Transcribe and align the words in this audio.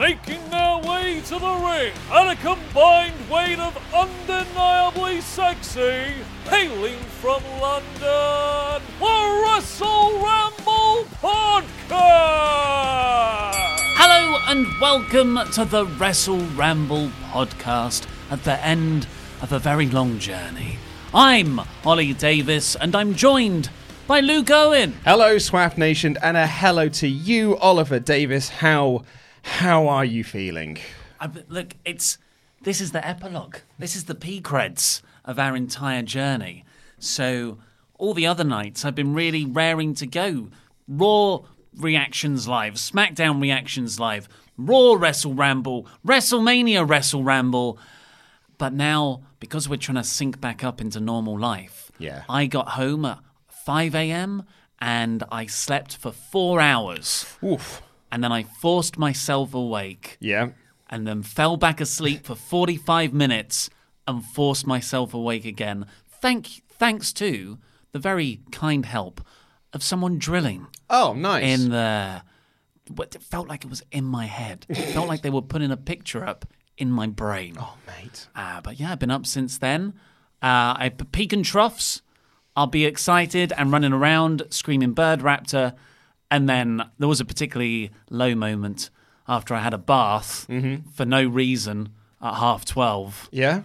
Making 0.00 0.48
their 0.48 0.78
way 0.78 1.20
to 1.26 1.38
the 1.38 1.54
ring 1.56 1.92
at 2.10 2.32
a 2.32 2.36
combined 2.36 3.28
weight 3.30 3.58
of 3.58 3.76
undeniably 3.94 5.20
sexy, 5.20 6.14
hailing 6.44 6.98
from 7.20 7.42
London, 7.60 8.82
the 8.98 9.44
Wrestle 9.44 10.12
Ramble 10.12 11.04
Podcast! 11.20 11.90
Hello 13.98 14.38
and 14.48 14.66
welcome 14.80 15.38
to 15.52 15.66
the 15.66 15.84
Wrestle 15.84 16.46
Ramble 16.56 17.10
podcast 17.30 18.06
at 18.30 18.42
the 18.44 18.58
end 18.64 19.06
of 19.42 19.52
a 19.52 19.58
very 19.58 19.86
long 19.86 20.18
journey. 20.18 20.78
I'm 21.12 21.60
Ollie 21.84 22.14
Davis 22.14 22.74
and 22.74 22.96
I'm 22.96 23.14
joined 23.14 23.68
by 24.06 24.20
Luke 24.20 24.50
Owen. 24.50 24.94
Hello, 25.04 25.36
Swaff 25.36 25.76
Nation, 25.76 26.16
and 26.22 26.38
a 26.38 26.46
hello 26.46 26.88
to 26.88 27.06
you, 27.06 27.58
Oliver 27.58 28.00
Davis. 28.00 28.48
How 28.48 29.02
how 29.42 29.88
are 29.88 30.04
you 30.04 30.24
feeling? 30.24 30.78
I, 31.20 31.28
look, 31.48 31.74
it's 31.84 32.18
this 32.62 32.80
is 32.80 32.92
the 32.92 33.06
epilogue. 33.06 33.56
This 33.78 33.96
is 33.96 34.04
the 34.04 34.14
P 34.14 34.40
creds 34.40 35.02
of 35.24 35.38
our 35.38 35.56
entire 35.56 36.02
journey. 36.02 36.64
So 36.98 37.58
all 37.94 38.14
the 38.14 38.26
other 38.26 38.44
nights 38.44 38.84
I've 38.84 38.94
been 38.94 39.14
really 39.14 39.44
raring 39.44 39.94
to 39.94 40.06
go. 40.06 40.48
Raw 40.88 41.40
reactions 41.76 42.48
live, 42.48 42.74
SmackDown 42.74 43.40
reactions 43.40 44.00
live, 44.00 44.28
Raw 44.56 44.94
Wrestle 44.94 45.34
Ramble, 45.34 45.86
WrestleMania 46.06 46.88
Wrestle 46.88 47.22
Ramble. 47.22 47.78
But 48.58 48.72
now, 48.74 49.22
because 49.38 49.68
we're 49.68 49.76
trying 49.76 49.96
to 49.96 50.04
sync 50.04 50.40
back 50.40 50.62
up 50.64 50.80
into 50.80 51.00
normal 51.00 51.38
life, 51.38 51.90
Yeah. 51.98 52.24
I 52.28 52.46
got 52.46 52.70
home 52.70 53.04
at 53.06 53.18
5 53.48 53.94
a.m. 53.94 54.42
and 54.80 55.22
I 55.30 55.46
slept 55.46 55.96
for 55.96 56.10
four 56.12 56.60
hours. 56.60 57.24
Oof. 57.42 57.80
And 58.12 58.22
then 58.24 58.32
I 58.32 58.42
forced 58.42 58.98
myself 58.98 59.54
awake 59.54 60.16
Yeah. 60.20 60.50
and 60.88 61.06
then 61.06 61.22
fell 61.22 61.56
back 61.56 61.80
asleep 61.80 62.24
for 62.26 62.34
45 62.34 63.12
minutes 63.12 63.70
and 64.06 64.24
forced 64.24 64.66
myself 64.66 65.14
awake 65.14 65.44
again. 65.44 65.86
Thank, 66.20 66.62
thanks 66.68 67.12
to 67.14 67.58
the 67.92 67.98
very 67.98 68.40
kind 68.50 68.86
help 68.86 69.20
of 69.72 69.82
someone 69.82 70.18
drilling 70.18 70.66
Oh, 70.88 71.12
nice. 71.12 71.44
in 71.44 71.70
the. 71.70 72.22
What 72.88 73.14
it 73.14 73.22
felt 73.22 73.46
like 73.46 73.64
it 73.64 73.70
was 73.70 73.84
in 73.92 74.04
my 74.04 74.26
head. 74.26 74.66
It 74.68 74.74
felt 74.74 75.06
like 75.06 75.22
they 75.22 75.30
were 75.30 75.42
putting 75.42 75.70
a 75.70 75.76
picture 75.76 76.26
up 76.26 76.44
in 76.76 76.90
my 76.90 77.06
brain. 77.06 77.54
oh, 77.60 77.76
mate. 77.86 78.26
Uh, 78.34 78.60
but 78.60 78.80
yeah, 78.80 78.90
I've 78.90 78.98
been 78.98 79.12
up 79.12 79.26
since 79.26 79.58
then. 79.58 79.94
Uh, 80.42 80.74
I 80.76 80.92
peak 81.12 81.32
and 81.32 81.44
troughs. 81.44 82.02
I'll 82.56 82.66
be 82.66 82.84
excited 82.84 83.52
and 83.56 83.70
running 83.70 83.92
around 83.92 84.42
screaming 84.50 84.92
bird 84.92 85.20
raptor. 85.20 85.74
And 86.30 86.48
then 86.48 86.82
there 86.98 87.08
was 87.08 87.20
a 87.20 87.24
particularly 87.24 87.90
low 88.08 88.34
moment 88.34 88.90
after 89.26 89.54
I 89.54 89.60
had 89.60 89.74
a 89.74 89.78
bath 89.78 90.46
for 90.94 91.04
no 91.04 91.24
reason 91.26 91.90
at 92.22 92.34
half 92.34 92.64
twelve, 92.64 93.28
Yeah. 93.32 93.62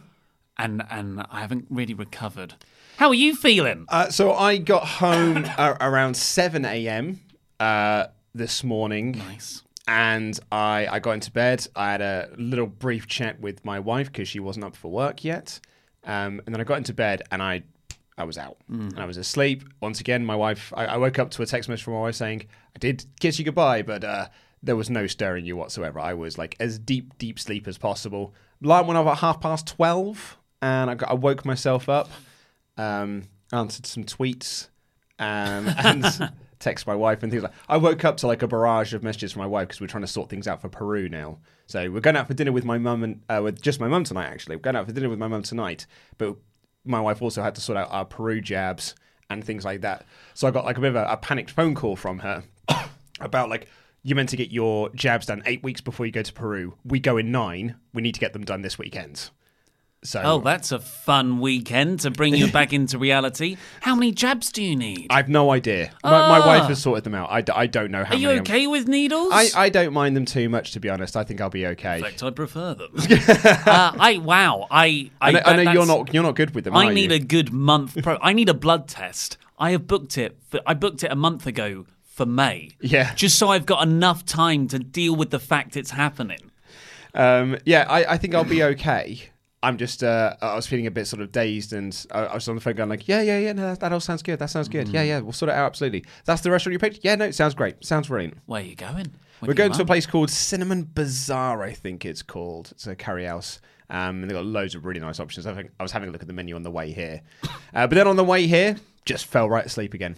and 0.57 0.83
and 0.89 1.25
I 1.29 1.41
haven't 1.41 1.65
really 1.69 1.93
recovered. 1.93 2.55
How 2.97 3.09
are 3.09 3.13
you 3.13 3.35
feeling? 3.35 3.85
Uh, 3.89 4.09
so 4.09 4.33
I 4.33 4.57
got 4.57 4.85
home 4.87 5.45
around 5.59 6.15
7 6.15 6.63
a.m. 6.63 7.19
Uh, 7.59 8.05
this 8.33 8.63
morning. 8.63 9.11
nice. 9.11 9.63
And 9.87 10.39
I, 10.51 10.87
I 10.89 10.99
got 10.99 11.11
into 11.11 11.29
bed. 11.31 11.67
I 11.75 11.91
had 11.91 12.01
a 12.01 12.29
little 12.37 12.67
brief 12.67 13.05
chat 13.05 13.39
with 13.41 13.63
my 13.65 13.79
wife 13.79 14.07
because 14.11 14.27
she 14.29 14.39
wasn't 14.39 14.65
up 14.65 14.75
for 14.77 14.89
work 14.89 15.23
yet. 15.25 15.59
Um, 16.05 16.41
and 16.45 16.55
then 16.55 16.61
I 16.61 16.63
got 16.63 16.77
into 16.77 16.93
bed 16.93 17.21
and 17.31 17.43
I 17.43 17.63
I 18.17 18.23
was 18.23 18.37
out 18.37 18.57
and 18.69 18.99
I 18.99 19.05
was 19.05 19.17
asleep. 19.17 19.63
Once 19.81 19.99
again, 19.99 20.25
my 20.25 20.35
wife, 20.35 20.71
I, 20.75 20.85
I 20.85 20.97
woke 20.97 21.19
up 21.19 21.31
to 21.31 21.41
a 21.41 21.45
text 21.45 21.67
message 21.67 21.83
from 21.83 21.95
my 21.95 22.01
wife 22.01 22.15
saying, 22.15 22.45
I 22.75 22.79
did 22.79 23.05
kiss 23.19 23.37
you 23.37 23.45
goodbye, 23.45 23.81
but 23.81 24.03
uh, 24.03 24.27
there 24.63 24.75
was 24.77 24.89
no 24.89 25.05
stirring 25.05 25.45
you 25.45 25.57
whatsoever. 25.57 25.99
I 25.99 26.13
was 26.13 26.37
like 26.37 26.55
as 26.59 26.79
deep, 26.79 27.17
deep 27.17 27.39
sleep 27.39 27.67
as 27.67 27.77
possible. 27.77 28.33
Light 28.61 28.85
went 28.85 28.97
off 28.97 29.07
at 29.07 29.17
half 29.17 29.41
past 29.41 29.67
12 29.67 30.37
and 30.61 30.89
I, 30.89 30.95
got, 30.95 31.09
I 31.09 31.13
woke 31.13 31.43
myself 31.43 31.89
up, 31.89 32.09
um, 32.77 33.23
answered 33.51 33.85
some 33.85 34.05
tweets 34.05 34.69
um, 35.19 35.67
and 35.77 36.05
text 36.59 36.87
my 36.87 36.95
wife 36.95 37.21
and 37.21 37.31
things 37.31 37.43
like 37.43 37.51
I 37.67 37.77
woke 37.77 38.05
up 38.05 38.17
to 38.17 38.27
like 38.27 38.41
a 38.41 38.47
barrage 38.47 38.93
of 38.93 39.03
messages 39.03 39.33
from 39.33 39.41
my 39.41 39.47
wife 39.47 39.67
because 39.67 39.81
we're 39.81 39.87
trying 39.87 40.03
to 40.03 40.07
sort 40.07 40.29
things 40.29 40.47
out 40.47 40.61
for 40.61 40.69
Peru 40.69 41.09
now. 41.09 41.39
So 41.67 41.91
we're 41.91 41.99
going 41.99 42.15
out 42.15 42.27
for 42.27 42.33
dinner 42.33 42.51
with 42.51 42.65
my 42.65 42.77
mum 42.77 43.03
and 43.03 43.21
uh, 43.29 43.41
with 43.43 43.61
just 43.61 43.79
my 43.79 43.87
mum 43.87 44.03
tonight. 44.03 44.27
Actually, 44.27 44.55
we're 44.55 44.61
going 44.61 44.75
out 44.77 44.85
for 44.85 44.93
dinner 44.93 45.09
with 45.09 45.19
my 45.19 45.27
mum 45.27 45.43
tonight, 45.43 45.85
but 46.17 46.37
my 46.85 47.01
wife 47.01 47.21
also 47.21 47.41
had 47.41 47.55
to 47.55 47.61
sort 47.61 47.77
out 47.77 47.91
our 47.91 48.05
Peru 48.05 48.41
jabs 48.41 48.95
and 49.29 49.43
things 49.43 49.65
like 49.65 49.81
that. 49.81 50.05
So 50.33 50.47
I 50.47 50.51
got 50.51 50.65
like 50.65 50.77
a 50.77 50.81
bit 50.81 50.89
of 50.89 50.95
a, 50.95 51.05
a 51.05 51.17
panicked 51.17 51.51
phone 51.51 51.75
call 51.75 51.95
from 51.95 52.19
her 52.19 52.43
about 53.19 53.49
like 53.49 53.67
you're 54.03 54.15
meant 54.15 54.29
to 54.29 54.37
get 54.37 54.51
your 54.51 54.89
jabs 54.89 55.25
done 55.25 55.41
eight 55.45 55.63
weeks 55.63 55.81
before 55.81 56.05
you 56.05 56.11
go 56.11 56.21
to 56.21 56.33
Peru. 56.33 56.75
We 56.83 56.99
go 56.99 57.17
in 57.17 57.31
nine. 57.31 57.75
We 57.93 58.01
need 58.01 58.13
to 58.13 58.19
get 58.19 58.33
them 58.33 58.45
done 58.45 58.61
this 58.61 58.77
weekend. 58.77 59.31
So 60.05 60.21
Oh, 60.23 60.39
that's 60.39 60.71
a 60.71 60.79
fun 60.79 61.39
weekend 61.39 62.01
to 62.01 62.11
bring 62.11 62.35
you 62.35 62.51
back 62.51 62.71
into 62.77 62.97
reality. 62.97 63.57
How 63.81 63.95
many 63.95 64.11
jabs 64.11 64.51
do 64.51 64.63
you 64.63 64.75
need? 64.75 65.07
I've 65.09 65.27
no 65.29 65.51
idea. 65.51 65.91
My, 66.03 66.11
my 66.11 66.39
Ah. 66.39 66.47
wife 66.47 66.67
has 66.69 66.81
sorted 66.81 67.03
them 67.03 67.15
out. 67.15 67.29
I, 67.31 67.41
d- 67.41 67.51
I 67.55 67.67
don't 67.67 67.91
know 67.91 68.03
how 68.03 68.13
Are 68.13 68.17
you 68.17 68.27
many. 68.27 68.37
I'm- 68.37 68.43
okay 68.43 68.67
with 68.67 68.87
needles? 68.87 69.29
I, 69.33 69.49
I 69.55 69.69
don't 69.69 69.93
mind 69.93 70.15
them 70.15 70.25
too 70.25 70.47
much, 70.47 70.71
to 70.73 70.79
be 70.79 70.89
honest. 70.89 71.17
I 71.17 71.23
think 71.23 71.41
I'll 71.41 71.49
be 71.49 71.65
okay. 71.67 71.97
In 71.97 72.03
fact, 72.03 72.23
I 72.23 72.29
prefer 72.29 72.75
them. 72.75 72.91
uh, 72.95 73.91
I 73.99 74.19
wow. 74.23 74.67
I 74.71 75.09
I, 75.19 75.29
I 75.29 75.31
know, 75.31 75.39
I 75.45 75.63
know 75.63 75.71
you're 75.71 75.85
not 75.85 76.13
you're 76.13 76.23
not 76.23 76.35
good 76.35 76.53
with 76.55 76.63
them. 76.65 76.75
I 76.77 76.93
need 76.93 77.09
you? 77.11 77.17
a 77.17 77.19
good 77.19 77.51
month. 77.51 77.97
Pro- 78.01 78.19
I 78.21 78.33
need 78.33 78.47
a 78.49 78.53
blood 78.53 78.87
test. 78.87 79.37
I 79.57 79.71
have 79.71 79.87
booked 79.87 80.17
it. 80.17 80.37
For, 80.49 80.61
I 80.67 80.73
booked 80.75 81.03
it 81.03 81.11
a 81.11 81.15
month 81.15 81.47
ago 81.47 81.85
for 82.03 82.25
May. 82.25 82.69
Yeah. 82.79 83.13
Just 83.15 83.37
so 83.39 83.49
I've 83.49 83.65
got 83.65 83.83
enough 83.87 84.23
time 84.25 84.67
to 84.69 84.79
deal 84.79 85.15
with 85.15 85.31
the 85.31 85.39
fact 85.39 85.75
it's 85.75 85.91
happening. 85.91 86.51
Um, 87.13 87.57
yeah, 87.65 87.85
I, 87.89 88.13
I 88.13 88.17
think 88.17 88.35
I'll 88.35 88.43
be 88.43 88.61
okay. 88.63 89.29
I'm 89.65 89.77
just 89.77 90.03
uh, 90.03 90.35
I 90.41 90.55
was 90.55 90.67
feeling 90.67 90.85
a 90.85 90.91
bit 90.91 91.07
sort 91.07 91.23
of 91.23 91.31
dazed, 91.31 91.73
and 91.73 92.05
I, 92.11 92.25
I 92.25 92.33
was 92.35 92.47
on 92.47 92.53
the 92.53 92.61
phone 92.61 92.75
going 92.75 92.87
like, 92.87 93.07
yeah, 93.07 93.21
yeah, 93.21 93.39
yeah, 93.39 93.53
no, 93.53 93.63
that, 93.63 93.79
that 93.79 93.91
all 93.91 93.99
sounds 93.99 94.21
good. 94.21 94.37
That 94.37 94.51
sounds 94.51 94.69
good. 94.69 94.87
Mm. 94.87 94.93
Yeah, 94.93 95.01
yeah, 95.01 95.19
we'll 95.21 95.33
sort 95.33 95.49
it 95.49 95.55
out 95.55 95.65
absolutely. 95.65 96.05
That's 96.25 96.41
the 96.41 96.51
restaurant 96.51 96.73
you 96.73 96.79
picked. 96.79 96.99
Yeah, 97.03 97.15
no, 97.15 97.25
it 97.25 97.33
sounds 97.33 97.55
great. 97.55 97.83
Sounds 97.83 98.07
brilliant. 98.07 98.37
Where 98.45 98.61
are 98.61 98.63
you 98.63 98.75
going? 98.75 99.07
With 99.41 99.47
We're 99.47 99.53
going 99.55 99.71
to 99.71 99.81
a 99.81 99.85
place 99.85 100.05
called 100.05 100.29
Cinnamon 100.29 100.87
Bazaar, 100.93 101.63
I 101.63 101.73
think 101.73 102.05
it's 102.05 102.21
called. 102.21 102.69
It's 102.71 102.85
a 102.85 102.95
curry 102.95 103.25
house. 103.25 103.59
Um, 103.89 104.21
and 104.21 104.23
they've 104.25 104.35
got 104.35 104.45
loads 104.45 104.75
of 104.75 104.85
really 104.85 104.99
nice 104.99 105.19
options. 105.19 105.47
I 105.47 105.53
think 105.55 105.71
I 105.79 105.83
was 105.83 105.91
having 105.91 106.09
a 106.09 106.11
look 106.11 106.21
at 106.21 106.27
the 106.27 106.33
menu 106.33 106.55
on 106.55 106.63
the 106.63 106.71
way 106.71 106.91
here. 106.91 107.21
Uh, 107.73 107.85
but 107.85 107.95
then 107.95 108.07
on 108.07 108.15
the 108.15 108.23
way 108.23 108.47
here, 108.47 108.77
just 109.03 109.25
fell 109.25 109.49
right 109.49 109.65
asleep 109.65 109.93
again. 109.93 110.15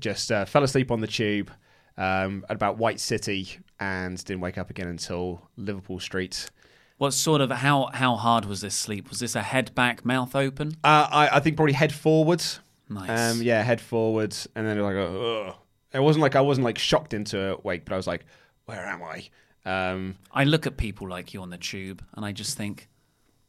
Just 0.00 0.32
uh, 0.32 0.44
fell 0.44 0.64
asleep 0.64 0.90
on 0.90 1.00
the 1.00 1.06
tube 1.06 1.52
um, 1.96 2.44
at 2.48 2.56
about 2.56 2.78
White 2.78 2.98
City 2.98 3.48
and 3.78 4.22
didn't 4.24 4.40
wake 4.40 4.58
up 4.58 4.70
again 4.70 4.88
until 4.88 5.40
Liverpool 5.56 6.00
Street. 6.00 6.50
What 6.98 7.12
sort 7.12 7.40
of 7.40 7.50
how 7.50 7.90
how 7.92 8.16
hard 8.16 8.46
was 8.46 8.62
this 8.62 8.74
sleep? 8.74 9.10
Was 9.10 9.18
this 9.20 9.34
a 9.34 9.42
head 9.42 9.74
back, 9.74 10.04
mouth 10.04 10.34
open? 10.34 10.76
Uh, 10.82 11.06
I, 11.10 11.28
I 11.36 11.40
think 11.40 11.56
probably 11.56 11.74
head 11.74 11.92
forwards. 11.92 12.60
Nice. 12.88 13.34
Um, 13.36 13.42
yeah, 13.42 13.62
head 13.62 13.80
forwards, 13.80 14.48
and 14.54 14.66
then 14.66 14.78
it 14.78 14.82
was 14.82 14.94
like, 14.94 15.50
ugh. 15.50 15.56
It 15.92 16.00
wasn't 16.00 16.22
like 16.22 16.36
I 16.36 16.40
wasn't 16.40 16.64
like 16.64 16.78
shocked 16.78 17.14
into 17.14 17.52
a 17.54 17.60
wake, 17.62 17.84
but 17.84 17.94
I 17.94 17.96
was 17.96 18.06
like, 18.06 18.24
where 18.66 18.84
am 18.84 19.02
I? 19.02 19.28
Um, 19.64 20.16
I 20.32 20.44
look 20.44 20.66
at 20.66 20.76
people 20.76 21.08
like 21.08 21.34
you 21.34 21.42
on 21.42 21.50
the 21.50 21.58
tube, 21.58 22.02
and 22.14 22.24
I 22.24 22.32
just 22.32 22.56
think 22.56 22.88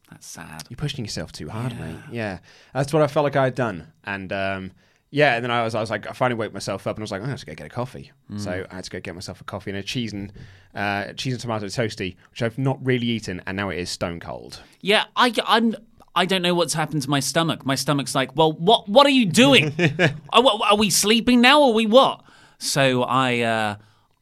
that's 0.09 0.25
sad. 0.25 0.63
you're 0.69 0.77
pushing 0.77 1.05
yourself 1.05 1.31
too 1.31 1.49
hard, 1.49 1.77
mate. 1.79 1.97
Yeah, 2.11 2.39
that's 2.73 2.93
what 2.93 3.01
I 3.01 3.07
felt 3.07 3.23
like 3.23 3.35
I 3.35 3.45
had 3.45 3.55
done, 3.55 3.87
and 4.03 4.31
um, 4.33 4.71
yeah, 5.09 5.35
and 5.35 5.43
then 5.43 5.51
I 5.51 5.63
was, 5.63 5.75
I 5.75 5.79
was 5.79 5.89
like, 5.89 6.07
I 6.07 6.13
finally 6.13 6.37
woke 6.37 6.53
myself 6.53 6.85
up, 6.87 6.95
and 6.97 7.01
I 7.01 7.05
was 7.05 7.11
like, 7.11 7.21
oh, 7.21 7.25
I 7.25 7.29
have 7.29 7.39
to 7.39 7.45
go 7.45 7.53
get 7.53 7.67
a 7.67 7.69
coffee. 7.69 8.11
So 8.37 8.65
I 8.69 8.75
had 8.75 8.83
to 8.83 8.89
go 8.89 8.99
get 8.99 9.15
myself 9.15 9.39
a 9.41 9.43
coffee 9.43 9.71
and 9.71 9.77
a 9.77 9.83
cheese 9.83 10.11
and 10.13 10.33
uh, 10.75 11.13
cheese 11.13 11.33
and 11.33 11.41
tomato 11.41 11.65
toasty, 11.67 12.17
which 12.31 12.41
I've 12.41 12.57
not 12.57 12.77
really 12.85 13.07
eaten, 13.07 13.41
and 13.47 13.55
now 13.55 13.69
it 13.69 13.77
is 13.77 13.89
stone 13.89 14.19
cold. 14.19 14.61
Yeah, 14.81 15.05
I, 15.15 15.33
I'm. 15.45 15.75
I 16.15 16.25
don't 16.25 16.41
know 16.41 16.55
what's 16.55 16.73
happened 16.73 17.03
to 17.03 17.09
my 17.09 17.19
stomach. 17.19 17.63
My 17.65 17.75
stomach's 17.75 18.15
like, 18.15 18.35
well, 18.35 18.51
what? 18.51 18.89
What 18.89 19.05
are 19.05 19.11
you 19.11 19.25
doing? 19.25 19.73
are, 20.33 20.43
are 20.43 20.75
we 20.75 20.89
sleeping 20.89 21.41
now, 21.41 21.61
or 21.61 21.69
are 21.69 21.73
we 21.73 21.85
what? 21.85 22.23
So 22.59 23.03
I, 23.03 23.39
uh, 23.41 23.75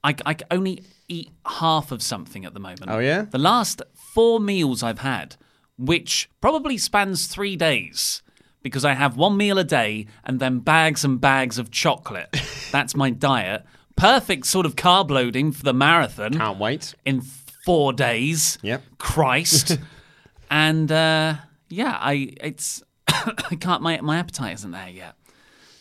I, 0.03 0.15
I 0.25 0.35
only 0.51 0.83
eat 1.07 1.31
half 1.45 1.91
of 1.91 2.01
something 2.01 2.45
at 2.45 2.53
the 2.53 2.59
moment. 2.59 2.85
Oh, 2.87 2.99
yeah? 2.99 3.23
The 3.23 3.37
last 3.37 3.81
four 3.93 4.39
meals 4.39 4.83
I've 4.83 4.99
had, 4.99 5.35
which 5.77 6.29
probably 6.41 6.77
spans 6.77 7.27
three 7.27 7.55
days, 7.55 8.21
because 8.65 8.83
I 8.83 8.95
have 8.95 9.15
one 9.15 9.37
meal 9.37 9.59
a 9.59 9.63
day 9.63 10.07
and 10.23 10.39
then 10.39 10.57
bags 10.57 11.05
and 11.05 11.21
bags 11.21 11.59
of 11.59 11.69
chocolate. 11.69 12.35
That's 12.71 12.95
my 12.95 13.11
diet. 13.11 13.63
Perfect 13.95 14.47
sort 14.47 14.65
of 14.65 14.75
carb 14.75 15.11
loading 15.11 15.51
for 15.51 15.61
the 15.61 15.71
marathon 15.73 16.33
Can't 16.33 16.57
wait. 16.57 16.95
in 17.05 17.21
four 17.21 17.93
days. 17.93 18.57
Yep. 18.63 18.81
Christ. 18.97 19.77
and 20.49 20.91
uh, 20.91 21.35
yeah, 21.69 21.95
I 22.01 22.33
it's 22.41 22.81
I 23.07 23.55
can't 23.59 23.83
my 23.83 24.01
my 24.01 24.17
appetite 24.17 24.55
isn't 24.55 24.71
there 24.71 24.89
yet. 24.89 25.13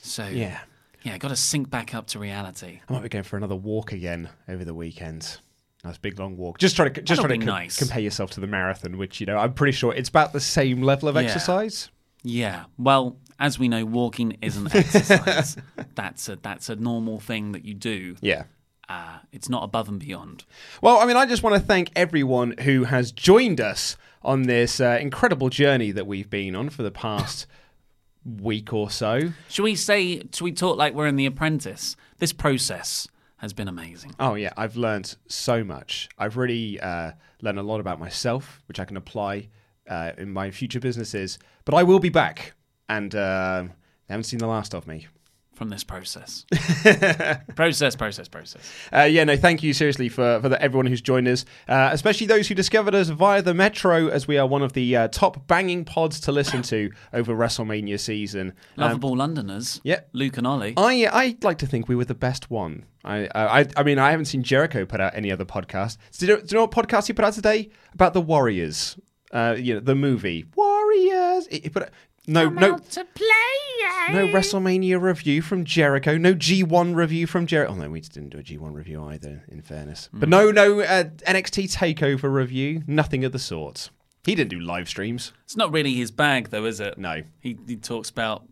So 0.02 0.26
Yeah. 0.26 0.58
yeah, 1.02 1.16
got 1.16 1.28
to 1.28 1.36
sink 1.36 1.70
back 1.70 1.94
up 1.94 2.06
to 2.08 2.18
reality. 2.18 2.80
I 2.86 2.92
might 2.92 3.02
be 3.02 3.08
going 3.08 3.24
for 3.24 3.38
another 3.38 3.56
walk 3.56 3.92
again 3.92 4.28
over 4.46 4.62
the 4.62 4.74
weekend. 4.74 5.38
Nice 5.84 5.96
big 5.96 6.18
long 6.18 6.36
walk. 6.36 6.58
Just 6.58 6.76
trying 6.76 6.92
to 6.92 7.00
just 7.00 7.22
That'll 7.22 7.28
trying 7.34 7.40
to 7.40 7.46
co- 7.46 7.52
nice. 7.52 7.78
compare 7.78 8.00
yourself 8.00 8.30
to 8.32 8.40
the 8.40 8.46
marathon, 8.46 8.98
which 8.98 9.20
you 9.20 9.26
know 9.26 9.38
I'm 9.38 9.54
pretty 9.54 9.72
sure 9.72 9.94
it's 9.94 10.10
about 10.10 10.34
the 10.34 10.40
same 10.40 10.82
level 10.82 11.08
of 11.08 11.14
Yeah. 11.14 11.22
exercise. 11.22 11.88
Yeah. 12.24 12.64
Well, 12.78 13.18
as 13.38 13.58
we 13.58 13.68
know, 13.68 13.84
walking 13.84 14.38
isn't 14.42 14.74
exercise. 14.74 15.56
that's 15.94 16.28
a 16.28 16.36
that's 16.36 16.68
a 16.68 16.76
normal 16.76 17.20
thing 17.20 17.52
that 17.52 17.64
you 17.64 17.74
do. 17.74 18.16
Yeah. 18.20 18.44
Uh, 18.88 19.18
it's 19.32 19.48
not 19.48 19.62
above 19.62 19.88
and 19.88 19.98
beyond. 20.00 20.44
Well, 20.82 20.98
I 20.98 21.06
mean, 21.06 21.16
I 21.16 21.24
just 21.26 21.42
want 21.42 21.54
to 21.54 21.60
thank 21.60 21.90
everyone 21.96 22.54
who 22.60 22.84
has 22.84 23.12
joined 23.12 23.60
us 23.60 23.96
on 24.22 24.42
this 24.42 24.80
uh, 24.80 24.98
incredible 25.00 25.48
journey 25.48 25.90
that 25.92 26.06
we've 26.06 26.28
been 26.28 26.54
on 26.54 26.68
for 26.68 26.82
the 26.82 26.90
past 26.90 27.46
week 28.24 28.72
or 28.72 28.90
so. 28.90 29.32
Should 29.48 29.62
we 29.62 29.74
say? 29.74 30.18
Should 30.32 30.42
we 30.42 30.52
talk 30.52 30.76
like 30.76 30.94
we're 30.94 31.06
in 31.06 31.16
The 31.16 31.26
Apprentice? 31.26 31.96
This 32.18 32.32
process 32.32 33.08
has 33.38 33.52
been 33.52 33.68
amazing. 33.68 34.14
Oh 34.20 34.34
yeah, 34.34 34.52
I've 34.56 34.76
learned 34.76 35.16
so 35.28 35.64
much. 35.64 36.08
I've 36.18 36.36
really 36.36 36.80
uh, 36.80 37.12
learned 37.42 37.58
a 37.58 37.62
lot 37.62 37.80
about 37.80 37.98
myself, 37.98 38.62
which 38.66 38.80
I 38.80 38.84
can 38.84 38.96
apply 38.96 39.48
uh, 39.88 40.12
in 40.16 40.30
my 40.32 40.50
future 40.50 40.80
businesses. 40.80 41.38
But 41.64 41.74
I 41.74 41.82
will 41.82 41.98
be 42.00 42.10
back, 42.10 42.54
and 42.88 43.14
uh, 43.14 43.64
they 44.06 44.12
haven't 44.14 44.24
seen 44.24 44.38
the 44.38 44.46
last 44.46 44.74
of 44.74 44.86
me. 44.86 45.06
From 45.54 45.68
this 45.68 45.84
process, 45.84 46.44
process, 47.54 47.94
process, 47.94 48.26
process. 48.26 48.60
Uh, 48.92 49.02
yeah, 49.02 49.22
no, 49.22 49.36
thank 49.36 49.62
you 49.62 49.72
seriously 49.72 50.08
for, 50.08 50.40
for 50.40 50.48
the, 50.48 50.60
everyone 50.60 50.86
who's 50.86 51.00
joined 51.00 51.28
us, 51.28 51.44
uh, 51.68 51.90
especially 51.92 52.26
those 52.26 52.48
who 52.48 52.56
discovered 52.56 52.92
us 52.92 53.08
via 53.08 53.40
the 53.40 53.54
Metro, 53.54 54.08
as 54.08 54.26
we 54.26 54.36
are 54.36 54.48
one 54.48 54.62
of 54.62 54.72
the 54.72 54.96
uh, 54.96 55.08
top 55.08 55.46
banging 55.46 55.84
pods 55.84 56.18
to 56.20 56.32
listen 56.32 56.62
to 56.62 56.90
over 57.12 57.32
WrestleMania 57.34 58.00
season. 58.00 58.48
Um, 58.76 58.84
Lovable 58.88 59.16
Londoners. 59.16 59.80
yeah. 59.84 60.00
Luke 60.12 60.36
and 60.38 60.46
Ollie. 60.46 60.74
I 60.76 61.08
I 61.12 61.36
like 61.42 61.58
to 61.58 61.66
think 61.68 61.88
we 61.88 61.94
were 61.94 62.04
the 62.04 62.16
best 62.16 62.50
one. 62.50 62.84
I 63.04 63.28
I 63.32 63.66
I 63.76 63.82
mean 63.84 64.00
I 64.00 64.10
haven't 64.10 64.26
seen 64.26 64.42
Jericho 64.42 64.84
put 64.84 65.00
out 65.00 65.14
any 65.14 65.30
other 65.30 65.44
podcast. 65.44 65.98
Do 66.18 66.26
you 66.26 66.32
know, 66.34 66.40
do 66.40 66.46
you 66.48 66.54
know 66.56 66.62
what 66.62 66.72
podcast 66.72 67.06
he 67.06 67.12
put 67.12 67.24
out 67.24 67.34
today 67.34 67.70
about 67.92 68.12
the 68.12 68.20
Warriors? 68.20 68.98
Uh, 69.34 69.56
you 69.58 69.74
know 69.74 69.80
the 69.80 69.94
movie 69.94 70.46
Warriors. 70.54 71.46
He, 71.48 71.60
he 71.60 71.68
put 71.68 71.82
out, 71.82 71.90
no 72.26 72.48
no 72.48 72.78
to 72.78 73.04
play. 73.04 74.12
no 74.12 74.26
WrestleMania 74.28 75.00
review 75.00 75.42
from 75.42 75.64
Jericho. 75.64 76.16
No 76.16 76.34
G1 76.34 76.94
review 76.94 77.26
from 77.26 77.46
Jericho. 77.46 77.72
Oh 77.72 77.76
no, 77.76 77.90
we 77.90 78.00
didn't 78.00 78.30
do 78.30 78.38
a 78.38 78.42
G1 78.42 78.72
review 78.72 79.02
either. 79.04 79.44
In 79.48 79.60
fairness, 79.60 80.08
but 80.12 80.28
no 80.28 80.50
no 80.50 80.80
uh, 80.80 81.04
NXT 81.04 81.74
Takeover 81.74 82.32
review. 82.32 82.82
Nothing 82.86 83.24
of 83.24 83.32
the 83.32 83.38
sort. 83.38 83.90
He 84.24 84.34
didn't 84.34 84.50
do 84.50 84.60
live 84.60 84.88
streams. 84.88 85.32
It's 85.44 85.56
not 85.56 85.70
really 85.70 85.94
his 85.94 86.10
bag, 86.10 86.48
though, 86.48 86.64
is 86.64 86.80
it? 86.80 86.96
No. 86.96 87.22
He, 87.40 87.58
he 87.66 87.76
talks 87.76 88.08
about 88.08 88.46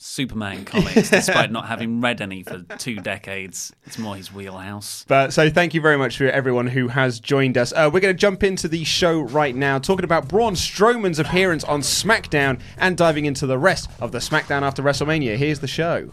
Superman 0.00 0.64
comics, 0.64 1.10
despite 1.10 1.50
not 1.50 1.66
having 1.66 2.00
read 2.00 2.20
any 2.20 2.44
for 2.44 2.60
two 2.78 2.96
decades. 2.96 3.72
It's 3.84 3.98
more 3.98 4.14
his 4.14 4.32
wheelhouse. 4.32 5.04
But 5.08 5.32
so 5.32 5.50
thank 5.50 5.74
you 5.74 5.80
very 5.80 5.98
much 5.98 6.16
for 6.16 6.24
everyone 6.26 6.68
who 6.68 6.86
has 6.88 7.18
joined 7.18 7.58
us. 7.58 7.72
Uh, 7.72 7.90
we're 7.92 7.98
going 7.98 8.14
to 8.14 8.18
jump 8.18 8.44
into 8.44 8.68
the 8.68 8.84
show 8.84 9.20
right 9.20 9.56
now, 9.56 9.80
talking 9.80 10.04
about 10.04 10.28
Braun 10.28 10.54
Strowman's 10.54 11.18
appearance 11.18 11.64
on 11.64 11.80
SmackDown 11.80 12.60
and 12.78 12.96
diving 12.96 13.24
into 13.24 13.44
the 13.46 13.58
rest 13.58 13.90
of 14.00 14.12
the 14.12 14.18
SmackDown 14.18 14.62
after 14.62 14.82
WrestleMania. 14.84 15.36
Here's 15.36 15.58
the 15.58 15.66
show. 15.66 16.10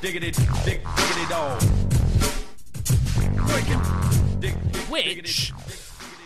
Diggity, 0.00 0.30
dig, 0.64 0.80
diggity 0.96 1.26
dog. 1.28 1.62
Which 4.88 5.52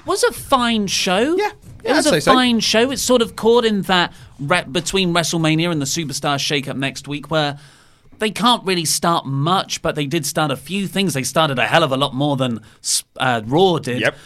was 0.07 0.23
a 0.23 0.33
fine 0.33 0.87
show. 0.87 1.37
Yeah. 1.37 1.51
It 1.83 1.93
was 1.93 2.07
I'd 2.07 2.11
a 2.11 2.15
say 2.17 2.21
so. 2.21 2.33
fine 2.33 2.61
show. 2.61 2.91
It's 2.91 3.03
sort 3.03 3.21
of 3.21 3.37
caught 3.37 3.65
in 3.65 3.83
that 3.83 4.13
re- 4.39 4.65
between 4.65 5.13
WrestleMania 5.13 5.71
and 5.71 5.81
the 5.81 5.87
Superstar 5.87 6.39
shake-up 6.39 6.77
next 6.77 7.09
week 7.09 7.31
where 7.31 7.59
they 8.19 8.31
can't 8.31 8.65
really 8.65 8.85
start 8.85 9.27
much, 9.27 9.83
but 9.83 9.95
they 9.95 10.07
did 10.07 10.25
start 10.25 10.51
a 10.51 10.57
few 10.57 10.87
things. 10.87 11.15
They 11.15 11.23
started 11.23 11.59
a 11.59 11.67
hell 11.67 11.83
of 11.83 11.93
a 11.93 11.97
lot 11.97 12.15
more 12.15 12.37
than 12.37 12.61
uh, 13.19 13.43
Raw 13.45 13.79
did. 13.79 14.01
Yep. 14.01 14.17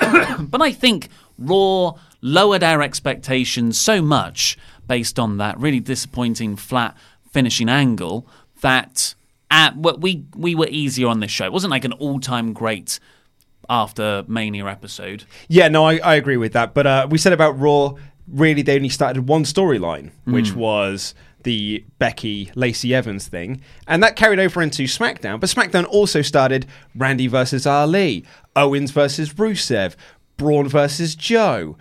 But 0.40 0.60
I 0.60 0.72
think 0.72 1.08
Raw 1.38 1.94
lowered 2.20 2.62
our 2.62 2.82
expectations 2.82 3.80
so 3.80 4.02
much 4.02 4.58
based 4.86 5.18
on 5.18 5.38
that 5.38 5.58
really 5.58 5.80
disappointing 5.80 6.56
flat 6.56 6.96
finishing 7.30 7.68
angle 7.68 8.26
that 8.60 9.14
at, 9.50 9.76
we 9.76 10.24
we 10.34 10.54
were 10.54 10.68
easier 10.68 11.08
on 11.08 11.20
this 11.20 11.30
show. 11.30 11.44
It 11.44 11.52
wasn't 11.52 11.70
like 11.70 11.84
an 11.84 11.92
all-time 11.92 12.52
great 12.52 12.98
after 13.68 14.24
Mania 14.26 14.66
episode. 14.66 15.24
Yeah, 15.48 15.68
no, 15.68 15.84
I, 15.84 15.98
I 15.98 16.14
agree 16.14 16.36
with 16.36 16.52
that. 16.52 16.74
But 16.74 16.86
uh, 16.86 17.06
we 17.10 17.18
said 17.18 17.32
about 17.32 17.58
Raw, 17.58 17.94
really, 18.28 18.62
they 18.62 18.76
only 18.76 18.88
started 18.88 19.28
one 19.28 19.44
storyline, 19.44 20.10
hmm. 20.24 20.32
which 20.32 20.54
was 20.54 21.14
the 21.42 21.84
Becky 21.98 22.50
Lacey 22.56 22.94
Evans 22.94 23.28
thing. 23.28 23.60
And 23.86 24.02
that 24.02 24.16
carried 24.16 24.40
over 24.40 24.60
into 24.60 24.82
SmackDown. 24.84 25.38
But 25.38 25.48
SmackDown 25.48 25.86
also 25.86 26.20
started 26.20 26.66
Randy 26.94 27.28
versus 27.28 27.66
Ali, 27.66 28.24
Owens 28.56 28.90
versus 28.90 29.32
Rusev, 29.34 29.94
Braun 30.36 30.68
versus 30.68 31.14
Joe. 31.14 31.76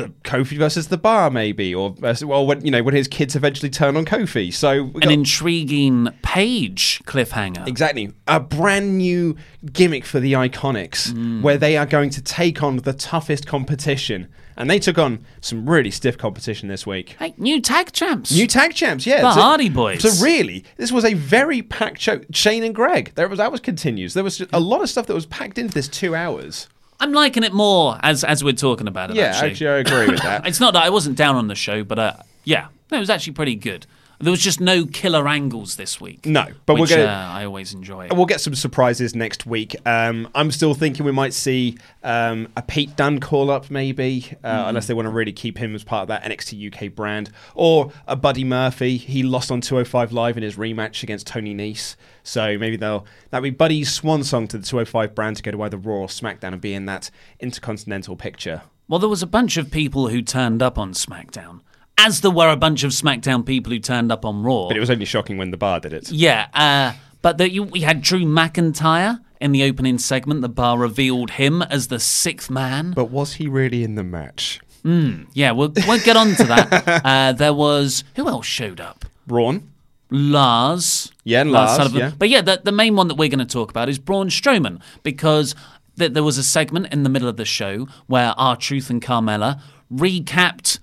The 0.00 0.08
Kofi 0.24 0.56
versus 0.58 0.88
the 0.88 0.96
Bar, 0.98 1.30
maybe, 1.30 1.74
or 1.74 1.94
well, 2.22 2.46
when 2.46 2.64
you 2.64 2.70
know 2.70 2.82
when 2.82 2.94
his 2.94 3.08
kids 3.08 3.34
eventually 3.36 3.70
turn 3.70 3.96
on 3.96 4.04
Kofi. 4.04 4.52
So 4.52 4.84
we 4.84 5.02
An 5.02 5.10
intriguing 5.10 6.08
page 6.22 7.00
cliffhanger. 7.06 7.66
Exactly. 7.66 8.12
A 8.26 8.40
brand 8.40 8.98
new 8.98 9.36
gimmick 9.72 10.04
for 10.04 10.20
the 10.20 10.32
Iconics 10.32 11.12
Mm. 11.12 11.42
where 11.42 11.58
they 11.58 11.76
are 11.76 11.86
going 11.86 12.10
to 12.10 12.22
take 12.22 12.62
on 12.62 12.76
the 12.78 12.92
toughest 12.92 13.46
competition. 13.46 14.28
And 14.56 14.68
they 14.68 14.78
took 14.78 14.98
on 14.98 15.24
some 15.40 15.66
really 15.68 15.90
stiff 15.90 16.18
competition 16.18 16.68
this 16.68 16.86
week. 16.86 17.16
Hey, 17.18 17.32
new 17.38 17.62
tag 17.62 17.92
champs. 17.92 18.30
New 18.30 18.46
tag 18.46 18.74
champs, 18.74 19.06
yeah. 19.06 19.22
The 19.22 19.32
So- 19.34 19.40
Hardy 19.40 19.70
Boys. 19.70 20.02
So 20.02 20.22
really, 20.22 20.64
this 20.76 20.92
was 20.92 21.04
a 21.04 21.14
very 21.14 21.62
packed 21.62 22.00
show. 22.00 22.20
Shane 22.32 22.62
and 22.62 22.74
Greg, 22.74 23.12
there 23.14 23.26
was 23.28 23.38
that 23.38 23.50
was 23.50 23.60
continues. 23.60 24.12
There 24.14 24.24
was 24.24 24.42
a 24.52 24.60
lot 24.60 24.82
of 24.82 24.90
stuff 24.90 25.06
that 25.06 25.14
was 25.14 25.24
packed 25.26 25.56
into 25.58 25.72
this 25.72 25.88
two 25.88 26.14
hours. 26.14 26.68
I'm 27.00 27.12
liking 27.12 27.42
it 27.42 27.52
more 27.52 27.98
as 28.02 28.24
as 28.24 28.44
we're 28.44 28.52
talking 28.52 28.86
about 28.86 29.10
it. 29.10 29.16
Yeah, 29.16 29.26
actually. 29.26 29.50
actually, 29.50 29.68
I 29.68 29.76
agree 29.78 30.06
with 30.08 30.22
that. 30.22 30.46
It's 30.50 30.60
not 30.60 30.74
that 30.74 30.82
I 30.82 30.90
wasn't 30.90 31.16
down 31.16 31.36
on 31.36 31.48
the 31.48 31.54
show, 31.54 31.82
but 31.82 31.98
uh, 31.98 32.12
yeah, 32.44 32.68
no, 32.90 32.98
it 32.98 33.00
was 33.00 33.10
actually 33.10 33.32
pretty 33.32 33.54
good. 33.54 33.86
There 34.22 34.30
was 34.30 34.40
just 34.42 34.60
no 34.60 34.84
killer 34.84 35.26
angles 35.26 35.76
this 35.76 35.98
week. 35.98 36.26
No, 36.26 36.46
but 36.66 36.78
we're 36.78 36.86
gonna- 36.86 37.04
uh, 37.04 37.28
I 37.32 37.46
always 37.46 37.72
enjoy. 37.72 38.04
It. 38.06 38.12
We'll 38.12 38.26
get 38.26 38.40
some 38.42 38.54
surprises 38.54 39.14
next 39.14 39.46
week. 39.46 39.74
Um, 39.86 40.28
I'm 40.34 40.50
still 40.50 40.74
thinking 40.74 41.06
we 41.06 41.12
might 41.12 41.32
see 41.32 41.78
um, 42.04 42.48
a 42.54 42.60
Pete 42.60 42.94
Dunne 42.96 43.18
call 43.20 43.50
up, 43.50 43.70
maybe, 43.70 44.26
uh, 44.44 44.64
unless 44.66 44.86
they 44.88 44.94
want 44.94 45.06
to 45.06 45.10
really 45.10 45.32
keep 45.32 45.56
him 45.56 45.74
as 45.74 45.84
part 45.84 46.02
of 46.02 46.08
that 46.08 46.22
NXT 46.24 46.66
UK 46.72 46.94
brand, 46.94 47.30
or 47.54 47.92
a 48.06 48.14
Buddy 48.14 48.44
Murphy. 48.44 48.98
He 48.98 49.22
lost 49.22 49.50
on 49.50 49.62
205 49.62 50.12
Live 50.12 50.36
in 50.36 50.42
his 50.42 50.56
rematch 50.56 51.02
against 51.02 51.26
Tony 51.26 51.54
Nese, 51.54 51.96
so 52.22 52.58
maybe 52.58 52.76
they'll 52.76 53.06
that'll 53.30 53.42
be 53.42 53.50
Buddy's 53.50 53.90
swan 53.90 54.22
song 54.22 54.46
to 54.48 54.58
the 54.58 54.66
205 54.66 55.14
brand 55.14 55.36
to 55.36 55.42
go 55.42 55.50
to 55.50 55.62
either 55.62 55.78
Raw 55.78 55.94
or 56.00 56.08
SmackDown 56.08 56.52
and 56.52 56.60
be 56.60 56.74
in 56.74 56.84
that 56.86 57.10
intercontinental 57.40 58.16
picture. 58.16 58.62
Well, 58.86 58.98
there 58.98 59.08
was 59.08 59.22
a 59.22 59.26
bunch 59.26 59.56
of 59.56 59.70
people 59.70 60.08
who 60.08 60.20
turned 60.20 60.62
up 60.62 60.76
on 60.76 60.92
SmackDown, 60.92 61.60
as 62.00 62.22
there 62.22 62.30
were 62.30 62.50
a 62.50 62.56
bunch 62.56 62.82
of 62.82 62.92
SmackDown 62.92 63.44
people 63.44 63.72
who 63.72 63.78
turned 63.78 64.10
up 64.10 64.24
on 64.24 64.42
Raw. 64.42 64.68
But 64.68 64.76
it 64.76 64.80
was 64.80 64.90
only 64.90 65.04
shocking 65.04 65.36
when 65.38 65.50
the 65.50 65.56
bar 65.56 65.80
did 65.80 65.92
it. 65.92 66.10
Yeah, 66.10 66.48
uh, 66.54 66.98
but 67.22 67.38
the, 67.38 67.50
you, 67.50 67.62
we 67.62 67.80
had 67.82 68.00
Drew 68.00 68.20
McIntyre 68.20 69.20
in 69.40 69.52
the 69.52 69.64
opening 69.64 69.98
segment. 69.98 70.40
The 70.40 70.48
bar 70.48 70.78
revealed 70.78 71.32
him 71.32 71.62
as 71.62 71.88
the 71.88 72.00
sixth 72.00 72.50
man. 72.50 72.92
But 72.92 73.10
was 73.10 73.34
he 73.34 73.46
really 73.48 73.84
in 73.84 73.94
the 73.94 74.04
match? 74.04 74.60
Yeah, 74.82 75.52
we'll, 75.52 75.72
we'll 75.86 76.00
get 76.00 76.16
on 76.16 76.34
to 76.36 76.44
that. 76.44 77.02
uh, 77.04 77.32
there 77.32 77.52
was. 77.52 78.02
Who 78.16 78.28
else 78.28 78.46
showed 78.46 78.80
up? 78.80 79.04
Braun. 79.26 79.70
Lars. 80.10 81.12
Yeah, 81.22 81.44
Lars, 81.44 81.92
yeah. 81.92 82.12
But 82.18 82.30
yeah, 82.30 82.40
the, 82.40 82.60
the 82.64 82.72
main 82.72 82.96
one 82.96 83.08
that 83.08 83.14
we're 83.14 83.28
going 83.28 83.38
to 83.38 83.44
talk 83.44 83.70
about 83.70 83.88
is 83.88 83.98
Braun 83.98 84.28
Strowman 84.28 84.80
because 85.02 85.54
th- 85.98 86.12
there 86.12 86.24
was 86.24 86.36
a 86.36 86.42
segment 86.42 86.92
in 86.92 87.04
the 87.04 87.08
middle 87.08 87.28
of 87.28 87.36
the 87.36 87.44
show 87.44 87.86
where 88.06 88.34
R-Truth 88.36 88.90
and 88.90 89.00
Carmella 89.00 89.60
recapped 89.92 90.80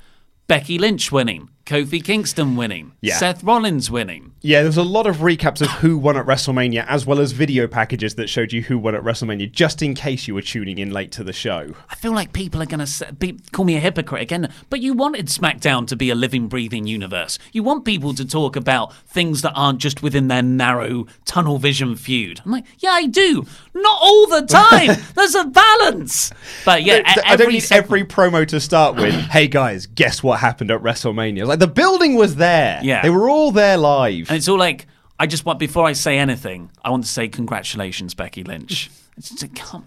Becky 0.48 0.78
Lynch 0.78 1.12
winning, 1.12 1.50
Kofi 1.66 2.02
Kingston 2.02 2.56
winning, 2.56 2.94
Yeah. 3.02 3.18
Seth 3.18 3.44
Rollins 3.44 3.92
winning. 3.92 4.32
Yeah, 4.42 4.62
there's 4.62 4.78
a 4.78 4.84
lot 4.84 5.08
of 5.08 5.18
recaps 5.18 5.62
of 5.62 5.70
who 5.70 5.98
won 5.98 6.16
at 6.16 6.26
WrestleMania, 6.26 6.86
as 6.88 7.06
well 7.06 7.20
as 7.20 7.32
video 7.32 7.68
packages 7.68 8.16
that 8.16 8.30
showed 8.30 8.54
you 8.54 8.62
who 8.62 8.78
won 8.78 8.94
at 8.96 9.02
WrestleMania, 9.04 9.52
just 9.52 9.82
in 9.82 9.96
case 9.96 10.28
you 10.28 10.36
were 10.36 10.42
tuning 10.44 10.78
in 10.78 10.92
late 10.92 11.12
to 11.14 11.24
the 11.24 11.34
show. 11.34 11.74
I 11.90 11.96
feel 11.96 12.12
like 12.14 12.34
people 12.34 12.62
are 12.62 12.68
going 12.68 12.86
to 12.86 13.14
be, 13.14 13.40
call 13.52 13.66
me 13.66 13.76
a 13.76 13.80
hypocrite 13.80 14.22
again, 14.22 14.54
but 14.70 14.80
you 14.80 14.94
wanted 14.94 15.26
SmackDown 15.28 15.88
to 15.88 15.96
be 15.96 16.10
a 16.12 16.16
living, 16.16 16.48
breathing 16.48 16.86
universe. 16.86 17.40
You 17.52 17.64
want 17.64 17.84
people 17.84 18.14
to 18.14 18.26
talk 18.26 18.56
about 18.56 18.94
things 19.08 19.42
that 19.42 19.54
aren't 19.56 19.80
just 19.80 20.04
within 20.04 20.28
their 20.28 20.44
narrow 20.44 21.08
tunnel 21.26 21.58
vision 21.58 21.96
feud. 21.96 22.40
I'm 22.46 22.52
like, 22.52 22.66
yeah, 22.78 22.92
I 22.92 23.08
do. 23.08 23.46
Not 23.74 24.00
all 24.02 24.28
the 24.28 24.46
time. 24.48 24.98
There's 25.16 25.36
a 25.36 25.46
balance. 25.46 26.32
But 26.64 26.84
yeah, 26.84 27.00
e- 27.00 27.04
I 27.06 27.36
don't 27.36 27.42
every 27.42 27.54
need 27.54 27.72
every 27.72 28.04
promo 28.04 28.48
to 28.48 28.60
start 28.60 28.96
with. 28.96 29.14
hey 29.14 29.48
guys, 29.48 29.88
guess 29.88 30.22
what 30.22 30.40
happened 30.40 30.72
at 30.72 30.82
WrestleMania? 30.82 31.46
Like 31.48 31.60
the 31.60 31.68
building 31.68 32.16
was 32.16 32.36
there. 32.36 32.80
Yeah. 32.84 33.02
they 33.02 33.10
were 33.10 33.30
all 33.30 33.52
there 33.52 33.78
live. 33.78 34.28
And 34.30 34.37
it's 34.38 34.48
all 34.48 34.58
like, 34.58 34.88
I 35.20 35.28
just 35.28 35.46
want, 35.46 35.60
before 35.60 35.86
I 35.86 35.94
say 35.94 36.18
anything, 36.18 36.72
I 36.84 36.90
want 36.90 37.04
to 37.04 37.10
say 37.10 37.28
congratulations, 37.28 38.14
Becky 38.14 38.44
Lynch. 38.44 38.90
It's 39.18 39.32
just 39.32 39.42
a 39.42 39.48
come. 39.48 39.84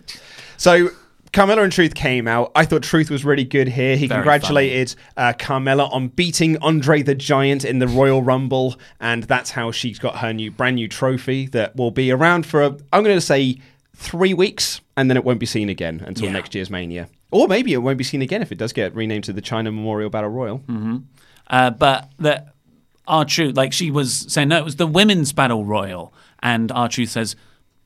So 0.57 0.89
Carmella 1.33 1.63
and 1.63 1.73
Truth 1.73 1.95
came 1.95 2.27
out. 2.27 2.51
I 2.57 2.65
thought 2.65 2.83
Truth 2.83 3.11
was 3.11 3.25
really 3.25 3.45
good 3.45 3.69
here. 3.69 3.95
He 3.97 4.09
Very 4.09 4.19
congratulated 4.19 4.97
uh, 5.17 5.33
Carmella 5.39 5.89
on 5.93 6.09
beating 6.09 6.59
Andre 6.61 7.03
the 7.03 7.15
Giant 7.15 7.65
in 7.65 7.79
the 7.79 7.87
Royal 7.87 8.25
Rumble, 8.25 8.75
and 8.99 9.23
that's 9.23 9.53
how 9.53 9.71
she's 9.71 10.01
got 10.01 10.17
her 10.17 10.33
new 10.33 10.51
brand 10.51 10.75
new 10.75 10.89
trophy 10.89 11.47
that 11.53 11.77
will 11.77 11.93
be 11.93 12.11
around 12.11 12.45
for 12.45 12.61
a, 12.65 12.77
I'm 12.93 13.05
going 13.05 13.15
to 13.17 13.21
say 13.21 13.59
three 13.95 14.35
weeks, 14.35 14.81
and 14.97 15.09
then 15.09 15.17
it 15.17 15.25
won't 15.25 15.39
be 15.39 15.47
seen 15.47 15.69
again 15.69 16.03
until 16.05 16.27
Yeah. 16.27 16.33
next 16.33 16.53
year's 16.57 16.69
Mania. 16.69 17.09
Or 17.31 17.47
maybe 17.47 17.73
it 17.73 17.79
won't 17.79 17.99
be 17.99 18.03
seen 18.03 18.23
again 18.23 18.43
if 18.43 18.51
it 18.51 18.59
does 18.59 18.73
get 18.73 18.93
renamed 18.97 19.23
to 19.25 19.33
the 19.33 19.43
Chyna 19.43 19.67
Memorial 19.67 20.11
Battle 20.11 20.31
Royal. 20.31 20.61
Uh, 21.47 21.71
but 21.71 22.11
that 22.19 22.55
R-Truth, 23.07 23.57
like 23.57 23.73
she 23.73 23.91
was 23.91 24.27
saying, 24.33 24.49
no, 24.49 24.59
it 24.59 24.65
was 24.65 24.77
the 24.77 24.87
women's 24.87 25.33
battle 25.33 25.65
royal, 25.65 26.13
and 26.43 26.71
R-Truth 26.71 27.11
says 27.11 27.37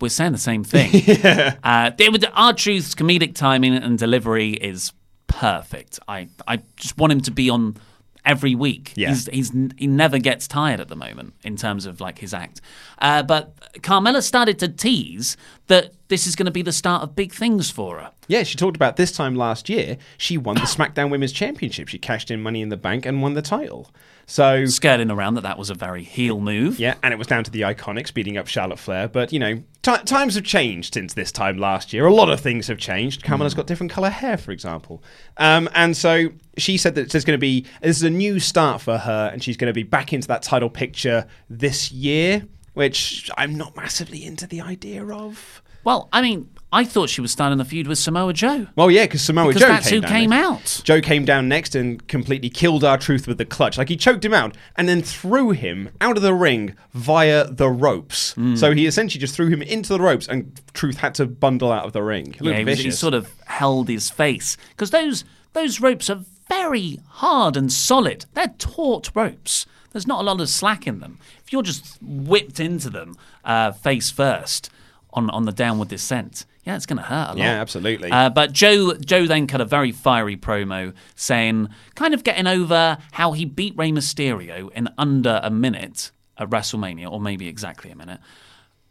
we're 0.01 0.09
saying 0.09 0.33
the 0.33 0.39
same 0.39 0.65
thing. 0.65 0.91
uh, 1.65 1.91
it 1.99 2.13
would, 2.13 2.25
R-Truth's 2.35 2.95
comedic 2.95 3.35
timing 3.35 3.75
and 3.75 3.99
delivery 3.99 4.51
is 4.51 4.93
perfect. 5.27 5.99
I 6.07 6.29
I 6.47 6.63
just 6.77 6.97
want 6.99 7.13
him 7.13 7.21
to 7.23 7.31
be 7.31 7.51
on 7.51 7.77
every 8.25 8.55
week. 8.55 8.93
Yeah. 8.97 9.09
He's, 9.11 9.27
he's 9.27 9.53
he 9.77 9.87
never 9.87 10.19
gets 10.19 10.49
tired 10.49 10.81
at 10.81 10.89
the 10.89 10.97
moment 10.97 11.35
in 11.43 11.57
terms 11.57 11.87
of 11.87 12.01
like 12.01 12.19
his 12.19 12.33
act. 12.35 12.61
Uh, 12.99 13.23
but 13.23 13.55
Carmella 13.83 14.23
started 14.23 14.59
to 14.61 14.69
tease 14.69 15.37
that 15.67 15.93
this 16.09 16.27
is 16.27 16.37
going 16.37 16.47
to 16.47 16.53
be 16.53 16.63
the 16.63 16.73
start 16.73 17.03
of 17.03 17.17
big 17.17 17.33
things 17.33 17.71
for 17.71 17.99
her. 17.99 18.13
Yeah, 18.29 18.43
she 18.43 18.57
talked 18.57 18.77
about 18.77 18.97
this 18.97 19.13
time 19.13 19.35
last 19.35 19.69
year, 19.69 19.99
she 20.17 20.39
won 20.39 20.57
the 20.57 20.63
SmackDown 20.63 21.11
Women's 21.11 21.33
Championship. 21.33 21.89
She 21.89 21.99
cashed 21.99 22.31
in 22.31 22.43
money 22.43 22.63
in 22.63 22.69
the 22.69 22.77
bank 22.77 23.05
and 23.07 23.21
won 23.21 23.35
the 23.35 23.43
title. 23.43 23.91
So 24.27 24.65
Skirting 24.65 25.11
around 25.11 25.35
that 25.35 25.43
that 25.43 25.59
was 25.59 25.69
a 25.69 25.75
very 25.75 26.03
heel 26.03 26.41
move. 26.41 26.79
Yeah, 26.79 26.95
and 27.03 27.13
it 27.13 27.19
was 27.19 27.27
down 27.27 27.45
to 27.45 27.51
the 27.51 27.63
Iconics 27.63 28.13
beating 28.13 28.39
up 28.39 28.47
Charlotte 28.47 28.79
Flair. 28.79 29.09
But, 29.09 29.33
you 29.33 29.39
know, 29.39 29.63
ti 29.85 29.97
times 30.05 30.35
have 30.35 30.45
changed 30.45 30.95
since 30.95 31.15
this 31.15 31.31
time 31.31 31.59
last 31.59 31.93
year. 31.93 32.07
A 32.07 32.13
lot 32.13 32.31
of 32.31 32.41
things 32.41 32.67
have 32.69 32.79
changed. 32.79 33.23
Carmella's 33.23 33.55
got 33.55 33.67
different 33.67 33.93
colour 33.93 34.11
hair, 34.11 34.37
for 34.37 34.51
example. 34.51 35.03
Um, 35.37 35.69
and 35.75 35.97
so 35.97 36.31
she 36.57 36.77
said 36.79 36.95
that 36.95 37.11
there's 37.11 37.25
going 37.25 37.39
to 37.39 37.41
be, 37.41 37.67
this 37.83 37.99
is 37.99 38.03
a 38.03 38.11
new 38.11 38.41
start 38.41 38.81
for 38.81 38.99
her, 38.99 39.31
and 39.33 39.43
she's 39.43 39.57
going 39.57 39.69
to 39.69 39.75
be 39.75 39.83
back 39.83 40.13
into 40.13 40.27
that 40.29 40.43
title 40.43 40.71
picture 40.71 41.27
this 41.51 41.93
year, 41.93 42.47
which 42.73 43.31
I'm 43.37 43.55
not 43.57 43.77
massively 43.77 44.25
into 44.25 44.47
the 44.47 44.61
idea 44.61 45.07
of. 45.07 45.63
Well, 45.85 46.09
I 46.13 46.23
mean, 46.23 46.49
I 46.75 46.85
thought 46.85 47.09
she 47.09 47.21
was 47.21 47.31
starting 47.31 47.59
the 47.59 47.65
feud 47.65 47.87
with 47.87 47.99
Samoa 47.99 48.33
Joe. 48.33 48.67
Well, 48.77 48.91
yeah, 48.91 49.05
because 49.05 49.23
Samoa 49.23 49.49
Because 49.49 49.63
Joe 49.63 49.69
that's 49.69 49.89
came 49.89 49.95
who 49.97 50.01
down 50.03 50.11
came 50.11 50.31
next. 50.31 50.81
out. 50.81 50.85
Joe 50.85 51.01
came 51.01 51.25
down 51.25 51.49
next 51.49 51.75
and 51.75 52.07
completely 52.09 52.51
killed 52.51 52.83
R-Truth 52.85 53.27
with 53.29 53.39
the 53.39 53.45
clutch. 53.45 53.79
Like 53.79 53.89
he 53.89 53.97
choked 53.97 54.25
him 54.25 54.35
out 54.35 54.57
and 54.77 54.89
then 54.89 55.01
threw 55.01 55.51
him 55.51 55.91
out 56.01 56.17
of 56.17 56.23
the 56.23 56.35
ring 56.35 56.75
via 56.93 57.45
the 57.45 57.69
ropes. 57.71 58.33
Hmm. 58.33 58.57
So 58.57 58.73
he 58.75 58.87
essentially 58.87 59.21
just 59.21 59.35
threw 59.37 59.49
him 59.49 59.63
into 59.63 59.93
the 59.93 60.01
ropes, 60.01 60.27
and 60.29 60.61
Truth 60.75 60.99
had 60.99 61.15
to 61.17 61.27
bundle 61.27 61.71
out 61.73 61.85
of 61.87 61.93
the 61.93 62.03
ring. 62.03 62.35
Yeah, 62.41 62.59
he, 62.59 62.65
was- 62.65 62.79
he 62.81 62.91
sort 62.91 63.15
of 63.15 63.33
held 63.47 63.89
his 63.89 64.11
face 64.11 64.57
because 64.71 64.91
those 64.91 65.25
those 65.53 65.81
ropes 65.81 66.11
are 66.11 66.21
very 66.49 66.99
hard 67.09 67.57
and 67.57 67.73
solid. 67.73 68.27
They're 68.35 68.55
taut 68.59 69.11
ropes. 69.15 69.67
There's 69.93 70.07
not 70.09 70.21
a 70.23 70.25
lot 70.25 70.41
of 70.41 70.49
slack 70.49 70.87
in 70.89 70.99
them. 70.99 71.19
If 71.45 71.53
you're 71.53 71.63
just 71.63 71.99
whipped 72.03 72.59
into 72.59 72.91
them 72.91 73.15
uh, 73.45 73.71
face 73.71 74.11
first 74.11 74.71
on 75.13 75.31
on 75.31 75.45
the 75.45 75.53
downward 75.53 75.89
descent, 75.89 76.45
yeah, 76.65 76.77
it's 76.77 76.87
going 76.87 76.97
to 76.97 77.03
hurt 77.03 77.27
a 77.27 77.29
lot. 77.29 77.39
Yeah, 77.39 77.61
absolutely. 77.61 78.11
Uh, 78.11 78.31
but 78.31 78.53
Joe 78.53 78.95
Joe 78.95 79.27
then 79.27 79.47
cut 79.47 79.61
a 79.61 79.65
very 79.65 79.93
fiery 79.93 80.37
promo 80.37 80.95
saying, 81.15 81.69
kind 81.95 82.15
of 82.15 82.25
getting 82.25 82.47
over 82.47 82.99
how 83.13 83.33
he 83.33 83.45
beat 83.45 83.77
Rey 83.77 83.91
Mysterio 83.91 84.71
in 84.73 84.89
under 84.97 85.41
a 85.43 85.51
minute 85.51 86.11
at 86.39 86.49
WrestleMania, 86.49 87.11
or 87.11 87.21
maybe 87.21 87.49
exactly 87.49 87.91
a 87.91 87.97
minute. 87.97 88.21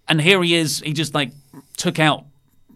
And 0.08 0.22
here 0.22 0.42
he 0.44 0.56
is. 0.56 0.80
He 0.82 0.94
just 0.94 1.16
like 1.16 1.32
took 1.78 1.98
out 1.98 2.26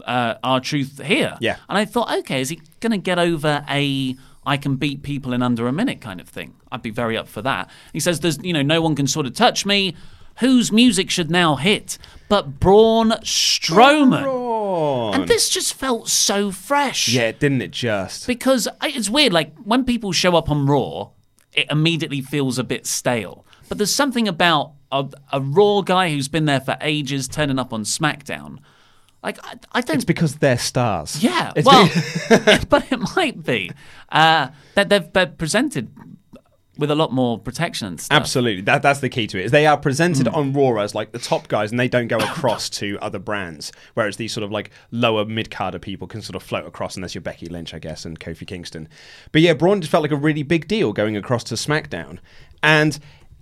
uh, 0.05 0.35
R-Truth 0.43 1.01
here. 1.03 1.37
Yeah. 1.39 1.57
And 1.69 1.77
I 1.77 1.85
thought, 1.85 2.11
okay, 2.19 2.41
is 2.41 2.49
he 2.49 2.61
going 2.79 2.91
to 2.91 2.97
get 2.97 3.19
over 3.19 3.63
a 3.69 4.15
I 4.45 4.57
can 4.57 4.77
beat 4.77 5.03
people 5.03 5.33
in 5.33 5.43
under 5.43 5.67
a 5.67 5.73
minute 5.73 6.01
kind 6.01 6.19
of 6.21 6.29
thing? 6.29 6.55
I'd 6.71 6.81
be 6.81 6.89
very 6.89 7.17
up 7.17 7.27
for 7.27 7.41
that. 7.43 7.69
He 7.93 7.99
says, 7.99 8.21
"There's 8.21 8.41
you 8.43 8.53
know 8.53 8.63
no 8.63 8.81
one 8.81 8.95
can 8.95 9.05
sort 9.07 9.25
of 9.27 9.35
touch 9.35 9.65
me." 9.65 9.95
Whose 10.39 10.71
music 10.71 11.09
should 11.09 11.31
now 11.31 11.55
hit? 11.55 11.97
But 12.29 12.59
Braun 12.59 13.09
Strowman. 13.23 14.23
Braun. 14.67 15.13
And 15.13 15.27
this 15.27 15.49
just 15.49 15.73
felt 15.73 16.09
so 16.09 16.51
fresh. 16.51 17.07
yeah, 17.09 17.31
didn't 17.31 17.61
it 17.61 17.71
just? 17.71 18.27
Because 18.27 18.67
it's 18.83 19.09
weird, 19.09 19.33
like 19.33 19.55
when 19.63 19.83
people 19.83 20.11
show 20.11 20.35
up 20.35 20.49
on 20.49 20.65
Raw, 20.65 21.09
it 21.53 21.67
immediately 21.71 22.21
feels 22.21 22.59
a 22.59 22.63
bit 22.63 22.85
stale. 22.85 23.45
But 23.69 23.77
there's 23.77 23.93
something 23.93 24.27
about 24.27 24.73
a, 24.91 25.05
a 25.31 25.41
Raw 25.41 25.81
guy 25.81 26.09
who's 26.09 26.27
been 26.27 26.45
there 26.45 26.61
for 26.61 26.77
ages 26.81 27.27
turning 27.27 27.59
up 27.59 27.73
on 27.73 27.83
SmackDown. 27.83 28.59
Like, 29.23 29.43
I, 29.43 29.55
I 29.73 29.81
don't. 29.81 29.95
It's 29.97 30.05
because 30.05 30.35
they're 30.35 30.57
stars. 30.57 31.21
yeah, 31.23 31.51
It's 31.55 31.65
well, 31.65 31.89
but 32.69 32.91
it 32.91 32.99
might 33.15 33.43
be. 33.43 33.71
Uh, 34.09 34.49
that 34.75 34.89
they've, 34.89 35.11
they're 35.11 35.25
presented 35.27 35.89
with 36.77 36.91
a 36.91 36.95
lot 36.95 37.11
more 37.11 37.37
protection 37.39 37.87
and 37.87 37.99
stuff. 38.01 38.15
Absolutely, 38.15 38.61
that 38.63 38.81
that's 38.81 38.99
the 38.99 39.09
key 39.09 39.27
to 39.27 39.39
it. 39.39 39.45
Is 39.45 39.51
they 39.51 39.65
are 39.65 39.77
presented 39.77 40.27
Hmm. 40.27 40.35
on 40.35 40.53
Raw 40.53 40.77
as 40.81 40.93
like 40.95 41.11
the 41.11 41.19
top 41.19 41.47
guys, 41.47 41.71
and 41.71 41.79
they 41.79 41.87
don't 41.87 42.07
go 42.07 42.17
across 42.17 42.69
to 42.71 42.97
other 43.01 43.19
brands. 43.19 43.71
Whereas 43.93 44.17
these 44.17 44.31
sort 44.33 44.43
of 44.43 44.51
like 44.51 44.71
lower 44.91 45.25
mid 45.25 45.49
carder 45.51 45.79
people 45.79 46.07
can 46.07 46.21
sort 46.21 46.35
of 46.35 46.43
float 46.43 46.65
across, 46.65 46.95
unless 46.95 47.15
you're 47.15 47.21
Becky 47.21 47.47
Lynch, 47.47 47.73
I 47.73 47.79
guess, 47.79 48.05
and 48.05 48.19
Kofi 48.19 48.45
Kingston. 48.45 48.87
But 49.31 49.41
yeah, 49.41 49.53
Braun 49.53 49.81
just 49.81 49.91
felt 49.91 50.01
like 50.03 50.11
a 50.11 50.15
really 50.15 50.43
big 50.43 50.67
deal 50.67 50.93
going 50.93 51.15
across 51.17 51.43
to 51.45 51.55
SmackDown, 51.55 52.19
and 52.63 52.99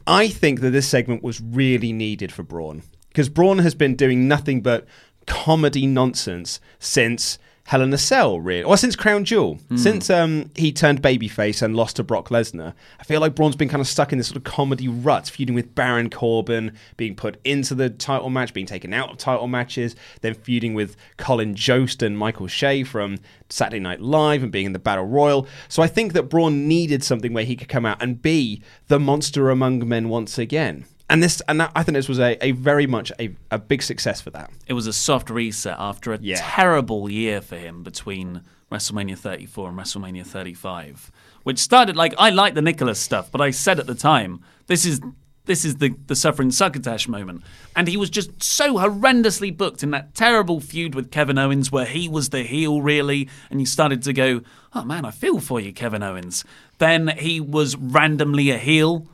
I 0.08 0.27
think 0.27 0.62
that 0.62 0.72
this 0.72 0.88
segment 0.88 1.24
was 1.24 1.42
really 1.42 1.92
needed 1.92 2.32
for 2.32 2.44
Braun 2.44 2.84
because 3.10 3.30
Braun 3.30 3.60
has 3.60 3.74
been 3.75 3.96
doing 3.96 4.27
nothing 4.27 4.62
but 4.62 4.86
comedy 5.27 5.88
nonsense 5.88 6.60
since. 6.80 7.39
Hell 7.66 7.82
in 7.82 7.92
a 7.92 7.98
Cell, 7.98 8.40
really, 8.40 8.64
or 8.64 8.78
since 8.78 8.96
Crown 8.96 9.26
Jewel, 9.26 9.58
since 9.76 10.12
um, 10.12 10.52
he 10.56 10.72
turned 10.72 11.02
babyface 11.02 11.64
and 11.64 11.76
lost 11.76 11.96
to 11.96 12.04
Brock 12.04 12.30
Lesnar. 12.30 12.76
I 13.00 13.04
feel 13.04 13.20
like 13.20 13.34
Braun's 13.34 13.56
been 13.56 13.70
kind 13.70 13.82
of 13.82 13.88
stuck 13.88 14.12
in 14.12 14.20
this 14.20 14.28
sort 14.28 14.38
of 14.38 14.44
comedy 14.44 14.88
rut, 14.88 15.28
feuding 15.28 15.56
with 15.56 15.74
Baron 15.74 16.12
Corbin, 16.12 16.78
being 16.96 17.16
put 17.16 17.40
into 17.44 17.74
the 17.74 17.90
title 17.90 18.30
match, 18.30 18.54
being 18.54 18.68
taken 18.68 18.94
out 18.94 19.10
of 19.10 19.18
title 19.18 19.48
matches, 19.48 19.96
then 20.22 20.36
feuding 20.36 20.76
with 20.76 20.96
Colin 21.18 21.56
Jost 21.56 22.04
and 22.04 22.16
Michael 22.16 22.48
Che 22.48 22.84
from 22.84 23.18
Saturday 23.50 23.80
Night 23.80 24.00
Live 24.00 24.44
and 24.44 24.52
being 24.52 24.68
in 24.68 24.74
the 24.74 24.80
Battle 24.80 25.08
Royal. 25.08 25.48
So 25.68 25.82
I 25.82 25.88
think 25.88 26.14
that 26.14 26.30
Braun 26.30 26.68
needed 26.68 27.04
something 27.04 27.34
where 27.34 27.46
he 27.46 27.56
could 27.56 27.68
come 27.68 27.86
out 27.86 28.00
and 28.00 28.22
be 28.22 28.62
the 28.90 29.00
monster 29.00 29.50
among 29.50 29.88
men 29.88 30.10
once 30.10 30.38
again. 30.38 30.86
And 31.10 31.22
this, 31.22 31.42
and 31.48 31.60
that, 31.60 31.72
I 31.76 31.84
think 31.84 31.94
this 31.96 32.10
was 32.10 32.20
a, 32.20 32.44
a 32.44 32.52
very 32.52 32.88
much 32.88 33.12
a, 33.20 33.30
a 33.52 33.60
big 33.60 33.84
success 33.84 34.22
for 34.22 34.32
that. 34.32 34.50
it 34.68 34.74
was 34.74 34.88
a 34.88 34.94
soft 34.94 35.30
reset 35.30 35.76
after 35.78 36.14
a 36.14 36.20
Yeah. 36.20 36.38
terrible 36.40 37.10
year 37.12 37.42
for 37.42 37.58
him 37.58 37.84
between 37.84 38.42
WrestleMania 38.72 39.18
34 39.18 39.70
and 39.70 39.78
WrestleMania 39.78 40.26
35, 40.26 41.12
which 41.44 41.60
started 41.60 41.96
like 41.96 42.16
I 42.18 42.32
like 42.32 42.56
the 42.56 42.62
Nicholas 42.64 43.00
stuff, 43.00 43.32
but 43.32 43.40
I 43.40 43.52
said 43.52 43.80
at 43.80 43.86
the 43.86 43.94
time 43.96 44.40
this 44.66 44.84
is 44.86 45.00
this 45.46 45.64
is 45.64 45.76
the 45.76 45.94
the 46.08 46.16
suffering 46.16 46.50
succotash 46.50 47.08
moment, 47.08 47.44
and 47.76 47.88
he 47.88 47.98
was 47.98 48.10
just 48.10 48.42
so 48.42 48.74
horrendously 48.80 49.56
booked 49.56 49.84
in 49.84 49.92
that 49.92 50.16
terrible 50.16 50.60
feud 50.60 50.96
with 50.96 51.12
Kevin 51.12 51.38
Owens 51.38 51.72
where 51.72 51.86
he 51.86 52.10
was 52.10 52.30
the 52.30 52.42
heel 52.42 52.82
really, 52.82 53.30
and 53.52 53.60
you 53.60 53.68
started 53.68 54.02
to 54.04 54.12
go, 54.14 54.42
oh 54.74 54.84
man, 54.84 55.06
I 55.06 55.12
feel 55.12 55.40
for 55.40 55.60
you, 55.60 55.72
Kevin 55.72 56.02
Owens. 56.02 56.44
Then 56.80 57.10
he 57.10 57.40
was 57.40 57.76
randomly 57.78 58.50
a 58.50 58.58
heel 58.58 59.08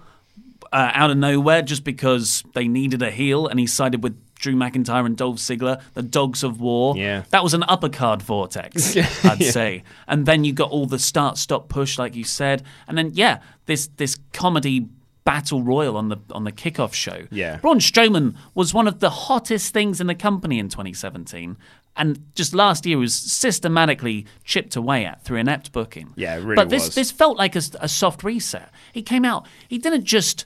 uh, 0.71 0.91
out 0.93 1.09
of 1.11 1.17
nowhere 1.17 1.61
just 1.61 1.83
because 1.83 2.43
they 2.53 2.67
needed 2.67 3.01
a 3.01 3.11
heel, 3.11 3.47
and 3.47 3.59
he 3.59 3.67
sided 3.67 4.03
with 4.03 4.17
Drew 4.35 4.55
McIntyre 4.55 5.05
and 5.05 5.15
Dolph 5.15 5.37
Ziggler, 5.37 5.81
the 5.93 6.01
Dogs 6.01 6.43
of 6.43 6.59
War. 6.59 6.97
Yeah. 6.97 7.23
That 7.29 7.43
was 7.43 7.53
an 7.53 7.63
upper 7.67 7.89
card 7.89 8.21
vortex, 8.23 8.95
I'd 9.25 9.43
say. 9.43 9.83
And 10.07 10.25
then 10.25 10.43
you 10.43 10.53
got 10.53 10.71
all 10.71 10.87
the 10.87 10.97
start 10.97 11.37
stop 11.37 11.69
push, 11.69 11.99
like 11.99 12.15
you 12.15 12.23
said. 12.23 12.63
And 12.87 12.97
then, 12.97 13.11
yeah, 13.13 13.41
this 13.67 13.87
this 13.97 14.17
comedy 14.33 14.87
battle 15.23 15.61
royal 15.61 15.95
on 15.97 16.09
the 16.09 16.17
on 16.31 16.43
the 16.45 16.51
kickoff 16.51 16.93
show. 16.93 17.27
Yeah. 17.29 17.57
Braun 17.57 17.77
Strowman 17.79 18.35
was 18.55 18.73
one 18.73 18.87
of 18.87 18.99
the 18.99 19.11
hottest 19.11 19.73
things 19.73 20.01
in 20.01 20.07
the 20.07 20.15
company 20.15 20.57
in 20.57 20.69
2017. 20.69 21.57
And 21.97 22.25
just 22.33 22.55
last 22.55 22.85
year 22.85 22.97
was 22.97 23.13
systematically 23.13 24.25
chipped 24.43 24.75
away 24.75 25.05
at 25.05 25.23
through 25.23 25.37
inept 25.37 25.71
booking. 25.71 26.13
Yeah, 26.15 26.35
really 26.37 26.55
But 26.55 26.69
this 26.69 26.85
was. 26.87 26.95
this 26.95 27.11
felt 27.11 27.37
like 27.37 27.55
a, 27.55 27.61
a 27.79 27.87
soft 27.89 28.23
reset. 28.23 28.71
He 28.93 29.03
came 29.03 29.25
out. 29.25 29.45
He 29.67 29.77
didn't 29.77 30.05
just. 30.05 30.45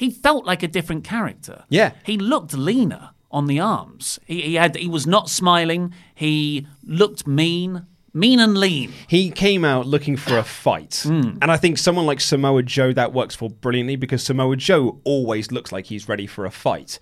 He 0.00 0.10
felt 0.10 0.46
like 0.46 0.62
a 0.62 0.66
different 0.66 1.04
character. 1.04 1.64
Yeah. 1.68 1.92
He 2.04 2.16
looked 2.16 2.54
leaner 2.54 3.10
on 3.30 3.48
the 3.48 3.60
arms. 3.60 4.18
He, 4.24 4.40
he 4.40 4.54
had. 4.54 4.74
He 4.74 4.88
was 4.88 5.06
not 5.06 5.28
smiling. 5.28 5.92
He 6.14 6.66
looked 6.82 7.26
mean, 7.26 7.84
mean 8.14 8.40
and 8.40 8.56
lean. 8.56 8.94
He 9.06 9.30
came 9.30 9.62
out 9.62 9.86
looking 9.86 10.16
for 10.16 10.38
a 10.38 10.42
fight. 10.42 11.02
Hmm. 11.04 11.36
And 11.42 11.52
I 11.52 11.58
think 11.58 11.76
someone 11.76 12.06
like 12.06 12.22
Samoa 12.22 12.62
Joe 12.62 12.94
that 12.94 13.12
works 13.12 13.34
for 13.34 13.50
brilliantly 13.50 13.96
because 13.96 14.24
Samoa 14.24 14.56
Joe 14.56 15.02
always 15.04 15.52
looks 15.52 15.70
like 15.70 15.84
he's 15.84 16.08
ready 16.08 16.26
for 16.26 16.46
a 16.46 16.50
fight. 16.50 16.98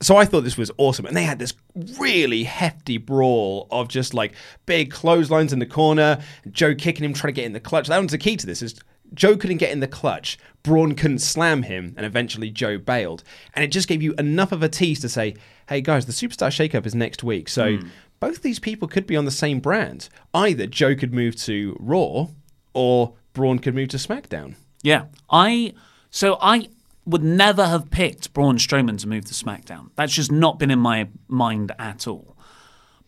So 0.00 0.16
I 0.16 0.24
thought 0.24 0.42
this 0.42 0.58
was 0.58 0.72
awesome. 0.78 1.06
And 1.06 1.16
they 1.16 1.22
had 1.22 1.38
this 1.38 1.54
really 1.96 2.42
hefty 2.42 2.98
brawl 2.98 3.68
of 3.70 3.86
just 3.86 4.14
like 4.14 4.32
big 4.66 4.90
clotheslines 4.90 5.52
in 5.52 5.60
the 5.60 5.66
corner, 5.66 6.20
Joe 6.50 6.74
kicking 6.74 7.04
him, 7.04 7.14
trying 7.14 7.32
to 7.32 7.40
get 7.40 7.46
in 7.46 7.52
the 7.52 7.60
clutch. 7.60 7.86
That 7.86 8.02
was 8.02 8.10
the 8.10 8.18
key 8.18 8.36
to 8.36 8.46
this 8.46 8.62
is 8.62 8.80
Joe 9.14 9.36
couldn't 9.36 9.58
get 9.58 9.72
in 9.72 9.80
the 9.80 9.88
clutch, 9.88 10.38
Braun 10.62 10.94
couldn't 10.94 11.18
slam 11.18 11.64
him, 11.64 11.94
and 11.96 12.06
eventually 12.06 12.50
Joe 12.50 12.78
bailed. 12.78 13.24
And 13.54 13.64
it 13.64 13.68
just 13.68 13.88
gave 13.88 14.02
you 14.02 14.14
enough 14.18 14.52
of 14.52 14.62
a 14.62 14.68
tease 14.68 15.00
to 15.00 15.08
say, 15.08 15.34
hey 15.68 15.80
guys, 15.80 16.06
the 16.06 16.12
Superstar 16.12 16.48
Shakeup 16.48 16.86
is 16.86 16.94
next 16.94 17.24
week. 17.24 17.48
So 17.48 17.76
hmm. 17.76 17.88
both 18.20 18.42
these 18.42 18.58
people 18.58 18.88
could 18.88 19.06
be 19.06 19.16
on 19.16 19.24
the 19.24 19.30
same 19.30 19.60
brand. 19.60 20.08
Either 20.32 20.66
Joe 20.66 20.94
could 20.94 21.12
move 21.12 21.36
to 21.42 21.76
Raw 21.80 22.28
or 22.74 23.14
Braun 23.32 23.58
could 23.58 23.74
move 23.74 23.88
to 23.90 23.96
SmackDown. 23.96 24.54
Yeah, 24.82 25.06
I. 25.30 25.74
So 26.10 26.38
I 26.40 26.68
would 27.04 27.22
never 27.22 27.66
have 27.66 27.90
picked 27.90 28.32
Braun 28.32 28.58
Strowman 28.58 28.98
to 29.00 29.08
move 29.08 29.24
to 29.26 29.34
SmackDown. 29.34 29.90
That's 29.96 30.12
just 30.12 30.30
not 30.30 30.58
been 30.58 30.70
in 30.70 30.78
my 30.78 31.08
mind 31.28 31.72
at 31.78 32.06
all. 32.06 32.36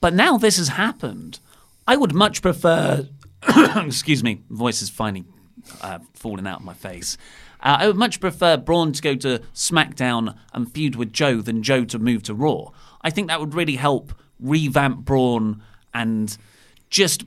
But 0.00 0.14
now 0.14 0.36
this 0.36 0.56
has 0.56 0.68
happened. 0.68 1.40
I 1.86 1.96
would 1.96 2.14
much 2.14 2.42
prefer. 2.42 3.08
excuse 3.76 4.24
me, 4.24 4.42
voice 4.48 4.80
is 4.80 4.88
finally 4.88 5.24
uh, 5.80 5.98
falling 6.14 6.46
out 6.46 6.60
of 6.60 6.64
my 6.64 6.74
face. 6.74 7.16
Uh, 7.60 7.78
I 7.80 7.86
would 7.86 7.96
much 7.96 8.20
prefer 8.20 8.56
Braun 8.56 8.92
to 8.92 9.02
go 9.02 9.14
to 9.16 9.40
SmackDown 9.54 10.36
and 10.52 10.70
feud 10.72 10.96
with 10.96 11.12
Joe 11.12 11.40
than 11.40 11.62
Joe 11.62 11.84
to 11.86 11.98
move 11.98 12.22
to 12.24 12.34
Raw. 12.34 12.70
I 13.00 13.10
think 13.10 13.28
that 13.28 13.40
would 13.40 13.54
really 13.54 13.76
help 13.76 14.12
revamp 14.38 15.04
Braun 15.04 15.62
and 15.94 16.36
just 16.90 17.24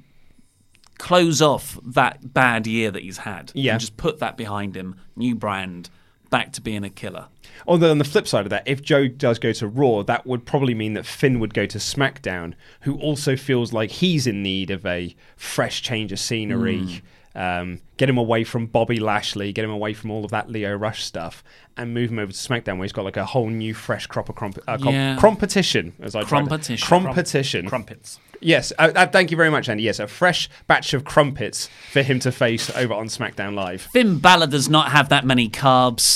close 0.98 1.42
off 1.42 1.80
that 1.84 2.34
bad 2.34 2.68
year 2.68 2.92
that 2.92 3.04
he's 3.04 3.20
had. 3.20 3.52
Yeah. 3.56 3.74
And 3.74 3.82
just 3.82 3.98
put 3.98 4.20
that 4.20 4.38
behind 4.38 4.76
him. 4.76 4.96
New 5.16 5.36
brand, 5.36 5.90
back 6.30 6.54
to 6.54 6.62
being 6.62 6.84
a 6.84 6.90
killer. 6.90 7.28
Although 7.68 7.92
on 7.92 7.98
the 7.98 8.04
flip 8.04 8.28
side 8.28 8.46
of 8.46 8.50
that, 8.52 8.68
if 8.68 8.82
Joe 8.82 9.08
does 9.08 9.40
go 9.40 9.52
to 9.54 9.68
Raw, 9.68 10.04
that 10.04 10.26
would 10.26 10.46
probably 10.46 10.74
mean 10.74 10.94
that 10.94 11.06
Finn 11.06 11.40
would 11.40 11.54
go 11.54 11.66
to 11.66 11.78
SmackDown, 11.78 12.54
who 12.82 12.98
also 12.98 13.36
feels 13.36 13.74
like 13.74 13.90
he's 13.90 14.28
in 14.28 14.44
need 14.44 14.70
of 14.70 14.86
a 14.86 15.16
fresh 15.36 15.82
change 15.82 16.12
of 16.12 16.20
scenery. 16.20 17.02
Um, 17.38 17.82
get 17.98 18.10
him 18.10 18.18
away 18.18 18.44
from 18.44 18.66
Bobby 18.66 19.00
Lashley, 19.00 19.54
get 19.54 19.64
him 19.64 19.70
away 19.72 19.94
from 19.94 20.10
all 20.10 20.26
of 20.26 20.32
that 20.32 20.50
Lio 20.50 20.74
Rush 20.74 21.04
stuff, 21.04 21.44
and 21.78 21.94
move 21.94 22.10
him 22.12 22.18
over 22.18 22.32
to 22.32 22.38
SmackDown, 22.38 22.78
where 22.78 22.84
he's 22.84 22.92
got 22.92 23.06
like 23.06 23.16
a 23.16 23.26
whole 23.26 23.48
new, 23.48 23.76
fresh 23.76 24.08
crop 24.08 24.28
of 24.28 24.36
cromp- 24.36 24.58
uh, 24.68 24.78
com- 24.80 24.94
Yeah. 24.94 25.18
competition. 25.18 25.94
As 26.02 26.16
I 26.16 26.24
tried 26.24 26.42
to- 26.46 26.50
Competition. 26.50 26.88
competition, 26.88 27.68
Crumpets. 27.70 28.20
Yes, 28.42 28.74
uh, 28.80 28.92
uh, 28.96 29.06
thank 29.08 29.30
you 29.32 29.38
very 29.38 29.50
much, 29.52 29.70
Andy. 29.70 29.84
Yes, 29.84 30.00
a 30.00 30.08
fresh 30.08 30.50
batch 30.68 30.94
of 30.96 31.04
crumpets 31.06 31.70
for 31.92 32.02
him 32.02 32.20
to 32.22 32.32
face 32.32 32.70
over 32.76 32.94
on 32.96 33.06
SmackDown 33.08 33.54
Live. 33.54 33.82
Finn 33.94 34.18
Balor 34.20 34.48
does 34.48 34.68
not 34.70 34.92
have 34.92 35.10
that 35.10 35.24
many 35.26 35.48
carbs. 35.50 36.16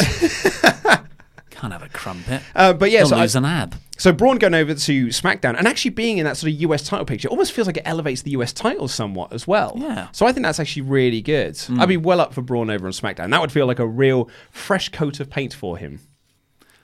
Can't 1.51 1.73
have 1.73 1.83
a 1.83 1.89
crumpet. 1.89 2.41
Uh, 2.55 2.73
but 2.73 2.89
yeah, 2.91 3.03
He'll 3.05 3.13
I- 3.15 3.21
lose 3.21 3.35
an 3.35 3.45
ab. 3.45 3.75
So 4.01 4.11
Braun 4.11 4.39
going 4.39 4.55
over 4.55 4.73
to 4.73 5.07
SmackDown 5.09 5.55
and 5.55 5.67
actually 5.67 5.91
being 5.91 6.17
in 6.17 6.25
that 6.25 6.35
sort 6.35 6.51
of 6.51 6.59
US 6.61 6.81
title 6.81 7.05
picture 7.05 7.27
almost 7.27 7.51
feels 7.51 7.67
like 7.67 7.77
it 7.77 7.83
elevates 7.85 8.23
the 8.23 8.31
US 8.31 8.51
title 8.51 8.87
somewhat 8.87 9.31
as 9.31 9.45
well. 9.45 9.73
Yeah. 9.77 10.07
So 10.11 10.25
I 10.25 10.31
think 10.31 10.43
that's 10.43 10.59
actually 10.59 10.81
really 10.81 11.21
good. 11.21 11.55
I'd 11.77 11.87
be 11.87 11.97
well 11.97 12.19
up 12.19 12.33
for 12.33 12.41
Braun 12.41 12.71
over 12.71 12.87
on 12.87 12.93
SmackDown. 12.93 13.29
That 13.29 13.39
would 13.41 13.51
feel 13.51 13.67
like 13.67 13.77
a 13.77 13.85
real 13.85 14.27
fresh 14.49 14.89
coat 14.89 15.19
of 15.19 15.29
paint 15.29 15.53
for 15.53 15.77
him. 15.77 15.99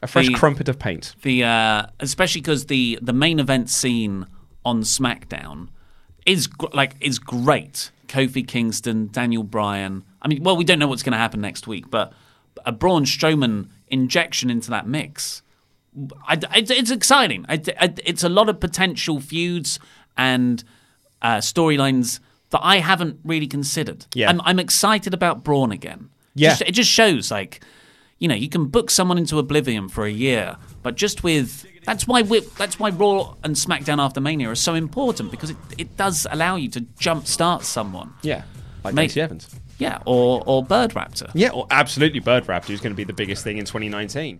A 0.03 0.05
fresh 0.05 0.27
The- 0.27 0.35
crumpet 0.35 0.69
of 0.69 0.77
paint. 0.77 1.15
The 1.23 1.43
uh, 1.43 1.87
especially 1.99 2.41
because 2.41 2.67
the 2.67 2.99
the 3.01 3.13
main 3.13 3.39
event 3.39 3.71
scene 3.71 4.27
on 4.63 4.83
SmackDown 4.83 5.69
is 6.27 6.45
gr- 6.45 6.67
like 6.71 6.93
is 7.01 7.17
great. 7.17 7.89
Kofi 8.07 8.47
Kingston, 8.47 9.09
Daniel 9.11 9.41
Bryan. 9.41 10.03
I 10.21 10.27
mean, 10.27 10.43
well, 10.43 10.55
we 10.55 10.63
don't 10.63 10.77
know 10.77 10.87
what's 10.87 11.01
going 11.01 11.13
to 11.13 11.17
happen 11.17 11.41
next 11.41 11.65
week, 11.65 11.89
but 11.89 12.13
a 12.63 12.71
Braun 12.71 13.05
Strowman 13.05 13.69
injection 13.87 14.51
into 14.51 14.69
that 14.69 14.87
mix, 14.87 15.41
I, 16.27 16.33
I- 16.49 16.65
it's 16.69 16.91
exciting. 16.91 17.45
I, 17.49 17.61
I- 17.79 17.93
it's 18.05 18.23
a 18.23 18.29
lot 18.29 18.49
of 18.49 18.59
potential 18.59 19.19
feuds 19.19 19.79
and 20.17 20.63
uh, 21.21 21.37
storylines 21.37 22.19
that 22.51 22.59
I 22.63 22.77
haven't 22.77 23.19
really 23.23 23.47
considered. 23.47 24.05
Yeah. 24.13 24.29
I'm, 24.29 24.41
I'm 24.41 24.59
excited 24.59 25.13
about 25.13 25.43
Braun 25.43 25.71
again. 25.71 26.09
Yeah. 26.35 26.49
Just- 26.49 26.61
it 26.63 26.71
just 26.71 26.89
shows 26.89 27.31
like 27.31 27.63
you 28.19 28.27
know 28.27 28.35
you 28.35 28.49
can 28.49 28.65
book 28.65 28.89
someone 28.89 29.17
into 29.17 29.37
oblivion 29.37 29.89
for 29.89 30.05
a 30.05 30.11
year, 30.11 30.57
but 30.83 30.95
just 30.95 31.23
with 31.23 31.65
that's 31.85 32.07
why 32.07 32.21
we 32.23 32.39
that's 32.57 32.79
why 32.79 32.89
Raw 32.89 33.35
and 33.43 33.55
SmackDown 33.55 33.99
after 33.99 34.19
Mania 34.19 34.49
are 34.49 34.55
so 34.55 34.73
important 34.75 35.31
because 35.31 35.51
it, 35.51 35.57
it 35.77 35.97
does 35.97 36.25
allow 36.31 36.55
you 36.55 36.67
to 36.69 36.81
jumpstart 36.99 37.63
someone. 37.63 38.13
Yeah. 38.23 38.43
Like 38.83 38.93
Mate. 38.95 39.15
Evans. 39.17 39.47
Yeah, 39.79 39.99
or 40.05 40.41
or 40.47 40.63
Bird 40.63 40.91
Raptor. 40.91 41.29
Yeah, 41.35 41.49
or 41.51 41.67
absolutely 41.69 42.19
Bird 42.19 42.45
Raptor, 42.45 42.71
is 42.71 42.81
going 42.81 42.93
to 42.93 42.97
be 42.97 43.03
the 43.03 43.13
biggest 43.13 43.43
thing 43.43 43.57
in 43.59 43.65
2019. 43.65 44.39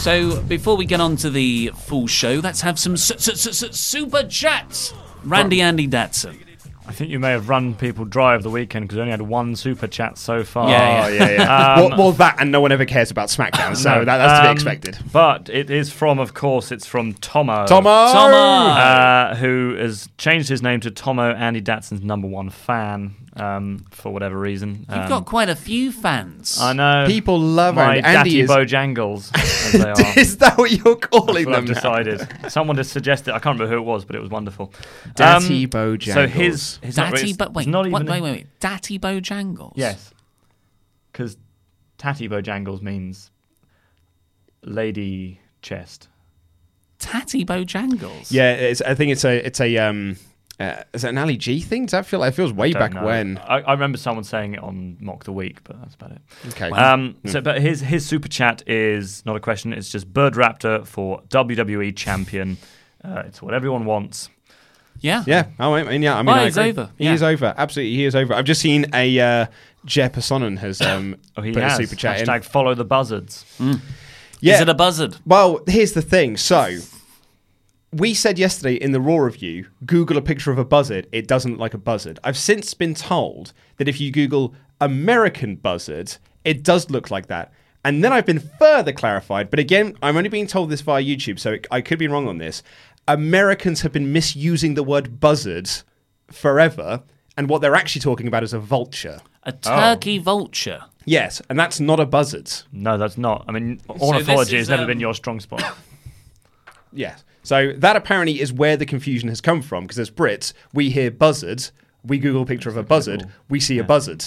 So 0.00 0.40
before 0.42 0.76
we 0.78 0.86
get 0.86 1.00
on 1.00 1.16
to 1.16 1.28
the 1.30 1.72
full 1.76 2.06
show, 2.06 2.40
let's 2.42 2.62
have 2.62 2.78
some 2.78 2.96
su- 2.96 3.18
su- 3.18 3.34
su- 3.36 3.52
su- 3.52 3.72
super 3.72 4.22
chats. 4.26 4.94
Randy 5.24 5.60
Andy 5.60 5.86
Datson. 5.86 6.38
I 6.90 6.92
think 6.92 7.10
you 7.10 7.20
may 7.20 7.30
have 7.30 7.48
run 7.48 7.74
people 7.76 8.04
dry 8.04 8.34
over 8.34 8.42
the 8.42 8.50
weekend 8.50 8.86
because 8.86 8.96
we 8.96 9.02
only 9.02 9.12
had 9.12 9.22
one 9.22 9.54
super 9.54 9.86
chat 9.86 10.18
so 10.18 10.42
far. 10.42 10.68
Yeah, 10.68 11.04
Oh 11.06 11.08
yeah, 11.08 11.30
yeah. 11.30 11.74
Um, 11.80 11.90
well, 11.90 11.98
well, 11.98 12.12
that 12.12 12.40
and 12.40 12.50
no 12.50 12.60
one 12.60 12.72
ever 12.72 12.84
cares 12.84 13.12
about 13.12 13.28
SmackDown, 13.28 13.76
so 13.76 14.00
No, 14.00 14.04
that, 14.04 14.16
that's 14.18 14.40
to 14.40 14.42
be 14.42 14.48
um, 14.48 14.52
expected. 14.56 14.98
But 15.12 15.48
it 15.48 15.70
is 15.70 15.92
from, 15.92 16.18
of 16.18 16.34
course, 16.34 16.72
it's 16.72 16.86
from 16.86 17.14
Tomo. 17.14 17.64
Tomo, 17.66 18.12
Tomo! 18.12 18.36
Uh, 18.36 19.36
who 19.36 19.76
has 19.78 20.08
changed 20.18 20.48
his 20.48 20.62
name 20.62 20.80
to 20.80 20.90
Tomo 20.90 21.30
Andy 21.32 21.60
Datson's 21.62 22.02
number 22.02 22.26
one 22.26 22.50
fan 22.50 23.14
um, 23.36 23.84
for 23.92 24.12
whatever 24.12 24.36
reason. 24.36 24.84
You've 24.88 24.98
Um, 24.98 25.08
got 25.08 25.26
quite 25.26 25.48
a 25.48 25.54
few 25.54 25.92
fans. 25.92 26.58
I 26.60 26.72
know. 26.72 27.04
people 27.06 27.38
love 27.38 27.76
my 27.76 27.96
Andy. 27.98 28.06
Andy 28.08 28.30
Datty 28.32 28.42
is, 28.42 28.50
Bojangles, 28.50 29.30
as 29.36 29.72
they 29.72 29.90
are. 29.90 30.18
is 30.18 30.36
that 30.38 30.58
what 30.58 30.72
you're 30.72 30.96
calling 30.96 31.44
That's 31.44 31.46
what 31.46 31.54
I've 31.56 32.04
them? 32.06 32.18
decided. 32.18 32.50
Someone 32.52 32.76
just 32.76 32.90
suggested. 32.92 33.30
I 33.32 33.38
can't 33.38 33.58
remember 33.58 33.68
who 33.72 33.80
it 33.80 33.84
was, 33.86 34.04
but 34.04 34.16
it 34.16 34.20
was 34.20 34.30
wonderful. 34.30 34.72
Datty 35.14 35.64
Um, 35.64 35.70
Bojangles. 35.70 36.14
So 36.14 36.26
his, 36.26 36.79
his 36.82 36.96
not- 36.96 37.12
Datty, 37.14 37.18
it's- 37.18 37.36
but 37.36 37.54
wait, 37.54 37.62
it's 37.62 37.68
not 37.70 37.90
what- 37.90 38.02
even 38.02 38.12
wait, 38.12 38.20
wait, 38.22 38.32
wait. 38.32 38.46
Datty 38.60 38.98
Bojangles. 39.00 39.72
Yes, 39.76 40.12
because 41.12 41.36
Tatty 41.98 42.28
Bojangles 42.28 42.82
means 42.82 43.30
lady 44.62 45.40
chest. 45.62 46.08
Tatty 46.98 47.44
Bojangles. 47.44 48.30
Yeah, 48.30 48.52
it's, 48.52 48.82
I 48.82 48.94
think 48.94 49.12
it's 49.12 49.24
a 49.24 49.44
it's 49.46 49.60
a 49.60 49.76
um, 49.78 50.16
uh, 50.58 50.82
is 50.92 51.04
it 51.04 51.08
an 51.08 51.18
Ali 51.18 51.36
G 51.38 51.60
thing? 51.60 51.86
Does 51.86 51.92
that 51.92 52.04
feel 52.06 52.20
like 52.20 52.32
it 52.32 52.36
feels 52.36 52.52
way 52.52 52.72
Don't 52.72 52.80
back 52.80 52.92
know. 52.92 53.04
when? 53.04 53.38
I, 53.38 53.60
I 53.60 53.72
remember 53.72 53.96
someone 53.96 54.24
saying 54.24 54.54
it 54.54 54.60
on 54.62 54.98
Mock 55.00 55.24
the 55.24 55.32
Week, 55.32 55.64
but 55.64 55.80
that's 55.80 55.94
about 55.94 56.12
it. 56.12 56.20
Okay, 56.48 56.68
Um, 56.70 57.16
so, 57.26 57.40
but 57.40 57.62
his 57.62 57.80
his 57.80 58.04
super 58.04 58.28
chat 58.28 58.62
is 58.68 59.24
not 59.24 59.36
a 59.36 59.40
question. 59.40 59.72
It's 59.72 59.88
just 59.88 60.12
Bird 60.12 60.34
Raptor 60.34 60.86
for 60.86 61.22
WWE 61.30 61.96
champion. 61.96 62.58
Uh, 63.02 63.22
it's 63.24 63.40
what 63.40 63.54
everyone 63.54 63.86
wants. 63.86 64.28
Yeah. 65.00 65.24
yeah. 65.26 65.46
Oh, 65.58 65.74
I 65.74 65.82
mean, 65.84 66.02
yeah. 66.02 66.16
I 66.18 66.22
mean, 66.22 66.36
Oh, 66.36 66.44
he's 66.44 66.56
agree. 66.56 66.70
over. 66.70 66.90
He 66.98 67.04
Yeah. 67.04 67.14
is 67.14 67.22
over. 67.22 67.54
Absolutely, 67.56 67.94
he 67.96 68.04
is 68.04 68.14
over. 68.14 68.34
I've 68.34 68.44
just 68.44 68.60
seen 68.60 68.86
a 68.94 69.18
uh, 69.20 69.46
Jer 69.84 70.08
Personen 70.10 70.58
has 70.58 70.80
um, 70.80 71.16
Oh, 71.36 71.42
he 71.42 71.52
put 71.52 71.62
has 71.62 71.78
a 71.78 71.82
super 71.84 71.96
chat 71.96 72.20
in. 72.20 72.26
hashtag 72.26 72.44
follow 72.44 72.74
the 72.74 72.84
buzzards. 72.84 73.44
Yeah. 74.40 74.54
Is 74.56 74.60
it 74.62 74.68
a 74.68 74.74
buzzard? 74.74 75.16
Well, 75.26 75.60
here's 75.66 75.92
the 75.92 76.02
thing. 76.02 76.36
So, 76.36 76.78
we 77.92 78.14
said 78.14 78.38
yesterday 78.38 78.74
in 78.74 78.92
the 78.92 79.00
Raw 79.00 79.16
review, 79.18 79.66
Google 79.84 80.16
a 80.16 80.22
picture 80.22 80.50
of 80.52 80.58
a 80.58 80.64
buzzard. 80.64 81.06
It 81.12 81.26
doesn't 81.26 81.52
look 81.52 81.60
like 81.60 81.74
a 81.74 81.78
buzzard. 81.78 82.18
I've 82.22 82.36
since 82.36 82.72
been 82.74 82.94
told 82.94 83.52
that 83.78 83.88
if 83.88 84.00
you 84.00 84.10
Google 84.12 84.54
American 84.80 85.56
buzzard, 85.56 86.16
it 86.44 86.62
does 86.62 86.88
look 86.90 87.10
like 87.10 87.26
that. 87.26 87.52
And 87.84 88.04
then 88.04 88.12
I've 88.12 88.26
been 88.26 88.38
further 88.58 88.92
clarified, 88.92 89.48
but 89.50 89.58
again, 89.58 89.96
I'm 90.02 90.16
only 90.18 90.28
being 90.28 90.46
told 90.46 90.68
this 90.68 90.82
via 90.82 91.02
YouTube, 91.02 91.38
so 91.40 91.52
it, 91.52 91.66
I 91.70 91.80
could 91.80 91.98
be 91.98 92.08
wrong 92.08 92.28
on 92.28 92.36
this. 92.36 92.62
Americans 93.14 93.82
have 93.82 93.92
been 93.92 94.12
misusing 94.12 94.74
the 94.74 94.82
word 94.82 95.20
buzzard 95.20 95.68
forever, 96.30 97.02
and 97.36 97.48
what 97.48 97.60
they're 97.60 97.74
actually 97.74 98.00
talking 98.00 98.26
about 98.26 98.42
is 98.42 98.52
a 98.52 98.58
vulture. 98.58 99.20
A 99.44 99.52
turkey 99.52 100.18
vulture. 100.18 100.82
Yes, 101.04 101.40
and 101.48 101.58
that's 101.58 101.80
not 101.80 101.98
a 101.98 102.06
buzzard. 102.06 102.50
No, 102.72 102.98
that's 102.98 103.16
not. 103.16 103.44
I 103.48 103.52
mean, 103.52 103.80
ornithology 103.88 104.56
is, 104.56 104.62
has 104.62 104.68
never 104.68 104.82
um, 104.82 104.88
been 104.88 105.00
your 105.00 105.14
strong 105.14 105.40
spot. 105.40 105.62
Yes. 106.92 107.24
So 107.44 107.72
that 107.76 107.94
apparently 107.94 108.40
is 108.40 108.52
where 108.52 108.76
the 108.76 108.84
confusion 108.84 109.28
has 109.28 109.40
come 109.40 109.62
from 109.62 109.84
because 109.84 110.00
as 110.00 110.10
Brits, 110.10 110.52
we 110.72 110.90
hear 110.90 111.08
buzzards, 111.08 111.70
we 112.04 112.18
Google 112.18 112.42
a 112.42 112.46
picture 112.46 112.68
of 112.68 112.76
a 112.76 112.82
buzzard, 112.82 113.26
we 113.48 113.60
see 113.60 113.78
a 113.78 113.84
buzzard. 113.84 114.24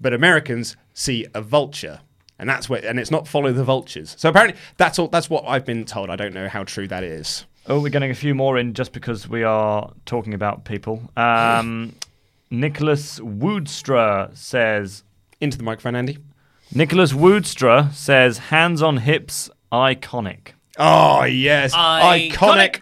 But 0.00 0.14
Americans 0.14 0.76
see 0.92 1.26
a 1.34 1.42
vulture. 1.42 2.00
And 2.38 2.48
that's 2.48 2.68
where 2.68 2.84
and 2.84 2.98
it's 2.98 3.10
not 3.10 3.28
follow 3.28 3.52
the 3.52 3.64
vultures. 3.64 4.14
So 4.18 4.28
apparently 4.28 4.56
that's 4.76 4.98
all 4.98 5.08
that's 5.08 5.30
what 5.30 5.44
I've 5.46 5.64
been 5.64 5.84
told. 5.84 6.10
I 6.10 6.16
don't 6.16 6.34
know 6.34 6.48
how 6.48 6.64
true 6.64 6.88
that 6.88 7.04
is. 7.04 7.46
Oh, 7.66 7.80
we're 7.80 7.88
getting 7.88 8.10
a 8.10 8.14
few 8.14 8.34
more 8.34 8.58
in 8.58 8.74
just 8.74 8.92
because 8.92 9.28
we 9.28 9.42
are 9.42 9.90
talking 10.06 10.34
about 10.34 10.64
people. 10.64 11.02
Um, 11.16 11.94
Nicholas 12.50 13.18
Woodstra 13.20 14.36
says. 14.36 15.02
Into 15.40 15.58
the 15.58 15.64
microphone, 15.64 15.96
Andy. 15.96 16.18
Nicholas 16.74 17.12
Woodstra 17.12 17.92
says, 17.92 18.38
"Hands 18.38 18.80
on 18.82 18.98
hips, 18.98 19.50
iconic." 19.72 20.48
Oh 20.78 21.24
yes. 21.24 21.74
Iconic. 21.74 22.30
Iconic. 22.32 22.80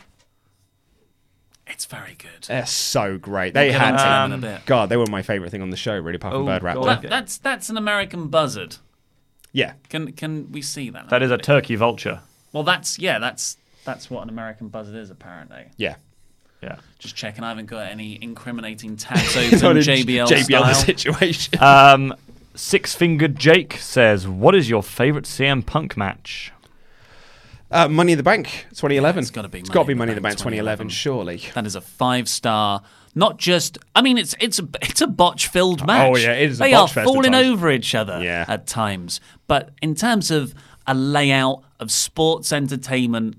It's 1.67 1.87
very 1.87 2.15
good. 2.19 2.45
They're 2.47 2.67
so 2.67 3.19
great. 3.19 3.55
They 3.55 3.67
We'll 3.71 3.79
get 3.79 3.81
had 3.81 3.95
onto 3.95 4.05
them 4.05 4.33
in 4.45 4.53
a 4.53 4.57
bit. 4.59 4.67
God, 4.67 4.89
they 4.89 4.97
were 4.97 5.07
my 5.07 5.23
favourite 5.23 5.51
thing 5.51 5.63
on 5.63 5.71
the 5.71 5.77
show, 5.77 5.97
really, 5.97 6.17
apart 6.17 6.35
from 6.35 6.43
Oh, 6.43 6.47
Bird 6.47 6.63
Raptor. 6.63 6.85
God. 6.85 7.03
That, 7.03 7.11
that's 7.11 7.39
that's 7.39 7.71
an 7.71 7.77
American 7.77 8.29
buzzard. 8.29 8.77
Yeah. 9.53 9.75
Can 9.89 10.13
can 10.13 10.51
we 10.53 10.63
see 10.63 10.91
that? 10.91 11.09
That 11.09 11.23
is 11.23 11.31
a 11.31 11.39
turkey 11.39 11.77
vulture. 11.77 12.21
Well, 12.53 12.63
that's 12.63 12.99
yeah. 12.99 13.19
That's 13.19 13.57
that's 13.85 14.11
what 14.11 14.23
an 14.23 14.29
American 14.29 14.69
buzzard 14.69 14.95
is 14.97 15.11
apparently. 15.11 15.65
Yeah. 15.77 15.97
Yeah. 16.63 16.77
Just 16.99 17.17
checking. 17.17 17.43
I 17.43 17.49
haven't 17.49 17.67
got 17.67 17.89
any 17.91 18.19
incriminating 18.23 18.97
tags 18.97 19.35
Not 19.35 19.65
open 19.65 19.77
in 19.79 19.83
JBL, 19.83 20.27
JBL 20.29 20.45
style. 20.45 20.75
situation. 20.75 21.59
Um, 21.61 22.15
Six 22.55 22.95
Fingered 22.95 23.37
Jake 23.39 23.79
says, 23.79 24.29
"What 24.29 24.55
is 24.55 24.69
your 24.69 24.83
favorite 24.83 25.25
CM 25.25 25.65
Punk 25.65 25.97
match?" 25.97 26.53
Uh, 27.71 27.89
Money 27.89 28.13
in 28.13 28.19
the 28.19 28.23
Bank 28.23 28.67
2011. 28.75 29.21
it's 29.23 29.31
gotta 29.31 29.49
be 29.49 29.61
It's 29.61 29.71
Money 29.71 29.75
got 29.75 29.81
to 29.81 29.83
in 29.85 29.87
be 29.87 29.95
the 29.95 29.99
Money 29.99 30.11
in 30.13 30.17
the 30.17 30.21
Bank 30.21 30.33
Bank 30.37 30.39
2011, 30.39 30.89
2011. 30.89 30.89
surely. 30.91 31.53
That 31.55 31.67
is 31.67 31.75
a 31.75 31.81
five 31.81 32.29
star. 32.29 32.83
Not 33.15 33.39
just. 33.39 33.79
I 33.97 34.03
mean, 34.03 34.19
it's 34.19 34.35
it's 34.41 34.59
a 34.59 34.69
it's 34.83 35.01
a 35.01 35.07
botch 35.07 35.47
filled 35.49 35.87
match. 35.87 36.11
Oh, 36.13 36.17
yeah, 36.17 36.33
it 36.35 36.51
is 36.51 36.61
a 36.61 36.65
They 36.65 36.73
botch 36.73 36.91
are 36.91 36.95
fest 36.95 37.07
falling 37.07 37.35
over 37.35 37.71
each 37.71 37.95
other 37.95 38.21
Yeah. 38.23 38.45
at 38.47 38.67
times. 38.67 39.21
But 39.47 39.71
in 39.81 39.95
terms 39.95 40.31
of 40.31 40.55
a 40.87 40.95
layout 40.95 41.63
of 41.81 41.91
sports 41.91 42.53
entertainment 42.53 43.37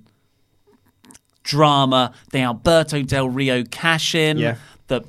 drama, 1.43 2.13
the 2.32 2.39
Alberto 2.39 3.01
Del 3.03 3.29
Rio 3.29 3.63
cash 3.63 4.15
in, 4.15 4.38
Yeah. 4.38 4.56
the 4.88 5.03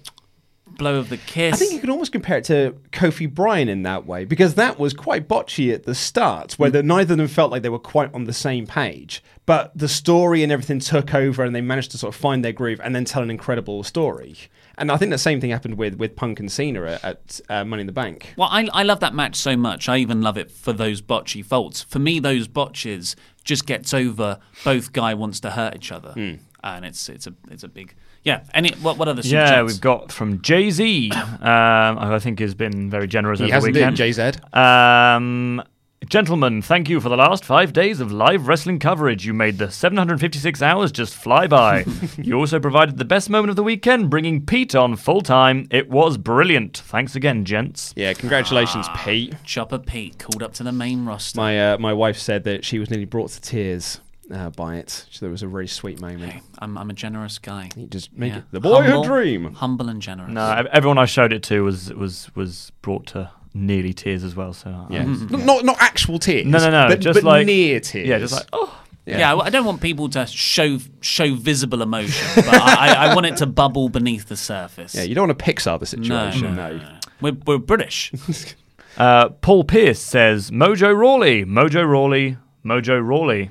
blow 0.67 0.97
of 0.97 1.09
the 1.09 1.17
kiss. 1.17 1.55
I 1.55 1.57
think 1.57 1.73
you 1.73 1.79
could 1.79 1.91
almost 1.91 2.11
compare 2.11 2.39
it 2.39 2.45
to 2.45 2.75
Kofi 2.91 3.33
Bryan 3.33 3.69
in 3.69 3.83
that 3.85 4.07
way 4.07 4.25
because 4.25 4.55
that 4.55 4.77
was 4.79 4.93
quite 4.93 5.29
botchy 5.29 5.73
at 5.73 5.85
the 5.85 5.95
start, 5.95 6.55
where 6.55 6.69
the, 6.71 6.83
neither 6.83 7.13
of 7.15 7.19
them 7.19 7.29
felt 7.29 7.53
like 7.53 7.63
they 7.63 7.69
were 7.69 7.79
quite 7.79 8.13
on 8.13 8.25
the 8.25 8.33
same 8.33 8.67
page. 8.67 9.23
But 9.47 9.71
the 9.79 9.89
story 9.89 10.43
and 10.43 10.51
everything 10.51 10.81
took 10.81 11.15
over, 11.15 11.45
and 11.45 11.55
they 11.55 11.61
managed 11.61 11.91
to 11.93 11.99
sort 11.99 12.13
of 12.15 12.21
find 12.21 12.45
their 12.45 12.53
groove 12.53 12.81
and 12.83 12.95
then 12.95 13.05
tell 13.05 13.23
an 13.23 13.31
incredible 13.31 13.83
story. 13.85 14.37
And 14.77 14.91
I 14.91 14.97
think 14.97 15.13
the 15.13 15.19
same 15.19 15.41
thing 15.41 15.51
happened 15.51 15.77
with 15.79 15.95
with 15.95 16.17
Punk 16.17 16.41
and 16.41 16.51
Cena 16.51 16.83
at, 16.85 17.05
at 17.05 17.41
uh, 17.49 17.65
Money 17.65 17.83
in 17.83 17.87
the 17.87 17.93
Bank. 17.93 18.35
Well, 18.37 18.49
I, 18.51 18.69
I 18.73 18.83
love 18.83 18.99
that 19.01 19.15
match 19.15 19.37
so 19.37 19.57
much. 19.57 19.89
I 19.89 19.99
even 19.99 20.23
love 20.23 20.37
it 20.37 20.51
for 20.51 20.73
those 20.73 21.01
botchy 21.01 21.45
faults. 21.45 21.83
For 21.83 22.01
me, 22.01 22.19
those 22.19 22.49
botches 22.49 23.15
just 23.45 23.67
gets 23.67 23.93
over 23.95 24.39
both 24.65 24.93
guy 24.93 25.15
wants 25.15 25.41
to 25.41 25.51
hurt 25.51 25.77
each 25.77 25.93
other, 25.93 26.13
Hmm. 26.13 26.35
and 26.63 26.85
it's 26.85 27.09
it's 27.09 27.27
a 27.27 27.35
it's 27.51 27.63
a 27.65 27.69
big 27.69 27.95
yeah. 28.23 28.41
Any 28.55 28.71
what 28.81 28.97
what 28.99 29.07
other 29.09 29.23
super 29.23 29.37
Yeah, 29.37 29.47
chats? 29.51 29.73
we've 29.73 29.81
got 29.81 30.11
from 30.11 30.41
Jay 30.43 30.71
Z, 30.71 31.11
um, 31.15 31.97
who 31.99 32.15
I 32.15 32.19
think 32.19 32.39
has 32.41 32.55
been 32.55 32.89
very 32.91 33.07
generous 33.07 33.39
He 33.39 33.45
over 33.47 33.55
hasn't 33.55 33.75
the 33.75 33.81
been 33.81 33.91
weekend. 33.93 34.17
JZ. 34.17 34.57
Um, 34.57 35.63
Gentlemen, 36.09 36.61
thank 36.61 36.89
you 36.89 37.01
for 37.01 37.09
the 37.09 37.17
last 37.17 37.45
five 37.45 37.73
days 37.73 38.01
of 38.01 38.13
live 38.13 38.47
wrestling 38.49 38.79
coverage. 38.79 39.25
You 39.25 39.33
made 39.33 39.59
the 39.59 39.71
756 39.71 40.61
hours 40.61 40.93
just 40.93 41.15
fly 41.15 41.47
by. 41.47 41.85
you 42.19 42.35
also 42.35 42.61
provided 42.61 42.99
the 42.99 43.05
best 43.05 43.31
moment 43.31 43.51
of 43.51 43.57
the 43.57 43.63
weekend, 43.63 44.11
bringing 44.11 44.45
Pete 44.45 44.75
on 44.75 44.97
full 44.97 45.21
time. 45.23 45.67
It 45.71 45.89
was 45.89 46.19
brilliant. 46.19 46.79
Thanks 46.79 47.15
again, 47.17 47.45
gents. 47.45 47.93
Yeah, 47.97 48.13
congratulations, 48.13 48.87
Ah. 48.89 49.03
Pete. 49.05 49.35
Chopper 49.45 49.79
Pete 49.79 50.19
called 50.19 50.43
up 50.43 50.53
to 50.55 50.63
the 50.63 50.73
main 50.73 51.05
roster. 51.07 51.41
My 51.41 51.73
uh, 51.73 51.79
my 51.79 51.93
wife 51.93 52.19
said 52.19 52.45
that 52.45 52.65
she 52.65 52.79
was 52.79 52.91
nearly 52.91 53.07
brought 53.07 53.31
to 53.31 53.41
tears 53.41 54.01
uh, 54.33 54.51
by 54.51 54.77
it. 54.77 55.07
So 55.11 55.27
it 55.27 55.31
was 55.31 55.43
a 55.43 55.49
really 55.49 55.67
sweet 55.69 56.01
moment. 56.01 56.33
Hey, 56.33 56.43
I'm, 56.59 56.77
I'm 56.77 56.91
a 56.91 56.95
generous 56.95 57.39
guy. 57.39 57.71
You 57.77 57.87
just 57.87 58.13
make 58.13 58.33
Yeah. 58.33 58.39
it 58.39 58.45
the 58.51 58.61
boyhood 58.61 58.91
Humble- 58.91 59.05
dream. 59.05 59.55
Humble 59.55 59.89
and 59.89 60.03
generous. 60.03 60.33
No, 60.33 60.65
everyone 60.73 60.99
I 60.99 61.07
showed 61.07 61.33
it 61.33 61.43
to 61.45 61.63
was 61.65 61.93
was 61.95 62.31
was 62.35 62.73
brought 62.83 63.07
to 63.09 63.31
nearly 63.55 63.93
tears 63.95 64.25
as 64.25 64.35
well. 64.37 64.53
So 64.53 64.69
uh, 64.71 64.87
Yeah, 64.91 65.05
not 65.05 65.65
not 65.65 65.77
actual 65.81 66.19
tears. 66.19 66.47
No, 66.47 66.59
no, 66.59 66.71
no, 66.71 66.89
but, 66.89 67.01
just 67.01 67.17
but 67.17 67.25
like- 67.25 67.47
near 67.47 67.81
tears. 67.81 68.09
yeah, 68.09 68.19
just 68.19 68.35
like 68.35 68.47
oh. 68.53 68.81
Yeah, 69.07 69.35
I- 69.35 69.47
I 69.47 69.51
don't 69.51 69.67
want 69.67 69.81
people 69.83 70.09
to 70.11 70.27
show 70.27 70.79
show 71.01 71.35
visible 71.35 71.83
emotion, 71.83 72.27
but 72.37 72.55
I, 72.55 72.89
I, 72.89 73.07
I 73.11 73.15
want 73.15 73.27
it 73.27 73.37
to 73.39 73.47
bubble 73.47 73.89
beneath 73.91 74.29
the 74.29 74.37
surface. 74.37 74.95
yeah. 74.95 75.03
You 75.03 75.15
don't 75.15 75.29
want 75.29 75.39
to 75.39 75.45
Pixar 75.45 75.79
the 75.79 75.85
situation. 75.87 76.57
no, 76.57 76.73
No, 76.73 76.77
no. 76.79 76.99
We're, 77.21 77.37
we're 77.47 77.59
British. 77.59 78.13
Uh, 78.97 79.29
Paul 79.29 79.65
Pierce 79.65 79.99
says 79.99 80.53
Mojo 80.53 80.97
Rawley, 80.97 81.45
Mojo 81.45 81.85
Rawley, 81.85 82.37
Mojo 82.65 83.05
Rawley. 83.05 83.51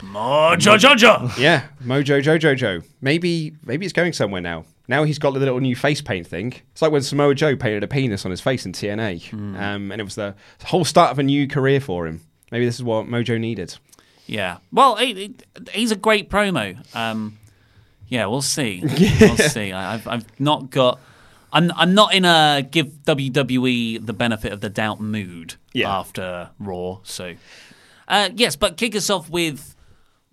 Mojo 0.00 0.76
Jojo. 0.78 1.38
Yeah, 1.38 1.66
Mojo 1.84 2.20
Jojo 2.20 2.56
Joe. 2.56 2.80
Maybe 3.00 3.54
maybe 3.64 3.86
it's 3.86 3.92
going 3.92 4.12
somewhere 4.12 4.40
now. 4.40 4.64
Now 4.86 5.04
he's 5.04 5.18
got 5.18 5.32
the 5.32 5.40
little 5.40 5.60
new 5.60 5.74
face 5.76 6.00
paint 6.02 6.26
thing. 6.26 6.52
It's 6.72 6.82
like 6.82 6.92
when 6.92 7.02
Samoa 7.02 7.34
Joe 7.34 7.56
painted 7.56 7.82
a 7.82 7.88
penis 7.88 8.24
on 8.24 8.30
his 8.30 8.40
face 8.40 8.66
in 8.66 8.72
TNA, 8.72 9.32
um, 9.32 9.90
and 9.90 10.00
it 10.00 10.04
was 10.04 10.14
the 10.14 10.34
whole 10.64 10.84
start 10.84 11.10
of 11.10 11.18
a 11.18 11.22
new 11.22 11.48
career 11.48 11.80
for 11.80 12.06
him. 12.06 12.20
Maybe 12.52 12.66
this 12.66 12.74
is 12.74 12.82
what 12.82 13.06
Mojo 13.06 13.40
needed. 13.40 13.76
Yeah. 14.26 14.58
Well, 14.72 14.96
he, 14.96 15.14
he- 15.14 15.36
he's 15.72 15.90
a 15.90 15.96
great 15.96 16.28
promo. 16.30 16.76
Um, 16.94 17.38
yeah, 18.08 18.26
we'll 18.26 18.42
see. 18.42 18.82
We'll 19.20 19.36
see. 19.38 19.72
I, 19.72 19.94
I've, 19.94 20.06
I've 20.06 20.40
not 20.40 20.70
got. 20.70 21.00
I'm, 21.52 21.70
I'm 21.76 21.94
not 21.94 22.12
in 22.14 22.24
a 22.24 22.66
give 22.68 22.88
WWE 23.06 24.04
the 24.04 24.12
benefit 24.12 24.52
of 24.52 24.60
the 24.60 24.68
doubt 24.68 25.00
mood 25.00 25.54
Yeah. 25.72 25.90
after 25.98 26.50
Raw. 26.58 26.98
So, 27.04 27.34
uh, 28.08 28.30
yes, 28.34 28.56
but 28.56 28.76
kick 28.76 28.94
us 28.96 29.08
off 29.08 29.30
with 29.30 29.73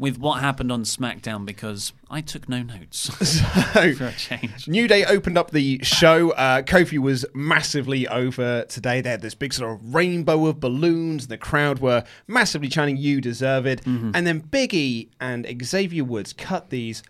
with 0.02 0.18
what 0.18 0.42
happened 0.42 0.72
on 0.72 0.82
SmackDown 0.82 1.46
because 1.46 1.94
I 2.10 2.22
took 2.22 2.50
no 2.50 2.64
notes 2.64 2.98
so, 3.74 3.94
for 3.94 4.08
a 4.08 4.12
change. 4.14 4.68
New 4.68 4.88
Day 4.88 5.06
opened 5.06 5.38
up 5.38 5.52
the 5.52 5.80
show. 5.84 6.32
Uh, 6.32 6.64
Kofi 6.64 6.98
was 6.98 7.24
massively 7.36 8.08
over 8.08 8.64
today. 8.64 9.02
They 9.02 9.12
had 9.12 9.22
this 9.22 9.36
big 9.36 9.54
sort 9.54 9.72
of 9.72 9.94
rainbow 9.94 10.48
of 10.48 10.60
balloons. 10.60 11.28
The 11.28 11.38
crowd 11.38 11.80
were 11.80 12.04
massively 12.28 12.68
chanting, 12.68 12.98
You 12.98 13.22
deserve 13.22 13.68
it. 13.68 13.86
And 13.86 14.26
then 14.26 14.42
Biggie 14.42 15.10
and 15.20 15.46
Xavier 15.64 16.04
Woods 16.04 16.34
cut 16.34 16.72
these 16.72 17.04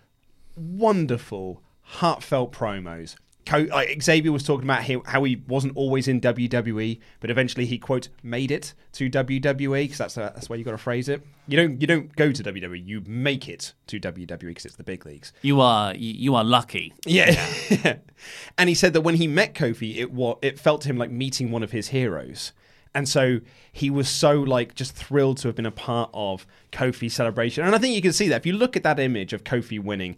wonderful, 0.58 1.63
heartfelt 1.82 2.51
promos. 2.51 3.15
Like 3.49 4.01
Xavier 4.01 4.32
was 4.32 4.43
talking 4.43 4.65
about 4.65 4.84
how, 4.84 5.01
how 5.06 5.23
he 5.23 5.41
wasn't 5.47 5.75
always 5.75 6.08
in 6.08 6.21
WWE, 6.21 6.99
but 7.19 7.30
eventually 7.30 7.65
he 7.65 7.77
quote 7.77 8.10
made 8.23 8.51
it 8.51 8.73
to 8.93 9.10
WWE 9.10 9.84
because 9.84 9.97
that's 9.97 10.17
uh, 10.17 10.32
that's 10.34 10.47
the 10.47 10.54
way 10.54 10.60
you 10.60 10.63
got 10.63 10.71
to 10.71 10.77
phrase 10.77 11.10
it. 11.10 11.25
You 11.47 11.58
don't 11.58 11.82
you 11.82 11.88
don't 11.88 12.15
go 12.15 12.32
to 12.32 12.43
WWE, 12.43 12.86
you 12.86 13.04
make 13.06 13.49
it 13.49 13.73
to 13.88 13.99
WWE 13.99 14.39
because 14.39 14.65
it's 14.65 14.75
the 14.75 14.84
big 14.84 15.06
leagues. 15.06 15.34
You 15.41 15.60
are 15.60 15.93
you, 15.95 16.36
are 16.36 16.43
lucky. 16.43 16.93
Yeah. 17.06 17.97
and 18.58 18.69
he 18.69 18.75
said 18.75 18.93
that 18.93 19.01
when 19.01 19.15
he 19.15 19.27
met 19.27 19.54
Kofi, 19.54 19.97
it 19.97 20.12
wa- 20.12 20.38
it 20.41 20.60
felt 20.60 20.82
to 20.82 20.89
him 20.89 20.97
like 20.97 21.12
meeting 21.12 21.51
one 21.51 21.63
of 21.63 21.71
his 21.71 21.89
heroes. 21.89 22.54
And 22.93 23.08
so 23.08 23.39
he 23.71 23.89
was 23.89 24.10
so 24.10 24.41
like 24.41 24.75
just 24.75 24.93
thrilled 24.95 25.38
to 25.38 25.47
have 25.47 25.56
been 25.56 25.65
a 25.65 25.71
part 25.71 26.10
of 26.13 26.45
Kofi's 26.73 27.13
celebration. 27.13 27.63
And 27.65 27.73
I 27.73 27.77
think 27.77 27.95
you 27.95 28.01
can 28.01 28.12
see 28.12 28.27
that 28.27 28.36
if 28.41 28.45
you 28.45 28.54
look 28.54 28.75
at 28.75 28.84
that 28.84 28.99
image 28.99 29.32
of 29.32 29.45
Kofi 29.45 29.82
winning, 29.82 30.17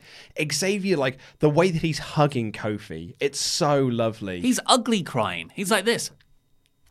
Xavier 0.51 0.97
like 0.97 1.17
the 1.39 1.49
way 1.49 1.69
that 1.69 1.81
he's 1.83 1.99
hugging 1.99 2.51
Kofi, 2.51 3.13
it's 3.19 3.39
so 3.39 3.85
lovely. 3.85 4.41
He's 4.41 4.59
ugly 4.65 5.03
crying. 5.03 5.51
He's 5.53 5.69
like 5.69 5.85
this. 5.85 6.09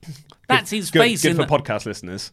That's 0.48 0.70
his 0.70 0.90
good, 0.90 1.00
face. 1.00 1.22
good 1.22 1.32
in 1.32 1.36
for 1.36 1.46
the- 1.46 1.48
podcast 1.48 1.86
listeners. 1.86 2.32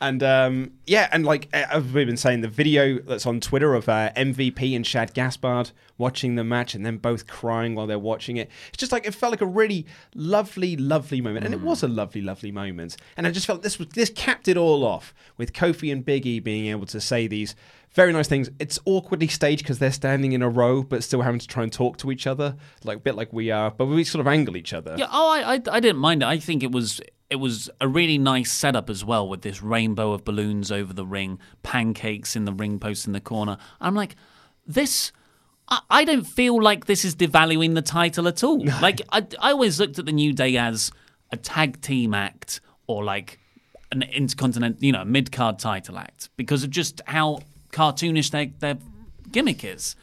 And 0.00 0.22
um, 0.22 0.72
yeah, 0.86 1.08
and 1.12 1.24
like 1.24 1.48
I've 1.54 1.92
been 1.92 2.16
saying, 2.16 2.40
the 2.40 2.48
video 2.48 2.98
that's 2.98 3.26
on 3.26 3.40
Twitter 3.40 3.74
of 3.74 3.88
uh, 3.88 4.12
MVP 4.16 4.74
and 4.76 4.86
Shad 4.86 5.14
Gaspard 5.14 5.70
watching 5.98 6.34
the 6.34 6.44
match 6.44 6.74
and 6.74 6.84
then 6.84 6.98
both 6.98 7.26
crying 7.26 7.74
while 7.74 7.86
they're 7.86 7.98
watching 7.98 8.36
it. 8.36 8.50
It's 8.68 8.78
just 8.78 8.92
like 8.92 9.06
it 9.06 9.14
felt 9.14 9.30
like 9.30 9.40
a 9.40 9.46
really 9.46 9.86
lovely, 10.14 10.76
lovely 10.76 11.20
moment, 11.20 11.46
and 11.46 11.54
it 11.54 11.60
was 11.60 11.82
a 11.82 11.88
lovely, 11.88 12.20
lovely 12.20 12.52
moment. 12.52 12.96
And 13.16 13.26
I 13.26 13.30
just 13.30 13.46
felt 13.46 13.62
this 13.62 13.78
was 13.78 13.88
this 13.88 14.10
capped 14.10 14.48
it 14.48 14.56
all 14.56 14.84
off 14.84 15.14
with 15.36 15.52
Kofi 15.52 15.90
and 15.90 16.04
Biggie 16.04 16.42
being 16.42 16.66
able 16.66 16.86
to 16.86 17.00
say 17.00 17.26
these 17.26 17.54
very 17.92 18.12
nice 18.12 18.28
things. 18.28 18.50
It's 18.58 18.78
awkwardly 18.84 19.28
staged 19.28 19.62
because 19.62 19.78
they're 19.78 19.90
standing 19.90 20.32
in 20.32 20.42
a 20.42 20.48
row, 20.50 20.82
but 20.82 21.02
still 21.02 21.22
having 21.22 21.40
to 21.40 21.46
try 21.46 21.62
and 21.62 21.72
talk 21.72 21.96
to 21.98 22.12
each 22.12 22.26
other, 22.26 22.56
like 22.84 22.98
a 22.98 23.00
bit 23.00 23.14
like 23.14 23.32
we 23.32 23.50
are, 23.50 23.70
but 23.70 23.86
we 23.86 24.04
sort 24.04 24.20
of 24.20 24.26
angle 24.26 24.56
each 24.56 24.74
other. 24.74 24.94
Yeah, 24.98 25.06
oh, 25.10 25.30
I, 25.30 25.54
I, 25.54 25.62
I 25.72 25.80
didn't 25.80 25.96
mind 25.96 26.22
it. 26.22 26.26
I 26.26 26.38
think 26.38 26.62
it 26.62 26.72
was 26.72 27.00
it 27.28 27.36
was 27.36 27.68
a 27.80 27.88
really 27.88 28.18
nice 28.18 28.52
setup 28.52 28.88
as 28.88 29.04
well 29.04 29.28
with 29.28 29.42
this 29.42 29.62
rainbow 29.62 30.12
of 30.12 30.24
balloons 30.24 30.70
over 30.70 30.92
the 30.92 31.06
ring, 31.06 31.38
pancakes 31.62 32.36
in 32.36 32.44
the 32.44 32.52
ring 32.52 32.78
post 32.78 33.06
in 33.06 33.12
the 33.12 33.20
corner. 33.20 33.58
I'm 33.80 33.94
like, 33.94 34.16
this. 34.66 35.12
I, 35.68 35.80
I 35.90 36.04
don't 36.04 36.24
feel 36.24 36.62
like 36.62 36.86
this 36.86 37.04
is 37.04 37.16
devaluing 37.16 37.74
the 37.74 37.82
title 37.82 38.28
at 38.28 38.44
all. 38.44 38.64
like 38.80 39.00
I, 39.10 39.26
I 39.40 39.50
always 39.50 39.80
looked 39.80 39.98
at 39.98 40.06
the 40.06 40.12
New 40.12 40.32
Day 40.32 40.56
as 40.56 40.92
a 41.32 41.36
tag 41.36 41.80
team 41.80 42.14
act 42.14 42.60
or 42.86 43.02
like 43.02 43.40
an 43.90 44.02
intercontinental, 44.02 44.84
you 44.84 44.92
know, 44.92 45.04
mid 45.04 45.32
card 45.32 45.58
title 45.58 45.98
act 45.98 46.30
because 46.36 46.62
of 46.62 46.70
just 46.70 47.00
how 47.06 47.40
cartoonish 47.72 48.30
their 48.30 48.46
their 48.60 48.78
gimmick 49.32 49.64
is. 49.64 49.96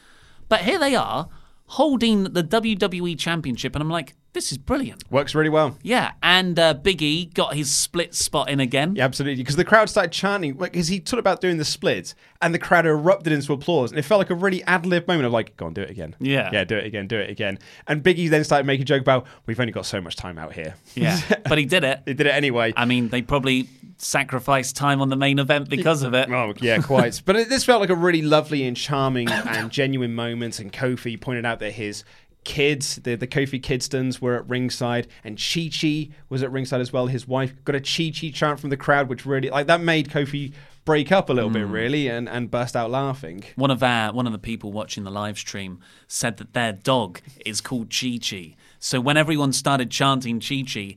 But 0.49 0.61
here 0.61 0.77
they 0.77 0.95
are 0.95 1.29
holding 1.67 2.25
the 2.25 2.43
WWE 2.43 3.17
Championship, 3.17 3.75
and 3.75 3.81
I'm 3.81 3.89
like, 3.89 4.13
this 4.33 4.51
is 4.51 4.57
brilliant. 4.57 5.03
Works 5.11 5.35
really 5.35 5.49
well. 5.49 5.77
Yeah, 5.83 6.13
and 6.23 6.57
uh, 6.57 6.73
Big 6.73 7.01
E 7.01 7.25
got 7.25 7.55
his 7.55 7.69
split 7.73 8.15
spot 8.15 8.49
in 8.49 8.59
again. 8.59 8.95
Yeah, 8.95 9.05
absolutely. 9.05 9.43
Because 9.43 9.55
the 9.55 9.65
crowd 9.65 9.89
started 9.89 10.11
chanting, 10.11 10.55
because 10.55 10.87
he 10.87 10.99
talked 10.99 11.19
about 11.19 11.39
doing 11.39 11.57
the 11.57 11.65
splits, 11.65 12.15
and 12.41 12.53
the 12.53 12.59
crowd 12.59 12.85
erupted 12.85 13.31
into 13.31 13.53
applause, 13.53 13.91
and 13.91 13.99
it 13.99 14.03
felt 14.03 14.19
like 14.19 14.31
a 14.31 14.35
really 14.35 14.63
ad 14.63 14.85
lib 14.85 15.07
moment 15.07 15.27
of 15.27 15.31
like, 15.31 15.55
go 15.55 15.67
on, 15.67 15.73
do 15.73 15.81
it 15.81 15.89
again. 15.89 16.15
Yeah. 16.19 16.49
yeah, 16.51 16.63
do 16.63 16.75
it 16.75 16.85
again, 16.85 17.07
do 17.07 17.17
it 17.19 17.29
again. 17.29 17.59
And 17.87 18.03
Biggie 18.03 18.29
then 18.29 18.43
started 18.43 18.65
making 18.65 18.81
a 18.81 18.85
joke 18.85 19.01
about, 19.01 19.27
we've 19.45 19.59
only 19.59 19.71
got 19.71 19.85
so 19.85 20.01
much 20.01 20.15
time 20.15 20.37
out 20.37 20.53
here. 20.53 20.75
Yeah, 20.95 21.19
but 21.47 21.57
he 21.57 21.65
did 21.65 21.83
it. 21.83 22.01
He 22.05 22.13
did 22.13 22.27
it 22.27 22.33
anyway. 22.33 22.73
I 22.75 22.85
mean, 22.85 23.09
they 23.09 23.21
probably 23.21 23.69
sacrificed 23.97 24.75
time 24.75 25.01
on 25.01 25.09
the 25.09 25.15
main 25.15 25.39
event 25.39 25.69
because 25.69 26.03
of 26.03 26.13
it. 26.13 26.29
Oh, 26.29 26.53
yeah, 26.59 26.79
quite. 26.79 27.21
but 27.25 27.35
it, 27.35 27.49
this 27.49 27.63
felt 27.63 27.81
like 27.81 27.89
a 27.89 27.95
really 27.95 28.21
lovely 28.21 28.65
and 28.65 28.75
charming 28.75 29.29
and 29.29 29.71
genuine 29.71 30.13
moment. 30.13 30.59
And 30.59 30.71
Kofi 30.71 31.19
pointed 31.19 31.45
out 31.45 31.59
that 31.59 31.73
his 31.73 32.03
kids, 32.43 32.97
the, 32.97 33.15
the 33.15 33.27
Kofi 33.27 33.61
Kidstons, 33.61 34.21
were 34.21 34.35
at 34.35 34.49
ringside, 34.49 35.07
and 35.23 35.37
Chi 35.37 35.69
Chi 35.69 36.09
was 36.29 36.43
at 36.43 36.51
ringside 36.51 36.81
as 36.81 36.93
well. 36.93 37.07
His 37.07 37.27
wife 37.27 37.53
got 37.63 37.75
a 37.75 37.79
Chi 37.79 38.11
Chi 38.17 38.31
chant 38.31 38.59
from 38.59 38.69
the 38.69 38.77
crowd, 38.77 39.09
which 39.09 39.25
really, 39.25 39.49
like, 39.49 39.67
that 39.67 39.81
made 39.81 40.09
Kofi 40.09 40.53
break 40.85 41.11
up 41.11 41.29
a 41.29 41.33
little 41.33 41.49
bit, 41.49 41.65
really, 41.65 42.07
and, 42.07 42.27
and 42.27 42.51
burst 42.51 42.75
out 42.75 42.91
laughing. 42.91 43.43
One 43.55 43.71
of 43.71 43.81
our 43.81 44.11
one 44.11 44.27
of 44.27 44.33
the 44.33 44.39
people 44.39 44.71
watching 44.71 45.03
the 45.03 45.11
live 45.11 45.37
stream 45.37 45.79
said 46.07 46.37
that 46.37 46.53
their 46.53 46.73
dog 46.73 47.21
is 47.45 47.61
called 47.61 47.89
Chi 47.89 48.19
Chi. 48.21 48.55
So 48.79 48.99
when 48.99 49.17
everyone 49.17 49.53
started 49.53 49.89
chanting 49.89 50.39
Chi 50.39 50.63
Chi, 50.71 50.95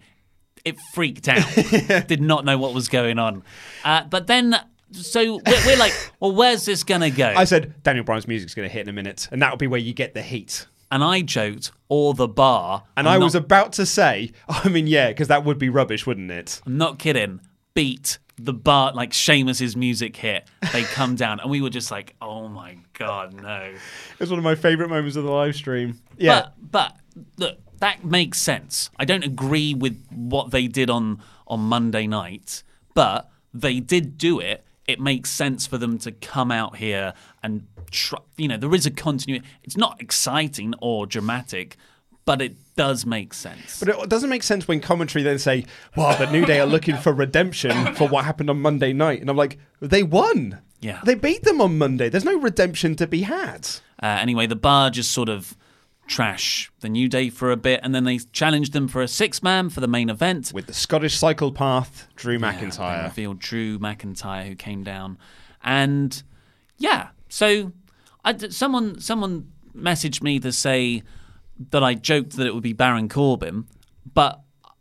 it 0.65 0.77
freaked 0.93 1.29
out. 1.29 1.47
Did 2.09 2.21
not 2.21 2.45
know 2.45 2.59
what 2.59 2.75
was 2.75 2.89
going 2.89 3.19
on. 3.19 3.45
Uh, 3.85 4.05
but 4.05 4.27
then, 4.27 4.57
so 4.91 5.37
we're, 5.47 5.67
we're 5.67 5.77
like, 5.79 5.93
well, 6.19 6.33
where's 6.33 6.65
this 6.65 6.83
gonna 6.83 7.11
go? 7.11 7.33
I 7.37 7.45
said 7.45 7.81
Daniel 7.83 8.05
Bryan's 8.05 8.27
music's 8.27 8.55
going 8.55 8.69
to 8.69 8.73
hit 8.73 8.83
in 8.83 8.89
a 8.89 8.93
minute, 8.93 9.29
and 9.31 9.41
that'll 9.41 9.57
be 9.57 9.69
where 9.69 9.81
you 9.81 9.93
get 9.93 10.15
the 10.15 10.23
heat. 10.23 10.67
And 10.90 11.03
I 11.03 11.20
joked, 11.22 11.72
or 11.88 12.14
the 12.14 12.29
bar. 12.29 12.85
And 12.96 13.09
I'm 13.09 13.20
I 13.20 13.25
was 13.25 13.35
not- 13.35 13.44
about 13.44 13.72
to 13.75 13.87
say, 13.87 14.33
I 14.49 14.68
mean, 14.68 14.87
yeah, 14.87 15.09
because 15.09 15.29
that 15.29 15.44
would 15.44 15.59
be 15.59 15.68
rubbish, 15.68 16.07
wouldn't 16.07 16.31
it? 16.31 16.61
I'm 16.66 16.79
not 16.79 16.99
kidding. 16.99 17.40
Beat 17.75 18.18
the 18.38 18.53
bar 18.53 18.92
like 18.92 19.12
Sheamus's 19.12 19.77
music 19.77 20.16
hit. 20.16 20.49
They 20.72 20.83
come 20.85 21.14
down, 21.25 21.40
and 21.40 21.51
we 21.51 21.61
were 21.61 21.70
just 21.70 21.90
like, 21.90 22.14
"Oh 22.22 22.49
my 22.49 22.79
god, 22.94 23.35
no!" 23.35 23.62
It 23.72 24.20
was 24.20 24.31
one 24.31 24.38
of 24.38 24.44
my 24.44 24.55
favourite 24.55 24.88
moments 24.90 25.16
of 25.16 25.25
the 25.25 25.31
live 25.31 25.57
stream. 25.57 25.99
Yeah. 26.18 26.49
But 26.59 26.70
but 26.70 26.96
look, 27.38 27.59
that 27.81 28.05
makes 28.05 28.38
sense. 28.40 28.90
I 28.99 29.05
don't 29.05 29.25
agree 29.25 29.75
with 29.75 30.03
what 30.11 30.51
they 30.51 30.68
did 30.68 30.88
on 30.90 31.20
on 31.46 31.61
Monday 31.61 32.07
night, 32.07 32.62
but 32.94 33.29
they 33.53 33.81
did 33.81 34.16
do 34.18 34.38
it. 34.40 34.64
It 34.87 35.01
makes 35.01 35.31
sense 35.31 35.66
for 35.66 35.79
them 35.79 35.99
to 35.99 36.12
come 36.12 36.51
out 36.53 36.77
here 36.77 37.12
and 37.42 37.66
try, 37.90 38.18
you 38.37 38.49
know 38.49 38.57
there 38.57 38.75
is 38.75 38.87
a 38.87 38.90
continuity. 38.90 39.46
It's 39.62 39.77
not 39.77 40.01
exciting 40.01 40.75
or 40.81 41.07
dramatic, 41.07 41.77
but 42.25 42.42
it 42.42 42.57
does 42.77 43.07
make 43.07 43.33
sense. 43.35 43.79
But 43.81 43.88
it 43.88 44.09
doesn't 44.09 44.29
make 44.31 44.42
sense 44.42 44.66
when 44.68 44.81
commentary 44.81 45.22
then 45.22 45.38
say, 45.38 45.64
well, 45.96 46.16
the 46.18 46.31
New 46.31 46.44
Day 46.44 46.61
are 46.61 46.66
looking 46.66 46.96
for 46.96 47.12
redemption 47.12 47.94
for 47.94 48.09
what 48.09 48.25
happened 48.25 48.51
on 48.51 48.61
Monday 48.61 48.92
night. 48.92 49.20
And 49.20 49.31
I'm 49.31 49.37
like, 49.37 49.59
they 49.81 50.03
won. 50.03 50.59
Yeah. 50.81 51.01
They 51.05 51.14
beat 51.14 51.42
them 51.44 51.61
on 51.61 51.79
Monday. 51.79 52.09
There's 52.11 52.25
no 52.25 52.38
redemption 52.38 52.96
to 52.96 53.07
be 53.07 53.22
had. 53.22 53.66
Uh, 54.03 54.07
anyway, 54.20 54.46
the 54.46 54.57
bar 54.57 54.90
just 54.90 55.11
sort 55.12 55.29
of 55.31 55.57
trash 56.07 56.70
the 56.81 56.88
New 56.88 57.09
Day 57.09 57.31
for 57.31 57.51
a 57.51 57.57
bit, 57.57 57.81
and 57.83 57.94
then 57.94 58.05
they 58.05 58.18
challenged 58.18 58.72
them 58.72 58.87
for 58.88 59.03
a 59.03 59.09
six 59.09 59.42
man 59.42 59.70
for 59.70 59.81
the 59.81 59.88
main 59.88 60.11
event. 60.11 60.53
With 60.55 60.66
the 60.66 60.75
Scottish 60.75 61.16
psychopath, 61.16 62.07
Drew 62.14 62.35
Yeah, 62.35 62.53
McIntyre. 62.53 63.05
revealed 63.05 63.38
Drew 63.38 63.79
McIntyre 63.79 64.46
who 64.46 64.55
came 64.55 64.85
down, 64.85 65.18
and 65.64 66.22
yeah, 66.79 67.09
so 67.37 67.70
I 68.25 68.35
someone 68.49 68.99
someone 68.99 69.53
messaged 69.77 70.22
me 70.22 70.40
to 70.40 70.51
say 70.51 71.03
that 71.70 71.85
I 71.85 71.92
joked 71.92 72.37
that 72.37 72.46
it 72.46 72.55
would 72.55 72.62
be 72.62 72.72
Baron 72.72 73.11
Corbin, 73.11 73.66
but 74.14 74.40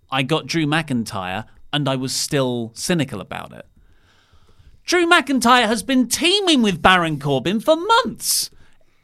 I 0.09 0.23
got 0.23 0.45
Drew 0.45 0.65
McIntyre, 0.65 1.43
and 1.73 1.89
I 1.89 1.97
was 1.97 2.13
still 2.13 2.71
cynical 2.73 3.19
about 3.19 3.51
it. 3.51 3.65
Drew 4.85 5.05
McIntyre 5.05 5.67
has 5.67 5.83
been 5.83 6.07
teaming 6.07 6.61
with 6.61 6.81
Baron 6.81 7.19
Corbin 7.19 7.59
for 7.59 7.75
months. 7.75 8.49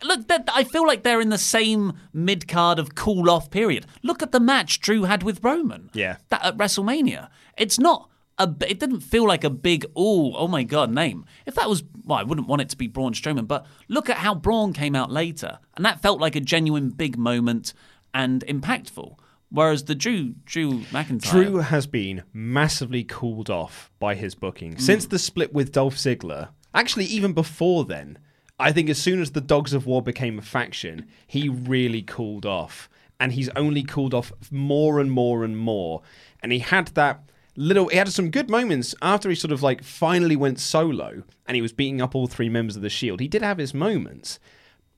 Look, 0.02 0.22
I 0.30 0.64
feel 0.64 0.88
like 0.88 1.04
they're 1.04 1.20
in 1.20 1.30
the 1.30 1.38
same 1.38 1.92
mid 2.14 2.48
card 2.48 2.80
of 2.80 2.96
cool 2.96 3.30
off 3.30 3.52
period. 3.52 3.86
Look 4.02 4.24
at 4.24 4.32
the 4.32 4.40
match 4.40 4.80
Drew 4.80 5.04
had 5.04 5.24
with 5.24 5.44
Roman. 5.44 5.90
Yeah. 5.94 6.18
that 6.30 6.46
at 6.46 6.56
WrestleMania. 6.58 7.28
It's 7.58 7.78
not 7.78 8.10
a. 8.42 8.56
It 8.68 8.80
didn't 8.80 9.02
feel 9.02 9.28
like 9.28 9.44
a 9.44 9.50
big 9.50 9.86
oh 9.96 10.34
oh 10.36 10.48
my 10.48 10.64
god 10.64 10.92
name. 10.92 11.26
If 11.46 11.56
that 11.56 11.70
was, 11.70 11.84
well, 12.06 12.20
I 12.20 12.24
wouldn't 12.24 12.48
want 12.48 12.62
it 12.62 12.70
to 12.70 12.78
be 12.78 12.88
Braun 12.88 13.14
Strowman. 13.14 13.48
But 13.48 13.66
look 13.88 14.10
at 14.10 14.18
how 14.18 14.36
Braun 14.36 14.74
came 14.74 14.96
out 14.96 15.12
later, 15.12 15.60
and 15.76 15.86
that 15.86 16.02
felt 16.02 16.20
like 16.20 16.36
a 16.36 16.42
genuine 16.42 16.90
big 16.90 17.18
moment 17.18 17.74
and 18.14 18.46
impactful. 18.46 19.18
Whereas 19.50 19.84
the 19.84 19.96
Drew 19.96 20.36
Drew 20.46 20.80
McIntyre, 20.92 21.30
Drew 21.30 21.58
has 21.58 21.86
been 21.86 22.24
massively 22.34 23.04
cooled 23.04 23.50
off 23.50 23.92
by 24.00 24.16
his 24.16 24.34
booking 24.36 24.76
mm. 24.76 24.82
since 24.82 25.06
the 25.06 25.20
split 25.20 25.54
with 25.54 25.72
Dolph 25.72 25.96
Ziggler. 25.96 26.50
Actually, 26.74 27.06
even 27.06 27.34
before 27.34 27.84
then, 27.84 28.18
I 28.58 28.72
think 28.72 28.90
as 28.90 28.98
soon 28.98 29.22
as 29.22 29.32
the 29.32 29.42
Dogs 29.42 29.74
of 29.74 29.86
War 29.86 30.02
became 30.02 30.40
a 30.40 30.44
faction, 30.44 31.08
he 31.28 31.50
really 31.50 32.02
cooled 32.02 32.46
off. 32.46 32.90
And 33.20 33.34
he's 33.34 33.50
only 33.56 33.84
cooled 33.84 34.14
off 34.14 34.32
more 34.50 35.00
and 35.00 35.12
more 35.12 35.44
and 35.44 35.58
more. 35.58 36.02
And 36.42 36.52
he 36.52 36.60
had 36.60 36.88
that 36.90 37.22
little, 37.56 37.88
he 37.88 37.98
had 37.98 38.10
some 38.10 38.30
good 38.30 38.50
moments 38.50 38.96
after 39.02 39.30
he 39.30 39.36
sort 39.36 39.52
of 39.52 39.62
like 39.62 39.84
finally 39.84 40.36
went 40.36 40.60
solo 40.60 41.24
and 41.46 41.56
he 41.56 41.62
was 41.62 41.74
beating 41.74 42.02
up 42.02 42.16
all 42.16 42.28
three 42.28 42.50
members 42.50 42.76
of 42.76 42.82
the 42.82 42.90
Shield. 42.90 43.20
He 43.20 43.28
did 43.28 43.42
have 43.42 43.58
his 43.58 43.74
moments. 43.74 44.40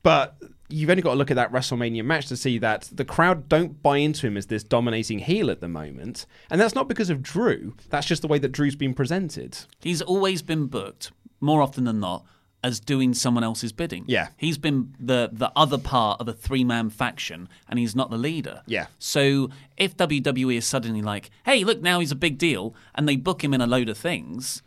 But 0.04 0.36
you've 0.70 0.90
only 0.90 1.02
got 1.02 1.12
to 1.12 1.18
look 1.18 1.32
at 1.32 1.36
that 1.36 1.52
WrestleMania 1.52 2.04
match 2.04 2.28
to 2.28 2.38
see 2.38 2.58
that 2.58 2.90
the 2.92 3.06
crowd 3.06 3.48
don't 3.48 3.82
buy 3.82 3.98
into 3.98 4.28
him 4.28 4.36
as 4.36 4.48
this 4.48 4.64
dominating 4.64 5.20
heel 5.20 5.50
at 5.50 5.62
the 5.62 5.70
moment. 5.70 6.26
And 6.50 6.60
that's 6.60 6.76
not 6.76 6.90
because 6.90 7.10
of 7.10 7.22
Drew. 7.22 7.76
That's 7.90 8.08
just 8.08 8.22
the 8.22 8.28
way 8.28 8.38
that 8.40 8.52
Drew's 8.52 8.76
been 8.76 8.94
presented. 8.94 9.58
He's 9.80 10.02
always 10.02 10.42
been 10.42 10.68
booked, 10.68 11.12
more 11.40 11.62
often 11.62 11.86
than 11.86 12.00
not, 12.00 12.26
as 12.64 12.80
doing 12.80 13.14
someone 13.14 13.44
else's 13.44 13.72
bidding. 13.72 14.06
Yeah. 14.08 14.30
He's 14.38 14.58
been 14.58 14.96
the 15.00 15.30
the 15.32 15.52
other 15.56 15.78
part 15.78 16.22
of 16.22 16.28
a 16.28 16.34
three 16.34 16.64
man 16.64 16.90
faction 16.90 17.50
and 17.68 17.78
he's 17.78 17.96
not 17.96 18.10
the 18.10 18.18
leader. 18.18 18.62
Yeah. 18.66 18.88
So 19.00 19.50
if 19.78 19.98
WWE 19.98 20.58
is 20.58 20.66
suddenly 20.66 21.02
like, 21.02 21.30
hey, 21.46 21.64
look, 21.64 21.82
now 21.82 22.00
he's 22.00 22.12
a 22.12 22.16
big 22.16 22.38
deal, 22.38 22.74
and 22.96 23.08
they 23.08 23.16
book 23.16 23.44
him 23.44 23.54
in 23.54 23.62
a 23.62 23.68
load 23.68 23.90
of 23.90 23.98
things, 23.98 24.62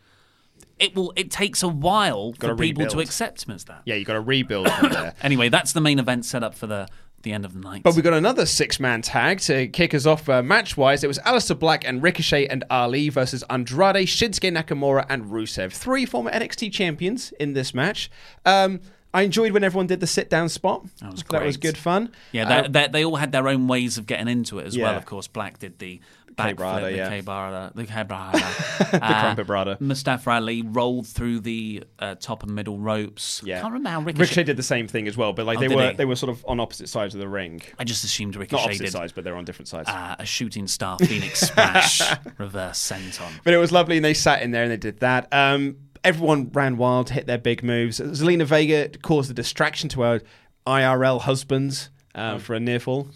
it 0.79 0.95
will 0.95 1.11
it 1.15 1.31
takes 1.31 1.63
a 1.63 1.67
while 1.67 2.33
Gotta 2.33 2.53
for 2.53 2.61
people 2.61 2.85
to 2.87 2.99
accept 2.99 3.47
him 3.47 3.55
as 3.55 3.63
that. 3.65 3.81
Yeah, 3.85 3.95
you 3.95 4.05
got 4.05 4.13
to 4.13 4.21
rebuild 4.21 4.71
from 4.71 4.91
there. 4.91 5.13
Anyway, 5.23 5.49
that's 5.49 5.73
the 5.73 5.81
main 5.81 5.99
event 5.99 6.25
set 6.25 6.43
up 6.43 6.53
for 6.53 6.67
the 6.67 6.87
the 7.27 7.33
end 7.33 7.45
of 7.45 7.53
the 7.53 7.59
night. 7.59 7.83
But 7.83 7.95
we 7.95 8.01
got 8.01 8.13
another 8.13 8.45
six 8.45 8.79
man 8.79 9.01
tag 9.01 9.39
to 9.41 9.67
kick 9.67 9.93
us 9.93 10.05
off 10.05 10.27
uh, 10.29 10.41
match 10.41 10.77
wise. 10.77 11.03
It 11.03 11.07
was 11.07 11.19
Aleister 11.19 11.57
Black 11.57 11.85
and 11.87 12.01
Ricochet 12.01 12.47
and 12.47 12.63
Ali 12.69 13.09
versus 13.09 13.43
Andrade, 13.49 14.07
Shinsuke 14.07 14.51
Nakamura, 14.51 15.05
and 15.09 15.25
Rusev. 15.25 15.73
Three 15.73 16.05
former 16.05 16.31
NXT 16.31 16.71
champions 16.71 17.33
in 17.39 17.53
this 17.53 17.73
match. 17.73 18.09
Um, 18.45 18.79
I 19.13 19.23
enjoyed 19.23 19.51
when 19.51 19.63
everyone 19.63 19.87
did 19.87 19.99
the 19.99 20.07
sit 20.07 20.29
down 20.29 20.47
spot. 20.49 20.85
That 21.01 21.11
was 21.11 21.23
That 21.23 21.45
was 21.45 21.57
good 21.57 21.77
fun. 21.77 22.11
Yeah, 22.31 22.47
Uh, 22.47 22.61
they, 22.63 22.67
they, 22.67 22.87
they 22.89 23.05
all 23.05 23.15
had 23.15 23.31
their 23.31 23.47
own 23.47 23.67
ways 23.67 23.97
of 23.97 24.05
getting 24.05 24.27
into 24.27 24.59
it 24.59 24.67
as 24.67 24.77
well. 24.77 24.95
Of 24.95 25.05
course, 25.05 25.27
Black 25.27 25.59
did 25.59 25.79
the 25.79 25.99
K-Brada, 26.37 26.55
backflip, 26.55 26.81
the 26.83 26.95
yeah. 26.95 27.09
K-Brada, 27.09 27.73
the 27.73 27.85
K-Brada. 27.85 28.91
the 28.91 28.99
Crumpet 28.99 29.47
Brada. 29.47 29.81
Mustafa 29.81 30.29
Ali 30.31 30.61
rolled 30.61 31.07
through 31.07 31.39
the 31.39 31.83
uh, 31.99 32.15
top 32.15 32.43
and 32.43 32.53
middle 32.53 32.77
ropes. 32.77 33.41
yeah. 33.43 33.59
can't 33.61 33.73
remember 33.73 33.89
how 33.89 33.99
Ricochet. 34.01 34.21
Ricochet 34.21 34.43
did 34.43 34.57
the 34.57 34.63
same 34.63 34.87
thing 34.87 35.07
as 35.07 35.17
well, 35.17 35.33
but 35.33 35.45
like 35.45 35.57
Oh, 35.57 35.61
they 35.61 35.67
were 35.75 35.89
he? 35.89 35.95
they 35.95 36.05
were 36.05 36.15
sort 36.15 36.29
of 36.29 36.45
on 36.47 36.59
opposite 36.59 36.89
sides 36.89 37.15
of 37.15 37.21
the 37.21 37.27
ring. 37.27 37.61
I 37.79 37.83
just 37.83 38.03
assumed 38.03 38.35
Ricochet 38.35 38.55
Not 38.55 38.67
Ricochet 38.67 38.83
opposite 38.83 38.83
did 38.83 38.91
sides, 38.99 39.11
but 39.13 39.23
they're 39.23 39.35
on 39.35 39.45
different 39.45 39.67
sides. 39.67 39.89
uh, 39.89 40.15
a 40.19 40.25
shooting 40.25 40.67
star 40.67 40.97
Phoenix 40.99 41.39
splash 41.47 42.01
reverse 42.37 42.79
senton. 42.79 43.31
But 43.43 43.53
it 43.53 43.57
was 43.57 43.71
lovely, 43.71 43.97
and 43.97 44.05
they 44.05 44.13
sat 44.13 44.41
in 44.41 44.51
there 44.51 44.63
and 44.63 44.71
they 44.71 44.77
did 44.77 44.99
that. 44.99 45.27
Um, 45.31 45.77
everyone 46.03 46.49
ran 46.53 46.77
wild, 46.77 47.09
hit 47.09 47.25
their 47.27 47.37
big 47.39 47.63
moves. 47.63 47.99
Zelina 47.99 48.45
Vega 48.45 48.89
caused 49.01 49.31
a 49.31 49.33
distraction 49.33 49.89
to 49.89 50.01
her 50.01 50.21
IRL 50.65 51.21
husbands 51.21 51.89
uh, 52.15 52.37
for 52.37 52.53
a 52.53 52.59
near 52.59 52.79
fall. 52.79 53.07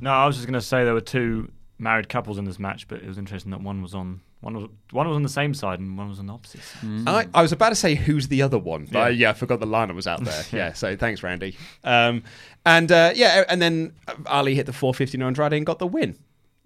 No, 0.00 0.10
I 0.10 0.26
was 0.26 0.36
just 0.36 0.46
going 0.46 0.54
to 0.54 0.60
say 0.60 0.84
there 0.84 0.92
were 0.94 1.00
two 1.00 1.50
married 1.78 2.08
couples 2.08 2.38
in 2.38 2.44
this 2.44 2.58
match, 2.58 2.88
but 2.88 3.02
it 3.02 3.06
was 3.06 3.18
interesting 3.18 3.50
that 3.50 3.60
one 3.60 3.82
was 3.82 3.94
on 3.94 4.20
one 4.40 4.54
was 4.54 4.68
one 4.92 5.08
was 5.08 5.16
on 5.16 5.22
the 5.22 5.28
same 5.28 5.54
side 5.54 5.78
and 5.80 5.96
one 5.98 6.08
was 6.08 6.18
on 6.18 6.26
the 6.26 6.32
opposite. 6.32 6.62
Side. 6.62 7.06
I, 7.06 7.26
I 7.34 7.42
was 7.42 7.52
about 7.52 7.70
to 7.70 7.74
say 7.74 7.94
who's 7.94 8.28
the 8.28 8.42
other 8.42 8.58
one, 8.58 8.84
but 8.90 8.98
Yeah. 8.98 9.04
yeah, 9.08 9.10
yeah 9.10 9.30
I 9.30 9.32
forgot 9.34 9.60
the 9.60 9.66
line 9.66 9.94
was 9.94 10.06
out 10.06 10.22
there. 10.24 10.44
yeah, 10.52 10.72
so 10.72 10.96
thanks, 10.96 11.22
Randy. 11.22 11.56
Um, 11.84 12.22
and 12.64 12.90
uh, 12.92 13.12
yeah, 13.14 13.44
and 13.48 13.60
then 13.60 13.92
Ali 14.26 14.54
hit 14.54 14.66
the 14.66 14.72
450 14.72 15.18
on 15.18 15.26
Andrade 15.28 15.52
and 15.54 15.66
got 15.66 15.78
the 15.78 15.86
win. 15.86 16.16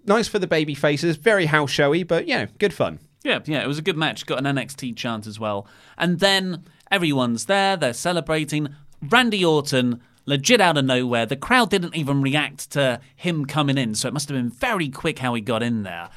Nice 0.05 0.27
for 0.27 0.39
the 0.39 0.47
baby 0.47 0.73
faces, 0.75 1.15
very 1.17 1.45
house 1.45 1.69
showy, 1.71 2.03
but 2.03 2.27
yeah, 2.27 2.47
good 2.59 2.73
fun. 2.73 2.99
Yeah, 3.23 3.39
yeah, 3.45 3.61
it 3.63 3.67
was 3.67 3.77
a 3.77 3.83
good 3.83 3.97
match. 3.97 4.25
Got 4.25 4.43
an 4.43 4.55
NXT 4.55 4.95
chant 4.95 5.27
as 5.27 5.39
well. 5.39 5.67
And 5.97 6.19
then 6.19 6.63
everyone's 6.89 7.45
there, 7.45 7.77
they're 7.77 7.93
celebrating. 7.93 8.69
Randy 9.01 9.45
Orton, 9.45 10.01
legit 10.31 10.61
out 10.61 10.77
of 10.77 10.85
nowhere. 10.85 11.25
The 11.25 11.35
crowd 11.35 11.69
didn't 11.69 11.95
even 11.95 12.21
react 12.21 12.71
to 12.71 13.01
him 13.15 13.45
coming 13.45 13.77
in, 13.77 13.93
so 13.95 14.07
it 14.07 14.13
must 14.13 14.29
have 14.29 14.37
been 14.37 14.49
very 14.49 14.87
quick 14.89 15.19
how 15.19 15.33
he 15.33 15.41
got 15.41 15.61
in 15.61 15.83
there. 15.83 16.09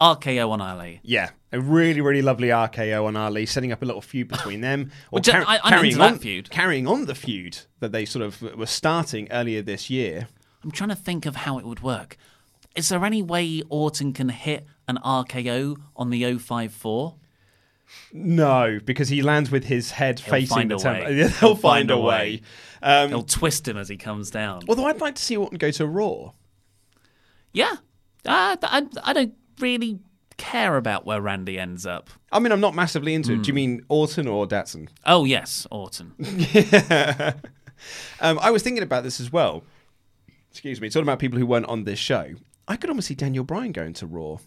RKO 0.00 0.50
on 0.50 0.60
Ali. 0.60 1.00
Yeah, 1.04 1.30
a 1.52 1.60
really, 1.60 2.00
really 2.00 2.20
lovely 2.20 2.48
RKO 2.48 3.04
on 3.06 3.14
Ali, 3.16 3.46
setting 3.46 3.70
up 3.70 3.80
a 3.80 3.84
little 3.84 4.02
feud 4.02 4.26
between 4.28 4.60
them. 4.60 4.90
Or 5.12 5.18
Which, 5.18 5.28
I- 5.28 5.60
I'm 5.62 5.72
carrying 5.72 6.00
on, 6.00 6.18
feud. 6.18 6.50
Carrying 6.50 6.86
on 6.88 7.06
the 7.06 7.14
feud 7.14 7.58
that 7.78 7.92
they 7.92 8.04
sort 8.04 8.24
of 8.24 8.42
were 8.56 8.66
starting 8.66 9.28
earlier 9.30 9.62
this 9.62 9.88
year. 9.88 10.26
I'm 10.64 10.72
trying 10.72 10.90
to 10.90 10.96
think 10.96 11.24
of 11.26 11.36
how 11.36 11.58
it 11.58 11.64
would 11.64 11.80
work. 11.82 12.16
Is 12.74 12.88
there 12.88 13.04
any 13.04 13.22
way 13.22 13.62
Orton 13.68 14.12
can 14.12 14.30
hit 14.30 14.66
an 14.88 14.98
RKO 15.04 15.76
on 15.94 16.10
the 16.10 16.24
054? 16.38 17.14
No, 18.12 18.78
because 18.84 19.08
he 19.08 19.22
lands 19.22 19.50
with 19.50 19.64
his 19.64 19.90
head 19.92 20.18
He'll 20.20 20.30
facing 20.32 20.56
find 20.56 20.70
the 20.70 20.76
a 20.76 20.78
temple. 20.78 21.04
way. 21.06 21.14
They'll 21.22 21.28
He'll 21.28 21.56
find 21.56 21.90
a 21.90 21.98
way. 21.98 22.42
Um, 22.82 23.08
He'll 23.08 23.22
twist 23.22 23.66
him 23.68 23.76
as 23.76 23.88
he 23.88 23.96
comes 23.96 24.30
down. 24.30 24.62
although 24.68 24.86
I'd 24.86 25.00
like 25.00 25.14
to 25.16 25.22
see 25.22 25.36
Orton 25.36 25.58
go 25.58 25.70
to 25.72 25.86
Raw. 25.86 26.32
Yeah. 27.52 27.72
Uh, 28.26 28.56
I, 28.62 28.86
I 29.02 29.12
don't 29.12 29.34
really 29.60 30.00
care 30.36 30.76
about 30.76 31.06
where 31.06 31.20
Randy 31.20 31.58
ends 31.58 31.86
up. 31.86 32.10
I 32.32 32.40
mean, 32.40 32.50
I'm 32.52 32.60
not 32.60 32.74
massively 32.74 33.14
into 33.14 33.34
it. 33.34 33.42
Do 33.42 33.48
you 33.48 33.54
mean 33.54 33.84
Orton 33.88 34.26
or 34.26 34.46
Datson? 34.46 34.88
Oh, 35.06 35.24
yes, 35.24 35.66
Orton. 35.70 36.12
Um, 38.20 38.38
I 38.40 38.50
was 38.50 38.62
thinking 38.62 38.82
about 38.82 39.02
this 39.04 39.20
as 39.20 39.30
well. 39.30 39.62
Excuse 40.50 40.80
me. 40.80 40.88
Talking 40.88 41.02
about 41.02 41.18
people 41.18 41.38
who 41.38 41.44
weren't 41.44 41.66
on 41.66 41.84
this 41.84 41.98
show. 41.98 42.32
I 42.66 42.76
could 42.76 42.88
almost 42.88 43.08
see 43.08 43.14
Daniel 43.14 43.44
Bryan 43.44 43.72
going 43.72 43.92
to 43.94 44.06
Raw 44.06 44.38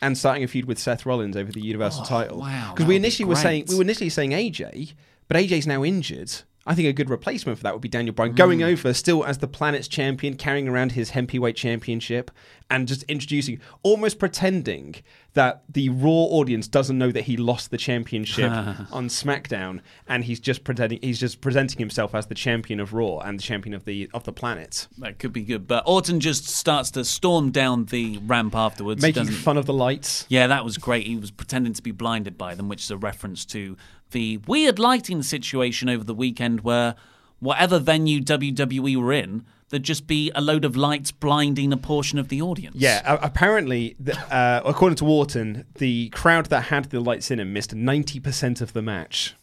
and 0.00 0.16
starting 0.16 0.44
a 0.44 0.48
feud 0.48 0.66
with 0.66 0.78
Seth 0.78 1.06
Rollins 1.06 1.36
over 1.36 1.50
the 1.50 1.60
Universal 1.60 2.02
oh, 2.02 2.06
title. 2.06 2.36
Oh, 2.38 2.40
wow, 2.40 2.72
Because 2.72 2.86
we 2.86 2.94
would 2.94 3.02
be 3.02 3.06
initially 3.06 3.28
were 3.28 3.36
saying 3.36 3.66
we 3.68 3.74
were 3.76 3.82
initially 3.82 4.10
saying 4.10 4.30
AJ, 4.30 4.94
but 5.26 5.36
AJ's 5.36 5.66
now 5.66 5.84
injured. 5.84 6.32
I 6.68 6.74
think 6.74 6.86
a 6.86 6.92
good 6.92 7.10
replacement 7.10 7.58
for 7.58 7.62
that 7.64 7.72
would 7.72 7.80
be 7.82 7.88
Daniel 7.88 8.14
Bryan 8.14 8.34
going 8.34 8.58
Mm. 8.60 8.72
over 8.72 8.92
still 8.94 9.24
as 9.24 9.38
the 9.38 9.48
planet's 9.48 9.88
champion, 9.88 10.34
carrying 10.36 10.68
around 10.68 10.92
his 10.92 11.10
heavyweight 11.10 11.56
championship, 11.56 12.30
and 12.70 12.86
just 12.86 13.02
introducing, 13.04 13.58
almost 13.82 14.18
pretending 14.18 14.96
that 15.32 15.62
the 15.72 15.88
Raw 15.88 16.10
audience 16.10 16.68
doesn't 16.68 16.98
know 16.98 17.10
that 17.12 17.22
he 17.24 17.36
lost 17.36 17.70
the 17.70 17.78
championship 17.78 18.50
on 18.92 19.08
SmackDown, 19.08 19.80
and 20.06 20.24
he's 20.24 20.40
just 20.40 20.64
pretending 20.64 20.98
he's 21.02 21.18
just 21.18 21.40
presenting 21.40 21.78
himself 21.78 22.14
as 22.14 22.26
the 22.26 22.34
champion 22.34 22.80
of 22.80 22.92
Raw 22.92 23.18
and 23.20 23.38
the 23.38 23.42
champion 23.42 23.72
of 23.74 23.84
the 23.84 24.10
of 24.12 24.24
the 24.24 24.32
planet, 24.32 24.88
That 24.98 25.18
could 25.18 25.32
be 25.32 25.42
good. 25.42 25.66
But 25.66 25.84
Orton 25.86 26.20
just 26.20 26.46
starts 26.46 26.90
to 26.92 27.04
storm 27.04 27.50
down 27.50 27.86
the 27.86 28.18
ramp 28.18 28.54
afterwards. 28.54 29.00
making 29.00 29.26
fun 29.26 29.56
of 29.56 29.64
the 29.66 29.72
lights. 29.72 30.26
Yeah, 30.28 30.46
that 30.48 30.64
was 30.64 30.76
great. 30.76 31.06
He 31.06 31.16
was 31.16 31.30
pretending 31.30 31.72
to 31.72 31.82
be 31.82 31.92
blinded 31.92 32.36
by 32.36 32.54
them, 32.54 32.68
which 32.68 32.82
is 32.82 32.90
a 32.90 32.96
reference 32.98 33.44
to 33.46 33.76
the 34.10 34.38
weird 34.46 34.78
lighting 34.78 35.22
situation 35.22 35.88
over 35.88 36.04
the 36.04 36.14
weekend 36.14 36.62
where 36.62 36.94
whatever 37.40 37.78
venue 37.78 38.20
WWE 38.20 38.96
were 38.96 39.12
in, 39.12 39.44
there'd 39.68 39.82
just 39.82 40.06
be 40.06 40.30
a 40.34 40.40
load 40.40 40.64
of 40.64 40.76
lights 40.76 41.12
blinding 41.12 41.72
a 41.72 41.76
portion 41.76 42.18
of 42.18 42.28
the 42.28 42.40
audience. 42.40 42.76
Yeah, 42.76 43.00
apparently, 43.22 43.96
the, 44.00 44.18
uh, 44.34 44.62
according 44.64 44.96
to 44.96 45.06
Orton, 45.06 45.66
the 45.74 46.08
crowd 46.10 46.46
that 46.46 46.64
had 46.64 46.86
the 46.86 47.00
lights 47.00 47.30
in 47.30 47.38
them 47.38 47.52
missed 47.52 47.74
90% 47.74 48.60
of 48.60 48.72
the 48.72 48.82
match 48.82 49.34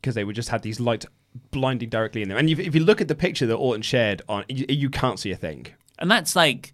because 0.00 0.14
they 0.14 0.24
would 0.24 0.36
just 0.36 0.48
had 0.48 0.62
these 0.62 0.80
lights 0.80 1.06
blinding 1.50 1.88
directly 1.88 2.22
in 2.22 2.28
them. 2.28 2.38
And 2.38 2.48
if, 2.48 2.58
if 2.58 2.74
you 2.74 2.82
look 2.82 3.00
at 3.00 3.08
the 3.08 3.14
picture 3.14 3.46
that 3.46 3.56
Orton 3.56 3.82
shared 3.82 4.22
on, 4.28 4.44
you, 4.48 4.66
you 4.68 4.90
can't 4.90 5.18
see 5.18 5.30
a 5.30 5.36
thing. 5.36 5.66
And 5.98 6.10
that's 6.10 6.36
like, 6.36 6.72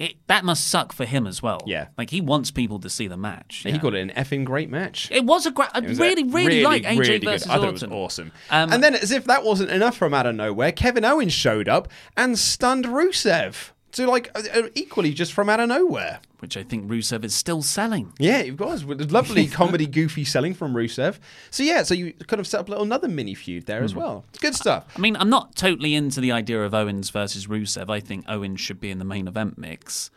it, 0.00 0.16
that 0.28 0.46
must 0.46 0.66
suck 0.66 0.94
for 0.94 1.04
him 1.04 1.26
as 1.26 1.42
well. 1.42 1.62
Yeah. 1.66 1.88
like 1.98 2.08
he 2.08 2.22
wants 2.22 2.50
people 2.50 2.80
to 2.80 2.88
see 2.88 3.06
the 3.06 3.18
match. 3.18 3.56
He 3.64 3.68
yeah. 3.68 3.76
got 3.76 3.94
an 3.94 4.08
effing 4.16 4.46
great 4.46 4.70
match. 4.70 5.10
It 5.10 5.26
was 5.26 5.44
a 5.44 5.50
great. 5.50 5.68
I 5.74 5.80
a 5.80 5.82
really, 5.82 6.24
really, 6.24 6.62
like 6.62 6.84
AJ 6.84 6.98
really 6.98 7.18
good. 7.18 7.24
versus 7.28 7.48
I 7.48 7.56
thought 7.56 7.68
it 7.68 7.72
was 7.72 7.82
awesome. 7.84 8.32
Um, 8.48 8.72
and 8.72 8.82
then, 8.82 8.94
as 8.94 9.10
if 9.12 9.26
that 9.26 9.44
wasn't 9.44 9.70
enough 9.70 9.98
from 9.98 10.14
out 10.14 10.24
of 10.24 10.34
nowhere, 10.34 10.72
Kevin 10.72 11.04
Owens 11.04 11.34
showed 11.34 11.68
up 11.68 11.86
and 12.16 12.38
stunned 12.38 12.86
Rusev. 12.86 13.72
So, 13.92 14.08
like, 14.08 14.30
uh, 14.34 14.42
uh, 14.54 14.62
equally 14.74 15.12
just 15.12 15.32
from 15.32 15.48
out 15.48 15.58
of 15.60 15.68
nowhere. 15.68 16.20
which 16.38 16.56
I 16.56 16.62
think 16.62 16.88
Rusev 16.88 17.24
is 17.24 17.34
still 17.34 17.60
selling. 17.60 18.12
Yeah, 18.18 18.38
it 18.38 18.58
was. 18.60 18.84
With 18.84 19.10
lovely 19.10 19.46
comedy, 19.60 19.86
goofy 19.86 20.24
selling 20.24 20.54
from 20.54 20.74
Rusev. 20.74 21.18
So, 21.50 21.62
yeah, 21.62 21.82
so 21.82 21.92
you 21.94 22.12
could 22.12 22.38
have 22.38 22.46
set 22.46 22.60
up 22.60 22.68
a 22.68 22.70
little 22.70 22.84
another 22.84 23.08
mini 23.08 23.34
feud 23.34 23.66
there 23.66 23.80
Hmm. 23.80 23.84
as 23.84 23.94
well. 23.94 24.24
It's 24.30 24.38
good 24.38 24.54
stuff. 24.54 24.86
I 24.96 25.00
mean, 25.00 25.16
I'm 25.16 25.28
not 25.28 25.54
totally 25.56 25.94
into 25.94 26.20
the 26.20 26.32
idea 26.32 26.62
of 26.64 26.72
Owens 26.72 27.10
versus 27.10 27.46
Rusev. 27.48 27.90
I 27.90 28.00
think 28.00 28.24
Owens 28.28 28.60
should 28.60 28.80
be 28.80 28.90
in 28.90 28.98
the 28.98 29.04
main 29.04 29.26
event 29.28 29.58
mix. 29.58 30.10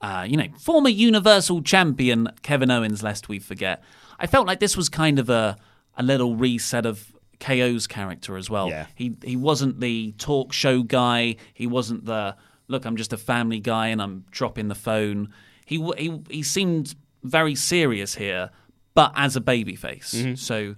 Uh, 0.00 0.26
you 0.28 0.36
know, 0.36 0.48
former 0.58 0.90
Universal 0.90 1.62
Champion 1.62 2.28
Kevin 2.42 2.70
Owens, 2.70 3.02
lest 3.02 3.28
we 3.28 3.38
forget. 3.38 3.82
I 4.18 4.26
felt 4.26 4.46
like 4.46 4.60
this 4.60 4.76
was 4.76 4.88
kind 4.88 5.18
of 5.18 5.30
a 5.30 5.56
a 5.96 6.02
little 6.02 6.34
reset 6.36 6.84
of 6.84 7.12
KO's 7.40 7.86
character 7.86 8.36
as 8.36 8.50
well. 8.50 8.68
Yeah. 8.68 8.86
He 8.94 9.14
he 9.24 9.36
wasn't 9.36 9.80
the 9.80 10.12
talk 10.18 10.52
show 10.52 10.82
guy. 10.82 11.36
He 11.54 11.66
wasn't 11.66 12.04
the 12.04 12.36
look. 12.74 12.84
I'm 12.84 12.96
just 12.96 13.12
a 13.12 13.16
family 13.16 13.60
guy 13.60 13.88
and 13.88 14.02
I'm 14.02 14.24
dropping 14.30 14.68
the 14.68 14.74
phone. 14.74 15.32
He 15.64 15.76
he 15.96 16.20
he 16.28 16.42
seemed 16.42 16.94
very 17.22 17.54
serious 17.54 18.16
here, 18.16 18.50
but 18.94 19.12
as 19.16 19.36
a 19.36 19.40
babyface. 19.40 20.14
Mm-hmm. 20.14 20.34
So 20.34 20.74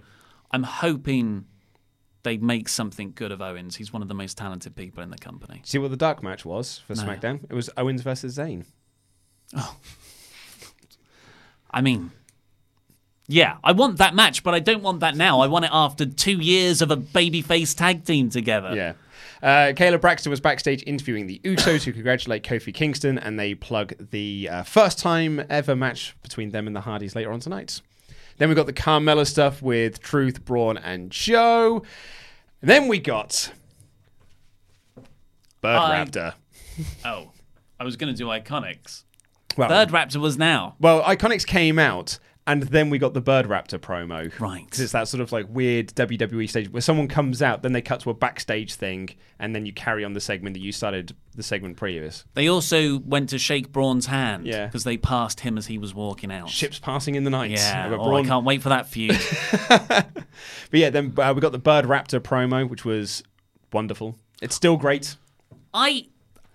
I'm 0.53 0.63
hoping 0.63 1.47
they 2.23 2.37
make 2.37 2.69
something 2.69 3.13
good 3.15 3.33
of 3.33 3.41
Owens. 3.41 3.77
He's 3.77 3.93
one 3.93 4.03
of 4.03 4.09
the 4.09 4.15
most 4.15 4.37
talented 4.37 4.75
people 4.75 5.03
in 5.03 5.11
the 5.11 5.19
company. 5.19 5.63
See 5.65 5.79
what 5.79 5.91
the 5.91 5.97
dark 5.97 6.23
match 6.23 6.45
was 6.45 6.79
for 6.79 6.95
SmackDown? 6.95 7.45
It 7.49 7.55
was 7.55 7.71
Owens 7.77 8.03
versus 8.03 8.37
Zayn. 8.37 8.65
Oh. 9.57 9.77
I 11.71 11.83
mean, 11.83 12.11
yeah, 13.29 13.59
I 13.63 13.73
want 13.73 13.99
that 13.99 14.15
match, 14.15 14.43
but 14.43 14.55
I 14.55 14.61
don't 14.61 14.83
want 14.83 15.01
that 15.01 15.15
now. 15.15 15.41
I 15.41 15.47
want 15.47 15.67
it 15.67 15.71
after 15.73 16.05
two 16.07 16.39
years 16.39 16.83
of 16.83 16.91
a 16.91 16.97
babyface 16.97 17.77
tag 17.77 18.05
team 18.05 18.31
together. 18.31 18.75
Yeah. 18.75 18.93
Uh, 19.43 19.73
Kayla 19.77 20.01
Braxton 20.01 20.31
was 20.31 20.41
backstage 20.41 20.83
interviewing 20.87 21.27
the 21.27 21.41
Usos, 21.45 21.85
who 21.85 21.93
congratulate 21.93 22.43
Kofi 22.43 22.73
Kingston, 22.73 23.19
and 23.19 23.39
they 23.39 23.55
plug 23.55 23.95
the 24.11 24.49
uh, 24.51 24.63
first 24.63 24.99
time 24.99 25.45
ever 25.51 25.77
match 25.77 26.17
between 26.23 26.51
them 26.51 26.67
and 26.67 26.75
the 26.75 26.81
Hardys 26.81 27.15
later 27.15 27.33
on 27.33 27.41
tonight. 27.41 27.81
Then 28.39 28.49
we 28.49 28.55
got 28.55 28.67
the 28.67 28.73
Carmella 28.73 29.27
stuff 29.27 29.63
with 29.63 30.01
Truth, 30.01 30.45
Braun, 30.45 30.77
and 30.79 31.11
Joe. 31.11 31.83
And 32.61 32.71
then 32.71 32.89
we 32.89 32.99
got 32.99 33.53
Bird 35.61 35.77
I- 35.77 36.05
Raptor. 36.05 36.35
Oh, 37.07 37.33
I 37.81 37.85
was 37.85 37.97
going 37.97 38.13
to 38.13 38.19
do 38.19 38.27
Iconics. 38.27 39.05
Well, 39.57 39.69
Bird 39.71 39.89
Raptor 39.89 40.17
was 40.17 40.37
now. 40.37 40.77
well, 40.79 41.03
Iconics 41.03 41.47
came 41.47 41.79
out, 41.79 42.19
and 42.47 42.63
then 42.63 42.91
we 42.91 42.99
got 42.99 43.13
the 43.15 43.21
Bird 43.21 43.47
Raptor 43.47 43.79
promo. 43.79 44.39
Right. 44.39 44.65
Because 44.65 44.81
it's 44.81 44.93
that 44.93 45.09
sort 45.09 45.21
of 45.21 45.33
like 45.33 45.47
weird 45.49 45.89
WWE 45.89 46.49
stage 46.49 46.71
where 46.71 46.81
someone 46.81 47.09
comes 47.09 47.43
out, 47.43 47.63
then 47.63 47.73
they 47.73 47.83
cut 47.83 48.01
to 48.01 48.11
a 48.11 48.15
backstage 48.15 48.75
thing, 48.75 49.09
and 49.39 49.55
then 49.55 49.67
you 49.67 49.73
carry 49.73 50.05
on 50.05 50.13
the 50.13 50.21
segment 50.21 50.55
that 50.55 50.61
you 50.61 50.71
started 50.73 51.15
the 51.35 51.43
segment 51.43 51.77
previous. 51.77 52.25
They 52.35 52.49
also 52.49 52.99
went 53.01 53.31
to 53.31 53.39
shake 53.39 53.73
Braun's 53.73 54.07
hand 54.07 54.47
Yeah. 54.47 54.67
because 54.67 54.85
they 54.85 54.97
passed 54.97 55.41
him 55.41 55.59
as 55.59 55.67
he 55.67 55.77
was 55.79 55.93
walking 55.95 56.31
out. 56.33 56.49
Ships 56.49 56.79
passing 56.79 57.15
in 57.17 57.25
the 57.25 57.31
night. 57.31 57.51
Yeah, 57.51 57.97
oh, 57.99 58.15
I 58.15 58.23
can't 58.23 58.45
wait 58.45 58.63
for 58.63 58.69
that 58.71 58.87
feud. 58.89 59.19
But 60.71 60.81
yeah, 60.81 60.91
then 60.91 61.15
uh, 61.17 61.33
we 61.35 61.41
got 61.41 61.53
the 61.53 61.59
Bird 61.59 61.85
Raptor 61.87 62.21
promo, 62.21 62.69
which 62.69 62.85
was 62.85 63.23
wonderful. 63.73 64.17
It's 64.43 64.55
still 64.55 64.77
great. 64.77 65.17
I 65.73 66.07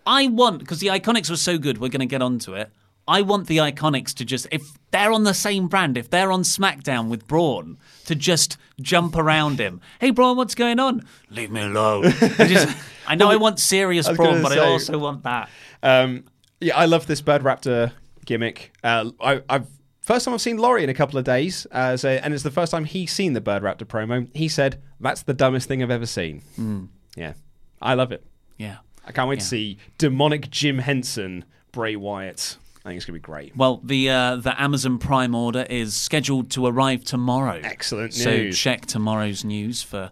I 0.05 0.27
want 0.27 0.59
because 0.59 0.79
the 0.79 0.87
Iconics 0.87 1.29
was 1.29 1.41
so 1.41 1.57
good. 1.57 1.77
We're 1.79 1.89
going 1.89 2.01
to 2.01 2.05
get 2.05 2.21
onto 2.21 2.53
it. 2.53 2.69
I 3.07 3.21
want 3.21 3.47
the 3.47 3.57
Iconics 3.57 4.13
to 4.15 4.25
just 4.25 4.47
if 4.51 4.61
they're 4.91 5.11
on 5.11 5.23
the 5.23 5.33
same 5.33 5.67
brand, 5.67 5.97
if 5.97 6.09
they're 6.09 6.31
on 6.31 6.43
SmackDown 6.43 7.09
with 7.09 7.27
Braun, 7.27 7.77
to 8.05 8.15
just 8.15 8.57
jump 8.79 9.15
around 9.15 9.59
him. 9.59 9.81
Hey 9.99 10.11
Braun, 10.11 10.37
what's 10.37 10.55
going 10.55 10.79
on? 10.79 11.05
Leave 11.29 11.51
me 11.51 11.61
alone. 11.61 12.05
I, 12.05 12.47
just, 12.47 12.77
I 13.07 13.15
know 13.15 13.29
I 13.29 13.35
want 13.37 13.59
serious 13.59 14.07
I 14.07 14.13
Braun, 14.13 14.41
but 14.41 14.51
I 14.51 14.59
also 14.59 14.97
want 14.97 15.23
that. 15.23 15.49
Um, 15.81 16.25
yeah, 16.59 16.77
I 16.77 16.85
love 16.85 17.07
this 17.07 17.21
Bird 17.21 17.41
Raptor 17.41 17.91
gimmick. 18.25 18.73
Uh, 18.83 19.11
I, 19.19 19.41
I've 19.49 19.67
first 20.01 20.25
time 20.25 20.33
I've 20.33 20.41
seen 20.41 20.57
Laurie 20.57 20.83
in 20.83 20.89
a 20.89 20.93
couple 20.93 21.17
of 21.17 21.25
days, 21.25 21.65
uh, 21.71 21.97
so, 21.97 22.09
and 22.09 22.33
it's 22.33 22.43
the 22.43 22.51
first 22.51 22.71
time 22.71 22.85
he's 22.85 23.11
seen 23.11 23.33
the 23.33 23.41
Bird 23.41 23.63
Raptor 23.63 23.85
promo. 23.85 24.29
He 24.35 24.47
said 24.47 24.81
that's 24.99 25.23
the 25.23 25.33
dumbest 25.33 25.67
thing 25.67 25.81
I've 25.81 25.91
ever 25.91 26.05
seen. 26.05 26.89
Yeah, 27.15 27.33
I 27.81 27.95
love 27.95 28.11
it. 28.11 28.23
Yeah. 28.57 28.77
I 29.05 29.11
can't 29.11 29.27
wait 29.27 29.39
to 29.39 29.45
see 29.45 29.77
demonic 29.97 30.51
Jim 30.51 30.77
Henson, 30.77 31.45
Bray 31.71 31.95
Wyatt. 31.95 32.57
I 32.83 32.89
think 32.89 32.97
it's 32.97 33.05
gonna 33.05 33.17
be 33.17 33.21
great. 33.21 33.55
Well, 33.55 33.79
the 33.83 34.09
uh, 34.09 34.35
the 34.37 34.59
Amazon 34.59 34.97
Prime 34.97 35.35
order 35.35 35.65
is 35.69 35.93
scheduled 35.95 36.49
to 36.51 36.65
arrive 36.65 37.03
tomorrow. 37.03 37.59
Excellent 37.63 38.13
So 38.13 38.49
check 38.51 38.85
tomorrow's 38.87 39.43
news 39.43 39.83
for 39.83 40.11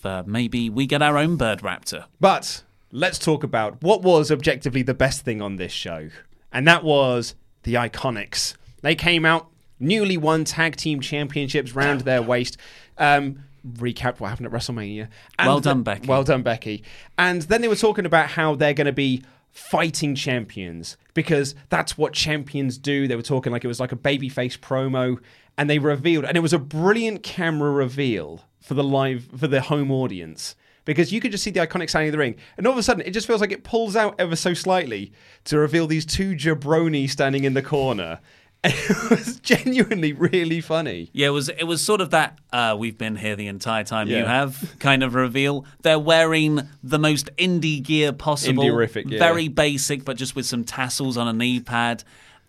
for 0.00 0.24
maybe 0.26 0.68
we 0.70 0.86
get 0.86 1.00
our 1.02 1.16
own 1.16 1.36
Bird 1.36 1.60
Raptor. 1.60 2.06
But 2.20 2.62
let's 2.90 3.18
talk 3.18 3.44
about 3.44 3.82
what 3.82 4.02
was 4.02 4.32
objectively 4.32 4.82
the 4.82 4.94
best 4.94 5.24
thing 5.24 5.40
on 5.40 5.56
this 5.56 5.72
show, 5.72 6.10
and 6.52 6.66
that 6.66 6.82
was 6.82 7.34
the 7.62 7.74
Iconics. 7.74 8.54
They 8.82 8.94
came 8.94 9.24
out, 9.24 9.48
newly 9.78 10.16
won 10.16 10.44
tag 10.44 10.76
team 10.76 11.00
championships 11.00 11.74
round 11.74 12.00
their 12.02 12.22
waist. 12.22 12.56
Um, 12.96 13.44
recapped 13.66 14.18
what 14.20 14.28
happened 14.28 14.46
at 14.46 14.52
WrestleMania. 14.52 15.08
And 15.38 15.46
Well 15.48 15.60
done, 15.60 15.78
the- 15.78 15.82
Becky. 15.82 16.06
Well 16.06 16.24
done, 16.24 16.42
Becky. 16.42 16.84
And 17.18 17.42
then 17.42 17.60
they 17.60 17.68
were 17.68 17.76
talking 17.76 18.06
about 18.06 18.28
how 18.30 18.54
they're 18.54 18.72
going 18.72 18.86
to 18.86 18.92
be 18.92 19.22
fighting 19.58 20.14
champions 20.14 20.96
because 21.14 21.54
that's 21.68 21.98
what 21.98 22.12
champions 22.12 22.78
do. 22.78 23.08
They 23.08 23.16
were 23.16 23.22
talking 23.22 23.52
like 23.52 23.64
it 23.64 23.68
was 23.68 23.80
like 23.80 23.92
a 23.92 23.96
babyface 23.96 24.58
promo, 24.58 25.18
and 25.58 25.68
they 25.68 25.78
revealed, 25.78 26.24
and 26.24 26.36
it 26.36 26.40
was 26.40 26.52
a 26.52 26.58
brilliant 26.58 27.22
camera 27.22 27.70
reveal 27.70 28.44
for 28.60 28.74
the 28.74 28.84
live 28.84 29.28
for 29.36 29.48
the 29.48 29.62
home 29.62 29.90
audience 29.90 30.54
because 30.84 31.12
you 31.12 31.20
could 31.20 31.32
just 31.32 31.44
see 31.44 31.50
the 31.50 31.60
iconic 31.60 31.90
standing 31.90 32.08
in 32.08 32.12
the 32.12 32.18
ring, 32.18 32.36
and 32.56 32.66
all 32.66 32.72
of 32.72 32.78
a 32.78 32.82
sudden 32.82 33.02
it 33.04 33.10
just 33.10 33.26
feels 33.26 33.40
like 33.40 33.52
it 33.52 33.64
pulls 33.64 33.96
out 33.96 34.14
ever 34.18 34.36
so 34.36 34.54
slightly 34.54 35.12
to 35.44 35.58
reveal 35.58 35.86
these 35.86 36.06
two 36.06 36.34
jabronis 36.34 37.10
standing 37.10 37.44
in 37.44 37.54
the 37.54 37.62
corner. 37.62 38.20
And 38.64 38.74
it 38.74 39.10
was 39.10 39.38
genuinely 39.40 40.12
really 40.12 40.60
funny. 40.60 41.10
Yeah, 41.12 41.28
it 41.28 41.30
was 41.30 41.48
it 41.48 41.64
was 41.64 41.80
sort 41.80 42.00
of 42.00 42.10
that 42.10 42.38
uh, 42.52 42.74
we've 42.78 42.98
been 42.98 43.14
here 43.16 43.36
the 43.36 43.46
entire 43.46 43.84
time 43.84 44.08
you 44.08 44.24
have 44.24 44.74
kind 44.80 45.02
of 45.04 45.14
reveal. 45.14 45.64
They're 45.82 45.98
wearing 45.98 46.68
the 46.82 46.98
most 46.98 47.30
indie 47.36 47.80
gear 47.82 48.12
possible. 48.12 48.64
Indie-rific, 48.64 49.10
yeah. 49.10 49.18
Very 49.20 49.46
basic, 49.46 50.04
but 50.04 50.16
just 50.16 50.34
with 50.34 50.44
some 50.44 50.64
tassels 50.64 51.16
on 51.16 51.28
a 51.28 51.32
knee 51.32 51.60
pad. 51.60 52.02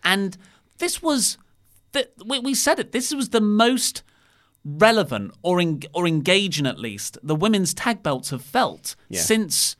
And 0.04 0.36
this 0.80 1.00
was 1.02 1.38
th- 1.94 2.10
we, 2.26 2.40
we 2.40 2.56
said 2.56 2.80
it, 2.80 2.92
this 2.92 3.14
was 3.14 3.30
the 3.30 3.42
most 3.42 4.02
relevant 4.66 5.34
or 5.42 5.60
en- 5.60 5.82
or 5.94 6.08
engaging 6.08 6.66
at 6.66 6.80
least 6.80 7.18
the 7.24 7.36
women's 7.36 7.74
tag 7.74 8.04
belts 8.04 8.30
have 8.32 8.42
felt 8.44 8.96
Yeah. 9.10 9.22
since 9.22 9.76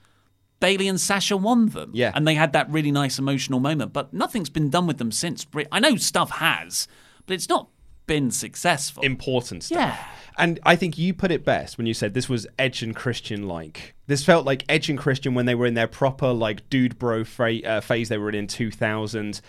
Bayley 0.60 0.88
and 0.88 1.00
Sasha 1.00 1.38
won 1.38 1.68
them. 1.68 1.92
Yeah. 1.94 2.12
And 2.14 2.28
they 2.28 2.36
had 2.36 2.54
that 2.54 2.70
really 2.70 2.92
nice 2.92 3.20
emotional 3.20 3.60
moment, 3.60 3.94
but 3.94 4.14
nothing's 4.14 4.50
been 4.50 4.70
done 4.70 4.88
with 4.88 4.98
them 4.98 5.12
since. 5.12 5.46
I 5.72 5.80
know 5.80 5.96
stuff 5.96 6.32
has, 6.32 6.88
but 7.26 7.34
it's 7.34 7.50
not 7.50 7.70
been 8.08 8.32
successful. 8.32 9.04
important 9.04 9.64
stuff. 9.64 9.78
Yeah. 9.78 10.06
And 10.38 10.60
I 10.64 10.76
think 10.76 10.98
you 10.98 11.14
put 11.14 11.32
it 11.32 11.44
best 11.44 11.78
when 11.78 11.86
you 11.86 11.94
said 11.94 12.14
this 12.14 12.30
was 12.30 12.48
Edge 12.58 12.82
and 12.82 12.96
Christian 12.96 13.48
like. 13.48 13.94
This 14.08 14.24
felt 14.24 14.46
like 14.46 14.64
Edge 14.70 14.90
and 14.90 14.98
Christian 14.98 15.34
when 15.34 15.46
they 15.46 15.54
were 15.54 15.66
in 15.66 15.74
their 15.74 15.88
proper 15.88 16.32
like 16.32 16.68
dude 16.70 16.98
bro 16.98 17.22
uh, 17.22 17.82
phase 17.82 18.10
they 18.10 18.18
were 18.18 18.30
in 18.30 18.36
in 18.36 18.48
2000 18.48 19.42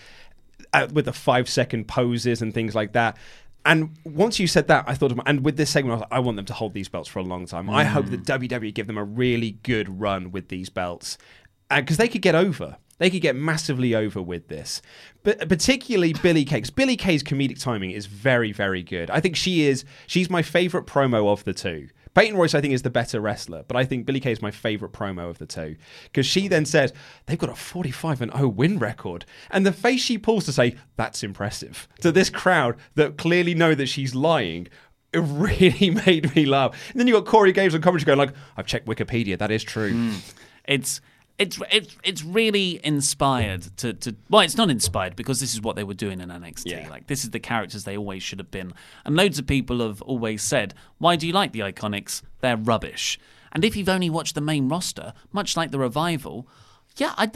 uh, 0.73 0.89
with 0.93 1.05
the 1.07 1.13
five 1.13 1.49
second 1.49 1.87
poses 1.89 2.43
and 2.43 2.53
things 2.53 2.75
like 2.75 2.93
that. 2.93 3.17
And 3.65 3.97
once 4.05 4.39
you 4.39 4.47
said 4.47 4.69
that, 4.69 4.85
I 4.87 4.95
thought, 4.95 5.13
of, 5.13 5.21
and 5.27 5.45
with 5.45 5.57
this 5.57 5.71
segment, 5.71 5.97
I 5.97 6.01
like, 6.01 6.09
I 6.11 6.19
want 6.21 6.37
them 6.37 6.47
to 6.47 6.55
hold 6.55 6.73
these 6.73 6.89
belts 6.89 7.09
for 7.09 7.19
a 7.19 7.23
long 7.23 7.47
time. 7.47 7.69
I 7.69 7.85
hope 7.85 8.07
that 8.07 8.25
mm. 8.25 8.49
WWE 8.49 8.73
give 8.73 8.87
them 8.87 8.97
a 8.97 9.05
really 9.05 9.53
good 9.63 10.01
run 10.01 10.31
with 10.31 10.49
these 10.49 10.71
belts 10.71 11.19
uh, 11.71 11.81
because 11.81 11.99
they 11.99 12.09
could 12.09 12.23
get 12.23 12.35
over. 12.35 12.77
They 12.99 13.09
could 13.09 13.23
get 13.23 13.35
massively 13.35 13.95
over 13.95 14.21
with 14.21 14.49
this, 14.49 14.83
but 15.23 15.49
particularly 15.49 16.13
Billy 16.13 16.45
Kay. 16.45 16.63
Billy 16.75 16.97
Kay's 16.97 17.23
comedic 17.23 17.59
timing 17.59 17.93
is 17.93 18.05
very, 18.05 18.53
very 18.53 18.83
good. 18.83 19.09
I 19.11 19.21
think 19.21 19.37
she 19.37 19.63
is. 19.67 19.87
She's 20.07 20.29
my 20.29 20.43
favorite 20.43 20.87
promo 20.87 21.33
of 21.33 21.43
the 21.45 21.55
two. 21.55 21.89
Peyton 22.15 22.37
Royce, 22.37 22.55
I 22.55 22.61
think, 22.61 22.75
is 22.75 22.83
the 22.83 22.91
better 22.91 23.21
wrestler, 23.21 23.65
but 23.67 23.77
I 23.77 23.85
think 23.85 24.05
Billy 24.05 24.21
Kay 24.21 24.33
is 24.33 24.43
my 24.43 24.51
favorite 24.51 24.93
promo 24.93 25.31
of 25.31 25.39
the 25.39 25.47
two 25.47 25.77
because 26.05 26.27
she 26.27 26.49
then 26.49 26.65
said 26.65 26.93
they've 27.27 27.39
got 27.39 27.51
a 27.51 27.55
45 27.55 28.23
and 28.23 28.33
0 28.33 28.49
win 28.49 28.79
record, 28.79 29.25
and 29.51 29.65
the 29.65 29.73
face 29.73 30.01
she 30.01 30.19
pulls 30.19 30.45
to 30.47 30.53
say 30.53 30.77
that's 30.97 31.23
impressive 31.23 31.89
to 32.01 32.11
this 32.11 32.31
crowd 32.31 32.77
that 32.95 33.17
clearly 33.17 33.55
know 33.55 33.75
that 33.75 33.87
she's 33.87 34.15
lying. 34.15 34.69
It 35.13 35.19
really 35.25 35.91
made 35.91 36.35
me 36.35 36.47
laugh. 36.47 36.77
And 36.91 37.01
then 37.01 37.07
you 37.07 37.15
got 37.15 37.27
Corey 37.27 37.53
Graves 37.53 37.75
on 37.75 37.81
commentary 37.81 38.07
going 38.07 38.19
like, 38.19 38.37
"I've 38.57 38.67
checked 38.67 38.87
Wikipedia. 38.87 39.39
That 39.39 39.51
is 39.51 39.63
true." 39.63 39.93
Hmm. 39.93 40.15
it's 40.65 41.01
it's 41.41 41.59
it's 41.73 41.97
it's 42.05 42.23
really 42.23 42.79
inspired 42.85 43.63
to 43.79 43.93
to 43.95 44.15
well 44.29 44.43
it's 44.43 44.57
not 44.57 44.71
inspired 44.71 45.17
because 45.17 45.41
this 45.41 45.55
is 45.55 45.61
what 45.61 45.75
they 45.75 45.83
were 45.85 45.95
doing 45.95 46.21
in 46.21 46.29
NXT 46.29 46.67
Yeah. 46.67 46.89
like 46.89 47.07
this 47.09 47.25
is 47.25 47.31
the 47.31 47.41
characters 47.41 47.83
they 47.85 47.97
always 47.97 48.23
should 48.23 48.39
have 48.39 48.51
been 48.51 48.73
and 49.05 49.17
loads 49.17 49.39
of 49.41 49.47
people 49.47 49.81
have 49.81 50.01
always 50.03 50.43
said 50.43 50.75
why 50.99 51.17
do 51.17 51.27
you 51.27 51.33
like 51.33 51.53
the 51.53 51.61
iconics 51.61 52.23
they're 52.41 52.57
rubbish 52.57 53.19
and 53.53 53.65
if 53.65 53.75
you've 53.75 53.89
only 53.89 54.11
watched 54.11 54.35
the 54.37 54.41
main 54.41 54.69
roster 54.69 55.13
much 55.33 55.57
like 55.57 55.71
the 55.73 55.79
revival 55.79 56.47
yeah 56.99 57.15
I 57.17 57.31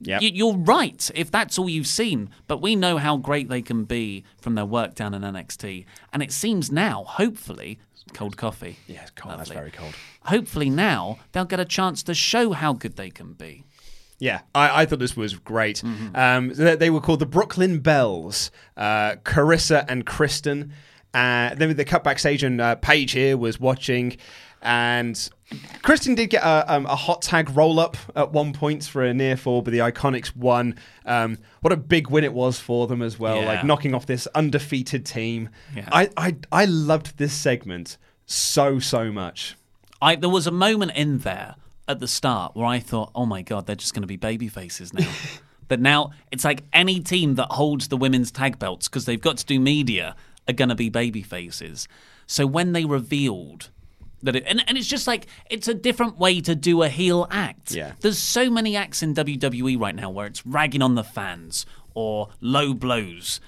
Yep. 0.00 0.22
you, 0.22 0.30
you're 0.32 0.56
right 0.56 1.10
if 1.16 1.28
that's 1.28 1.58
all 1.58 1.68
you've 1.68 1.88
seen. 1.88 2.30
But 2.46 2.62
we 2.62 2.76
know 2.76 2.98
how 2.98 3.16
great 3.16 3.48
they 3.48 3.60
can 3.60 3.82
be 3.82 4.22
from 4.40 4.54
their 4.54 4.64
work 4.64 4.94
down 4.94 5.12
in 5.12 5.22
NXT, 5.22 5.86
and 6.12 6.22
it 6.22 6.30
seems 6.30 6.70
now, 6.70 7.02
hopefully, 7.02 7.80
cold 8.14 8.36
coffee. 8.36 8.76
Yeah, 8.86 9.02
it's 9.02 9.10
cold. 9.10 9.38
That's 9.38 9.50
very 9.50 9.70
cold. 9.70 9.94
Hopefully 10.24 10.70
now 10.70 11.18
they'll 11.32 11.44
get 11.44 11.60
a 11.60 11.64
chance 11.64 12.02
to 12.04 12.14
show 12.14 12.52
how 12.52 12.72
good 12.72 12.96
they 12.96 13.10
can 13.10 13.32
be. 13.32 13.64
Yeah, 14.18 14.40
I, 14.54 14.82
I 14.82 14.86
thought 14.86 14.98
this 14.98 15.16
was 15.16 15.34
great. 15.34 15.76
Mm-hmm. 15.76 16.16
Um, 16.16 16.52
they, 16.54 16.76
they 16.76 16.90
were 16.90 17.00
called 17.00 17.20
the 17.20 17.26
Brooklyn 17.26 17.78
Bells, 17.78 18.50
uh, 18.76 19.16
Carissa 19.22 19.84
and 19.88 20.04
Kristen. 20.04 20.72
Uh, 21.14 21.54
then 21.54 21.74
the 21.76 21.84
cut 21.84 22.04
backstage, 22.04 22.42
and 22.42 22.60
uh, 22.60 22.74
Paige 22.76 23.12
here 23.12 23.36
was 23.36 23.58
watching. 23.58 24.16
And 24.60 25.28
Kristen 25.82 26.14
did 26.14 26.30
get 26.30 26.42
a, 26.42 26.72
um, 26.74 26.86
a 26.86 26.96
hot 26.96 27.22
tag 27.22 27.50
roll 27.56 27.78
up 27.78 27.96
at 28.16 28.32
one 28.32 28.52
point 28.52 28.84
for 28.84 29.04
a 29.04 29.14
near 29.14 29.36
fall, 29.36 29.62
but 29.62 29.70
the 29.72 29.78
Iconics 29.78 30.34
won. 30.36 30.74
Um, 31.06 31.38
what 31.60 31.72
a 31.72 31.76
big 31.76 32.08
win 32.10 32.24
it 32.24 32.32
was 32.32 32.58
for 32.58 32.86
them 32.86 33.00
as 33.02 33.18
well, 33.18 33.40
Yeah. 33.40 33.46
like 33.46 33.64
knocking 33.64 33.94
off 33.94 34.06
this 34.06 34.26
undefeated 34.34 35.06
team. 35.06 35.48
Yeah. 35.74 35.88
I, 35.92 36.10
I, 36.16 36.36
I 36.50 36.64
loved 36.64 37.18
this 37.18 37.32
segment 37.32 37.96
so, 38.26 38.78
so 38.78 39.12
much. 39.12 39.56
I 40.02 40.16
there 40.16 40.28
was 40.30 40.46
a 40.46 40.52
moment 40.52 40.92
in 40.94 41.18
there 41.18 41.56
at 41.88 41.98
the 42.00 42.08
start 42.08 42.54
where 42.54 42.66
I 42.66 42.78
thought, 42.78 43.10
oh 43.14 43.24
my 43.26 43.42
god, 43.42 43.66
they're 43.66 43.74
just 43.76 43.94
going 43.94 44.02
to 44.02 44.06
be 44.08 44.16
baby 44.16 44.48
faces 44.48 44.92
now. 44.92 45.08
that 45.68 45.80
now 45.80 46.10
it's 46.30 46.44
like 46.44 46.62
any 46.72 47.00
team 47.00 47.34
that 47.36 47.48
holds 47.52 47.88
the 47.88 47.96
women's 47.96 48.30
tag 48.30 48.58
belts 48.58 48.88
because 48.88 49.04
they've 49.06 49.20
got 49.20 49.38
to 49.38 49.46
do 49.46 49.58
media 49.60 50.14
are 50.46 50.52
going 50.54 50.68
to 50.68 50.74
be 50.74 50.88
baby 50.88 51.22
faces. 51.22 51.88
So 52.26 52.46
when 52.46 52.72
they 52.72 52.84
revealed 52.84 53.70
that 54.22 54.36
it, 54.36 54.44
and, 54.46 54.62
and 54.68 54.76
it's 54.78 54.86
just 54.86 55.06
like 55.06 55.26
it's 55.50 55.68
a 55.68 55.74
different 55.74 56.18
way 56.18 56.40
to 56.40 56.54
do 56.54 56.82
a 56.82 56.88
heel 56.88 57.26
act. 57.30 57.72
Yeah. 57.72 57.92
There's 58.00 58.18
so 58.18 58.50
many 58.50 58.76
acts 58.76 59.02
in 59.02 59.14
WWE 59.14 59.78
right 59.80 59.94
now 59.94 60.10
where 60.10 60.26
it's 60.26 60.44
ragging 60.46 60.82
on 60.82 60.94
the 60.94 61.04
fans 61.04 61.66
or 61.94 62.28
low 62.40 62.74
blows. 62.74 63.40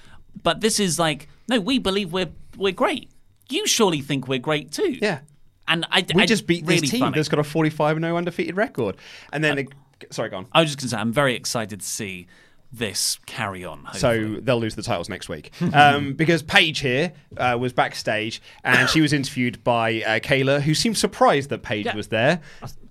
But 0.43 0.61
this 0.61 0.79
is 0.79 0.97
like, 0.97 1.27
no, 1.49 1.59
we 1.59 1.77
believe 1.79 2.13
we're 2.13 2.31
we're 2.57 2.71
great. 2.73 3.09
You 3.49 3.67
surely 3.67 4.01
think 4.01 4.27
we're 4.27 4.39
great 4.39 4.71
too. 4.71 4.97
Yeah. 5.01 5.19
And 5.67 5.85
I, 5.91 6.05
We 6.15 6.23
I- 6.23 6.25
just 6.25 6.47
beat 6.47 6.65
really 6.65 6.81
this 6.81 6.89
team 6.91 7.01
funny. 7.01 7.15
that's 7.15 7.29
got 7.29 7.39
a 7.39 7.43
45 7.43 7.99
0 7.99 8.17
undefeated 8.17 8.55
record. 8.57 8.95
And 9.31 9.43
then, 9.43 9.57
it, 9.59 9.67
sorry, 10.09 10.29
go 10.29 10.37
on. 10.37 10.47
I 10.53 10.61
was 10.61 10.69
just 10.69 10.79
going 10.79 10.89
to 10.89 10.95
say, 10.95 10.97
I'm 10.99 11.13
very 11.13 11.35
excited 11.35 11.79
to 11.81 11.85
see 11.85 12.27
this 12.73 13.19
carry 13.25 13.65
on. 13.65 13.83
hopefully. 13.83 14.35
So 14.35 14.41
they'll 14.41 14.59
lose 14.59 14.75
the 14.75 14.83
titles 14.83 15.09
next 15.09 15.27
week. 15.29 15.51
um, 15.73 16.13
because 16.15 16.41
Paige 16.41 16.79
here 16.79 17.13
uh, 17.37 17.57
was 17.59 17.73
backstage 17.73 18.41
and 18.63 18.89
she 18.89 19.01
was 19.01 19.11
interviewed 19.13 19.63
by 19.63 20.01
uh, 20.03 20.19
Kayla, 20.19 20.61
who 20.61 20.73
seemed 20.73 20.97
surprised 20.97 21.49
that 21.49 21.63
Paige 21.63 21.93
was 21.93 22.07
there. 22.07 22.39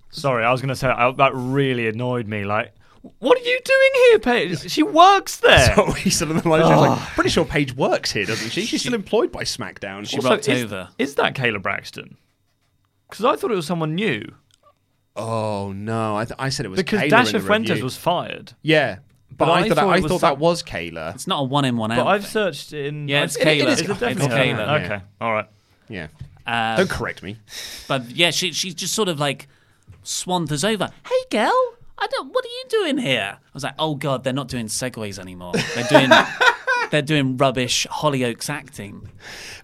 Sorry, 0.09 0.43
I 0.43 0.51
was 0.51 0.61
going 0.61 0.69
to 0.69 0.75
say 0.75 0.87
I, 0.87 1.11
that 1.11 1.31
really 1.33 1.87
annoyed 1.87 2.27
me. 2.27 2.43
Like, 2.43 2.73
what 3.19 3.37
are 3.39 3.41
you 3.43 3.59
doing 3.63 3.89
here, 4.09 4.19
Paige? 4.19 4.69
She 4.71 4.83
works 4.83 5.37
there. 5.37 5.73
So 5.75 5.91
he 5.93 6.09
said 6.11 6.29
on 6.29 6.37
the 6.37 6.47
line, 6.47 6.61
she 6.61 6.69
was 6.69 6.87
like, 6.99 6.99
pretty 7.15 7.29
sure 7.31 7.45
Paige 7.45 7.73
works 7.75 8.11
here, 8.11 8.25
doesn't 8.25 8.49
she? 8.51 8.65
She's 8.65 8.81
still 8.81 8.93
employed 8.93 9.31
by 9.31 9.43
SmackDown. 9.43 10.07
She 10.07 10.17
Also, 10.17 10.35
is, 10.51 10.65
over. 10.65 10.89
is 10.99 11.15
that 11.15 11.33
Kayla 11.33 11.61
Braxton? 11.61 12.17
Because 13.09 13.25
I 13.25 13.35
thought 13.35 13.51
it 13.51 13.55
was 13.55 13.65
someone 13.65 13.95
new. 13.95 14.23
oh 15.15 15.71
no, 15.73 16.15
I, 16.17 16.25
th- 16.25 16.35
I 16.39 16.49
said 16.49 16.65
it 16.65 16.69
was 16.69 16.77
Because 16.77 17.01
Kayla 17.01 17.09
Dasha 17.09 17.35
in 17.37 17.41
the 17.41 17.47
Fuentes 17.47 17.69
review. 17.71 17.83
was 17.83 17.97
fired. 17.97 18.53
Yeah, 18.61 18.99
but, 19.41 19.45
But 19.47 19.51
I, 19.51 19.59
I 19.59 19.67
thought, 19.69 19.75
thought 19.77 19.87
I 19.89 19.97
it 19.97 20.03
was 20.03 20.11
thought 20.11 20.21
that 20.21 20.37
was 20.37 20.63
Kayla. 20.63 21.15
it's 21.15 21.27
not 21.27 21.41
a 21.41 21.43
one 21.43 21.65
in 21.65 21.77
one 21.77 21.91
out. 21.91 21.97
But 22.05 22.07
I've 22.07 22.21
thing. 22.23 22.31
searched 22.31 22.73
in. 22.73 23.07
Yeah, 23.07 23.23
it's 23.23 23.37
I- 23.37 23.41
Kayla. 23.41 23.67
is 23.67 23.81
Is 23.81 23.81
it 23.81 23.89
It's 23.91 23.99
definitely 23.99 24.27
Kayla, 24.37 24.79
her? 24.79 24.85
Okay, 24.95 25.03
all 25.19 25.33
right. 25.33 25.47
Yeah, 25.89 26.07
Uh, 26.47 26.77
don't 26.77 26.89
correct 26.89 27.21
me. 27.23 27.37
but 27.87 28.09
yeah, 28.11 28.31
she 28.31 28.51
she's 28.53 28.73
just 28.75 28.93
sort 28.93 29.09
of 29.09 29.19
like 29.19 29.47
swanters 30.03 30.63
over. 30.67 30.89
Hey, 31.05 31.25
girl, 31.29 31.73
I 31.97 32.07
don't. 32.07 32.33
What 32.33 32.45
are 32.45 32.47
you 32.47 32.63
doing 32.69 32.97
here? 32.97 33.37
I 33.37 33.49
was 33.53 33.63
like, 33.63 33.75
oh 33.77 33.95
god, 33.95 34.23
they're 34.23 34.33
not 34.33 34.47
doing 34.47 34.67
segues 34.67 35.19
anymore. 35.19 35.53
They're 35.75 35.83
doing 35.89 36.09
they're 36.91 37.01
doing 37.01 37.37
rubbish 37.37 37.87
Hollyoaks 37.89 38.49
acting. 38.49 39.09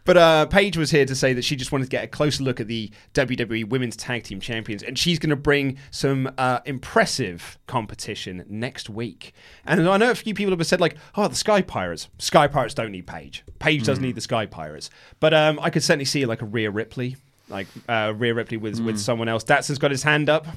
But 0.05 0.17
uh, 0.17 0.45
Paige 0.47 0.77
was 0.77 0.89
here 0.89 1.05
to 1.05 1.15
say 1.15 1.33
that 1.33 1.43
she 1.43 1.55
just 1.55 1.71
wanted 1.71 1.85
to 1.85 1.89
get 1.89 2.03
a 2.03 2.07
closer 2.07 2.43
look 2.43 2.59
at 2.59 2.67
the 2.67 2.89
WWE 3.13 3.67
Women's 3.69 3.95
Tag 3.95 4.23
Team 4.23 4.39
Champions, 4.39 4.81
and 4.81 4.97
she's 4.97 5.19
going 5.19 5.29
to 5.29 5.35
bring 5.35 5.77
some 5.91 6.31
uh, 6.37 6.61
impressive 6.65 7.59
competition 7.67 8.45
next 8.49 8.89
week. 8.89 9.33
And 9.65 9.87
I 9.87 9.97
know 9.97 10.09
a 10.09 10.15
few 10.15 10.33
people 10.33 10.57
have 10.57 10.65
said 10.65 10.81
like, 10.81 10.97
"Oh, 11.15 11.27
the 11.27 11.35
Sky 11.35 11.61
Pirates. 11.61 12.07
Sky 12.17 12.47
Pirates 12.47 12.73
don't 12.73 12.91
need 12.91 13.05
Paige. 13.05 13.43
Paige 13.59 13.83
doesn't 13.83 14.03
need 14.03 14.15
the 14.15 14.21
Sky 14.21 14.45
Pirates." 14.45 14.89
But 15.19 15.33
um, 15.33 15.59
I 15.61 15.69
could 15.69 15.83
certainly 15.83 16.05
see 16.05 16.25
like 16.25 16.41
a 16.41 16.45
Rhea 16.45 16.71
Ripley, 16.71 17.17
like 17.49 17.67
uh, 17.87 18.13
Rhea 18.15 18.33
Ripley 18.33 18.57
with 18.57 18.79
with 18.79 18.97
someone 18.97 19.27
else. 19.27 19.43
Datson's 19.43 19.77
got 19.77 19.91
his 19.91 20.03
hand 20.03 20.29
up. 20.29 20.47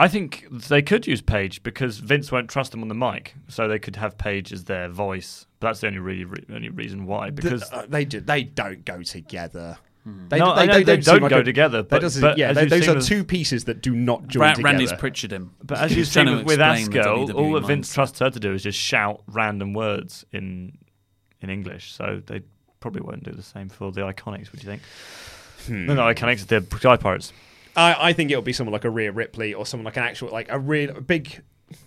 I 0.00 0.08
think 0.08 0.46
they 0.50 0.82
could 0.82 1.06
use 1.06 1.20
Paige 1.20 1.62
because 1.62 1.98
Vince 1.98 2.32
won't 2.32 2.48
trust 2.48 2.70
them 2.72 2.82
on 2.82 2.88
the 2.88 2.94
mic, 2.94 3.34
so 3.48 3.68
they 3.68 3.78
could 3.78 3.96
have 3.96 4.16
Paige 4.16 4.52
as 4.52 4.64
their 4.64 4.88
voice. 4.88 5.46
But 5.60 5.68
that's 5.68 5.80
the 5.80 5.88
only 5.88 5.98
really 5.98 6.24
re- 6.24 6.44
only 6.54 6.70
reason 6.70 7.04
why. 7.06 7.30
Because 7.30 7.70
Uh, 7.70 7.84
they 7.88 8.04
do, 8.06 8.20
they 8.20 8.42
don't 8.44 8.84
go 8.84 9.02
together. 9.02 9.76
They, 10.06 10.38
No, 10.38 10.52
I 10.54 10.64
know 10.64 10.82
they 10.82 11.00
seem 11.02 11.18
don't 11.20 11.28
go 11.28 11.42
together, 11.42 11.82
that 11.82 12.00
but- 12.00 12.18
but 12.22 12.38
yeah, 12.38 12.54
they- 12.54 12.64
those 12.64 12.88
are 12.88 12.94
with- 12.94 13.06
two 13.06 13.22
pieces 13.22 13.64
that 13.64 13.82
do 13.82 13.94
not 13.94 14.26
join 14.28 14.40
Ra- 14.40 14.54
together. 14.54 14.64
Randy's 14.72 14.92
Pritchard 14.94 15.30
him. 15.32 15.50
But 15.62 15.78
as 15.78 15.94
you've 15.94 16.08
seen 16.08 16.24
with, 16.30 16.38
to 16.38 16.44
with 16.46 16.58
Asuka, 16.60 17.04
all, 17.06 17.30
all 17.32 17.52
that 17.60 17.66
Vince 17.66 17.92
trusts 17.92 18.18
her 18.20 18.30
to 18.30 18.40
do 18.40 18.54
is 18.54 18.62
just 18.62 18.78
shout 18.78 19.22
random 19.28 19.74
words 19.74 20.24
in 20.32 20.78
in 21.42 21.50
English. 21.50 21.92
So 21.92 22.22
they 22.26 22.40
probably 22.80 23.02
won't 23.02 23.22
do 23.24 23.32
the 23.32 23.42
same 23.42 23.68
for 23.68 23.92
the 23.92 24.00
Iconics. 24.00 24.50
Would 24.52 24.62
you 24.62 24.68
think? 24.70 24.82
Hmm. 25.66 25.84
No, 25.86 25.94
no, 25.94 26.02
Iconics. 26.02 26.46
They're 26.46 26.62
Sky 26.62 26.96
Pirates. 26.96 27.34
I, 27.76 28.08
I 28.08 28.12
think 28.12 28.30
it'll 28.30 28.42
be 28.42 28.52
someone 28.52 28.72
like 28.72 28.84
a 28.84 28.90
Rhea 28.90 29.12
Ripley 29.12 29.54
or 29.54 29.64
someone 29.66 29.84
like 29.84 29.96
an 29.96 30.04
actual 30.04 30.30
like 30.30 30.50
a 30.50 30.58
real 30.58 30.90
a 30.96 31.00
big. 31.00 31.42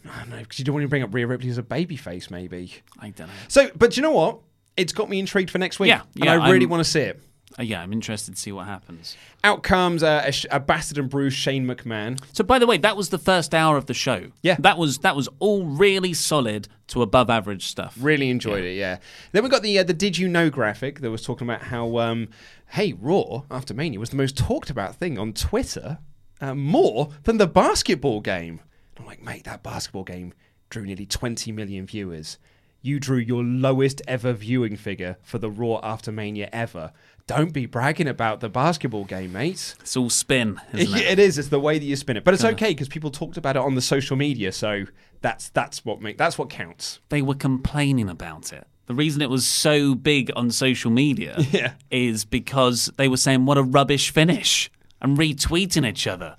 I 0.10 0.20
don't 0.20 0.30
know 0.30 0.38
because 0.40 0.60
you 0.60 0.66
don't 0.66 0.76
want 0.76 0.84
to 0.84 0.88
bring 0.90 1.04
up 1.04 1.14
Rhea 1.14 1.28
Ripley 1.28 1.50
as 1.50 1.58
a 1.58 1.64
baby 1.64 1.98
face, 1.98 2.30
maybe. 2.32 2.74
I 3.00 3.10
don't 3.10 3.28
know. 3.28 3.34
So, 3.50 3.70
but 3.76 3.98
you 3.98 4.04
know 4.04 4.12
what? 4.12 4.40
It's 4.78 4.94
got 4.94 5.10
me 5.10 5.20
intrigued 5.20 5.52
for 5.52 5.58
next 5.58 5.80
week. 5.80 5.90
Yeah, 5.90 6.02
and 6.16 6.26
yeah, 6.26 6.32
I 6.34 6.50
really 6.50 6.62
I'm- 6.66 6.70
want 6.70 6.84
to 6.84 6.90
see 6.90 7.02
it. 7.02 7.22
Uh, 7.60 7.62
yeah, 7.62 7.82
I'm 7.84 7.94
interested 7.94 8.34
to 8.34 8.42
see 8.42 8.52
what 8.52 8.66
happens. 8.66 9.16
Out 9.44 9.62
comes 9.62 10.02
uh, 10.02 10.24
a, 10.26 10.56
a 10.56 10.60
bastard 10.60 10.98
and 10.98 11.08
Bruce 11.08 11.36
Shane 11.36 11.68
McMahon. 11.68 12.20
So, 12.36 12.44
by 12.44 12.58
the 12.58 12.66
way, 12.66 12.78
that 12.80 12.98
was 12.98 13.10
the 13.10 13.20
first 13.20 13.54
hour 13.54 13.78
of 13.78 13.86
the 13.86 13.94
show. 13.94 14.32
Yeah. 14.42 14.56
that 14.60 14.80
was 14.80 14.98
that 15.00 15.16
was 15.16 15.30
all 15.38 15.64
really 15.66 16.16
solid 16.16 16.68
to 16.88 17.04
above 17.04 17.30
average 17.30 17.68
stuff. 17.68 17.96
Really 18.00 18.32
enjoyed 18.32 18.64
it. 18.64 18.74
Yeah. 18.76 18.98
Then 19.34 19.44
we 19.44 19.50
got 19.50 19.62
the 19.62 19.78
uh, 19.78 19.84
the 19.84 19.94
Did 19.94 20.18
You 20.18 20.30
Know 20.30 20.50
graphic 20.50 21.02
that 21.02 21.12
was 21.12 21.22
talking 21.22 21.48
about 21.48 21.62
how 21.62 22.00
um, 22.00 22.30
hey 22.74 22.92
Raw 22.94 23.44
after 23.52 23.72
Mania 23.72 24.00
was 24.00 24.10
the 24.10 24.16
most 24.16 24.36
talked 24.36 24.72
about 24.72 24.96
thing 24.96 25.20
on 25.20 25.34
Twitter, 25.34 26.00
uh, 26.42 26.56
more 26.56 27.12
than 27.22 27.38
the 27.38 27.46
basketball 27.46 28.20
game. 28.20 28.62
I'm 28.98 29.06
like, 29.06 29.22
mate, 29.22 29.44
that 29.44 29.62
basketball 29.62 30.04
game 30.04 30.34
drew 30.72 30.84
nearly 30.84 31.06
20 31.06 31.52
million 31.52 31.86
viewers. 31.86 32.40
You 32.82 33.00
drew 33.00 33.20
your 33.20 33.44
lowest 33.44 34.02
ever 34.08 34.34
viewing 34.34 34.76
figure 34.76 35.18
for 35.22 35.38
the 35.38 35.52
Raw 35.52 35.82
after 35.84 36.12
Mania 36.12 36.50
ever. 36.52 36.92
Don't 37.28 37.54
be 37.54 37.68
bragging 37.68 38.08
about 38.08 38.40
the 38.40 38.50
basketball 38.50 39.04
game, 39.04 39.34
mate. 39.34 39.76
It's 39.80 39.96
all 39.96 40.10
spin, 40.10 40.60
isn't 40.74 40.98
it? 40.98 41.06
it 41.06 41.20
is. 41.20 41.38
It's 41.38 41.50
the 41.50 41.60
way 41.60 41.78
that 41.78 41.86
you 41.86 41.96
spin 41.96 42.18
it, 42.18 42.24
but 42.24 42.34
it's 42.34 42.44
okay 42.44 42.70
because 42.70 42.90
people 42.90 43.12
talked 43.12 43.38
about 43.38 43.56
it 43.56 43.62
on 43.62 43.76
the 43.76 43.82
social 43.82 44.18
media, 44.18 44.52
so 44.52 44.86
that's 45.22 45.50
that's 45.50 45.86
what 45.86 46.02
make 46.02 46.18
that's 46.18 46.40
what 46.40 46.50
counts. 46.50 47.02
They 47.10 47.22
were 47.22 47.36
complaining 47.36 48.10
about 48.10 48.52
it. 48.52 48.66
The 48.86 48.94
reason 48.94 49.22
it 49.22 49.30
was 49.30 49.46
so 49.46 49.96
big 49.96 50.32
on 50.36 50.52
social 50.52 50.92
media 50.92 51.36
Yeah. 51.52 51.74
is 51.90 52.26
because 52.26 52.92
they 52.98 53.08
were 53.08 53.18
saying 53.18 53.46
what 53.46 53.58
a 53.58 53.64
rubbish 53.64 54.12
finish 54.12 54.70
and 55.02 55.18
retweeting 55.18 55.88
each 55.88 56.06
other. 56.08 56.36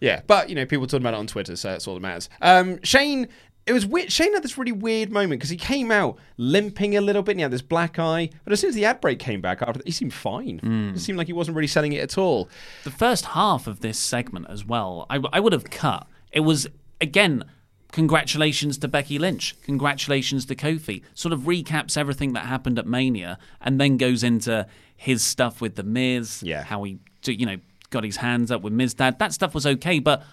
Yeah, 0.00 0.22
but 0.26 0.48
you 0.48 0.54
know, 0.54 0.66
people 0.66 0.86
talking 0.86 1.02
about 1.02 1.14
it 1.14 1.18
on 1.18 1.26
Twitter, 1.26 1.54
so 1.54 1.68
that's 1.68 1.86
all 1.86 1.94
that 1.94 2.00
matters. 2.00 2.28
Um, 2.40 2.82
Shane, 2.82 3.28
it 3.66 3.72
was 3.72 3.86
weird. 3.86 4.10
Shane 4.10 4.32
had 4.34 4.42
this 4.42 4.58
really 4.58 4.72
weird 4.72 5.12
moment 5.12 5.38
because 5.38 5.50
he 5.50 5.56
came 5.56 5.92
out 5.92 6.18
limping 6.36 6.96
a 6.96 7.00
little 7.00 7.22
bit. 7.22 7.32
and 7.32 7.40
He 7.40 7.42
had 7.42 7.52
this 7.52 7.62
black 7.62 7.98
eye, 8.00 8.30
but 8.42 8.52
as 8.52 8.58
soon 8.60 8.68
as 8.70 8.74
the 8.74 8.84
ad 8.84 9.00
break 9.00 9.20
came 9.20 9.40
back, 9.40 9.62
after 9.62 9.80
he 9.84 9.92
seemed 9.92 10.12
fine. 10.12 10.92
It 10.96 10.98
seemed 10.98 11.18
like 11.18 11.28
he 11.28 11.32
wasn't 11.32 11.56
really 11.56 11.68
selling 11.68 11.92
it 11.92 12.00
at 12.02 12.18
all. 12.18 12.48
The 12.82 12.90
first 12.90 13.26
half 13.26 13.68
of 13.68 13.78
this 13.80 13.98
segment 13.98 14.46
as 14.48 14.64
well, 14.64 15.06
I, 15.08 15.20
I 15.32 15.38
would 15.38 15.52
have 15.52 15.70
cut. 15.70 16.08
It 16.32 16.40
was, 16.40 16.66
again, 17.00 17.44
congratulations 17.92 18.78
to 18.78 18.88
Becky 18.88 19.18
Lynch, 19.18 19.54
congratulations 19.62 20.44
to 20.46 20.54
Kofi. 20.56 21.02
Sort 21.14 21.32
of 21.32 21.40
recaps 21.42 21.96
everything 21.96 22.32
that 22.32 22.46
happened 22.46 22.78
at 22.78 22.86
Mania 22.86 23.38
and 23.60 23.80
then 23.80 23.96
goes 23.96 24.24
into 24.24 24.66
his 24.96 25.22
stuff 25.22 25.60
with 25.60 25.76
The 25.76 25.82
Miz, 25.84 26.42
Yeah. 26.42 26.64
how 26.64 26.82
he, 26.82 26.98
you 27.26 27.46
know, 27.46 27.58
got 27.90 28.02
his 28.04 28.16
hands 28.16 28.50
up 28.50 28.62
with 28.62 28.72
Miz 28.72 28.94
Dad. 28.94 29.18
That 29.18 29.32
stuff 29.32 29.54
was 29.54 29.66
okay, 29.66 29.98
but 30.00 30.24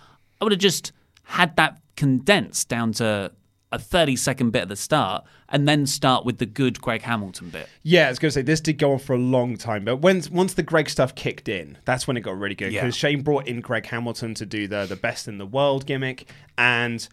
I 0.41 0.45
would 0.45 0.53
have 0.53 0.61
just 0.61 0.91
had 1.23 1.55
that 1.57 1.79
condensed 1.95 2.69
down 2.69 2.93
to 2.93 3.31
a 3.71 3.77
30 3.77 4.15
second 4.15 4.49
bit 4.49 4.63
at 4.63 4.69
the 4.69 4.75
start 4.75 5.23
and 5.49 5.67
then 5.67 5.85
start 5.85 6.25
with 6.25 6.39
the 6.39 6.45
good 6.47 6.81
Greg 6.81 7.03
Hamilton 7.03 7.49
bit. 7.51 7.67
Yeah, 7.83 8.07
I 8.07 8.09
was 8.09 8.17
going 8.17 8.29
to 8.29 8.33
say 8.33 8.41
this 8.41 8.61
did 8.61 8.79
go 8.79 8.93
on 8.93 8.99
for 8.99 9.13
a 9.13 9.17
long 9.19 9.57
time, 9.57 9.85
but 9.85 9.97
when 9.97 10.23
once 10.31 10.55
the 10.55 10.63
Greg 10.63 10.89
stuff 10.89 11.13
kicked 11.13 11.47
in, 11.49 11.77
that's 11.85 12.07
when 12.07 12.17
it 12.17 12.21
got 12.21 12.39
really 12.39 12.55
good 12.55 12.71
Yeah. 12.71 12.81
because 12.81 12.95
Shane 12.95 13.21
brought 13.21 13.47
in 13.47 13.61
Greg 13.61 13.85
Hamilton 13.85 14.33
to 14.35 14.45
do 14.45 14.67
the 14.67 14.85
the 14.85 14.95
best 14.95 15.27
in 15.27 15.37
the 15.37 15.45
world 15.45 15.85
gimmick, 15.85 16.31
and 16.57 17.07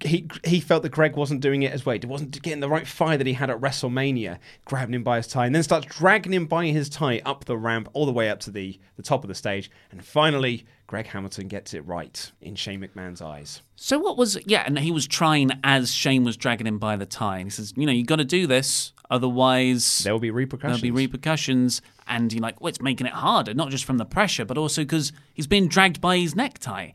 he 0.00 0.28
he 0.44 0.60
felt 0.60 0.82
that 0.82 0.90
Greg 0.90 1.16
wasn't 1.16 1.40
doing 1.40 1.62
it 1.62 1.72
as 1.72 1.84
well. 1.84 1.96
He 2.00 2.06
wasn't 2.06 2.40
getting 2.42 2.60
the 2.60 2.68
right 2.68 2.86
fire 2.86 3.16
that 3.16 3.26
he 3.26 3.32
had 3.32 3.50
at 3.50 3.60
WrestleMania, 3.60 4.38
grabbing 4.64 4.94
him 4.94 5.02
by 5.02 5.16
his 5.16 5.26
tie, 5.26 5.46
and 5.46 5.54
then 5.54 5.62
starts 5.62 5.86
dragging 5.86 6.32
him 6.32 6.46
by 6.46 6.66
his 6.66 6.88
tie 6.88 7.20
up 7.24 7.44
the 7.44 7.56
ramp 7.56 7.88
all 7.92 8.06
the 8.06 8.12
way 8.12 8.30
up 8.30 8.40
to 8.40 8.50
the, 8.50 8.78
the 8.96 9.02
top 9.02 9.24
of 9.24 9.28
the 9.28 9.34
stage. 9.34 9.70
And 9.90 10.04
finally, 10.04 10.66
Greg 10.86 11.06
Hamilton 11.06 11.48
gets 11.48 11.74
it 11.74 11.80
right 11.86 12.30
in 12.40 12.54
Shane 12.54 12.80
McMahon's 12.80 13.20
eyes. 13.20 13.62
So 13.76 13.98
what 13.98 14.16
was 14.16 14.38
yeah, 14.46 14.62
and 14.66 14.78
he 14.78 14.90
was 14.90 15.06
trying 15.06 15.50
as 15.64 15.92
Shane 15.92 16.24
was 16.24 16.36
dragging 16.36 16.66
him 16.66 16.78
by 16.78 16.96
the 16.96 17.06
tie. 17.06 17.38
And 17.38 17.46
he 17.46 17.50
says, 17.50 17.74
you 17.76 17.86
know, 17.86 17.92
you've 17.92 18.06
got 18.06 18.16
to 18.16 18.24
do 18.24 18.46
this, 18.46 18.92
otherwise 19.10 19.98
There 20.00 20.12
will 20.12 20.20
be 20.20 20.30
repercussions. 20.30 20.80
there'll 20.80 20.94
be 20.94 21.02
repercussions. 21.02 21.82
And 22.06 22.32
you're 22.32 22.40
like, 22.42 22.60
well, 22.60 22.68
it's 22.68 22.80
making 22.80 23.06
it 23.06 23.12
harder, 23.12 23.52
not 23.52 23.70
just 23.70 23.84
from 23.84 23.98
the 23.98 24.06
pressure, 24.06 24.44
but 24.44 24.56
also 24.56 24.82
because 24.82 25.12
he's 25.34 25.46
being 25.46 25.68
dragged 25.68 26.00
by 26.00 26.16
his 26.18 26.34
necktie. 26.34 26.92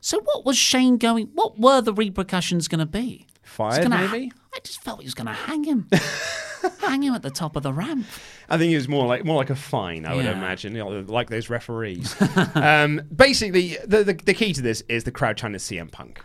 So 0.00 0.20
what 0.20 0.44
was 0.44 0.56
Shane 0.56 0.96
going? 0.96 1.26
What 1.34 1.58
were 1.58 1.80
the 1.80 1.92
repercussions 1.92 2.68
going 2.68 2.78
to 2.80 2.86
be? 2.86 3.26
Fired, 3.42 3.82
gonna- 3.82 4.08
maybe? 4.08 4.32
I 4.54 4.58
just 4.64 4.82
felt 4.82 5.00
he 5.00 5.06
was 5.06 5.14
going 5.14 5.26
to 5.28 5.32
hang 5.32 5.62
him, 5.64 5.88
hang 6.80 7.02
him 7.02 7.14
at 7.14 7.22
the 7.22 7.30
top 7.30 7.54
of 7.56 7.62
the 7.62 7.72
ramp. 7.72 8.04
I 8.48 8.58
think 8.58 8.72
it 8.72 8.76
was 8.76 8.88
more 8.88 9.06
like 9.06 9.24
more 9.24 9.36
like 9.36 9.50
a 9.50 9.54
fine. 9.54 10.04
I 10.04 10.14
would 10.16 10.24
Yeah. 10.24 10.32
imagine, 10.32 10.74
you 10.74 10.78
know, 10.82 11.04
like 11.06 11.30
those 11.30 11.48
referees. 11.48 12.16
um, 12.56 13.00
basically, 13.14 13.76
the, 13.86 14.02
the 14.02 14.14
the 14.14 14.34
key 14.34 14.52
to 14.54 14.60
this 14.62 14.82
is 14.88 15.04
the 15.04 15.12
crowd 15.12 15.36
trying 15.36 15.52
to 15.52 15.58
CM 15.60 15.90
Punk. 15.92 16.24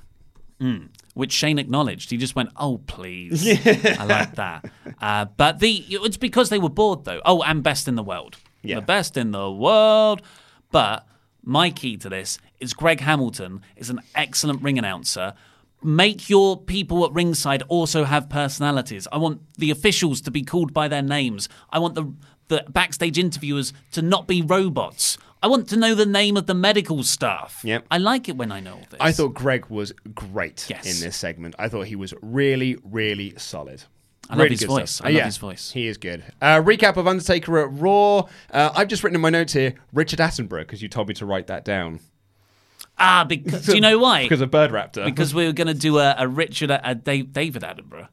which 1.14 1.32
Shane 1.34 1.60
acknowledged. 1.60 2.10
He 2.10 2.18
just 2.18 2.36
went, 2.36 2.50
"Oh, 2.58 2.80
please." 2.88 3.46
I 4.00 4.06
like 4.06 4.36
that. 4.36 4.66
Uh, 5.00 5.26
but 5.38 5.60
the 5.60 5.86
it's 5.90 6.18
because 6.18 6.50
they 6.50 6.58
were 6.60 6.70
bored, 6.70 7.06
though. 7.06 7.22
Oh, 7.26 7.44
and 7.44 7.62
best 7.62 7.88
in 7.88 7.94
the 7.96 8.04
world. 8.04 8.38
Yeah. 8.64 8.80
The 8.80 8.82
best 8.88 9.18
in 9.18 9.32
the 9.32 9.52
world. 9.52 10.24
But 10.72 11.06
my 11.44 11.70
key 11.70 11.96
to 11.98 12.10
this 12.10 12.40
is 12.66 12.74
Greg 12.74 12.99
Hamilton 12.99 13.61
is 13.78 13.89
an 13.89 14.01
excellent 14.16 14.61
ring 14.61 14.78
announcer. 14.78 15.34
Make 15.82 16.30
your 16.30 16.57
people 16.59 17.05
at 17.05 17.11
ringside 17.13 17.61
also 17.68 18.03
have 18.05 18.28
personalities. 18.28 19.07
I 19.11 19.18
want 19.18 19.41
the 19.57 19.70
officials 19.72 20.20
to 20.22 20.32
be 20.32 20.41
called 20.43 20.74
by 20.74 20.88
their 20.88 21.01
names. 21.03 21.47
I 21.70 21.80
want 21.80 21.95
the 21.95 22.11
the 22.47 22.63
backstage 22.70 23.18
interviewers 23.18 23.74
to 23.91 24.01
not 24.03 24.28
be 24.28 24.41
robots. 24.43 25.18
I 25.41 25.47
want 25.47 25.68
to 25.70 25.78
know 25.78 25.95
the 25.95 26.05
name 26.05 26.38
of 26.38 26.45
the 26.45 26.53
medical 26.53 27.01
staff. 27.03 27.61
Yep. 27.63 27.86
I 27.89 27.97
like 27.97 28.30
it 28.30 28.38
when 28.38 28.51
I 28.51 28.59
know 28.59 28.74
all 28.74 28.86
this. 28.89 28.99
I 28.99 29.11
thought 29.11 29.34
Greg 29.34 29.66
was 29.68 29.91
great 30.13 30.66
Yes. 30.70 30.86
in 30.86 31.03
this 31.05 31.16
segment. 31.18 31.55
I 31.57 31.70
thought 31.70 31.88
he 31.88 31.95
was 31.95 32.13
really, 32.22 32.78
really 32.84 33.34
solid. 33.38 33.82
I 34.30 34.36
love 34.36 34.49
his 34.49 34.61
voice. 34.63 34.91
stuff. 34.91 35.05
I 35.05 35.09
Uh, 35.09 35.13
love 35.13 35.18
yeah, 35.18 35.26
his 35.26 35.38
voice. 35.38 35.72
He 35.72 35.88
is 35.88 35.97
good. 35.97 36.24
Uh, 36.41 36.61
recap 36.61 36.97
of 36.97 37.07
Undertaker 37.07 37.57
at 37.59 37.70
Raw. 37.74 38.28
Uh, 38.51 38.72
I've 38.76 38.88
just 38.89 39.03
written 39.03 39.16
in 39.16 39.22
my 39.22 39.30
notes 39.32 39.53
here 39.53 39.74
Richard 39.93 40.20
Attenborough 40.20 40.61
because 40.61 40.82
you 40.84 40.88
told 40.88 41.07
me 41.07 41.13
to 41.16 41.26
write 41.26 41.47
that 41.47 41.66
down. 41.66 41.99
Ah, 42.98 43.26
because 43.28 43.66
do 43.66 43.76
you 43.76 43.82
know 43.82 43.98
why? 44.00 44.24
Because 44.24 44.41
of 44.41 44.52
Bird 44.52 44.72
Raptor. 44.72 45.06
because 45.06 45.34
we 45.34 45.46
were 45.46 45.52
going 45.54 45.68
to 45.68 45.74
do 45.74 46.00
a, 46.00 46.16
a 46.18 46.28
Richard, 46.28 46.72
a 46.72 46.96
Dave, 46.96 47.34
David 47.34 47.62
Attenborough. 47.64 48.08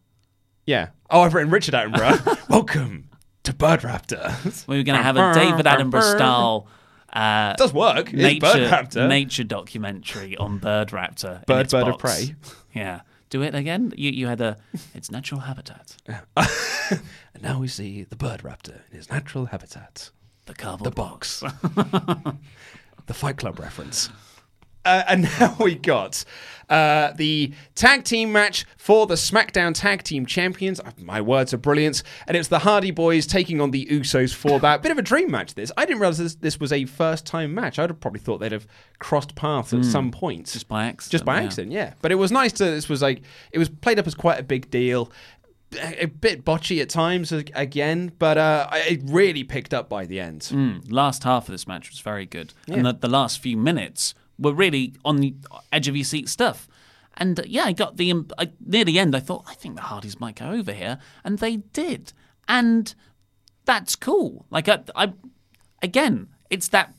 yeah. 0.66 0.88
Oh, 1.10 1.20
I've 1.20 1.34
written 1.34 1.50
Richard 1.52 1.74
Attenborough. 1.74 2.38
Welcome 2.48 3.08
to 3.44 3.52
Bird 3.54 3.80
Raptor. 3.80 4.66
We 4.66 4.78
were 4.78 4.82
going 4.82 4.96
to 4.98 5.02
have 5.02 5.16
a 5.16 5.32
David 5.34 5.66
Attenborough 5.66 6.16
style 6.16 6.66
uh, 7.12 7.52
It 7.54 7.58
does 7.58 7.72
work. 7.72 8.06
It's 8.12 8.22
nature 8.22 8.40
Bird 8.40 8.70
Raptor. 8.70 9.08
nature 9.08 9.44
documentary 9.44 10.36
on 10.36 10.58
Bird 10.58 10.88
Raptor. 10.88 11.44
Bird, 11.46 11.68
bird 11.70 11.88
of 11.88 11.98
prey. 11.98 12.34
Yeah, 12.74 13.02
do 13.30 13.42
it 13.42 13.54
again. 13.54 13.92
You 13.96 14.10
you 14.10 14.26
had 14.26 14.40
a 14.40 14.56
its 14.94 15.10
natural 15.10 15.42
habitat, 15.42 15.96
And 16.08 17.00
now 17.42 17.60
we 17.60 17.68
see 17.68 18.02
the 18.04 18.16
Bird 18.16 18.40
Raptor 18.42 18.80
in 18.90 18.96
his 18.96 19.10
natural 19.10 19.46
habitat. 19.46 20.10
the 20.46 20.54
cardboard 20.54 20.90
The 20.90 20.94
box. 20.94 21.40
the 23.06 23.14
Fight 23.14 23.36
Club 23.36 23.58
reference. 23.58 24.08
Uh, 24.84 25.02
and 25.08 25.22
now 25.40 25.56
we 25.60 25.74
got 25.74 26.24
uh, 26.68 27.12
the 27.16 27.52
tag 27.74 28.04
team 28.04 28.32
match 28.32 28.64
for 28.76 29.06
the 29.06 29.14
SmackDown 29.14 29.74
Tag 29.74 30.02
Team 30.02 30.26
Champions. 30.26 30.80
Uh, 30.80 30.90
My 30.98 31.20
words 31.20 31.52
are 31.52 31.58
brilliant. 31.58 32.02
And 32.26 32.36
it's 32.36 32.48
the 32.48 32.60
Hardy 32.60 32.90
Boys 32.90 33.26
taking 33.26 33.60
on 33.60 33.70
the 33.70 33.86
Usos 33.86 34.34
for 34.34 34.58
that. 34.60 34.82
Bit 34.82 34.90
of 34.92 34.98
a 34.98 35.02
dream 35.02 35.30
match, 35.30 35.54
this. 35.54 35.70
I 35.76 35.84
didn't 35.84 36.00
realize 36.00 36.18
this, 36.18 36.34
this 36.36 36.58
was 36.58 36.72
a 36.72 36.84
first 36.86 37.26
time 37.26 37.54
match. 37.54 37.78
I'd 37.78 37.90
have 37.90 38.00
probably 38.00 38.20
thought 38.20 38.38
they'd 38.38 38.52
have 38.52 38.66
crossed 38.98 39.34
paths 39.34 39.72
at 39.72 39.84
some 39.84 40.10
point. 40.10 40.46
just 40.46 40.68
by 40.68 40.84
accident. 40.86 41.12
Just 41.12 41.24
by 41.24 41.40
yeah. 41.40 41.46
accident, 41.46 41.72
yeah. 41.72 41.94
But 42.00 42.12
it 42.12 42.16
was 42.16 42.32
nice 42.32 42.52
to. 42.54 42.64
This 42.64 42.88
was 42.88 43.02
like 43.02 43.22
it 43.50 43.58
was 43.58 43.68
played 43.68 43.98
up 43.98 44.06
as 44.06 44.14
quite 44.14 44.38
a 44.40 44.42
big 44.42 44.70
deal, 44.70 45.12
a 45.80 46.06
bit 46.06 46.44
botchy 46.44 46.80
at 46.80 46.88
times 46.88 47.32
again, 47.32 48.12
but 48.18 48.38
uh, 48.38 48.68
it 48.72 49.00
really 49.04 49.44
picked 49.44 49.74
up 49.74 49.88
by 49.88 50.06
the 50.06 50.20
end. 50.20 50.42
Mm, 50.42 50.90
last 50.90 51.24
half 51.24 51.48
of 51.48 51.52
this 51.52 51.66
match 51.66 51.90
was 51.90 52.00
very 52.00 52.26
good, 52.26 52.54
and 52.66 52.86
the, 52.86 52.92
the 52.92 53.08
last 53.08 53.40
few 53.40 53.56
minutes 53.56 54.14
were 54.38 54.52
really 54.52 54.94
on 55.04 55.16
the 55.16 55.34
edge 55.72 55.88
of 55.88 55.96
your 55.96 56.04
seat 56.04 56.28
stuff. 56.28 56.68
And 57.16 57.38
uh, 57.38 57.44
yeah, 57.46 57.64
I 57.64 57.72
got 57.72 57.96
the 57.96 58.10
um, 58.10 58.28
I, 58.38 58.50
near 58.64 58.84
the 58.84 58.98
end. 58.98 59.14
I 59.14 59.20
thought 59.20 59.44
I 59.46 59.54
think 59.54 59.76
the 59.76 59.82
Hardys 59.82 60.18
might 60.20 60.36
go 60.36 60.50
over 60.50 60.72
here, 60.72 60.98
and 61.24 61.38
they 61.38 61.56
did, 61.56 62.12
and 62.48 62.94
that's 63.64 63.96
cool. 63.96 64.46
Like 64.50 64.68
I, 64.68 64.80
I 64.96 65.12
again, 65.82 66.28
it's 66.50 66.68
that 66.68 66.94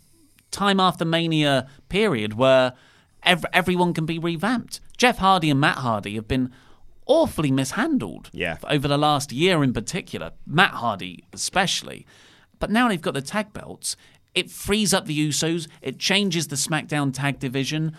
time 0.51 0.79
after 0.79 1.03
Mania 1.03 1.67
period 1.89 2.33
where 2.35 2.73
ev- 3.23 3.45
everyone 3.53 3.93
can 3.93 4.05
be 4.05 4.19
revamped. 4.19 4.79
Jeff 4.97 5.17
Hardy 5.17 5.49
and 5.49 5.59
Matt 5.59 5.77
Hardy 5.79 6.13
have 6.15 6.27
been 6.27 6.51
awfully 7.07 7.51
mishandled 7.51 8.29
Yeah. 8.31 8.57
over 8.69 8.87
the 8.87 8.97
last 8.97 9.31
year 9.33 9.63
in 9.63 9.73
particular, 9.73 10.31
Matt 10.45 10.71
Hardy 10.71 11.23
especially. 11.33 12.05
But 12.59 12.69
now 12.69 12.87
they've 12.87 13.01
got 13.01 13.15
the 13.15 13.21
tag 13.21 13.51
belts. 13.51 13.97
It 14.35 14.49
frees 14.49 14.93
up 14.93 15.05
the 15.05 15.27
Usos. 15.27 15.67
It 15.81 15.99
changes 15.99 16.47
the 16.47 16.55
SmackDown 16.55 17.13
tag 17.13 17.39
division. 17.39 17.95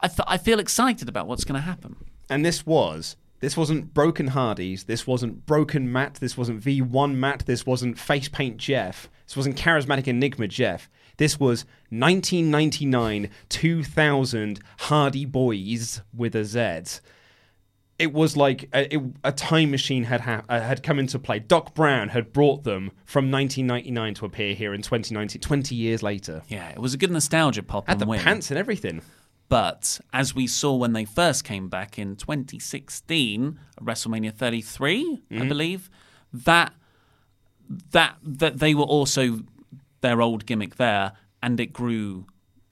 I 0.00 0.10
I 0.26 0.38
feel 0.38 0.58
excited 0.58 1.08
about 1.08 1.26
what's 1.26 1.44
going 1.44 1.60
to 1.60 1.66
happen. 1.66 1.96
And 2.28 2.44
this 2.44 2.66
was. 2.66 3.16
This 3.40 3.56
wasn't 3.56 3.92
Broken 3.92 4.28
Hardys. 4.28 4.84
This 4.84 5.06
wasn't 5.06 5.44
Broken 5.44 5.92
Matt. 5.92 6.14
This 6.14 6.38
wasn't 6.38 6.62
V1 6.62 7.14
Matt. 7.14 7.44
This 7.46 7.66
wasn't 7.66 7.98
Face 7.98 8.28
Paint 8.28 8.56
Jeff. 8.56 9.10
This 9.26 9.36
wasn't 9.36 9.56
Charismatic 9.56 10.08
Enigma 10.08 10.48
Jeff. 10.48 10.88
This 11.18 11.38
was 11.38 11.64
1999 11.90 13.30
2000 13.48 14.60
Hardy 14.78 15.24
Boys 15.24 16.02
with 16.14 16.34
a 16.34 16.44
Z. 16.44 17.00
It 17.98 18.12
was 18.12 18.36
like 18.36 18.68
a, 18.74 18.94
it- 18.94 19.02
a 19.24 19.32
time 19.32 19.70
machine 19.70 20.04
had 20.04 20.20
ha- 20.20 20.42
uh, 20.48 20.60
had 20.60 20.82
come 20.82 20.98
into 20.98 21.18
play. 21.18 21.38
Doc 21.38 21.74
Brown 21.74 22.10
had 22.10 22.32
brought 22.32 22.64
them 22.64 22.90
from 23.06 23.30
1999 23.30 24.14
to 24.14 24.26
appear 24.26 24.54
here 24.54 24.74
in 24.74 24.82
2019, 24.82 25.40
20 25.40 25.74
years 25.74 26.02
later. 26.02 26.42
Yeah, 26.48 26.68
it 26.70 26.78
was 26.78 26.92
a 26.92 26.98
good 26.98 27.10
nostalgia 27.10 27.62
pop 27.62 27.88
Had 27.88 27.98
the 27.98 28.06
win. 28.06 28.20
pants 28.20 28.50
and 28.50 28.58
everything. 28.58 29.00
But 29.48 30.00
as 30.12 30.34
we 30.34 30.46
saw 30.46 30.74
when 30.74 30.92
they 30.92 31.04
first 31.06 31.44
came 31.44 31.68
back 31.68 31.98
in 31.98 32.16
2016, 32.16 33.58
WrestleMania 33.80 34.32
33, 34.32 35.22
I 35.30 35.34
Mm-hmm. 35.34 35.48
believe, 35.48 35.88
that 36.32 36.72
that 37.92 38.16
that 38.22 38.58
they 38.58 38.74
were 38.74 38.84
also 38.84 39.40
their 40.00 40.20
old 40.20 40.46
gimmick 40.46 40.76
there, 40.76 41.12
and 41.42 41.58
it 41.60 41.72
grew 41.72 42.26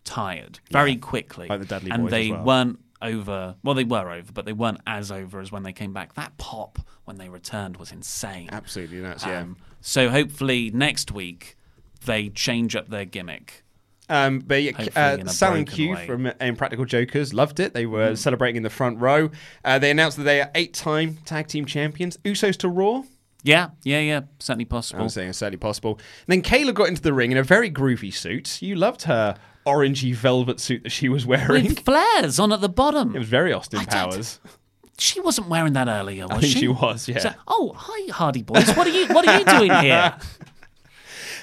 tired 0.04 0.60
very 0.70 0.96
quickly. 0.96 1.48
Like 1.48 1.60
the 1.60 1.66
Dudley 1.66 1.90
and 1.90 2.02
Boys 2.04 2.10
they 2.10 2.30
well. 2.30 2.44
weren't 2.44 2.78
over. 3.04 3.54
Well, 3.62 3.74
they 3.74 3.84
were 3.84 4.10
over, 4.10 4.32
but 4.32 4.44
they 4.46 4.52
weren't 4.52 4.80
as 4.86 5.12
over 5.12 5.40
as 5.40 5.52
when 5.52 5.62
they 5.62 5.72
came 5.72 5.92
back. 5.92 6.14
That 6.14 6.36
pop 6.38 6.78
when 7.04 7.18
they 7.18 7.28
returned 7.28 7.76
was 7.76 7.92
insane. 7.92 8.48
Absolutely 8.50 8.98
nuts, 9.00 9.24
yeah. 9.26 9.40
Um, 9.42 9.56
so 9.80 10.08
hopefully 10.08 10.70
next 10.72 11.12
week 11.12 11.56
they 12.06 12.30
change 12.30 12.74
up 12.74 12.88
their 12.88 13.04
gimmick. 13.04 13.62
Um, 14.08 14.40
but 14.40 14.62
yeah, 14.62 14.72
uh, 14.96 15.24
Sal 15.26 15.54
and 15.54 15.66
Q 15.70 15.92
way. 15.94 16.06
from 16.06 16.26
Impractical 16.40 16.84
Jokers 16.84 17.32
loved 17.32 17.58
it. 17.60 17.72
They 17.72 17.86
were 17.86 18.10
Mm. 18.12 18.18
celebrating 18.18 18.56
in 18.56 18.62
the 18.62 18.68
front 18.70 18.98
row. 18.98 19.30
Uh, 19.64 19.78
they 19.78 19.90
announced 19.90 20.18
that 20.18 20.24
they 20.24 20.40
are 20.42 20.50
eight-time 20.54 21.18
tag 21.24 21.46
team 21.46 21.64
champions. 21.64 22.18
Usos 22.18 22.56
to 22.58 22.68
Raw. 22.68 23.04
Yeah, 23.42 23.70
yeah, 23.82 24.00
yeah, 24.00 24.20
certainly 24.38 24.64
possible. 24.66 25.02
I'm 25.02 25.08
saying 25.10 25.28
it's 25.30 25.38
certainly 25.38 25.58
possible. 25.58 25.98
And 26.26 26.28
then 26.28 26.42
Kayla 26.42 26.72
got 26.74 26.88
into 26.88 27.02
the 27.02 27.12
ring 27.12 27.30
in 27.32 27.38
a 27.38 27.42
very 27.42 27.70
groovy 27.70 28.12
suit. 28.12 28.60
You 28.62 28.74
loved 28.74 29.02
her 29.02 29.36
orangey 29.66 30.14
velvet 30.14 30.60
suit 30.60 30.82
that 30.82 30.90
she 30.92 31.08
was 31.08 31.24
wearing. 31.26 31.64
With 31.64 31.80
flares 31.84 32.38
on 32.38 32.52
at 32.52 32.60
the 32.60 32.68
bottom. 32.68 33.14
It 33.14 33.18
was 33.18 33.28
very 33.28 33.52
Austin 33.52 33.80
I 33.80 33.84
don't- 33.84 34.10
Powers. 34.12 34.40
She 34.96 35.18
wasn't 35.20 35.48
wearing 35.48 35.72
that 35.72 35.88
earlier, 35.88 36.28
was 36.28 36.38
I 36.38 36.40
think 36.42 36.52
she? 36.52 36.60
she 36.60 36.68
was, 36.68 37.08
yeah. 37.08 37.18
So- 37.18 37.32
oh, 37.48 37.72
hi, 37.76 38.12
Hardy 38.12 38.42
Boys. 38.42 38.70
What 38.76 38.86
are 38.86 38.90
you? 38.90 39.08
What 39.08 39.26
are 39.26 39.38
you 39.40 39.44
doing 39.44 39.72
here? 39.82 40.16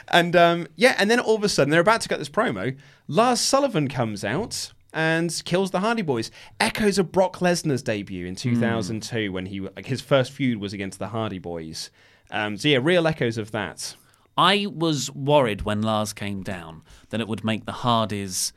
And 0.07 0.36
um, 0.36 0.67
yeah, 0.76 0.95
and 0.97 1.09
then 1.09 1.19
all 1.19 1.36
of 1.36 1.43
a 1.43 1.49
sudden 1.49 1.69
they're 1.72 1.80
about 1.82 2.01
to 2.01 2.09
get 2.09 2.19
this 2.19 2.30
promo. 2.30 2.78
Lars 3.07 3.39
Sullivan 3.39 3.88
comes 3.88 4.24
out 4.24 4.72
and 4.93 5.41
kills 5.45 5.72
the 5.72 5.80
Hardy 5.82 6.01
Boys. 6.01 6.32
Echoes 6.59 6.97
of 6.97 7.11
Brock 7.11 7.38
Lesnar's 7.38 7.82
debut 7.82 8.26
in 8.26 8.36
2002 8.36 9.32
when 9.32 9.45
he 9.47 9.59
like 9.61 9.86
his 9.86 10.01
first 10.01 10.32
feud 10.32 10.59
was 10.59 10.74
against 10.74 10.99
the 10.99 11.09
Hardy 11.09 11.39
Boys. 11.39 11.89
Um, 12.30 12.57
so 12.57 12.67
yeah, 12.69 12.80
real 12.82 13.07
echoes 13.07 13.38
of 13.38 13.51
that. 13.51 13.95
I 14.38 14.67
was 14.67 15.11
worried 15.11 15.63
when 15.63 15.82
Lars 15.82 16.13
came 16.13 16.41
down 16.43 16.84
that 17.09 17.19
it 17.19 17.27
would 17.27 17.43
make 17.43 17.65
the 17.65 17.71
Hardys 17.71 18.53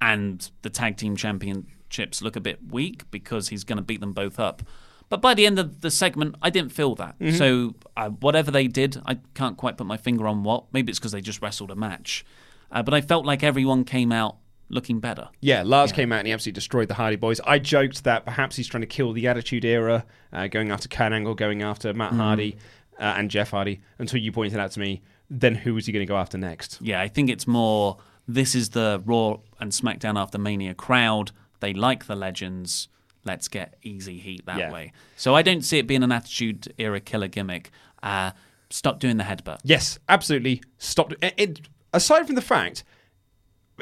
and 0.00 0.50
the 0.62 0.70
tag 0.70 0.96
team 0.96 1.16
championships 1.16 2.22
look 2.22 2.36
a 2.36 2.40
bit 2.40 2.58
weak 2.70 3.10
because 3.10 3.48
he's 3.48 3.64
going 3.64 3.76
to 3.76 3.82
beat 3.82 4.00
them 4.00 4.12
both 4.12 4.40
up. 4.40 4.62
But 5.10 5.20
by 5.20 5.34
the 5.34 5.44
end 5.44 5.58
of 5.58 5.80
the 5.80 5.90
segment, 5.90 6.36
I 6.40 6.50
didn't 6.50 6.72
feel 6.72 6.94
that. 6.94 7.16
So 7.36 7.74
uh, 7.96 8.10
whatever 8.10 8.50
they 8.52 8.68
did, 8.68 9.00
I 9.04 9.18
can't 9.34 9.56
quite 9.56 9.76
put 9.76 9.86
my 9.86 9.96
finger 9.96 10.26
on 10.28 10.44
what. 10.44 10.72
Maybe 10.72 10.90
it's 10.90 11.00
because 11.00 11.12
they 11.12 11.20
just 11.20 11.42
wrestled 11.42 11.70
a 11.72 11.76
match. 11.76 12.24
Uh, 12.70 12.82
but 12.84 12.94
I 12.94 13.00
felt 13.00 13.26
like 13.26 13.42
everyone 13.42 13.82
came 13.84 14.12
out 14.12 14.36
looking 14.68 15.00
better. 15.00 15.28
Yeah, 15.40 15.64
Lars 15.66 15.90
came 15.90 16.12
out 16.12 16.20
and 16.20 16.28
he 16.28 16.32
absolutely 16.32 16.54
destroyed 16.54 16.86
the 16.86 16.94
Hardy 16.94 17.16
Boys. 17.16 17.40
I 17.40 17.58
joked 17.58 18.04
that 18.04 18.24
perhaps 18.24 18.54
he's 18.54 18.68
trying 18.68 18.82
to 18.82 18.86
kill 18.86 19.12
the 19.12 19.26
Attitude 19.26 19.64
Era, 19.64 20.06
uh, 20.32 20.46
going 20.46 20.70
after 20.70 20.86
Kurt 20.86 21.12
Angle, 21.12 21.34
going 21.34 21.62
after 21.62 21.92
Matt 21.92 22.12
Hardy 22.12 22.56
uh, 23.00 23.14
and 23.16 23.30
Jeff 23.30 23.50
Hardy. 23.50 23.80
Until 23.98 24.20
you 24.20 24.30
pointed 24.30 24.60
out 24.60 24.70
to 24.72 24.80
me, 24.80 25.02
then 25.28 25.54
who 25.56 25.76
is 25.76 25.86
he 25.86 25.92
going 25.92 26.04
to 26.06 26.08
go 26.08 26.16
after 26.16 26.38
next? 26.38 26.78
Yeah, 26.80 27.00
I 27.00 27.08
think 27.08 27.30
it's 27.30 27.46
more. 27.46 27.96
This 28.28 28.54
is 28.54 28.70
the 28.70 29.02
Raw 29.04 29.38
and 29.58 29.72
SmackDown 29.72 30.16
after 30.20 30.38
Mania 30.38 30.74
crowd. 30.74 31.32
They 31.60 31.72
like 31.74 32.06
the 32.06 32.14
legends. 32.14 32.88
Let's 33.24 33.48
get 33.48 33.74
easy 33.82 34.18
heat 34.18 34.46
that 34.46 34.58
Yeah. 34.58 34.72
way. 34.72 34.92
So 35.16 35.34
I 35.34 35.42
don't 35.42 35.62
see 35.62 35.78
it 35.78 35.86
being 35.86 36.02
an 36.02 36.12
Attitude 36.12 36.72
Era 36.78 37.00
killer 37.00 37.28
gimmick. 37.28 37.70
Uh, 38.02 38.30
stop 38.70 38.98
doing 39.00 39.16
the 39.18 39.24
headbutt. 39.24 39.58
Yes, 39.64 39.98
absolutely. 40.08 40.62
Stop. 40.78 41.12
It, 41.22 41.34
it, 41.36 41.60
aside 41.92 42.26
from 42.26 42.36
the 42.36 42.40
fact 42.42 42.82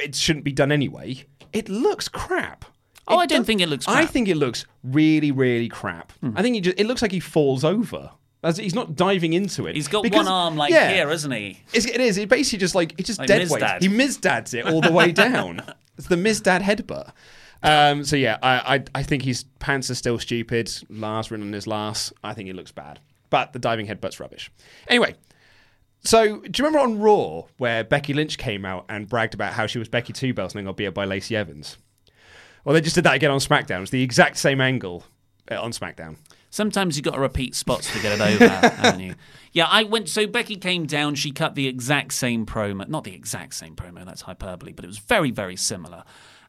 it 0.00 0.14
shouldn't 0.14 0.44
be 0.44 0.52
done 0.52 0.72
anyway, 0.72 1.24
it 1.52 1.68
looks 1.68 2.08
crap. 2.08 2.64
Oh, 3.06 3.18
It 3.20 3.22
I 3.22 3.26
don't 3.26 3.38
does- 3.40 3.46
think 3.46 3.60
it 3.60 3.68
looks 3.68 3.86
I 3.86 3.92
crap. 3.92 4.04
Hmm. 4.06 4.12
think 4.12 4.28
it 4.28 4.36
looks 4.36 4.64
really, 4.82 5.30
really 5.30 5.68
crap. 5.68 6.12
I 6.34 6.42
think 6.42 6.54
he 6.56 6.60
just, 6.60 6.78
it 6.80 6.86
looks 6.86 7.02
like 7.02 7.12
he 7.12 7.20
falls 7.20 7.64
over. 7.64 8.10
As 8.42 8.56
he's 8.56 8.74
not 8.74 8.94
diving 8.94 9.32
into 9.32 9.66
it. 9.66 9.74
He's 9.74 9.88
got 9.88 10.02
Because- 10.04 10.18
one 10.26 10.28
arm 10.28 10.56
like 10.56 10.70
yeah, 10.72 10.90
here, 10.92 11.10
isn't 11.10 11.30
he? 11.32 11.60
It's, 11.72 11.86
it 11.86 12.00
is. 12.00 12.18
It 12.18 12.28
basically 12.28 12.58
just 12.60 12.74
like 12.74 12.94
it's 12.96 13.06
just 13.08 13.18
Like 13.18 13.26
dead 13.28 13.48
weight. 13.50 13.62
He 13.82 13.88
Mizdads 13.88 14.54
it 14.54 14.66
all 14.66 14.80
the 14.80 14.92
way 14.92 15.10
down. 15.26 15.60
it's 15.96 16.06
the 16.06 16.16
Mizdad 16.16 16.62
headbutt. 16.62 17.10
Um, 17.60 18.04
so 18.04 18.14
yeah, 18.14 18.38
I, 18.40 18.76
I 18.76 18.84
I 18.94 19.02
think 19.02 19.24
his 19.24 19.42
pants 19.58 19.90
are 19.90 19.96
still 19.96 20.18
stupid. 20.20 20.70
Lars 20.88 21.32
on 21.32 21.52
his 21.52 21.66
last. 21.66 22.12
I 22.22 22.32
think 22.34 22.46
he 22.46 22.52
looks 22.52 22.70
bad. 22.70 23.00
But 23.30 23.52
the 23.52 23.58
diving 23.58 23.88
headbutt's 23.88 24.20
rubbish. 24.20 24.50
Anyway, 24.86 25.16
so 26.04 26.38
do 26.40 26.62
you 26.62 26.64
remember 26.64 26.78
on 26.78 27.00
Raw 27.00 27.42
where 27.58 27.82
Becky 27.82 28.14
Lynch 28.14 28.38
came 28.38 28.64
out 28.64 28.84
and 28.88 29.08
bragged 29.08 29.34
about 29.34 29.52
how 29.54 29.66
she 29.66 29.78
was 29.80 29.88
Becky 29.88 30.12
Two 30.12 30.32
Belts 30.32 30.54
and 30.54 30.60
then 30.60 30.66
got 30.66 30.76
beat 30.76 30.86
up 30.86 30.94
by 30.94 31.04
Lacey 31.04 31.34
Evans? 31.36 31.76
Well, 32.64 32.74
they 32.74 32.80
just 32.80 32.94
did 32.94 33.04
that 33.04 33.14
again 33.14 33.30
on 33.30 33.38
SmackDown. 33.40 33.82
It's 33.82 33.90
the 33.90 34.02
exact 34.02 34.36
same 34.36 34.60
angle 34.60 35.04
uh, 35.50 35.60
on 35.60 35.72
SmackDown. 35.72 36.16
Sometimes 36.50 36.96
you've 36.96 37.04
got 37.04 37.14
to 37.14 37.20
repeat 37.20 37.54
spots 37.54 37.92
to 37.92 38.00
get 38.00 38.12
it 38.12 38.20
over, 38.20 38.48
haven't 38.48 39.00
you? 39.00 39.14
Yeah, 39.52 39.64
I 39.66 39.82
went. 39.84 40.10
So 40.10 40.26
Becky 40.26 40.56
came 40.56 40.84
down. 40.84 41.14
She 41.14 41.30
cut 41.32 41.54
the 41.54 41.66
exact 41.68 42.12
same 42.12 42.44
promo. 42.44 42.86
Not 42.86 43.04
the 43.04 43.14
exact 43.14 43.54
same 43.54 43.74
promo. 43.74 44.04
That's 44.04 44.20
hyperbole, 44.20 44.72
but 44.72 44.84
it 44.84 44.88
was 44.88 44.98
very, 44.98 45.30
very 45.30 45.56
similar. 45.56 46.04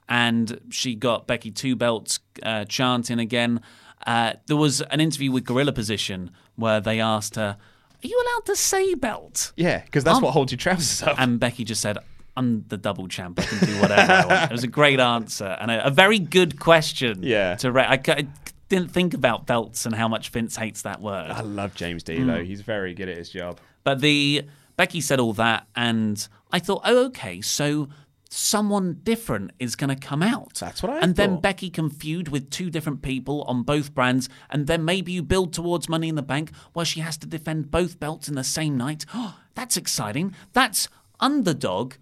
And 0.10 0.60
she 0.70 0.96
got 0.96 1.26
Becky 1.26 1.50
two 1.50 1.76
belts 1.78 2.20
uh, 2.44 2.66
chanting 2.66 3.18
again. 3.20 3.62
Uh, 4.06 4.34
there 4.48 4.58
was 4.58 4.82
an 4.82 5.00
interview 5.00 5.32
with 5.32 5.46
Gorilla 5.46 5.72
Position 5.72 6.32
where 6.58 6.82
they 6.82 7.00
asked 7.00 7.36
her, 7.36 7.56
"Are 8.04 8.08
you 8.08 8.22
allowed 8.22 8.46
to 8.48 8.56
say 8.58 8.94
belt?" 8.96 9.54
Yeah, 9.56 9.82
because 9.86 10.04
that's 10.04 10.18
Um, 10.18 10.24
what 10.24 10.32
holds 10.32 10.52
your 10.52 10.58
trousers 10.58 11.02
up. 11.02 11.16
And 11.20 11.40
Becky 11.40 11.64
just 11.64 11.82
said, 11.82 11.98
I'm 12.36 12.66
the 12.68 12.78
double 12.78 13.08
champ. 13.08 13.40
I 13.40 13.44
can 13.44 13.66
do 13.68 13.80
whatever 13.82 14.12
I 14.12 14.26
want. 14.26 14.52
It 14.52 14.54
was 14.54 14.64
a 14.64 14.68
great 14.68 15.00
answer 15.00 15.58
and 15.60 15.72
a, 15.72 15.88
a 15.88 15.90
very 15.90 16.20
good 16.20 16.60
question. 16.60 17.22
Yeah. 17.24 17.56
To 17.56 17.72
ra- 17.72 17.84
I, 17.90 18.00
I 18.08 18.28
didn't 18.70 18.92
think 18.92 19.14
about 19.14 19.46
belts 19.46 19.86
and 19.86 19.94
how 19.94 20.08
much 20.08 20.30
Vince 20.30 20.56
hates 20.56 20.84
that 20.84 21.02
word. 21.02 21.32
I 21.32 21.42
love 21.42 21.76
James 21.76 22.04
Delow. 22.04 22.42
Mm. 22.42 22.46
He's 22.46 22.62
very 22.62 22.94
good 22.94 23.10
at 23.10 23.18
his 23.18 23.30
job. 23.30 23.60
But 23.84 24.00
the 24.00 24.44
Becky 24.78 25.02
said 25.02 25.20
all 25.20 25.34
that, 25.34 25.68
and 25.76 26.26
I 26.52 26.60
thought, 26.60 26.82
oh, 26.86 27.06
okay, 27.08 27.42
so 27.42 27.90
someone 28.30 29.00
different 29.04 29.52
is 29.58 29.76
going 29.76 29.90
to 29.90 29.96
come 29.96 30.22
out. 30.22 30.54
That's 30.56 30.84
what 30.84 30.92
I 30.92 31.00
And 31.00 31.16
then. 31.16 31.40
Becky 31.40 31.70
can 31.70 31.90
feud 31.90 32.30
with 32.30 32.50
two 32.50 32.70
different 32.70 33.02
people 33.02 33.42
on 33.44 33.64
both 33.64 33.94
brands, 33.94 34.30
and 34.50 34.68
then 34.68 34.86
maybe 34.86 35.12
you 35.12 35.24
build 35.24 35.52
towards 35.52 35.90
Money 35.90 36.08
in 36.08 36.16
the 36.16 36.22
Bank 36.22 36.52
where 36.74 36.86
she 36.86 37.00
has 37.00 37.18
to 37.18 37.28
defend 37.28 37.72
both 37.72 38.00
belts 38.00 38.30
in 38.30 38.36
the 38.36 38.44
same 38.44 38.78
night. 38.78 39.06
Oh, 39.14 39.40
that's 39.56 39.78
exciting. 39.78 40.34
That's 40.54 40.88
underdog. 41.20 41.96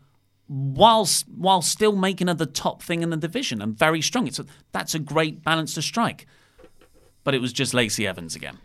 Whilst 0.50 1.28
while 1.28 1.62
still 1.62 1.94
making 1.94 2.28
her 2.28 2.34
the 2.34 2.46
top 2.46 2.82
thing 2.82 3.04
in 3.04 3.10
the 3.10 3.18
division 3.18 3.62
and 3.62 3.78
very 3.78 4.02
strong, 4.02 4.28
it's 4.28 4.40
a, 4.40 4.46
that's 4.72 4.96
a 4.96 5.00
great 5.00 5.44
balance 5.44 5.74
to 5.74 5.82
strike. 5.82 6.26
But 7.28 7.36
it 7.36 7.42
was 7.42 7.52
just 7.52 7.74
Lacey 7.74 8.08
Evans 8.08 8.38
again. 8.38 8.58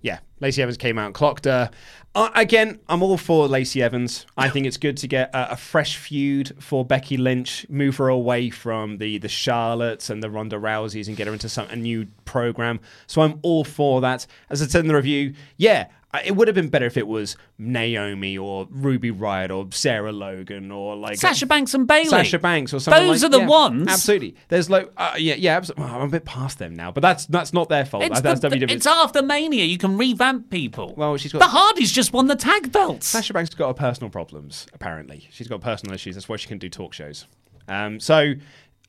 Yeah, 0.00 0.20
Lacey 0.40 0.62
Evans 0.62 0.78
came 0.78 0.96
out 0.96 1.04
and 1.04 1.14
clocked 1.14 1.44
her. 1.44 1.70
Uh, 2.14 2.30
again, 2.34 2.80
I'm 2.88 3.02
all 3.02 3.18
for 3.18 3.46
Lacey 3.46 3.82
Evans. 3.82 4.24
I 4.38 4.48
think 4.48 4.64
it's 4.64 4.78
good 4.78 4.96
to 4.96 5.06
get 5.06 5.28
a, 5.34 5.52
a 5.52 5.56
fresh 5.56 5.98
feud 5.98 6.56
for 6.58 6.82
Becky 6.82 7.18
Lynch, 7.18 7.66
move 7.68 7.98
her 7.98 8.08
away 8.08 8.48
from 8.48 8.96
the 8.96 9.18
the 9.18 9.28
Charlottes 9.28 10.08
and 10.08 10.22
the 10.22 10.30
Ronda 10.30 10.56
Rouseys 10.56 11.08
and 11.08 11.16
get 11.18 11.26
her 11.26 11.34
into 11.34 11.50
some 11.50 11.68
a 11.68 11.76
new 11.76 12.06
program. 12.24 12.80
So 13.06 13.20
I'm 13.20 13.38
all 13.42 13.64
for 13.64 14.00
that. 14.00 14.26
As 14.48 14.62
I 14.62 14.66
said 14.66 14.80
in 14.80 14.88
the 14.88 14.94
review, 14.94 15.34
yeah, 15.58 15.88
it 16.24 16.36
would 16.36 16.48
have 16.48 16.54
been 16.54 16.68
better 16.68 16.86
if 16.86 16.96
it 16.96 17.06
was 17.06 17.36
Naomi 17.58 18.38
or 18.38 18.66
Ruby 18.70 19.10
Riot 19.10 19.50
or 19.50 19.66
Sarah 19.70 20.12
Logan 20.12 20.70
or 20.70 20.96
like 20.96 21.18
Sasha 21.18 21.46
Banks 21.46 21.74
and 21.74 21.86
Bayley. 21.86 22.08
Sasha 22.08 22.38
Banks 22.38 22.72
or 22.72 22.80
something. 22.80 23.06
Those 23.06 23.22
like- 23.22 23.28
are 23.28 23.32
the 23.32 23.40
yeah, 23.40 23.46
ones. 23.46 23.88
Absolutely. 23.88 24.36
There's 24.48 24.70
like 24.70 24.90
uh, 24.96 25.14
yeah 25.18 25.34
yeah. 25.34 25.60
abso- 25.60 25.78
I'm 25.78 26.02
a 26.02 26.08
bit 26.08 26.24
past 26.24 26.58
them 26.58 26.74
now, 26.74 26.90
but 26.90 27.02
that's 27.02 27.26
that's 27.26 27.52
not 27.52 27.68
their 27.68 27.84
fault. 27.84 28.04
It's, 28.04 28.20
that's 28.20 28.40
the, 28.40 28.48
WWE. 28.48 28.70
it's 28.70 28.86
after 28.86 29.22
Mania. 29.22 29.64
You 29.64 29.78
can 29.78 29.96
revamp 29.98 30.50
people. 30.50 30.94
Well, 30.96 31.16
she's 31.16 31.32
got- 31.32 31.40
the 31.40 31.48
Hardys 31.48 31.92
just 31.92 32.12
won 32.12 32.26
the 32.26 32.36
tag 32.36 32.72
belts. 32.72 33.08
Sasha 33.08 33.32
Banks 33.32 33.50
has 33.50 33.54
got 33.54 33.68
her 33.68 33.74
personal 33.74 34.10
problems, 34.10 34.66
apparently. 34.72 35.28
She's 35.30 35.48
got 35.48 35.60
personal 35.60 35.94
issues. 35.94 36.14
That's 36.14 36.28
why 36.28 36.36
she 36.36 36.48
can 36.48 36.58
do 36.58 36.68
talk 36.68 36.92
shows. 36.92 37.26
Um, 37.68 38.00
so 38.00 38.34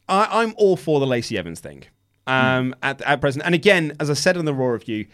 I, 0.07 0.43
I'm 0.43 0.53
all 0.57 0.78
for 0.78 0.99
the 0.99 1.07
Lacey 1.07 1.38
Evans 1.38 1.59
thing 1.59 1.84
um, 2.28 2.76
at, 2.84 3.01
at 3.01 3.22
present. 3.22 3.43
And 3.45 3.55
again, 3.55 3.93
as 3.99 4.09
I 4.09 4.13
said 4.13 4.38
in 4.38 4.45
the 4.45 4.53
Raw 4.53 4.68
review, 4.68 5.07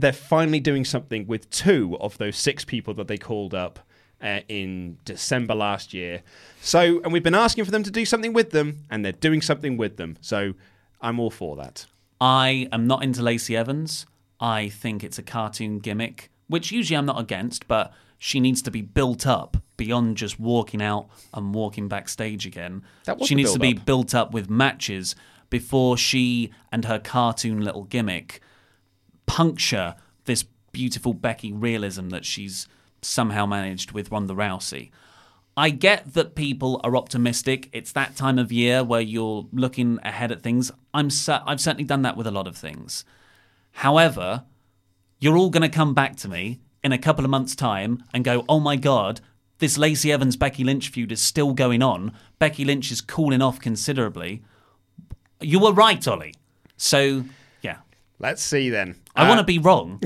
they're 0.00 0.12
finally 0.12 0.60
doing 0.60 0.84
something 0.84 1.26
with 1.26 1.50
two 1.50 1.96
of 2.00 2.18
those 2.18 2.36
six 2.36 2.64
people 2.64 2.94
that 2.94 3.08
they 3.08 3.18
called 3.18 3.54
up 3.54 3.80
uh, 4.22 4.40
in 4.48 4.98
December 5.04 5.54
last 5.54 5.94
year. 5.94 6.22
So, 6.60 7.00
and 7.02 7.12
we've 7.12 7.22
been 7.22 7.34
asking 7.34 7.64
for 7.64 7.70
them 7.70 7.82
to 7.82 7.90
do 7.90 8.04
something 8.04 8.32
with 8.32 8.50
them, 8.50 8.78
and 8.90 9.04
they're 9.04 9.12
doing 9.12 9.40
something 9.42 9.76
with 9.76 9.96
them. 9.96 10.16
So 10.20 10.54
I'm 11.00 11.18
all 11.18 11.30
for 11.30 11.56
that. 11.56 11.86
I 12.20 12.68
am 12.72 12.86
not 12.86 13.02
into 13.02 13.22
Lacey 13.22 13.56
Evans. 13.56 14.06
I 14.40 14.68
think 14.68 15.02
it's 15.04 15.18
a 15.18 15.22
cartoon 15.22 15.78
gimmick, 15.78 16.30
which 16.48 16.70
usually 16.72 16.96
I'm 16.96 17.06
not 17.06 17.20
against, 17.20 17.68
but 17.68 17.92
she 18.18 18.40
needs 18.40 18.60
to 18.62 18.70
be 18.70 18.82
built 18.82 19.26
up 19.26 19.56
beyond 19.76 20.18
just 20.18 20.38
walking 20.38 20.82
out 20.82 21.08
and 21.32 21.54
walking 21.54 21.88
backstage 21.88 22.46
again. 22.46 22.82
That 23.04 23.18
was 23.18 23.28
she 23.28 23.34
needs 23.34 23.52
to 23.54 23.58
be 23.58 23.72
built 23.72 24.14
up 24.14 24.32
with 24.32 24.50
matches 24.50 25.14
before 25.48 25.96
she 25.96 26.50
and 26.70 26.84
her 26.84 26.98
cartoon 26.98 27.62
little 27.62 27.84
gimmick 27.84 28.40
puncture 29.30 29.94
this 30.24 30.44
beautiful 30.72 31.14
Becky 31.14 31.52
realism 31.52 32.08
that 32.08 32.24
she's 32.24 32.66
somehow 33.00 33.46
managed 33.46 33.92
with 33.92 34.10
Ronda 34.10 34.34
Rousey. 34.34 34.90
I 35.56 35.70
get 35.70 36.14
that 36.14 36.34
people 36.34 36.80
are 36.82 36.96
optimistic. 36.96 37.68
It's 37.72 37.92
that 37.92 38.16
time 38.16 38.40
of 38.40 38.50
year 38.50 38.82
where 38.82 39.00
you're 39.00 39.46
looking 39.52 40.00
ahead 40.02 40.32
at 40.32 40.42
things. 40.42 40.72
I'm 40.92 41.10
cer- 41.10 41.44
I've 41.46 41.60
certainly 41.60 41.84
done 41.84 42.02
that 42.02 42.16
with 42.16 42.26
a 42.26 42.32
lot 42.32 42.48
of 42.48 42.56
things. 42.56 43.04
However, 43.70 44.44
you're 45.20 45.36
all 45.36 45.50
going 45.50 45.62
to 45.62 45.76
come 45.76 45.94
back 45.94 46.16
to 46.16 46.28
me 46.28 46.58
in 46.82 46.90
a 46.90 46.98
couple 46.98 47.24
of 47.24 47.30
months' 47.30 47.54
time 47.54 48.02
and 48.12 48.24
go, 48.24 48.44
"Oh 48.48 48.58
my 48.58 48.74
god, 48.74 49.20
this 49.58 49.78
Lacey 49.78 50.10
Evans 50.10 50.36
Becky 50.36 50.64
Lynch 50.64 50.88
feud 50.88 51.12
is 51.12 51.20
still 51.20 51.52
going 51.54 51.82
on. 51.82 52.12
Becky 52.40 52.64
Lynch 52.64 52.90
is 52.90 53.00
cooling 53.00 53.42
off 53.42 53.60
considerably." 53.60 54.42
You 55.40 55.60
were 55.60 55.72
right, 55.72 56.06
Ollie. 56.08 56.34
So. 56.76 57.26
Let's 58.20 58.42
see 58.42 58.70
then. 58.70 58.94
I 59.16 59.24
Uh, 59.24 59.28
want 59.28 59.38
to 59.40 59.44
be 59.44 59.58
wrong, 59.58 60.00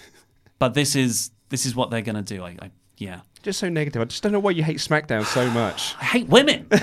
but 0.58 0.74
this 0.74 0.94
is 0.94 1.30
this 1.48 1.66
is 1.66 1.74
what 1.74 1.90
they're 1.90 2.02
going 2.02 2.22
to 2.22 2.34
do. 2.36 2.42
I, 2.44 2.56
I 2.60 2.70
yeah. 2.98 3.20
Just 3.42 3.58
so 3.60 3.68
negative. 3.68 4.00
I 4.00 4.06
just 4.06 4.22
don't 4.22 4.32
know 4.32 4.38
why 4.38 4.52
you 4.52 4.62
hate 4.62 4.78
SmackDown 4.78 5.22
so 5.24 5.50
much. 5.50 5.94
I 6.00 6.04
hate 6.04 6.28
women. 6.28 6.64
that's 6.70 6.80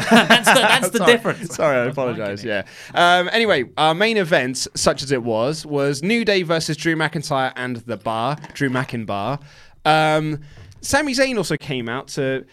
the, 0.48 0.54
that's 0.54 0.90
the 0.92 0.98
Sorry. 1.00 1.12
difference. 1.12 1.56
Sorry, 1.56 1.76
I 1.78 1.86
apologise. 1.86 2.44
Yeah. 2.44 2.64
Um, 2.94 3.30
anyway, 3.34 3.64
our 3.78 3.96
main 3.96 4.18
event, 4.18 4.68
such 4.76 5.02
as 5.02 5.12
it 5.12 5.24
was, 5.24 5.66
was 5.66 6.04
New 6.04 6.24
Day 6.24 6.44
versus 6.44 6.78
Drew 6.78 6.96
McIntyre 6.96 7.52
and 7.56 7.78
the 7.78 7.98
Bar, 7.98 8.38
Drew 8.54 8.70
McIntyre. 8.70 9.42
Um, 9.86 10.42
Sami 10.82 11.14
Zayn 11.14 11.36
also 11.38 11.58
came 11.58 11.90
out 11.90 12.10
to. 12.10 12.46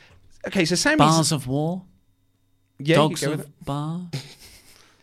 Okay, 0.47 0.64
so 0.64 0.74
Sami. 0.74 0.97
Bars 0.97 1.31
of 1.31 1.47
War, 1.47 1.83
yeah, 2.79 2.97
Dogs 2.97 3.20
go 3.22 3.31
with 3.33 3.41
it. 3.41 3.47
of 3.47 3.64
Bar. 3.66 4.09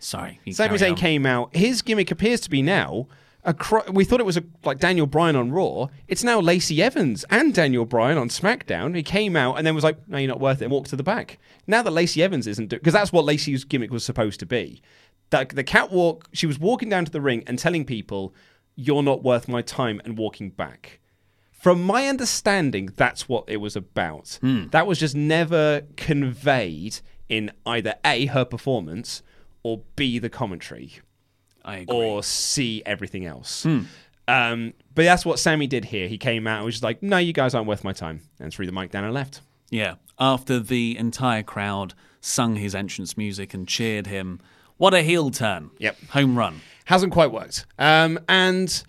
Sorry, 0.06 0.40
Sami 0.52 0.70
Zayn 0.78 0.98
came 0.98 1.26
out. 1.26 1.56
His 1.56 1.82
gimmick 1.82 2.12
appears 2.12 2.40
to 2.42 2.50
be 2.50 2.62
now. 2.62 3.08
A 3.44 3.54
cro- 3.54 3.84
we 3.92 4.06
thought 4.06 4.20
it 4.20 4.26
was 4.26 4.38
a, 4.38 4.44
like 4.64 4.80
Daniel 4.80 5.06
Bryan 5.06 5.36
on 5.36 5.52
Raw. 5.52 5.88
It's 6.08 6.24
now 6.24 6.40
Lacey 6.40 6.82
Evans 6.82 7.26
and 7.30 7.54
Daniel 7.54 7.86
Bryan 7.86 8.18
on 8.18 8.30
SmackDown. 8.30 8.96
He 8.96 9.04
came 9.04 9.36
out 9.36 9.56
and 9.58 9.66
then 9.66 9.76
was 9.76 9.84
like, 9.84 10.08
"No, 10.08 10.18
you're 10.18 10.28
not 10.28 10.40
worth 10.40 10.62
it," 10.62 10.66
and 10.66 10.72
walked 10.72 10.90
to 10.92 10.96
the 10.96 11.04
back. 11.04 11.38
Now 11.68 11.82
that 11.84 11.92
Lacey 11.92 12.24
Evans 12.24 12.48
isn't 12.48 12.70
doing 12.70 12.80
because 12.80 12.94
that's 12.94 13.12
what 13.14 13.24
Lacey's 13.26 13.64
gimmick 13.64 13.92
was 13.92 14.04
supposed 14.04 14.40
to 14.40 14.46
be. 14.46 14.82
That 15.30 15.50
the 15.50 15.64
catwalk, 15.64 16.28
she 16.34 16.48
was 16.48 16.60
walking 16.60 16.90
down 16.90 17.06
to 17.06 17.12
the 17.12 17.22
ring 17.22 17.44
and 17.46 17.58
telling 17.60 17.86
people, 17.86 18.34
"You're 18.76 19.04
not 19.04 19.24
worth 19.24 19.48
my 19.48 19.62
time," 19.62 20.02
and 20.06 20.18
walking 20.18 20.50
back. 20.50 21.00
From 21.52 21.84
my 21.84 22.08
understanding, 22.08 22.90
that's 22.96 23.28
what 23.30 23.44
it 23.48 23.58
was 23.58 23.76
about. 23.76 24.40
That 24.72 24.86
was 24.88 25.00
just 25.00 25.16
never 25.16 25.82
conveyed 25.98 26.98
in 27.30 27.52
either 27.66 27.96
A, 28.06 28.28
her 28.28 28.46
performance, 28.46 29.24
or 29.66 29.82
B, 29.96 30.20
the 30.20 30.30
commentary, 30.30 30.94
I 31.64 31.78
agree. 31.78 31.96
or 31.98 32.22
C, 32.22 32.84
everything 32.86 33.26
else. 33.26 33.66
Um, 33.66 34.74
but 34.94 35.06
that's 35.06 35.26
what 35.26 35.40
Sami 35.40 35.66
did 35.66 35.86
here. 35.86 36.08
He 36.08 36.20
came 36.20 36.46
out 36.46 36.58
and 36.58 36.66
was 36.66 36.76
just 36.76 36.84
like, 36.84 37.02
no, 37.02 37.18
you 37.18 37.34
guys 37.34 37.56
aren't 37.56 37.68
worth 37.68 37.84
my 37.84 37.92
time, 37.92 38.22
and 38.40 38.54
threw 38.54 38.68
the 38.68 38.72
mic 38.72 38.92
down 38.92 39.04
and 39.06 39.14
left. 39.14 39.42
Yeah, 39.72 39.96
after 40.20 40.60
the 40.60 40.96
entire 41.00 41.42
crowd 41.42 41.96
sung 42.22 42.56
his 42.58 42.76
entrance 42.76 43.18
music 43.18 43.56
and 43.56 43.68
cheered 43.68 44.06
him, 44.06 44.40
what 44.78 44.94
a 44.94 45.02
heel 45.02 45.32
turn. 45.32 45.72
Yep. 45.80 45.98
Home 46.12 46.38
run. 46.38 46.62
Hasn't 46.86 47.12
quite 47.12 47.32
worked. 47.32 47.66
Um, 47.80 48.20
and 48.30 48.84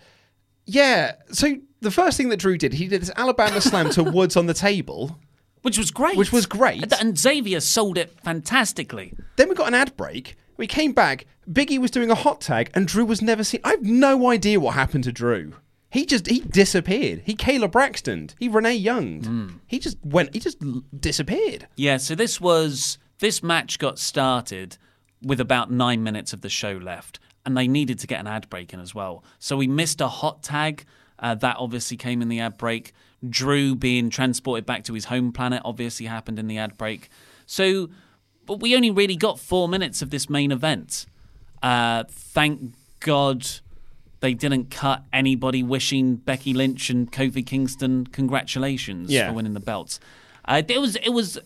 yeah, 0.67 1.15
so 1.31 1.55
the 1.81 1.89
first 1.89 2.17
thing 2.17 2.29
that 2.29 2.37
Drew 2.37 2.55
did, 2.59 2.73
he 2.73 2.87
did 2.87 3.01
this 3.01 3.11
Alabama 3.15 3.61
slam 3.61 3.89
to 3.91 4.03
Woods 4.17 4.37
on 4.37 4.45
the 4.45 4.53
table. 4.53 5.17
Which 5.63 5.79
was 5.79 5.89
great. 5.89 6.17
Which 6.17 6.31
was 6.31 6.45
great. 6.45 6.93
And 7.01 7.17
Xavier 7.17 7.61
sold 7.61 7.97
it 7.97 8.11
fantastically. 8.23 9.13
Then 9.37 9.49
we 9.49 9.55
got 9.55 9.67
an 9.69 9.73
ad 9.73 9.97
break. 9.97 10.35
We 10.57 10.67
came 10.67 10.91
back. 10.91 11.25
Biggie 11.49 11.79
was 11.79 11.91
doing 11.91 12.11
a 12.11 12.15
hot 12.15 12.41
tag, 12.41 12.69
and 12.73 12.87
Drew 12.87 13.05
was 13.05 13.21
never 13.21 13.43
seen. 13.43 13.61
I 13.63 13.71
have 13.71 13.83
no 13.83 14.29
idea 14.29 14.59
what 14.59 14.73
happened 14.73 15.05
to 15.05 15.11
Drew. 15.11 15.53
He 15.89 16.05
just 16.05 16.27
he 16.27 16.41
disappeared. 16.41 17.21
He 17.25 17.35
Kayla 17.35 17.71
Braxton. 17.71 18.31
He 18.39 18.49
Renee 18.49 18.75
Young. 18.75 19.59
He 19.67 19.79
just 19.79 19.97
went. 20.03 20.33
He 20.33 20.39
just 20.39 20.57
disappeared. 20.99 21.67
Yeah, 21.75 21.97
so 21.97 22.15
this 22.15 22.41
was 22.41 22.97
this 23.19 23.41
match 23.41 23.79
got 23.79 23.97
started 23.97 24.77
with 25.21 25.39
about 25.39 25.71
nine 25.71 26.03
minutes 26.03 26.33
of 26.33 26.41
the 26.41 26.49
show 26.49 26.73
left, 26.73 27.19
and 27.45 27.55
they 27.55 27.67
needed 27.67 27.99
to 27.99 28.07
get 28.07 28.19
an 28.19 28.27
ad 28.27 28.49
break 28.49 28.73
in 28.73 28.79
as 28.79 28.93
well. 28.93 29.23
So 29.39 29.55
we 29.57 29.67
missed 29.67 30.01
a 30.01 30.07
hot 30.07 30.43
tag. 30.43 30.85
Uh, 31.19 31.33
that 31.33 31.55
obviously 31.57 31.97
came 31.97 32.21
in 32.21 32.27
the 32.27 32.39
ad 32.39 32.57
break. 32.57 32.93
Drew 33.27 33.73
being 33.73 34.09
transported 34.09 34.65
back 34.65 34.83
to 34.83 34.93
his 34.93 35.05
home 35.05 35.31
planet 35.31 35.61
obviously 35.65 36.05
happened 36.05 36.37
in 36.37 36.47
the 36.47 36.59
ad 36.59 36.77
break. 36.77 37.09
So, 37.47 37.89
but 38.47 38.59
we 38.59 38.75
only 38.75 38.89
really 38.89 39.15
got 39.15 39.39
four 39.39 39.67
minutes 39.67 40.01
of 40.01 40.09
this 40.09 40.29
main 40.29 40.51
event. 40.51 41.05
Uh, 41.61 42.03
thank 42.09 42.73
God 43.01 43.45
they 44.19 44.33
didn't 44.33 44.71
cut 44.71 45.03
anybody 45.13 45.61
wishing 45.61 46.15
Becky 46.15 46.53
Lynch 46.53 46.89
and 46.89 47.11
Kofi 47.11 47.45
Kingston 47.45 48.07
congratulations 48.07 49.11
Yeah. 49.11 49.27
for 49.29 49.33
winning 49.35 49.53
the 49.53 49.59
belts. 49.59 49.99
Uh, 50.45 50.63
it 50.67 50.79
was 50.81 50.95
it 50.95 51.09
was 51.09 51.37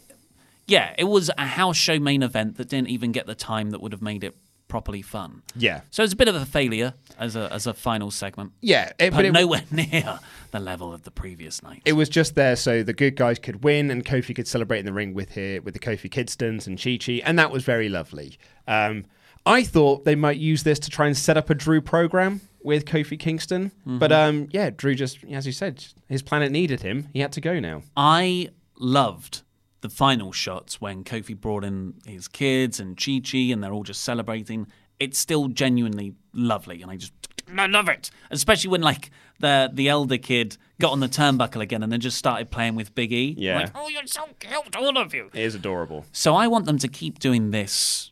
yeah, 0.67 0.93
it 0.97 1.03
was 1.05 1.29
a 1.37 1.45
house 1.47 1.75
show 1.75 1.99
main 1.99 2.23
event 2.23 2.55
that 2.57 2.69
didn't 2.69 2.89
even 2.89 3.11
get 3.11 3.25
the 3.25 3.35
time 3.35 3.71
that 3.71 3.81
would 3.81 3.91
have 3.91 4.01
made 4.01 4.23
it 4.23 4.35
properly 4.71 5.01
fun. 5.01 5.41
Yeah. 5.55 5.81
So 5.91 6.01
it's 6.03 6.13
a 6.13 6.15
bit 6.15 6.29
of 6.29 6.35
a 6.35 6.45
failure 6.45 6.93
as 7.19 7.35
a 7.35 7.51
as 7.51 7.67
a 7.67 7.73
final 7.73 8.09
segment. 8.09 8.53
Yeah, 8.61 8.93
it- 8.97 9.11
but, 9.11 9.25
it- 9.25 9.33
nowhere 9.33 9.63
near 9.71 10.19
the 10.51 10.59
level 10.59 10.93
of 10.93 11.03
the 11.03 11.11
previous 11.11 11.61
night. 11.61 11.81
It 11.83 11.93
was 11.93 12.07
just 12.09 12.35
there 12.35 12.55
so 12.55 12.81
the 12.81 12.93
good 12.93 13.15
guys 13.17 13.37
could 13.37 13.63
win 13.65 13.91
and 13.91 14.05
Kofi 14.05 14.33
could 14.33 14.47
celebrate 14.47 14.79
in 14.79 14.85
the 14.85 14.93
ring 14.93 15.13
with 15.13 15.31
here 15.33 15.61
with 15.61 15.73
the 15.73 15.79
Kofi 15.79 16.09
Kidstons 16.09 16.67
and 16.67 16.81
Chi 16.81 16.97
Chi, 17.05 17.21
and 17.25 17.37
that 17.37 17.51
was 17.51 17.63
very 17.63 17.89
lovely. 17.89 18.37
Um, 18.67 19.03
I 19.45 19.63
thought 19.63 20.05
they 20.05 20.15
might 20.15 20.37
use 20.37 20.63
this 20.63 20.79
to 20.79 20.89
try 20.89 21.07
and 21.07 21.17
set 21.17 21.35
up 21.35 21.49
a 21.49 21.55
Drew 21.55 21.81
program 21.81 22.41
with 22.63 22.85
Kofi 22.85 23.17
Kingston, 23.19 23.71
but 23.85 24.11
um, 24.11 24.47
yeah, 24.51 24.69
Drew 24.69 24.95
just 24.95 25.17
as 25.31 25.45
you 25.45 25.51
said, 25.51 25.83
his 26.07 26.21
planet 26.21 26.51
needed 26.51 26.81
him. 26.81 27.07
He 27.11 27.19
had 27.19 27.31
to 27.33 27.41
go 27.41 27.59
now. 27.59 27.81
I 27.97 28.49
loved 28.77 29.41
the 29.81 29.89
final 29.89 30.31
shots 30.31 30.79
when 30.79 31.03
Kofi 31.03 31.39
brought 31.39 31.63
in 31.63 31.95
his 32.05 32.27
kids 32.27 32.79
and 32.79 32.95
Chi 32.97 33.19
Chi 33.19 33.37
and 33.37 33.63
they're 33.63 33.73
all 33.73 33.83
just 33.83 34.03
celebrating. 34.03 34.67
It's 34.99 35.17
still 35.17 35.47
genuinely 35.47 36.13
lovely, 36.33 36.81
and 36.81 36.91
I 36.91 36.95
just 36.95 37.13
I 37.57 37.65
love 37.67 37.89
it. 37.89 38.11
Especially 38.29 38.69
when 38.69 38.81
like 38.81 39.11
the 39.39 39.69
the 39.73 39.89
elder 39.89 40.17
kid 40.17 40.57
got 40.79 40.91
on 40.91 40.99
the 40.99 41.07
turnbuckle 41.09 41.61
again 41.61 41.83
and 41.83 41.91
then 41.91 41.99
just 41.99 42.17
started 42.17 42.49
playing 42.51 42.75
with 42.75 42.93
Big 42.95 43.11
E. 43.11 43.35
Yeah. 43.37 43.59
Like, 43.59 43.71
oh, 43.75 43.87
you're 43.89 44.07
so 44.07 44.27
cute, 44.39 44.75
all 44.75 44.97
of 44.97 45.13
you. 45.13 45.29
It 45.33 45.41
is 45.41 45.55
adorable. 45.55 46.05
So 46.11 46.35
I 46.35 46.47
want 46.47 46.65
them 46.65 46.77
to 46.79 46.87
keep 46.87 47.19
doing 47.19 47.51
this 47.51 48.11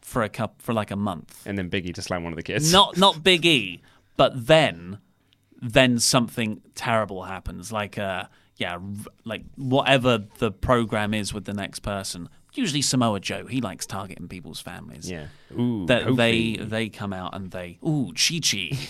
for 0.00 0.22
a 0.22 0.28
cup 0.28 0.60
for 0.60 0.72
like 0.72 0.90
a 0.90 0.96
month. 0.96 1.42
And 1.46 1.56
then 1.56 1.68
Big 1.68 1.86
E 1.86 1.92
to 1.92 2.02
slam 2.02 2.24
one 2.24 2.32
of 2.32 2.36
the 2.36 2.42
kids. 2.42 2.72
Not 2.72 2.96
not 2.96 3.22
Big 3.22 3.46
E, 3.46 3.82
but 4.16 4.46
then 4.46 4.98
then 5.62 5.98
something 5.98 6.60
terrible 6.74 7.24
happens. 7.24 7.72
Like 7.72 7.98
uh 7.98 8.24
yeah, 8.56 8.78
like 9.24 9.42
whatever 9.56 10.24
the 10.38 10.50
program 10.50 11.14
is 11.14 11.32
with 11.34 11.44
the 11.44 11.54
next 11.54 11.80
person. 11.80 12.28
Usually 12.54 12.82
Samoa 12.82 13.18
Joe, 13.18 13.46
he 13.46 13.60
likes 13.60 13.84
targeting 13.84 14.28
people's 14.28 14.60
families. 14.60 15.10
Yeah. 15.10 15.26
Ooh, 15.58 15.86
That 15.86 16.14
they 16.16 16.52
Kofi. 16.54 16.68
they 16.70 16.88
come 16.88 17.12
out 17.12 17.34
and 17.34 17.50
they 17.50 17.78
ooh 17.86 18.12
Chi 18.14 18.38
Chi. 18.40 18.76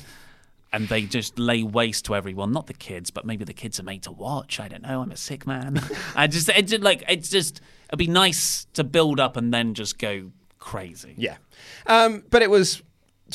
And 0.73 0.89
they 0.89 1.03
just 1.03 1.39
lay 1.39 1.63
waste 1.63 2.07
to 2.07 2.17
everyone, 2.17 2.51
not 2.51 2.67
the 2.67 2.75
kids, 2.75 3.13
but 3.13 3.25
maybe 3.25 3.45
the 3.45 3.53
kids 3.53 3.79
are 3.79 3.85
made 3.85 4.03
to 4.03 4.11
watch. 4.11 4.59
I 4.59 4.67
don't 4.67 4.83
know. 4.83 5.03
I'm 5.03 5.13
a 5.13 5.17
sick 5.17 5.47
man. 5.47 5.81
I 6.17 6.27
just, 6.27 6.49
it's 6.49 6.73
just 6.73 6.83
like, 6.83 7.05
it's 7.09 7.29
just, 7.29 7.61
it'd 7.91 7.99
be 8.01 8.09
nice 8.09 8.67
to 8.73 8.83
build 8.83 9.21
up 9.21 9.37
and 9.37 9.55
then 9.55 9.75
just 9.75 10.01
go 10.01 10.33
crazy. 10.59 11.15
Yeah. 11.17 11.37
Um, 11.87 12.25
but 12.29 12.43
it 12.43 12.51
was 12.51 12.83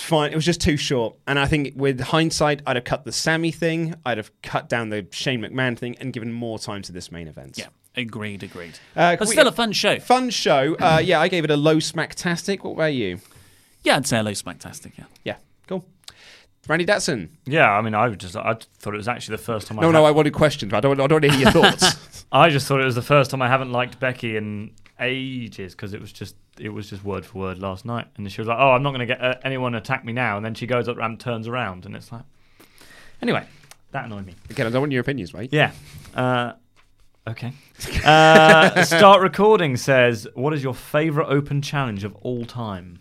fine. 0.01 0.31
It 0.31 0.35
was 0.35 0.45
just 0.45 0.61
too 0.61 0.77
short. 0.77 1.15
And 1.27 1.37
I 1.39 1.45
think 1.45 1.73
with 1.75 1.99
hindsight, 1.99 2.61
I'd 2.67 2.75
have 2.75 2.85
cut 2.85 3.05
the 3.05 3.11
Sami 3.11 3.51
thing, 3.51 3.95
I'd 4.05 4.17
have 4.17 4.31
cut 4.41 4.69
down 4.69 4.89
the 4.89 5.07
Shane 5.11 5.41
McMahon 5.41 5.77
thing, 5.77 5.95
and 5.99 6.11
given 6.13 6.31
more 6.31 6.59
time 6.59 6.81
to 6.83 6.91
this 6.91 7.11
main 7.11 7.27
event. 7.27 7.57
Yeah, 7.57 7.67
agreed, 7.95 8.43
agreed. 8.43 8.79
Uh, 8.95 9.11
can 9.11 9.19
but 9.19 9.27
we- 9.27 9.33
still 9.35 9.47
a 9.47 9.51
fun 9.51 9.71
show. 9.71 9.99
Fun 9.99 10.29
show. 10.29 10.75
Uh, 10.79 11.01
yeah, 11.03 11.19
I 11.19 11.27
gave 11.27 11.43
it 11.43 11.51
a 11.51 11.57
low 11.57 11.77
smacktastic. 11.77 12.63
What 12.63 12.71
about 12.73 12.93
you? 12.93 13.19
Yeah, 13.83 13.95
I'd 13.95 14.05
say 14.07 14.17
a 14.19 14.23
low 14.23 14.31
Smacktastic. 14.31 14.97
Yeah. 14.97 15.05
Yeah, 15.23 15.35
cool. 15.67 15.85
Randy 16.67 16.85
Datson. 16.85 17.29
Yeah, 17.45 17.71
I 17.71 17.81
mean, 17.81 17.95
I 17.95 18.09
would 18.09 18.19
just 18.19 18.35
I 18.35 18.57
thought 18.79 18.93
it 18.93 18.97
was 18.97 19.07
actually 19.07 19.37
the 19.37 19.43
first 19.43 19.67
time. 19.67 19.79
I 19.79 19.81
No, 19.83 19.87
ha- 19.87 19.91
no, 19.93 20.05
I 20.05 20.11
wanted 20.11 20.33
questions. 20.33 20.73
I 20.73 20.81
don't, 20.81 20.99
I 20.99 21.07
don't 21.07 21.21
want 21.21 21.23
to 21.23 21.31
hear 21.31 21.39
your 21.43 21.51
thoughts. 21.71 22.25
I 22.31 22.49
just 22.49 22.67
thought 22.67 22.81
it 22.81 22.85
was 22.85 22.95
the 22.95 23.01
first 23.01 23.31
time 23.31 23.41
I 23.41 23.47
haven't 23.47 23.71
liked 23.71 23.99
Becky 23.99 24.35
in 24.35 24.71
ages 24.99 25.73
because 25.73 25.93
it 25.93 26.01
was 26.01 26.11
just 26.11 26.35
it 26.59 26.69
was 26.69 26.89
just 26.89 27.03
word 27.03 27.25
for 27.25 27.39
word 27.39 27.59
last 27.59 27.85
night, 27.85 28.07
and 28.17 28.31
she 28.31 28.41
was 28.41 28.47
like, 28.47 28.57
"Oh, 28.59 28.71
I'm 28.71 28.83
not 28.83 28.91
going 28.91 28.99
to 28.99 29.05
get 29.05 29.21
uh, 29.21 29.35
anyone 29.43 29.75
attack 29.75 30.03
me 30.05 30.13
now," 30.13 30.37
and 30.37 30.45
then 30.45 30.53
she 30.53 30.67
goes 30.67 30.87
up 30.87 30.97
and 30.97 31.19
turns 31.19 31.47
around, 31.47 31.85
and 31.85 31.95
it's 31.95 32.11
like, 32.11 32.23
anyway, 33.21 33.45
that 33.91 34.05
annoyed 34.05 34.25
me. 34.25 34.35
Again, 34.49 34.67
I 34.67 34.69
don't 34.69 34.81
want 34.81 34.91
your 34.91 35.01
opinions, 35.01 35.33
mate. 35.33 35.51
Yeah. 35.53 35.71
Uh, 36.13 36.53
okay. 37.27 37.53
Uh, 38.05 38.83
start 38.83 39.21
recording 39.21 39.77
says, 39.77 40.27
"What 40.35 40.53
is 40.53 40.63
your 40.63 40.73
favorite 40.73 41.27
open 41.27 41.61
challenge 41.61 42.03
of 42.03 42.15
all 42.17 42.45
time?" 42.45 42.99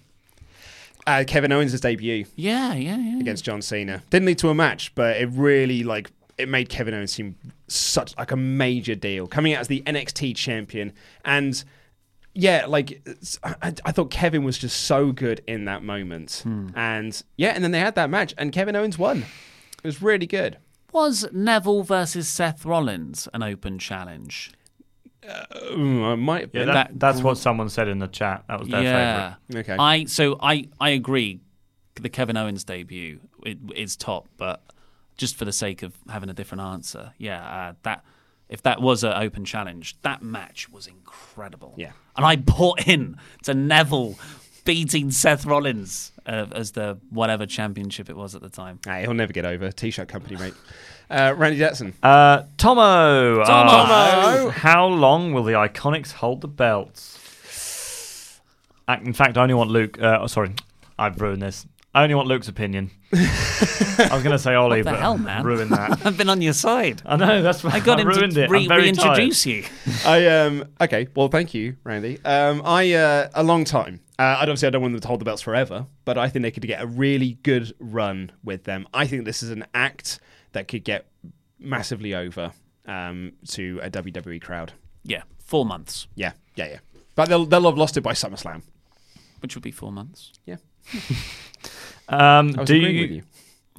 Uh, 1.06 1.24
Kevin 1.26 1.50
Owens' 1.52 1.80
debut 1.80 2.26
Yeah, 2.36 2.74
yeah, 2.74 2.98
yeah. 2.98 3.18
against 3.18 3.42
John 3.42 3.62
Cena 3.62 4.02
didn't 4.10 4.26
lead 4.26 4.38
to 4.38 4.50
a 4.50 4.54
match, 4.54 4.94
but 4.94 5.16
it 5.16 5.30
really 5.32 5.82
like 5.82 6.10
it 6.36 6.48
made 6.48 6.68
Kevin 6.68 6.92
Owens 6.94 7.12
seem 7.12 7.34
such 7.66 8.16
like 8.18 8.30
a 8.30 8.36
major 8.36 8.94
deal 8.94 9.26
coming 9.26 9.54
out 9.54 9.60
as 9.60 9.68
the 9.68 9.82
NXT 9.86 10.36
champion 10.36 10.92
and. 11.24 11.64
Yeah, 12.40 12.66
like 12.66 13.02
I, 13.42 13.74
I 13.84 13.90
thought 13.90 14.12
Kevin 14.12 14.44
was 14.44 14.56
just 14.56 14.82
so 14.82 15.10
good 15.10 15.42
in 15.48 15.64
that 15.64 15.82
moment, 15.82 16.44
and 16.76 17.20
yeah, 17.36 17.48
and 17.48 17.64
then 17.64 17.72
they 17.72 17.80
had 17.80 17.96
that 17.96 18.10
match, 18.10 18.32
and 18.38 18.52
Kevin 18.52 18.76
Owens 18.76 18.96
won. 18.96 19.24
It 19.78 19.84
was 19.84 20.00
really 20.00 20.26
good. 20.26 20.56
Was 20.92 21.26
Neville 21.32 21.82
versus 21.82 22.28
Seth 22.28 22.64
Rollins 22.64 23.28
an 23.34 23.42
open 23.42 23.78
challenge? 23.80 24.52
Ooh, 25.72 26.04
I 26.04 26.14
might 26.14 26.50
Yeah, 26.52 26.64
that, 26.66 26.72
That- 26.72 27.00
that's 27.00 27.22
what 27.22 27.38
someone 27.38 27.68
said 27.68 27.88
in 27.88 27.98
the 27.98 28.06
chat. 28.06 28.44
That 28.48 28.60
was 28.60 28.68
their 28.68 28.82
yeah. 28.82 29.34
favorite. 29.48 29.68
Okay. 29.70 29.76
I 29.78 30.04
so 30.04 30.38
I 30.40 30.68
I 30.80 30.90
agree. 30.90 31.40
The 32.00 32.08
Kevin 32.08 32.36
Owens 32.36 32.62
debut 32.62 33.18
it, 33.44 33.58
is 33.74 33.96
top, 33.96 34.28
but 34.36 34.62
just 35.16 35.34
for 35.34 35.44
the 35.44 35.52
sake 35.52 35.82
of 35.82 35.92
having 36.08 36.30
a 36.30 36.32
different 36.32 36.62
answer, 36.62 37.12
yeah, 37.18 37.44
uh, 37.44 37.72
that 37.82 38.04
if 38.48 38.62
that 38.62 38.80
was 38.80 39.04
an 39.04 39.12
open 39.12 39.44
challenge, 39.44 39.96
that 40.02 40.22
match 40.22 40.68
was 40.70 40.86
incredible. 40.86 41.74
Yeah. 41.76 41.92
and 42.16 42.24
I 42.24 42.36
bought 42.36 42.86
in 42.86 43.16
to 43.44 43.54
Neville 43.54 44.16
beating 44.64 45.10
Seth 45.10 45.46
Rollins 45.46 46.12
uh, 46.26 46.46
as 46.52 46.72
the 46.72 46.98
whatever 47.10 47.46
championship 47.46 48.10
it 48.10 48.16
was 48.16 48.34
at 48.34 48.42
the 48.42 48.50
time. 48.50 48.78
Hey, 48.84 49.02
he'll 49.02 49.14
never 49.14 49.32
get 49.32 49.44
over. 49.46 49.70
T-shirt 49.72 50.08
company, 50.08 50.36
mate. 50.36 50.54
Uh, 51.10 51.34
Randy 51.36 51.58
Jetson. 51.58 51.94
Uh, 52.02 52.42
Tomo. 52.58 53.42
Tomo. 53.44 53.46
asks, 53.46 54.58
How 54.58 54.86
long 54.86 55.32
will 55.32 55.42
the 55.42 55.52
Iconics 55.52 56.12
hold 56.12 56.42
the 56.42 56.48
belts? 56.48 57.18
In 58.88 59.12
fact, 59.12 59.36
I 59.36 59.42
only 59.42 59.54
want 59.54 59.70
Luke. 59.70 60.00
Uh, 60.00 60.18
oh, 60.22 60.26
sorry, 60.26 60.54
I've 60.98 61.20
ruined 61.20 61.42
this. 61.42 61.66
I 61.98 62.02
only 62.04 62.14
want 62.14 62.28
Luke's 62.28 62.46
opinion. 62.46 62.92
I 63.12 64.08
was 64.12 64.22
going 64.22 64.30
to 64.30 64.38
say 64.38 64.54
Ollie, 64.54 64.78
What 64.78 64.84
the 64.84 64.90
but 64.92 65.00
hell, 65.00 65.18
man? 65.18 65.42
ruined 65.44 65.72
that. 65.72 66.00
I've 66.06 66.16
been 66.16 66.28
on 66.28 66.40
your 66.40 66.52
side. 66.52 67.02
I 67.04 67.16
know 67.16 67.42
that's 67.42 67.64
I 67.64 67.80
got 67.80 67.98
I 67.98 68.02
him 68.02 68.08
ruined 68.08 68.34
to 68.34 68.44
it. 68.44 68.50
re- 68.50 68.62
I'm 68.62 68.68
very 68.68 68.82
reintroduce 68.82 69.42
tired. 69.42 69.56
you. 69.56 69.64
I 70.06 70.26
um 70.26 70.64
okay. 70.80 71.08
Well, 71.16 71.26
thank 71.26 71.54
you, 71.54 71.76
Randy. 71.82 72.20
Um, 72.24 72.62
I 72.64 72.92
uh, 72.92 73.30
a 73.34 73.42
long 73.42 73.64
time. 73.64 73.98
Uh, 74.16 74.22
I 74.22 74.42
obviously 74.42 74.68
I 74.68 74.70
don't 74.70 74.82
want 74.82 74.94
them 74.94 75.00
to 75.00 75.08
hold 75.08 75.20
the 75.20 75.24
belts 75.24 75.42
forever, 75.42 75.86
but 76.04 76.16
I 76.16 76.28
think 76.28 76.44
they 76.44 76.52
could 76.52 76.62
get 76.66 76.80
a 76.80 76.86
really 76.86 77.32
good 77.42 77.72
run 77.80 78.30
with 78.44 78.62
them. 78.62 78.86
I 78.94 79.06
think 79.08 79.24
this 79.24 79.42
is 79.42 79.50
an 79.50 79.64
act 79.74 80.20
that 80.52 80.68
could 80.68 80.84
get 80.84 81.06
massively 81.58 82.14
over 82.14 82.52
um, 82.86 83.32
to 83.48 83.80
a 83.82 83.90
WWE 83.90 84.40
crowd. 84.40 84.72
Yeah, 85.02 85.22
four 85.44 85.66
months, 85.66 86.06
Yeah, 86.14 86.32
yeah, 86.54 86.66
yeah. 86.68 86.78
But 87.16 87.28
they'll 87.28 87.44
they'll 87.44 87.64
have 87.68 87.76
lost 87.78 87.96
it 87.96 88.02
by 88.02 88.12
SummerSlam. 88.12 88.62
which 89.40 89.56
would 89.56 89.64
be 89.64 89.72
four 89.72 89.90
months. 89.90 90.32
Yeah, 90.46 90.56
Um, 92.10 92.52
do 92.64 92.74
you, 92.74 92.88
you. 92.88 93.22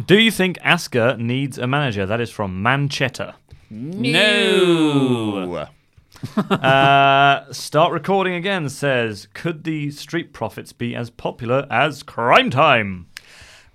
do 0.06 0.20
you 0.20 0.30
think 0.30 0.60
Asuka 0.60 1.18
needs 1.18 1.58
a 1.58 1.66
manager? 1.66 2.06
That 2.06 2.22
is 2.22 2.30
from 2.30 2.64
Manchetta. 2.64 3.34
No. 3.72 5.68
Uh, 6.38 7.52
start 7.54 7.94
recording 7.94 8.34
again 8.34 8.68
says, 8.68 9.30
could 9.34 9.64
the 9.64 9.90
Street 9.90 10.34
Profits 10.34 10.74
be 10.74 10.94
as 10.94 11.10
popular 11.10 11.66
as 11.72 12.04
Crime 12.04 12.50
Time? 12.50 13.08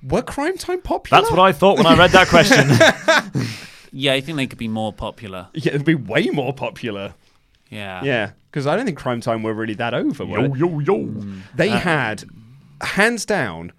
Were 0.03 0.21
Crime 0.21 0.59
Time 0.59 0.83
popular? 0.83 1.23
That's 1.23 1.31
what 1.31 1.41
I 1.41 1.53
thought 1.53 1.79
when 1.79 1.87
I 1.87 1.97
read 1.97 2.11
that 2.11 2.29
question. 2.29 2.69
Yeah, 3.97 4.13
I 4.15 4.21
think 4.21 4.37
they 4.37 4.49
could 4.49 4.59
be 4.59 4.67
more 4.67 4.93
popular. 4.93 5.49
Yeah, 5.55 5.73
it'd 5.75 5.85
be 5.85 5.95
way 5.95 6.27
more 6.27 6.53
popular. 6.53 7.15
Yeah. 7.71 8.03
Yeah, 8.03 8.33
because 8.51 8.67
I 8.67 8.75
don't 8.75 8.87
think 8.87 8.99
Crime 8.99 9.21
Time 9.21 9.45
were 9.45 9.55
really 9.55 9.75
that 9.75 9.95
over. 9.95 10.27
were 10.27 10.41
Yo, 10.41 10.55
yo, 10.55 10.79
yo. 10.81 10.99
Mm. 11.07 11.41
They 11.55 11.69
had, 11.69 12.25
hands 12.85 13.25
down, 13.25 13.73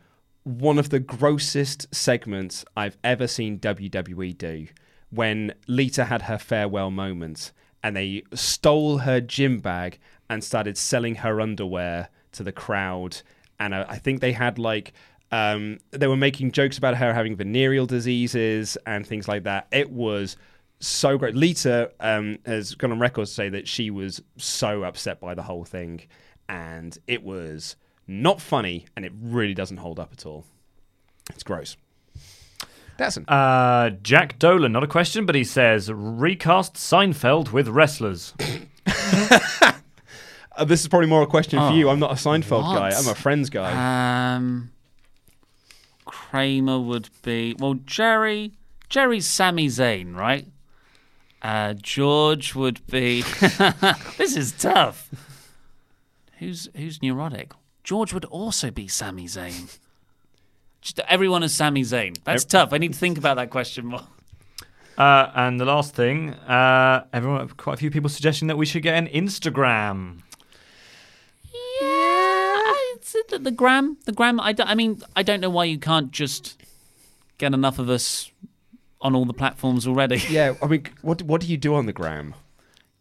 one 0.43 0.77
of 0.77 0.89
the 0.89 0.99
grossest 0.99 1.93
segments 1.93 2.63
I've 2.77 2.97
ever 3.03 3.27
seen 3.27 3.59
WWE 3.59 4.37
do 4.37 4.67
when 5.09 5.53
Lita 5.67 6.05
had 6.05 6.23
her 6.23 6.37
farewell 6.37 6.91
moment 6.91 7.51
and 7.83 7.95
they 7.95 8.23
stole 8.33 8.99
her 8.99 9.21
gym 9.21 9.59
bag 9.59 9.99
and 10.29 10.43
started 10.43 10.77
selling 10.77 11.15
her 11.15 11.39
underwear 11.39 12.09
to 12.33 12.43
the 12.43 12.51
crowd. 12.51 13.21
And 13.59 13.73
uh, 13.73 13.85
I 13.87 13.97
think 13.97 14.21
they 14.21 14.33
had 14.33 14.57
like. 14.59 14.93
Um, 15.31 15.79
they 15.91 16.07
were 16.07 16.15
making 16.15 16.51
jokes 16.51 16.77
about 16.77 16.95
her 16.97 17.13
having 17.13 17.35
venereal 17.35 17.87
diseases 17.87 18.77
and 18.85 19.05
things 19.05 19.27
like 19.27 19.43
that. 19.43 19.67
It 19.71 19.89
was 19.89 20.37
so 20.79 21.17
great. 21.17 21.35
Lita 21.35 21.91
um, 21.99 22.37
has 22.45 22.75
gone 22.75 22.91
on 22.91 22.99
record 22.99 23.25
to 23.25 23.31
say 23.31 23.49
that 23.49 23.67
she 23.67 23.89
was 23.89 24.21
so 24.37 24.83
upset 24.83 25.19
by 25.19 25.33
the 25.33 25.41
whole 25.41 25.65
thing, 25.65 26.01
and 26.47 26.97
it 27.07 27.23
was 27.23 27.75
not 28.07 28.39
funny, 28.41 28.85
and 28.95 29.05
it 29.05 29.11
really 29.19 29.53
doesn't 29.53 29.77
hold 29.77 29.99
up 29.99 30.11
at 30.13 30.25
all. 30.25 30.45
It's 31.31 31.43
gross. 31.43 31.75
That's 32.97 33.17
an 33.17 33.25
Uh, 33.27 33.89
Jack 34.01 34.39
Dolan, 34.39 34.71
not 34.71 34.83
a 34.83 34.87
question, 34.87 35.25
but 35.25 35.35
he 35.35 35.43
says 35.43 35.91
recast 35.91 36.75
Seinfeld 36.75 37.51
with 37.51 37.67
wrestlers. 37.67 38.33
uh, 38.87 40.63
this 40.65 40.81
is 40.81 40.87
probably 40.87 41.07
more 41.09 41.21
a 41.23 41.27
question 41.27 41.59
for 41.59 41.65
Oh, 41.65 41.73
you. 41.73 41.89
I'm 41.89 41.99
not 41.99 42.11
a 42.11 42.15
Seinfeld 42.15 42.63
what? 42.63 42.75
guy. 42.77 42.89
I'm 42.97 43.07
a 43.07 43.15
Friends 43.15 43.49
guy. 43.49 44.35
Um, 44.35 44.71
Kramer 46.05 46.79
would 46.79 47.09
be 47.23 47.55
well. 47.59 47.73
Jerry, 47.85 48.53
Jerry's 48.89 49.27
Sami 49.27 49.67
Zayn, 49.67 50.15
right? 50.15 50.47
Uh, 51.41 51.73
George 51.73 52.55
would 52.55 52.85
be. 52.87 53.21
this 54.17 54.35
is 54.37 54.51
tough. 54.53 55.09
Who's 56.39 56.69
who's 56.75 57.01
neurotic? 57.01 57.51
George 57.85 58.13
would 58.13 58.25
also 58.25 58.71
be 58.71 58.87
Sami 58.87 59.25
Zayn. 59.27 59.77
Just 60.81 60.99
everyone 61.07 61.43
is 61.43 61.53
Sami 61.53 61.83
Zayn. 61.83 62.17
That's 62.23 62.43
tough. 62.43 62.73
I 62.73 62.79
need 62.79 62.93
to 62.93 62.99
think 62.99 63.17
about 63.17 63.35
that 63.37 63.49
question 63.49 63.85
more. 63.85 64.01
Uh, 64.97 65.29
and 65.35 65.59
the 65.59 65.65
last 65.65 65.93
thing, 65.93 66.29
uh, 66.29 67.03
everyone, 67.11 67.45
quite 67.49 67.73
a 67.73 67.77
few 67.77 67.91
people 67.91 68.09
suggesting 68.09 68.47
that 68.47 68.55
we 68.55 68.65
should 68.65 68.81
get 68.81 68.93
an 68.95 69.07
Instagram. 69.07 70.19
Yeah, 71.51 71.89
I- 71.89 72.93
it's 72.95 73.13
the, 73.29 73.39
the 73.39 73.51
gram, 73.51 73.97
the 74.05 74.13
gram. 74.13 74.39
I, 74.39 74.55
I 74.57 74.73
mean, 74.73 75.01
I 75.13 75.21
don't 75.21 75.41
know 75.41 75.49
why 75.49 75.65
you 75.65 75.77
can't 75.79 76.11
just 76.11 76.55
get 77.37 77.53
enough 77.53 77.77
of 77.77 77.89
us 77.89 78.31
on 79.01 79.13
all 79.15 79.25
the 79.25 79.33
platforms 79.33 79.85
already. 79.85 80.23
yeah, 80.29 80.53
I 80.61 80.67
mean, 80.67 80.85
what 81.01 81.21
what 81.23 81.41
do 81.41 81.47
you 81.47 81.57
do 81.57 81.75
on 81.75 81.87
the 81.87 81.93
gram? 81.93 82.33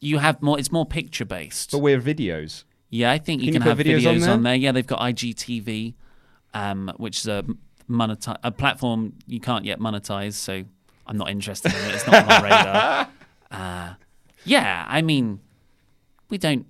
You 0.01 0.18
have 0.18 0.43
more. 0.43 0.59
It's 0.59 0.72
more 0.72 0.85
picture 0.85 1.24
based. 1.24 1.70
But 1.70 1.78
we're 1.78 2.01
videos. 2.01 2.64
Yeah, 2.95 3.11
I 3.11 3.18
think 3.18 3.42
you 3.42 3.51
Can 3.51 3.61
can, 3.61 3.62
you 3.62 3.76
have 3.76 3.78
videos 3.78 4.09
on 4.09 4.20
there? 4.20 4.30
on 4.30 4.42
there? 4.45 4.55
Yeah, 4.55 4.70
they've 4.70 4.86
got 4.86 5.01
IGTV, 5.01 5.95
um, 6.55 6.92
which 6.97 7.18
is 7.18 7.26
a 7.26 7.45
monetize 7.90 8.38
a 8.45 8.53
platform 8.53 9.14
you 9.26 9.40
can't 9.40 9.64
yet 9.64 9.80
monetize. 9.80 10.34
So 10.34 10.62
I'm 11.05 11.18
not 11.18 11.28
interested 11.28 11.74
in 11.74 11.84
it. 11.86 11.95
It's 11.97 12.07
not 12.07 12.22
on 12.22 12.26
my 12.28 12.42
radar. 12.42 13.09
Uh, 13.51 13.95
yeah, 14.45 14.84
I 14.88 15.01
mean, 15.01 15.38
we 16.28 16.38
don't 16.38 16.66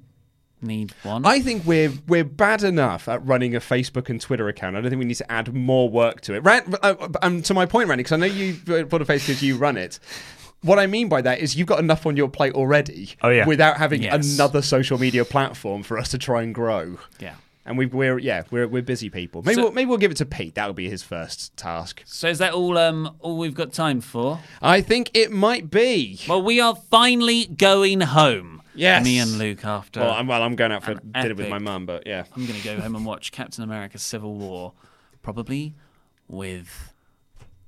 need 0.61 0.93
one. 1.03 1.25
I 1.25 1.41
think 1.41 1.65
we're 1.65 1.93
we're 2.09 2.25
bad 2.25 2.63
enough 2.63 3.09
at 3.09 3.25
running 3.25 3.57
a 3.57 3.61
Facebook 3.61 4.11
and 4.11 4.21
Twitter 4.21 4.49
account. 4.49 4.77
I 4.77 4.83
don't 4.83 4.91
think 4.91 4.99
we 4.99 5.07
need 5.07 5.15
to 5.15 5.33
add 5.33 5.55
more 5.55 5.89
work 5.89 6.21
to 6.23 6.35
it. 6.35 6.41
Rand, 6.41 6.77
uh, 6.83 7.09
um, 7.23 7.41
to 7.41 7.55
my 7.55 7.65
point, 7.65 7.89
Randy, 7.89 8.03
because 8.03 8.13
I 8.13 8.17
know 8.17 8.27
you 8.27 8.85
put 8.85 9.01
a 9.01 9.07
face 9.07 9.27
because 9.27 9.43
you 9.43 9.57
run 9.57 9.79
it. 9.79 9.99
What 10.65 10.79
I 10.79 10.87
mean 10.87 11.09
by 11.09 11.21
that 11.23 11.39
is 11.41 11.55
you've 11.57 11.69
got 11.69 11.79
enough 11.79 12.07
on 12.07 12.17
your 12.17 12.29
plate 12.29 12.55
already. 12.55 13.11
Oh, 13.23 13.29
yeah. 13.29 13.47
Without 13.47 13.77
having 13.77 14.03
Yes. 14.03 14.35
another 14.35 14.63
social 14.63 14.99
media 14.99 15.25
platform 15.25 15.83
for 15.83 15.99
us 15.99 16.09
to 16.11 16.19
try 16.19 16.43
and 16.43 16.55
grow. 16.55 16.99
yeah. 17.21 17.35
And 17.67 17.79
we, 17.79 17.87
we're 17.87 18.19
yeah 18.19 18.43
we're 18.51 18.69
we're 18.69 18.83
busy 18.83 19.09
people. 19.09 19.43
Maybe 19.43 19.55
So- 19.55 19.63
we'll, 19.63 19.73
maybe 19.73 19.89
we'll 19.89 19.97
give 19.99 20.11
it 20.11 20.19
to 20.19 20.27
Pete. 20.27 20.55
That'll 20.55 20.75
be 20.75 20.91
his 20.91 21.03
first 21.03 21.57
task. 21.57 22.03
So 22.05 22.29
is 22.29 22.37
that 22.39 22.53
all? 22.53 22.77
Um, 22.77 23.17
all 23.21 23.39
we've 23.39 23.55
got 23.55 23.73
time 23.73 24.03
for? 24.03 24.41
I 24.61 24.83
think 24.83 25.11
it 25.15 25.33
might 25.33 25.71
be. 25.71 26.21
Well, 26.29 26.43
we 26.43 26.61
are 26.61 26.75
finally 26.91 27.47
going 27.47 28.03
home. 28.03 28.61
Yes. 28.75 29.03
Me 29.03 29.19
and 29.19 29.39
Luke 29.39 29.65
after. 29.65 30.01
Well, 30.01 30.11
I'm 30.11 30.27
well. 30.27 30.43
I'm 30.43 30.57
going 30.57 30.73
out 30.73 30.85
for 30.85 30.93
dinner 30.95 31.35
with 31.35 31.49
my 31.49 31.59
mum, 31.59 31.87
but 31.87 32.07
yeah. 32.07 32.25
I'm 32.37 32.45
going 32.45 32.59
to 32.61 32.65
go 32.65 32.79
home 32.83 32.97
and 32.97 33.07
watch 33.07 33.33
Captain 33.33 33.65
America: 33.65 33.99
Civil 33.99 34.35
War, 34.35 34.75
probably 35.23 35.75
with 36.29 36.93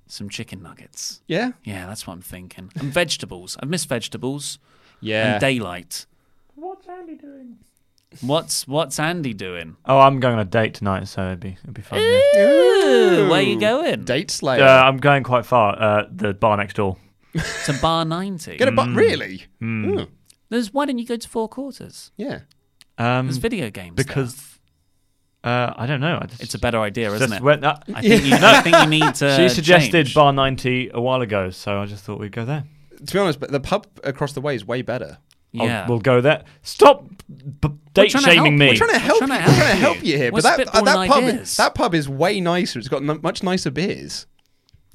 some 0.06 0.28
chicken 0.28 0.62
nuggets. 0.62 1.20
Yeah. 1.26 1.52
Yeah, 1.64 1.86
that's 1.86 2.06
what 2.06 2.14
I'm 2.14 2.22
thinking. 2.22 2.70
And 2.76 2.92
vegetables. 2.92 3.56
I've 3.60 3.68
missed 3.68 3.88
vegetables. 3.88 4.58
Yeah. 5.00 5.32
And 5.32 5.40
daylight. 5.40 6.06
What's 6.54 6.86
Andy 6.88 7.14
doing? 7.16 7.58
What's 8.22 8.66
What's 8.66 8.98
Andy 8.98 9.34
doing? 9.34 9.76
Oh, 9.84 9.98
I'm 9.98 10.20
going 10.20 10.34
on 10.34 10.40
a 10.40 10.44
date 10.44 10.74
tonight, 10.74 11.06
so 11.08 11.26
it'd 11.26 11.40
be 11.40 11.56
it'd 11.62 11.74
be 11.74 11.82
fun. 11.82 11.98
yeah. 12.00 12.40
Ooh, 12.48 13.28
where 13.28 13.40
are 13.40 13.42
you 13.42 13.58
going? 13.60 14.04
Date 14.04 14.30
Slayer. 14.30 14.62
Uh, 14.64 14.84
I'm 14.84 14.96
going 14.98 15.22
quite 15.22 15.44
far. 15.44 15.80
Uh, 15.80 16.06
the 16.10 16.32
bar 16.32 16.56
next 16.56 16.76
door. 16.76 16.96
To 17.66 17.74
Bar 17.82 18.06
90. 18.06 18.56
Get 18.56 18.68
a 18.68 18.72
but 18.72 18.88
really? 18.94 19.44
Oh, 19.62 20.06
There's 20.48 20.72
why 20.72 20.86
don't 20.86 20.98
you 20.98 21.04
go 21.04 21.16
to 21.16 21.28
Four 21.28 21.48
Quarters? 21.48 22.10
yeah. 22.16 22.40
Um, 22.98 23.26
There's 23.26 23.36
video 23.36 23.68
games. 23.68 23.96
there. 23.96 24.06
Because 25.46 25.70
uh, 25.76 25.80
I 25.80 25.86
don't 25.86 26.00
know. 26.00 26.18
I 26.20 26.26
just, 26.26 26.42
it's 26.42 26.54
a 26.54 26.58
better 26.58 26.80
idea, 26.80 27.12
isn't 27.12 27.32
it? 27.32 27.40
went- 27.42 27.64
uh, 27.64 27.76
I 27.94 28.02
think, 28.02 28.24
you, 28.24 28.34
I 28.34 28.60
think 28.62 28.76
you 28.76 28.86
need 28.86 29.14
to. 29.16 29.36
she 29.36 29.48
suggested 29.48 30.06
change. 30.06 30.14
bar 30.14 30.32
90 30.32 30.90
a 30.94 31.00
while 31.00 31.22
ago, 31.22 31.50
so 31.50 31.78
I 31.80 31.86
just 31.86 32.04
thought 32.04 32.18
we'd 32.18 32.32
go 32.32 32.44
there. 32.44 32.64
To 33.04 33.12
be 33.12 33.18
honest, 33.18 33.38
but 33.38 33.50
the 33.52 33.60
pub 33.60 33.86
across 34.04 34.32
the 34.32 34.40
way 34.40 34.54
is 34.54 34.64
way 34.66 34.82
better. 34.82 35.18
I'll- 35.58 35.66
Yeah. 35.66 35.86
we'll 35.88 36.00
go 36.00 36.20
there. 36.20 36.42
Stop 36.62 37.04
b- 37.28 37.68
date 37.94 38.10
trying 38.10 38.24
to 38.24 38.30
shaming 38.30 38.52
help. 38.52 38.58
me. 38.58 38.66
We're 38.68 38.74
trying 38.74 38.90
to 38.90 38.98
help 38.98 39.18
trying 39.18 39.30
you. 39.30 39.36
to 39.44 39.50
We're 39.50 39.56
trying 39.56 39.58
to 39.58 39.64
help 39.64 39.78
help 39.96 40.04
you. 40.04 40.12
you 40.12 40.18
here. 40.18 40.32
We're 40.32 40.42
but 40.42 40.56
that, 40.56 40.68
uh, 40.74 40.80
that 40.82 41.08
pub, 41.08 41.24
ideas. 41.24 41.56
that 41.56 41.74
pub 41.74 41.94
is 41.94 42.08
way 42.08 42.40
nicer. 42.40 42.78
It's 42.78 42.88
got 42.88 43.02
n- 43.08 43.20
much 43.22 43.42
nicer 43.42 43.70
beers. 43.70 44.26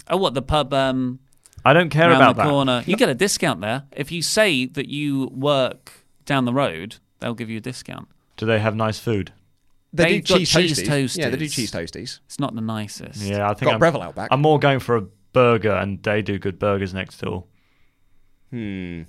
Oh, 0.10 0.18
what 0.18 0.34
the 0.34 0.42
pub? 0.42 0.74
Um, 0.74 1.20
I 1.64 1.72
don't 1.74 1.90
care 1.90 2.12
about 2.12 2.36
the 2.36 2.44
that. 2.44 2.50
corner. 2.50 2.84
You 2.86 2.98
get 2.98 3.08
a 3.10 3.14
discount 3.16 3.62
there 3.62 3.84
if 3.94 4.12
you 4.12 4.22
say 4.22 4.66
that 4.66 4.90
you 4.90 5.28
work 5.34 5.94
down 6.26 6.46
the 6.46 6.54
road. 6.54 6.98
They'll 7.20 7.36
give 7.36 7.50
you 7.50 7.58
a 7.58 7.62
discount. 7.62 8.08
Do 8.36 8.46
they 8.48 8.60
have 8.60 8.76
nice 8.76 8.98
food? 9.00 9.32
They 9.94 10.04
They've 10.04 10.24
do 10.24 10.34
got 10.34 10.40
cheese, 10.40 10.50
cheese 10.52 10.80
toasties. 10.84 11.18
Yeah, 11.18 11.30
they 11.30 11.38
do 11.38 11.48
cheese 11.50 11.72
toasties. 11.72 12.20
It's 12.26 12.40
not 12.40 12.56
the 12.56 12.62
nicest. 12.62 13.22
Yeah, 13.22 13.46
I 13.50 13.54
think 13.54 13.64
Got 13.68 13.74
I'm, 13.74 13.80
Breville 13.80 14.02
out 14.04 14.16
back. 14.16 14.30
I'm 14.32 14.42
more 14.42 14.58
going 14.58 14.80
for 14.80 14.96
a 14.96 15.02
burger, 15.34 15.74
and 15.74 16.02
they 16.04 16.22
do 16.22 16.40
good 16.40 16.60
burgers 16.60 16.94
next 16.94 17.20
door. 17.20 17.44
Hmm. 18.52 19.02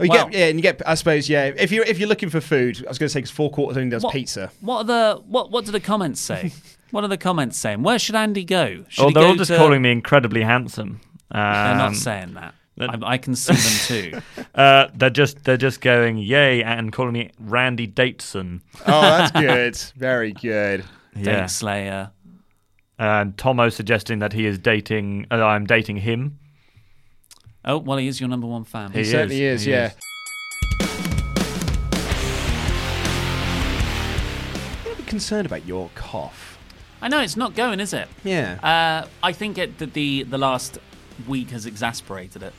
Oh, 0.00 0.04
you 0.04 0.10
Well- 0.10 0.28
get, 0.28 0.38
yeah, 0.38 0.46
and 0.46 0.58
you 0.58 0.62
get. 0.62 0.80
I 0.86 0.94
suppose, 0.94 1.28
yeah. 1.28 1.46
If 1.56 1.72
you're 1.72 1.84
if 1.84 1.98
you're 1.98 2.08
looking 2.08 2.30
for 2.30 2.40
food, 2.40 2.84
I 2.84 2.88
was 2.88 2.98
going 2.98 3.08
to 3.08 3.12
say 3.12 3.20
because 3.20 3.30
four 3.30 3.50
quarters 3.50 3.76
only 3.76 3.90
does 3.90 4.02
What- 4.04 4.12
pizza. 4.12 4.50
What 4.60 4.78
are 4.78 4.84
the 4.84 5.22
what? 5.26 5.50
What 5.50 5.64
do 5.64 5.72
the 5.72 5.80
comments 5.80 6.20
say? 6.20 6.52
what 6.90 7.04
are 7.04 7.08
the 7.08 7.16
comments 7.18 7.56
saying? 7.58 7.82
Where 7.82 7.98
should 7.98 8.14
Andy 8.14 8.44
go? 8.44 8.84
Should 8.88 9.04
oh, 9.04 9.08
he 9.08 9.14
they're 9.14 9.22
go 9.24 9.28
all 9.30 9.34
just 9.36 9.50
to- 9.50 9.56
calling 9.56 9.82
me 9.82 9.90
incredibly 9.92 10.42
handsome. 10.42 11.00
Um, 11.30 11.42
They're 11.42 11.74
not 11.76 11.94
saying 11.94 12.34
that. 12.34 12.54
That- 12.78 13.04
I, 13.04 13.12
I 13.12 13.18
can 13.18 13.34
see 13.36 13.54
them 13.54 14.12
too. 14.12 14.44
Uh, 14.54 14.88
they're 14.94 15.10
just 15.10 15.44
they're 15.44 15.56
just 15.56 15.80
going 15.80 16.18
yay 16.18 16.64
and 16.64 16.92
calling 16.92 17.12
me 17.12 17.30
Randy 17.38 17.86
Dateson. 17.86 18.60
Oh, 18.86 19.00
that's 19.02 19.30
good. 19.40 19.76
Very 19.96 20.32
good. 20.32 20.84
Yeah. 21.14 21.42
Date 21.42 21.50
Slayer. 21.50 22.10
And 22.98 23.36
Tomo 23.38 23.68
suggesting 23.68 24.18
that 24.18 24.32
he 24.32 24.46
is 24.46 24.58
dating. 24.58 25.26
Uh, 25.30 25.36
I'm 25.44 25.64
dating 25.64 25.98
him. 25.98 26.40
Oh 27.64 27.78
well, 27.78 27.98
he 27.98 28.08
is 28.08 28.18
your 28.20 28.28
number 28.28 28.48
one 28.48 28.64
fan. 28.64 28.90
He, 28.90 29.00
He 29.00 29.04
certainly 29.04 29.44
is, 29.44 29.60
is. 29.60 29.66
he 29.66 29.70
yeah. 29.72 29.86
is. 29.86 29.94
A 33.60 34.82
little 34.84 34.96
bit 34.96 35.06
concerned 35.06 35.46
about 35.46 35.66
your 35.66 35.90
cough. 35.94 36.58
I 37.00 37.08
know 37.08 37.20
it's 37.20 37.36
not 37.36 37.54
going, 37.54 37.78
is 37.80 37.92
it? 37.92 38.08
Yeah. 38.24 38.58
Uh, 38.62 39.08
I 39.22 39.32
think 39.32 39.58
it, 39.58 39.78
that 39.78 39.92
the 39.92 40.24
the 40.24 40.38
last 40.38 40.78
week 41.28 41.50
has 41.50 41.66
exasperated 41.66 42.42
it, 42.42 42.52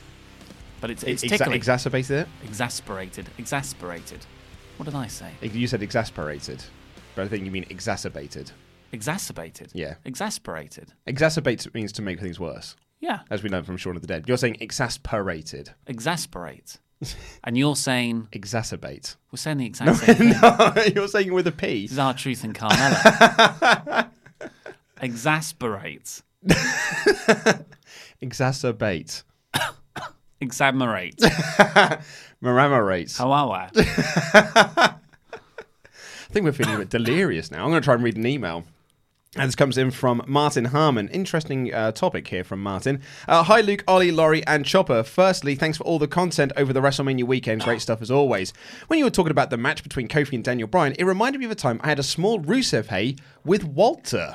but 0.80 0.90
it's 0.90 1.02
it's 1.02 1.22
Exa- 1.24 1.28
tickling. 1.38 1.52
exacerbated 1.56 2.26
exasperated, 2.44 3.28
exasperated. 3.38 4.24
What 4.76 4.84
did 4.86 4.94
I 4.94 5.06
say? 5.08 5.30
You 5.42 5.66
said 5.66 5.82
exasperated, 5.82 6.64
but 7.14 7.24
I 7.24 7.28
think 7.28 7.44
you 7.44 7.50
mean 7.50 7.66
exacerbated. 7.70 8.50
Exacerbated. 8.92 9.70
Yeah. 9.74 9.94
Exasperated. 10.04 10.92
Exacerbate 11.06 11.72
means 11.74 11.92
to 11.92 12.02
make 12.02 12.18
things 12.18 12.40
worse, 12.40 12.74
Yeah. 13.00 13.20
as 13.30 13.42
we 13.42 13.48
know 13.50 13.62
from 13.62 13.76
Shaun 13.76 13.94
of 13.94 14.02
the 14.02 14.08
Dead. 14.08 14.24
You're 14.26 14.36
saying 14.38 14.56
exasperated. 14.60 15.70
Exasperate. 15.86 16.78
and 17.44 17.56
you're 17.56 17.76
saying 17.76 18.28
Exacerbate. 18.32 19.16
we're 19.30 19.36
saying 19.36 19.58
the 19.58 19.66
exact 19.72 19.96
same 19.98 20.14
thing. 20.16 20.28
no, 20.42 20.72
you're 20.94 21.08
saying 21.08 21.28
it 21.28 21.32
with 21.34 21.46
a 21.46 21.52
P. 21.52 21.82
This 21.82 21.92
is 21.92 21.98
R-Truth 21.98 22.42
in 22.44 22.52
Carmella. 22.52 24.08
Exasperate. 25.02 26.22
Exacerbate. 28.22 29.22
Examerate. 30.40 31.16
Maramorate. 32.42 33.14
Kawawa. 33.16 33.70
I 35.34 36.32
think 36.32 36.44
we're 36.44 36.52
feeling 36.52 36.76
a 36.76 36.78
bit 36.78 36.90
delirious 36.90 37.50
now. 37.50 37.64
I'm 37.64 37.70
going 37.70 37.82
to 37.82 37.84
try 37.84 37.94
and 37.94 38.02
read 38.04 38.16
an 38.16 38.26
email. 38.26 38.64
And 39.36 39.46
this 39.46 39.54
comes 39.54 39.78
in 39.78 39.92
from 39.92 40.22
Martin 40.26 40.64
Harmon. 40.66 41.06
Interesting 41.08 41.72
uh, 41.72 41.92
topic 41.92 42.26
here 42.26 42.42
from 42.42 42.60
Martin. 42.60 43.00
Uh, 43.28 43.44
Hi, 43.44 43.60
Luke, 43.60 43.84
Ollie, 43.86 44.10
Laurie, 44.10 44.44
and 44.44 44.64
Chopper. 44.64 45.04
Firstly, 45.04 45.54
thanks 45.54 45.78
for 45.78 45.84
all 45.84 46.00
the 46.00 46.08
content 46.08 46.50
over 46.56 46.72
the 46.72 46.80
WrestleMania 46.80 47.22
weekend. 47.22 47.62
Great 47.62 47.80
stuff 47.80 48.02
as 48.02 48.10
always. 48.10 48.52
When 48.88 48.98
you 48.98 49.04
were 49.04 49.10
talking 49.10 49.30
about 49.30 49.50
the 49.50 49.56
match 49.56 49.84
between 49.84 50.08
Kofi 50.08 50.32
and 50.32 50.42
Daniel 50.42 50.66
Bryan, 50.66 50.96
it 50.98 51.04
reminded 51.04 51.38
me 51.38 51.44
of 51.44 51.52
a 51.52 51.56
time 51.56 51.80
I 51.84 51.88
had 51.90 52.00
a 52.00 52.02
small 52.02 52.40
Rusev 52.40 52.86
Hey 52.86 53.14
with 53.44 53.62
Walter. 53.62 54.34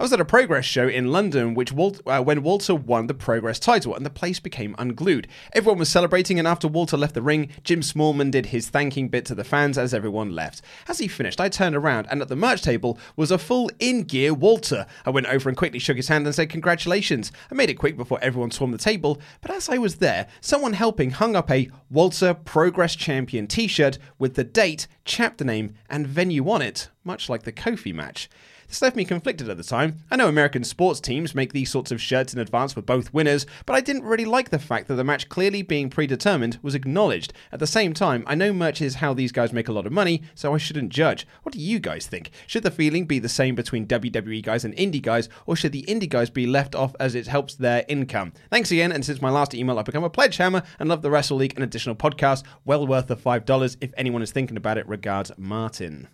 I 0.00 0.02
was 0.02 0.14
at 0.14 0.20
a 0.20 0.24
Progress 0.24 0.64
show 0.64 0.88
in 0.88 1.12
London, 1.12 1.52
which 1.52 1.74
uh, 1.76 2.22
when 2.22 2.42
Walter 2.42 2.74
won 2.74 3.06
the 3.06 3.12
Progress 3.12 3.58
title, 3.58 3.94
and 3.94 4.06
the 4.06 4.08
place 4.08 4.40
became 4.40 4.74
unglued. 4.78 5.28
Everyone 5.52 5.78
was 5.78 5.90
celebrating, 5.90 6.38
and 6.38 6.48
after 6.48 6.66
Walter 6.66 6.96
left 6.96 7.12
the 7.12 7.20
ring, 7.20 7.50
Jim 7.64 7.82
Smallman 7.82 8.30
did 8.30 8.46
his 8.46 8.70
thanking 8.70 9.10
bit 9.10 9.26
to 9.26 9.34
the 9.34 9.44
fans 9.44 9.76
as 9.76 9.92
everyone 9.92 10.34
left. 10.34 10.62
As 10.88 11.00
he 11.00 11.06
finished, 11.06 11.38
I 11.38 11.50
turned 11.50 11.76
around, 11.76 12.06
and 12.10 12.22
at 12.22 12.28
the 12.28 12.34
merch 12.34 12.62
table 12.62 12.98
was 13.14 13.30
a 13.30 13.36
full 13.36 13.70
in-gear 13.78 14.32
Walter. 14.32 14.86
I 15.04 15.10
went 15.10 15.26
over 15.26 15.50
and 15.50 15.58
quickly 15.58 15.78
shook 15.78 15.98
his 15.98 16.08
hand 16.08 16.24
and 16.24 16.34
said 16.34 16.48
congratulations. 16.48 17.30
I 17.50 17.54
made 17.54 17.68
it 17.68 17.74
quick 17.74 17.98
before 17.98 18.20
everyone 18.22 18.52
swarmed 18.52 18.72
the 18.72 18.78
table, 18.78 19.20
but 19.42 19.50
as 19.50 19.68
I 19.68 19.76
was 19.76 19.96
there, 19.96 20.28
someone 20.40 20.72
helping 20.72 21.10
hung 21.10 21.36
up 21.36 21.50
a 21.50 21.68
Walter 21.90 22.32
Progress 22.32 22.96
Champion 22.96 23.46
T-shirt 23.46 23.98
with 24.18 24.32
the 24.32 24.44
date, 24.44 24.86
chapter 25.04 25.44
name, 25.44 25.74
and 25.90 26.06
venue 26.06 26.48
on 26.48 26.62
it, 26.62 26.88
much 27.04 27.28
like 27.28 27.42
the 27.42 27.52
Kofi 27.52 27.92
match. 27.92 28.30
This 28.70 28.82
left 28.82 28.94
me 28.94 29.04
conflicted 29.04 29.48
at 29.48 29.56
the 29.56 29.64
time. 29.64 29.98
I 30.12 30.16
know 30.16 30.28
American 30.28 30.62
sports 30.62 31.00
teams 31.00 31.34
make 31.34 31.52
these 31.52 31.72
sorts 31.72 31.90
of 31.90 32.00
shirts 32.00 32.32
in 32.32 32.38
advance 32.38 32.72
for 32.72 32.82
both 32.82 33.12
winners, 33.12 33.44
but 33.66 33.74
I 33.74 33.80
didn't 33.80 34.04
really 34.04 34.24
like 34.24 34.50
the 34.50 34.60
fact 34.60 34.86
that 34.86 34.94
the 34.94 35.02
match 35.02 35.28
clearly 35.28 35.62
being 35.62 35.90
predetermined 35.90 36.60
was 36.62 36.76
acknowledged. 36.76 37.32
At 37.50 37.58
the 37.58 37.66
same 37.66 37.92
time, 37.94 38.22
I 38.28 38.36
know 38.36 38.52
merch 38.52 38.80
is 38.80 38.94
how 38.94 39.12
these 39.12 39.32
guys 39.32 39.52
make 39.52 39.66
a 39.66 39.72
lot 39.72 39.86
of 39.86 39.92
money, 39.92 40.22
so 40.36 40.54
I 40.54 40.58
shouldn't 40.58 40.92
judge. 40.92 41.26
What 41.42 41.52
do 41.52 41.58
you 41.58 41.80
guys 41.80 42.06
think? 42.06 42.30
Should 42.46 42.62
the 42.62 42.70
feeling 42.70 43.06
be 43.06 43.18
the 43.18 43.28
same 43.28 43.56
between 43.56 43.88
WWE 43.88 44.40
guys 44.40 44.64
and 44.64 44.76
indie 44.76 45.02
guys, 45.02 45.28
or 45.46 45.56
should 45.56 45.72
the 45.72 45.84
indie 45.88 46.08
guys 46.08 46.30
be 46.30 46.46
left 46.46 46.76
off 46.76 46.94
as 47.00 47.16
it 47.16 47.26
helps 47.26 47.56
their 47.56 47.84
income? 47.88 48.32
Thanks 48.50 48.70
again, 48.70 48.92
and 48.92 49.04
since 49.04 49.20
my 49.20 49.30
last 49.30 49.52
email, 49.52 49.80
I've 49.80 49.84
become 49.84 50.04
a 50.04 50.10
pledge 50.10 50.36
hammer 50.36 50.62
and 50.78 50.88
love 50.88 51.02
the 51.02 51.10
Wrestle 51.10 51.38
League 51.38 51.54
and 51.56 51.64
additional 51.64 51.96
podcast. 51.96 52.44
Well 52.64 52.86
worth 52.86 53.08
the 53.08 53.16
$5 53.16 53.78
if 53.80 53.92
anyone 53.96 54.22
is 54.22 54.30
thinking 54.30 54.56
about 54.56 54.78
it. 54.78 54.86
Regards, 54.86 55.32
Martin. 55.36 56.06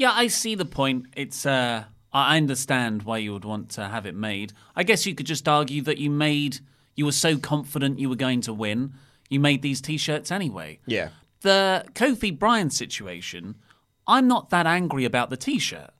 Yeah, 0.00 0.12
I 0.14 0.28
see 0.28 0.54
the 0.54 0.64
point. 0.64 1.08
It's 1.14 1.44
uh 1.44 1.84
I 2.10 2.38
understand 2.38 3.02
why 3.02 3.18
you 3.18 3.34
would 3.34 3.44
want 3.44 3.68
to 3.72 3.84
have 3.84 4.06
it 4.06 4.14
made. 4.14 4.54
I 4.74 4.82
guess 4.82 5.04
you 5.04 5.14
could 5.14 5.26
just 5.26 5.46
argue 5.46 5.82
that 5.82 5.98
you 5.98 6.08
made 6.08 6.60
you 6.96 7.04
were 7.04 7.12
so 7.12 7.36
confident 7.36 7.98
you 7.98 8.08
were 8.08 8.16
going 8.16 8.40
to 8.42 8.54
win, 8.54 8.94
you 9.28 9.38
made 9.40 9.60
these 9.60 9.82
t-shirts 9.82 10.32
anyway. 10.32 10.78
Yeah. 10.86 11.10
The 11.42 11.84
Kofi 11.92 12.36
Bryan 12.36 12.70
situation, 12.70 13.56
I'm 14.06 14.26
not 14.26 14.48
that 14.48 14.66
angry 14.66 15.04
about 15.04 15.28
the 15.28 15.36
t-shirt 15.36 15.90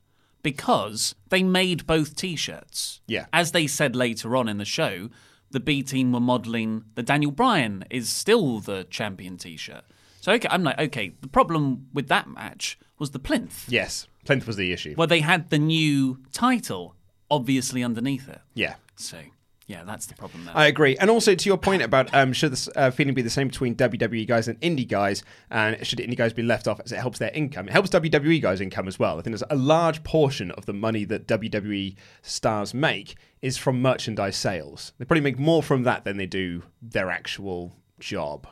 because 0.42 1.14
they 1.28 1.42
made 1.42 1.86
both 1.86 2.16
t-shirts. 2.16 3.02
Yeah. 3.06 3.26
As 3.34 3.52
they 3.52 3.66
said 3.66 3.94
later 3.94 4.34
on 4.34 4.48
in 4.48 4.56
the 4.56 4.64
show, 4.64 5.10
the 5.50 5.60
B 5.60 5.82
team 5.82 6.12
were 6.12 6.20
modeling 6.20 6.84
the 6.94 7.02
Daniel 7.02 7.32
Bryan 7.32 7.84
is 7.90 8.08
still 8.08 8.60
the 8.60 8.84
champion 8.84 9.36
t-shirt. 9.36 9.84
So 10.20 10.32
okay, 10.32 10.48
I'm 10.50 10.62
like, 10.62 10.78
okay, 10.78 11.14
the 11.20 11.28
problem 11.28 11.88
with 11.92 12.08
that 12.08 12.28
match 12.28 12.78
was 12.98 13.10
the 13.10 13.18
plinth. 13.18 13.66
Yes. 13.68 14.06
Plinth 14.24 14.46
was 14.46 14.56
the 14.56 14.72
issue. 14.72 14.94
Well, 14.96 15.06
they 15.06 15.20
had 15.20 15.50
the 15.50 15.58
new 15.58 16.20
title 16.30 16.94
obviously 17.30 17.82
underneath 17.82 18.28
it. 18.28 18.40
Yeah. 18.54 18.74
So, 18.96 19.18
yeah, 19.66 19.84
that's 19.84 20.06
the 20.06 20.14
problem 20.14 20.44
there. 20.44 20.56
I 20.56 20.66
agree. 20.66 20.96
And 20.98 21.08
also 21.08 21.34
to 21.34 21.48
your 21.48 21.56
point 21.56 21.80
about 21.82 22.12
um, 22.12 22.32
should 22.32 22.52
this 22.52 22.68
uh, 22.76 22.90
feeling 22.90 23.14
be 23.14 23.22
the 23.22 23.30
same 23.30 23.48
between 23.48 23.76
WWE 23.76 24.26
guys 24.26 24.48
and 24.48 24.60
indie 24.60 24.86
guys, 24.86 25.22
and 25.50 25.84
should 25.86 26.00
indie 26.00 26.16
guys 26.16 26.32
be 26.32 26.42
left 26.42 26.68
off 26.68 26.80
as 26.84 26.92
it 26.92 26.98
helps 26.98 27.18
their 27.18 27.30
income? 27.30 27.68
It 27.68 27.72
helps 27.72 27.88
WWE 27.90 28.42
guys' 28.42 28.60
income 28.60 28.88
as 28.88 28.98
well. 28.98 29.18
I 29.18 29.22
think 29.22 29.32
there's 29.36 29.50
a 29.50 29.56
large 29.56 30.02
portion 30.02 30.50
of 30.50 30.66
the 30.66 30.72
money 30.72 31.04
that 31.04 31.26
WWE 31.28 31.94
stars 32.20 32.74
make 32.74 33.16
is 33.40 33.56
from 33.56 33.80
merchandise 33.80 34.36
sales. 34.36 34.92
They 34.98 35.04
probably 35.04 35.22
make 35.22 35.38
more 35.38 35.62
from 35.62 35.84
that 35.84 36.04
than 36.04 36.16
they 36.16 36.26
do 36.26 36.64
their 36.82 37.10
actual 37.10 37.76
job. 38.00 38.48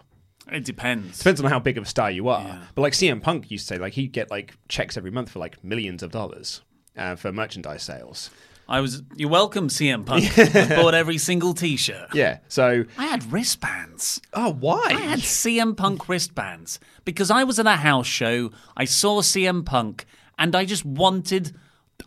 It 0.53 0.65
depends. 0.65 1.19
Depends 1.19 1.41
on 1.41 1.51
how 1.51 1.59
big 1.59 1.79
of 1.79 1.85
a 1.85 1.87
star 1.87 2.11
you 2.11 2.29
are. 2.29 2.61
But 2.75 2.83
like 2.83 2.93
CM 2.93 3.23
Punk 3.23 3.51
used 3.51 3.69
to 3.69 3.75
say, 3.75 3.79
like 3.79 3.95
he'd 3.95 4.13
get 4.13 4.31
like 4.31 4.55
checks 4.69 4.97
every 4.97 5.11
month 5.11 5.31
for 5.31 5.39
like 5.39 5.63
millions 5.63 6.03
of 6.03 6.11
dollars 6.11 6.63
uh, 6.97 7.17
for 7.17 7.33
merchandise 7.33 7.83
sales. 7.83 8.31
I 8.69 8.81
was. 8.81 9.03
You're 9.17 9.31
welcome, 9.31 9.69
CM 9.69 10.05
Punk. 10.05 10.39
I 10.55 10.77
bought 10.77 10.95
every 10.95 11.17
single 11.17 11.55
T-shirt. 11.55 12.15
Yeah. 12.15 12.41
So, 12.49 12.85
I 12.99 13.07
had 13.07 13.33
wristbands. 13.33 14.21
oh, 14.35 14.53
why? 14.53 14.85
I 14.89 14.93
had 14.93 15.21
CM 15.21 15.75
Punk 15.75 16.07
wristbands 16.09 16.79
because 17.07 17.31
I 17.31 17.45
was 17.45 17.59
at 17.59 17.67
a 17.67 17.77
house 17.77 18.07
show. 18.07 18.51
I 18.77 18.85
saw 18.85 19.23
CM 19.23 19.65
Punk, 19.65 20.05
and 20.39 20.55
I 20.55 20.67
just 20.67 20.85
wanted. 20.85 21.57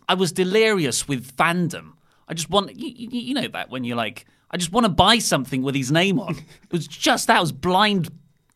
I 0.08 0.14
was 0.14 0.30
delirious 0.30 1.08
with 1.08 1.36
fandom. 1.36 1.94
I 2.28 2.34
just 2.34 2.48
want. 2.48 2.76
You, 2.76 2.88
you, 2.94 3.08
you 3.20 3.34
know 3.34 3.48
that 3.48 3.70
when 3.70 3.82
you're 3.82 3.96
like, 3.96 4.24
I 4.52 4.56
just 4.56 4.70
want 4.70 4.84
to 4.84 4.92
buy 4.92 5.18
something 5.18 5.62
with 5.62 5.74
his 5.74 5.90
name 5.90 6.20
on. 6.20 6.36
it 6.62 6.70
was 6.70 6.86
just 6.86 7.26
that 7.26 7.40
was 7.40 7.50
blind 7.50 8.08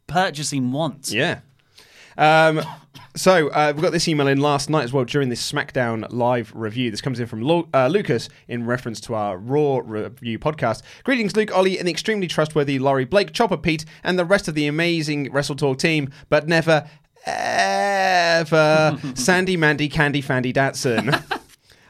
purchasing 0.06 0.72
want. 0.72 1.10
Yeah. 1.10 1.40
Um, 2.18 2.62
so 3.14 3.48
uh, 3.48 3.72
we 3.74 3.82
got 3.82 3.92
this 3.92 4.08
email 4.08 4.28
in 4.28 4.40
last 4.40 4.68
night 4.68 4.84
as 4.84 4.92
well 4.92 5.04
during 5.04 5.28
this 5.28 5.50
SmackDown 5.50 6.06
live 6.10 6.52
review. 6.54 6.90
This 6.90 7.00
comes 7.00 7.18
in 7.18 7.26
from 7.26 7.42
Lu- 7.42 7.68
uh, 7.72 7.88
Lucas 7.88 8.28
in 8.48 8.66
reference 8.66 9.00
to 9.02 9.14
our 9.14 9.38
Raw 9.38 9.80
review 9.84 10.38
podcast. 10.38 10.82
Greetings, 11.04 11.34
Luke, 11.36 11.54
Ollie, 11.54 11.78
and 11.78 11.88
the 11.88 11.92
extremely 11.92 12.26
trustworthy 12.26 12.78
Laurie 12.78 13.04
Blake, 13.06 13.32
Chopper 13.32 13.56
Pete, 13.56 13.84
and 14.04 14.18
the 14.18 14.24
rest 14.24 14.48
of 14.48 14.54
the 14.54 14.66
amazing 14.66 15.32
Wrestle 15.32 15.56
Talk 15.56 15.78
team, 15.78 16.10
but 16.28 16.46
never 16.46 16.88
ever 17.26 18.98
Sandy, 19.14 19.56
Mandy, 19.56 19.88
Candy, 19.88 20.22
Fandy, 20.22 20.52
Datson. 20.52 21.22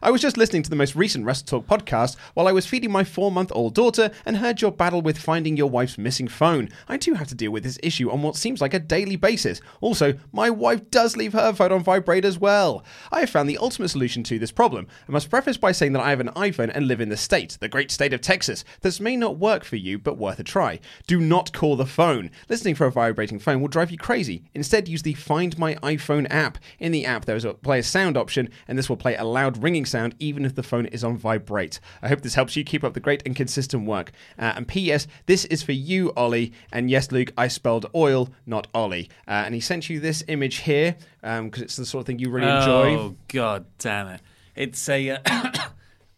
I 0.07 0.11
was 0.11 0.22
just 0.22 0.36
listening 0.36 0.62
to 0.62 0.70
the 0.70 0.76
most 0.76 0.94
recent 0.94 1.24
Wrestle 1.24 1.46
Talk 1.46 1.66
podcast 1.66 2.14
while 2.34 2.46
I 2.46 2.52
was 2.52 2.64
feeding 2.64 2.92
my 2.92 3.02
four 3.02 3.32
month 3.32 3.50
old 3.52 3.74
daughter 3.74 4.12
and 4.24 4.36
heard 4.36 4.61
your 4.61 4.70
battle 4.70 5.02
with 5.02 5.18
finding 5.18 5.57
your 5.57 5.68
wife's 5.68 5.98
missing 5.98 6.28
phone. 6.28 6.68
I 6.86 6.96
too 6.96 7.14
have 7.14 7.26
to 7.26 7.34
deal 7.34 7.50
with 7.50 7.64
this 7.64 7.80
issue 7.82 8.09
on 8.12 8.22
what 8.22 8.36
seems 8.36 8.61
like 8.61 8.72
a 8.72 8.78
daily 8.78 9.16
basis. 9.16 9.61
Also, 9.80 10.14
my 10.30 10.48
wife 10.48 10.92
does 10.92 11.16
leave 11.16 11.32
her 11.32 11.52
phone 11.52 11.72
on 11.72 11.82
vibrate 11.82 12.24
as 12.24 12.38
well. 12.38 12.84
I 13.11 13.18
have 13.18 13.30
found 13.30 13.50
the 13.50 13.59
ultimate 13.59 13.88
solution 13.88 14.22
to 14.22 14.38
this 14.38 14.52
problem. 14.52 14.86
I 15.09 15.11
must 15.11 15.28
preface 15.28 15.57
by 15.57 15.72
saying 15.72 15.92
that 15.94 16.04
I 16.04 16.11
have 16.11 16.20
an 16.20 16.30
iPhone 16.36 16.70
and 16.72 16.86
live 16.86 17.00
in 17.00 17.09
the 17.09 17.16
state, 17.16 17.59
the 17.59 17.68
great 17.68 17.90
state 17.90 18.12
of 18.12 18.20
Texas. 18.20 18.64
This 18.82 19.00
may 19.00 19.16
not 19.16 19.38
work 19.38 19.64
for 19.64 19.74
you, 19.74 19.98
but 19.98 20.18
worth 20.18 20.38
a 20.38 20.44
try. 20.44 20.78
Do 21.09 21.18
not 21.18 21.52
call 21.52 21.74
the 21.74 21.84
phone. 21.84 22.30
Listening 22.48 22.76
for 22.76 22.86
a 22.86 22.92
vibrating 22.92 23.40
phone 23.40 23.61
will 23.61 23.66
drive 23.66 23.90
you 23.90 23.98
crazy. 23.98 24.44
Instead, 24.54 24.86
use 24.86 25.02
the 25.02 25.14
Find 25.14 25.59
My 25.59 25.74
iPhone 25.82 26.28
app. 26.30 26.59
In 26.78 26.92
the 26.92 27.04
app, 27.04 27.24
there 27.24 27.34
is 27.34 27.44
a 27.44 27.54
play 27.54 27.80
a 27.80 27.82
sound 27.82 28.16
option, 28.16 28.50
and 28.68 28.78
this 28.78 28.88
will 28.88 28.96
play 28.96 29.16
a 29.16 29.24
loud 29.24 29.61
ringing 29.61 29.84
sound 29.84 29.95
even 30.18 30.44
if 30.44 30.55
the 30.55 30.62
phone 30.62 30.86
is 30.86 31.03
on 31.05 31.16
vibrate. 31.16 31.80
I 32.03 32.09
hope 32.09 32.20
this 32.22 32.34
helps 32.34 32.57
you 32.57 32.64
keep 32.64 32.84
up 32.84 32.94
the 32.94 33.01
great 33.01 33.22
and 33.26 33.34
consistent 33.34 33.86
work. 33.86 34.12
Uh, 34.38 34.53
and 34.57 34.68
P.S. 34.68 35.07
This 35.26 35.44
is 35.47 35.62
for 35.62 35.72
you, 35.72 36.12
Ollie. 36.16 36.53
And 36.72 36.90
yes, 36.90 37.11
Luke, 37.12 37.32
I 37.36 37.49
spelled 37.49 37.86
oil, 37.94 38.28
not 38.47 38.66
Ollie. 38.74 39.09
Uh, 39.26 39.42
and 39.47 39.55
he 39.55 39.61
sent 39.61 39.88
you 39.88 40.01
this 40.01 40.22
image 40.28 40.57
here 40.59 40.97
because 41.22 41.62
it's 41.62 41.76
the 41.76 41.86
sort 41.86 42.03
of 42.03 42.07
thing 42.07 42.18
you 42.18 42.30
really 42.30 42.51
enjoy. 42.51 42.94
Oh 42.97 43.16
god 43.28 43.66
damn 43.78 44.09
it! 44.09 44.20
It's 44.55 44.88
a 44.88 45.11
uh, 45.11 45.53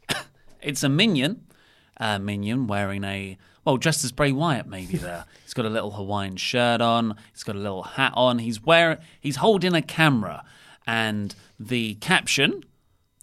it's 0.62 0.82
a 0.82 0.88
minion, 0.88 1.44
uh, 1.98 2.18
minion 2.18 2.66
wearing 2.66 3.04
a 3.04 3.38
well 3.64 3.76
dressed 3.76 4.04
as 4.04 4.12
Bray 4.12 4.32
Wyatt 4.32 4.66
maybe 4.66 4.96
there. 4.98 5.24
he's 5.44 5.54
got 5.54 5.64
a 5.64 5.70
little 5.70 5.92
Hawaiian 5.92 6.36
shirt 6.36 6.80
on. 6.80 7.16
He's 7.32 7.44
got 7.44 7.56
a 7.56 7.60
little 7.60 7.82
hat 7.82 8.12
on. 8.16 8.38
He's 8.38 8.62
wearing 8.62 8.98
he's 9.20 9.36
holding 9.36 9.74
a 9.74 9.82
camera, 9.82 10.44
and 10.86 11.34
the 11.58 11.94
caption 11.96 12.64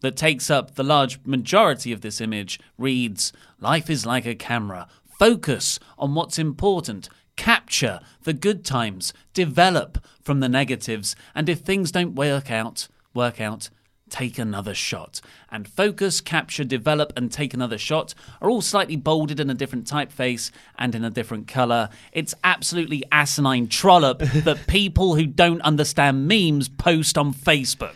that 0.05 0.15
takes 0.15 0.51
up 0.51 0.75
the 0.75 0.83
large 0.83 1.19
majority 1.25 1.91
of 1.91 2.01
this 2.01 2.21
image 2.21 2.59
reads 2.77 3.33
Life 3.59 3.89
is 3.89 4.05
like 4.05 4.27
a 4.27 4.35
camera. 4.35 4.87
Focus 5.17 5.79
on 5.97 6.13
what's 6.13 6.37
important. 6.37 7.09
Capture 7.35 7.99
the 8.21 8.31
good 8.33 8.63
times. 8.63 9.13
Develop 9.33 9.97
from 10.21 10.41
the 10.41 10.47
negatives. 10.47 11.15
And 11.33 11.49
if 11.49 11.61
things 11.61 11.91
don't 11.91 12.13
work 12.13 12.51
out, 12.51 12.87
work 13.15 13.41
out, 13.41 13.71
take 14.11 14.37
another 14.37 14.75
shot. 14.75 15.21
And 15.49 15.67
focus, 15.67 16.21
capture, 16.21 16.63
develop, 16.63 17.11
and 17.17 17.31
take 17.31 17.55
another 17.55 17.79
shot 17.79 18.13
are 18.43 18.49
all 18.51 18.61
slightly 18.61 18.97
bolded 18.97 19.39
in 19.39 19.49
a 19.49 19.55
different 19.55 19.87
typeface 19.87 20.51
and 20.77 20.93
in 20.93 21.03
a 21.03 21.09
different 21.09 21.47
colour. 21.47 21.89
It's 22.11 22.35
absolutely 22.43 23.03
asinine 23.11 23.69
trollop 23.69 24.19
that 24.19 24.67
people 24.67 25.15
who 25.15 25.25
don't 25.25 25.61
understand 25.61 26.27
memes 26.27 26.69
post 26.69 27.17
on 27.17 27.33
Facebook. 27.33 27.95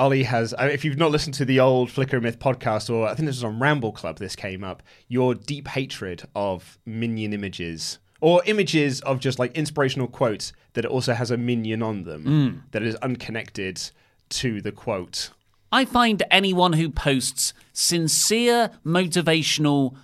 Ollie 0.00 0.22
has, 0.22 0.54
uh, 0.54 0.68
if 0.72 0.82
you've 0.84 0.96
not 0.96 1.10
listened 1.10 1.34
to 1.34 1.44
the 1.44 1.60
old 1.60 1.90
Flicker 1.90 2.20
Myth 2.22 2.38
podcast, 2.38 2.88
or 2.88 3.06
I 3.06 3.14
think 3.14 3.26
this 3.26 3.36
was 3.36 3.44
on 3.44 3.60
Ramble 3.60 3.92
Club, 3.92 4.18
this 4.18 4.34
came 4.34 4.64
up, 4.64 4.82
your 5.08 5.34
deep 5.34 5.68
hatred 5.68 6.22
of 6.34 6.78
minion 6.86 7.34
images, 7.34 7.98
or 8.22 8.42
images 8.46 9.02
of 9.02 9.20
just 9.20 9.38
like 9.38 9.54
inspirational 9.56 10.08
quotes 10.08 10.54
that 10.72 10.86
also 10.86 11.12
has 11.12 11.30
a 11.30 11.36
minion 11.36 11.82
on 11.82 12.04
them 12.04 12.64
that 12.70 12.82
is 12.82 12.94
unconnected 12.96 13.90
to 14.30 14.62
the 14.62 14.72
quote. 14.72 15.30
I 15.70 15.84
find 15.84 16.22
anyone 16.30 16.72
who 16.72 16.88
posts 16.88 17.52
sincere, 17.74 18.70
motivational 18.84 19.94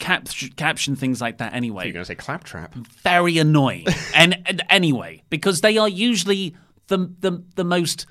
cap- 0.00 0.28
caption 0.56 0.96
things 0.96 1.20
like 1.20 1.38
that 1.38 1.54
anyway 1.54 1.84
You're 1.84 1.92
going 1.94 2.02
to 2.04 2.06
say 2.08 2.14
claptrap. 2.16 2.74
very 2.74 3.38
annoying. 3.38 3.86
and, 4.14 4.36
and 4.46 4.62
anyway, 4.68 5.22
because 5.30 5.60
they 5.60 5.78
are 5.78 5.88
usually 5.88 6.56
the 6.88 7.10
the 7.20 7.42
the 7.54 7.64
most 7.64 8.06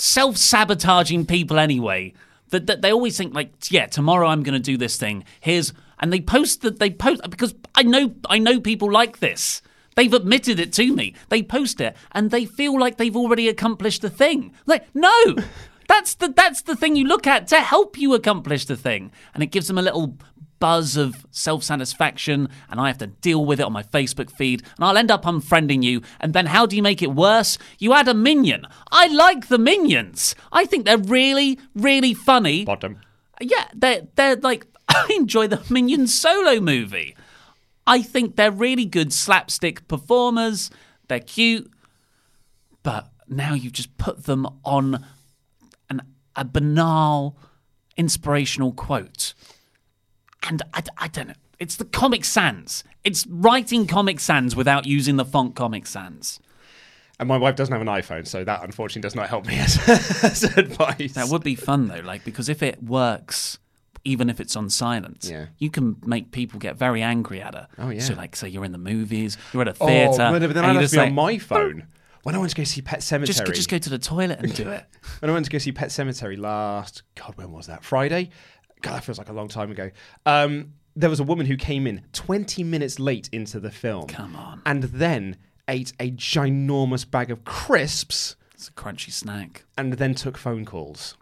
self 0.00 0.36
sabotaging 0.36 1.26
people 1.26 1.58
anyway. 1.58 2.14
That, 2.50 2.66
that 2.66 2.80
they 2.80 2.90
always 2.90 3.18
think 3.18 3.34
like, 3.34 3.52
yeah, 3.70 3.84
tomorrow 3.86 4.26
I'm 4.26 4.42
going 4.42 4.54
to 4.54 4.58
do 4.58 4.78
this 4.78 4.96
thing. 4.96 5.24
Here's 5.40 5.74
and 6.00 6.12
they 6.12 6.20
post 6.20 6.62
that 6.62 6.78
they 6.78 6.90
post 6.90 7.20
because 7.28 7.54
I 7.74 7.82
know 7.82 8.14
I 8.28 8.38
know 8.38 8.60
people 8.60 8.90
like 8.90 9.18
this. 9.18 9.62
They've 9.96 10.12
admitted 10.12 10.60
it 10.60 10.72
to 10.74 10.94
me. 10.94 11.14
They 11.28 11.42
post 11.42 11.80
it 11.80 11.96
and 12.12 12.30
they 12.30 12.44
feel 12.44 12.78
like 12.78 12.96
they've 12.96 13.16
already 13.16 13.48
accomplished 13.48 14.02
the 14.02 14.10
thing. 14.10 14.52
Like, 14.64 14.86
no. 14.94 15.36
That's 15.88 16.16
the 16.16 16.28
that's 16.28 16.60
the 16.60 16.76
thing 16.76 16.96
you 16.96 17.06
look 17.06 17.26
at 17.26 17.48
to 17.48 17.62
help 17.62 17.96
you 17.96 18.12
accomplish 18.12 18.66
the 18.66 18.76
thing. 18.76 19.10
And 19.32 19.42
it 19.42 19.46
gives 19.46 19.68
them 19.68 19.78
a 19.78 19.82
little 19.82 20.18
buzz 20.58 20.96
of 20.96 21.26
self-satisfaction 21.30 22.48
and 22.70 22.80
I 22.80 22.88
have 22.88 22.98
to 22.98 23.06
deal 23.06 23.44
with 23.44 23.60
it 23.60 23.64
on 23.64 23.72
my 23.72 23.82
Facebook 23.82 24.30
feed 24.30 24.62
and 24.76 24.84
I'll 24.84 24.96
end 24.96 25.10
up 25.10 25.24
unfriending 25.24 25.82
you 25.82 26.02
and 26.20 26.32
then 26.32 26.46
how 26.46 26.66
do 26.66 26.76
you 26.76 26.82
make 26.82 27.02
it 27.02 27.14
worse? 27.14 27.58
You 27.78 27.92
add 27.92 28.08
a 28.08 28.14
minion. 28.14 28.66
I 28.90 29.08
like 29.08 29.48
the 29.48 29.58
minions. 29.58 30.34
I 30.52 30.64
think 30.64 30.84
they're 30.84 30.98
really 30.98 31.58
really 31.74 32.14
funny. 32.14 32.64
Bottom. 32.64 33.00
Yeah, 33.40 33.68
they're 33.74 34.08
they're 34.14 34.36
like 34.36 34.66
I 34.88 35.08
enjoy 35.16 35.48
the 35.48 35.62
Minions 35.70 36.14
solo 36.14 36.60
movie. 36.60 37.14
I 37.86 38.02
think 38.02 38.36
they're 38.36 38.50
really 38.50 38.84
good 38.84 39.12
slapstick 39.12 39.86
performers. 39.88 40.70
They're 41.08 41.20
cute, 41.20 41.70
but 42.82 43.10
now 43.28 43.54
you've 43.54 43.72
just 43.72 43.96
put 43.96 44.24
them 44.24 44.46
on 44.64 45.04
an 45.88 46.02
a 46.36 46.44
banal 46.44 47.36
inspirational 47.96 48.72
quote, 48.72 49.34
and 50.46 50.62
I, 50.74 50.82
I 50.96 51.08
don't 51.08 51.28
know. 51.28 51.34
It's 51.58 51.76
the 51.76 51.84
Comic 51.84 52.24
Sans. 52.24 52.84
It's 53.04 53.26
writing 53.26 53.86
Comic 53.86 54.20
Sans 54.20 54.54
without 54.54 54.86
using 54.86 55.16
the 55.16 55.24
font 55.24 55.54
Comic 55.56 55.86
Sans. 55.86 56.40
And 57.20 57.28
my 57.28 57.36
wife 57.36 57.56
doesn't 57.56 57.72
have 57.72 57.80
an 57.82 57.88
iPhone, 57.88 58.26
so 58.28 58.44
that 58.44 58.62
unfortunately 58.62 59.02
does 59.02 59.16
not 59.16 59.28
help 59.28 59.46
me 59.46 59.58
as, 59.58 59.76
as 60.22 60.44
advice. 60.56 61.14
That 61.14 61.28
would 61.30 61.42
be 61.42 61.56
fun 61.56 61.88
though, 61.88 62.00
like 62.00 62.24
because 62.24 62.48
if 62.48 62.62
it 62.62 62.80
works, 62.82 63.58
even 64.04 64.30
if 64.30 64.38
it's 64.38 64.54
on 64.54 64.70
silent, 64.70 65.28
Yeah. 65.28 65.46
you 65.58 65.68
can 65.70 65.96
make 66.06 66.30
people 66.30 66.60
get 66.60 66.76
very 66.76 67.02
angry 67.02 67.42
at 67.42 67.54
her. 67.54 67.66
Oh, 67.76 67.90
yeah. 67.90 68.00
So 68.00 68.14
like, 68.14 68.36
say 68.36 68.48
you're 68.48 68.64
in 68.64 68.70
the 68.72 68.78
movies, 68.78 69.36
you're 69.52 69.62
at 69.62 69.68
a 69.68 69.74
Oh, 69.80 69.86
theater, 69.86 70.16
but 70.30 70.38
then 70.38 70.50
and 70.50 70.58
I'd 70.58 70.66
have 70.66 70.74
to 70.76 70.80
be 70.82 70.86
say, 71.00 71.06
on 71.08 71.14
my 71.14 71.38
phone. 71.38 71.88
When 72.22 72.34
I 72.34 72.38
went 72.38 72.50
to 72.50 72.56
go 72.56 72.64
see 72.64 72.82
Pet 72.82 73.00
Sematary, 73.00 73.26
just 73.26 73.46
just 73.46 73.68
go 73.70 73.78
to 73.78 73.90
the 73.90 73.98
toilet 73.98 74.38
and 74.40 74.54
do 74.54 74.68
it. 74.68 74.84
when 75.20 75.30
I 75.30 75.32
went 75.32 75.46
to 75.46 75.50
go 75.50 75.58
see 75.58 75.72
Pet 75.72 75.88
Sematary 75.88 76.38
last, 76.38 77.02
God, 77.14 77.32
when 77.36 77.50
was 77.52 77.66
that? 77.66 77.82
Friday? 77.84 78.30
God, 78.82 78.94
that 78.94 79.04
feels 79.04 79.18
like 79.18 79.28
a 79.28 79.32
long 79.32 79.48
time 79.48 79.70
ago. 79.70 79.90
Um, 80.26 80.74
there 80.96 81.10
was 81.10 81.20
a 81.20 81.24
woman 81.24 81.46
who 81.46 81.56
came 81.56 81.86
in 81.86 82.02
20 82.12 82.64
minutes 82.64 82.98
late 82.98 83.28
into 83.32 83.60
the 83.60 83.70
film. 83.70 84.06
Come 84.08 84.34
on. 84.36 84.62
And 84.66 84.84
then 84.84 85.36
ate 85.68 85.92
a 86.00 86.10
ginormous 86.12 87.08
bag 87.08 87.30
of 87.30 87.44
crisps 87.44 88.36
It's 88.54 88.68
a 88.68 88.72
crunchy 88.72 89.12
snack. 89.12 89.64
and 89.76 89.92
then 89.94 90.14
took 90.14 90.36
phone 90.38 90.64
calls. 90.64 91.16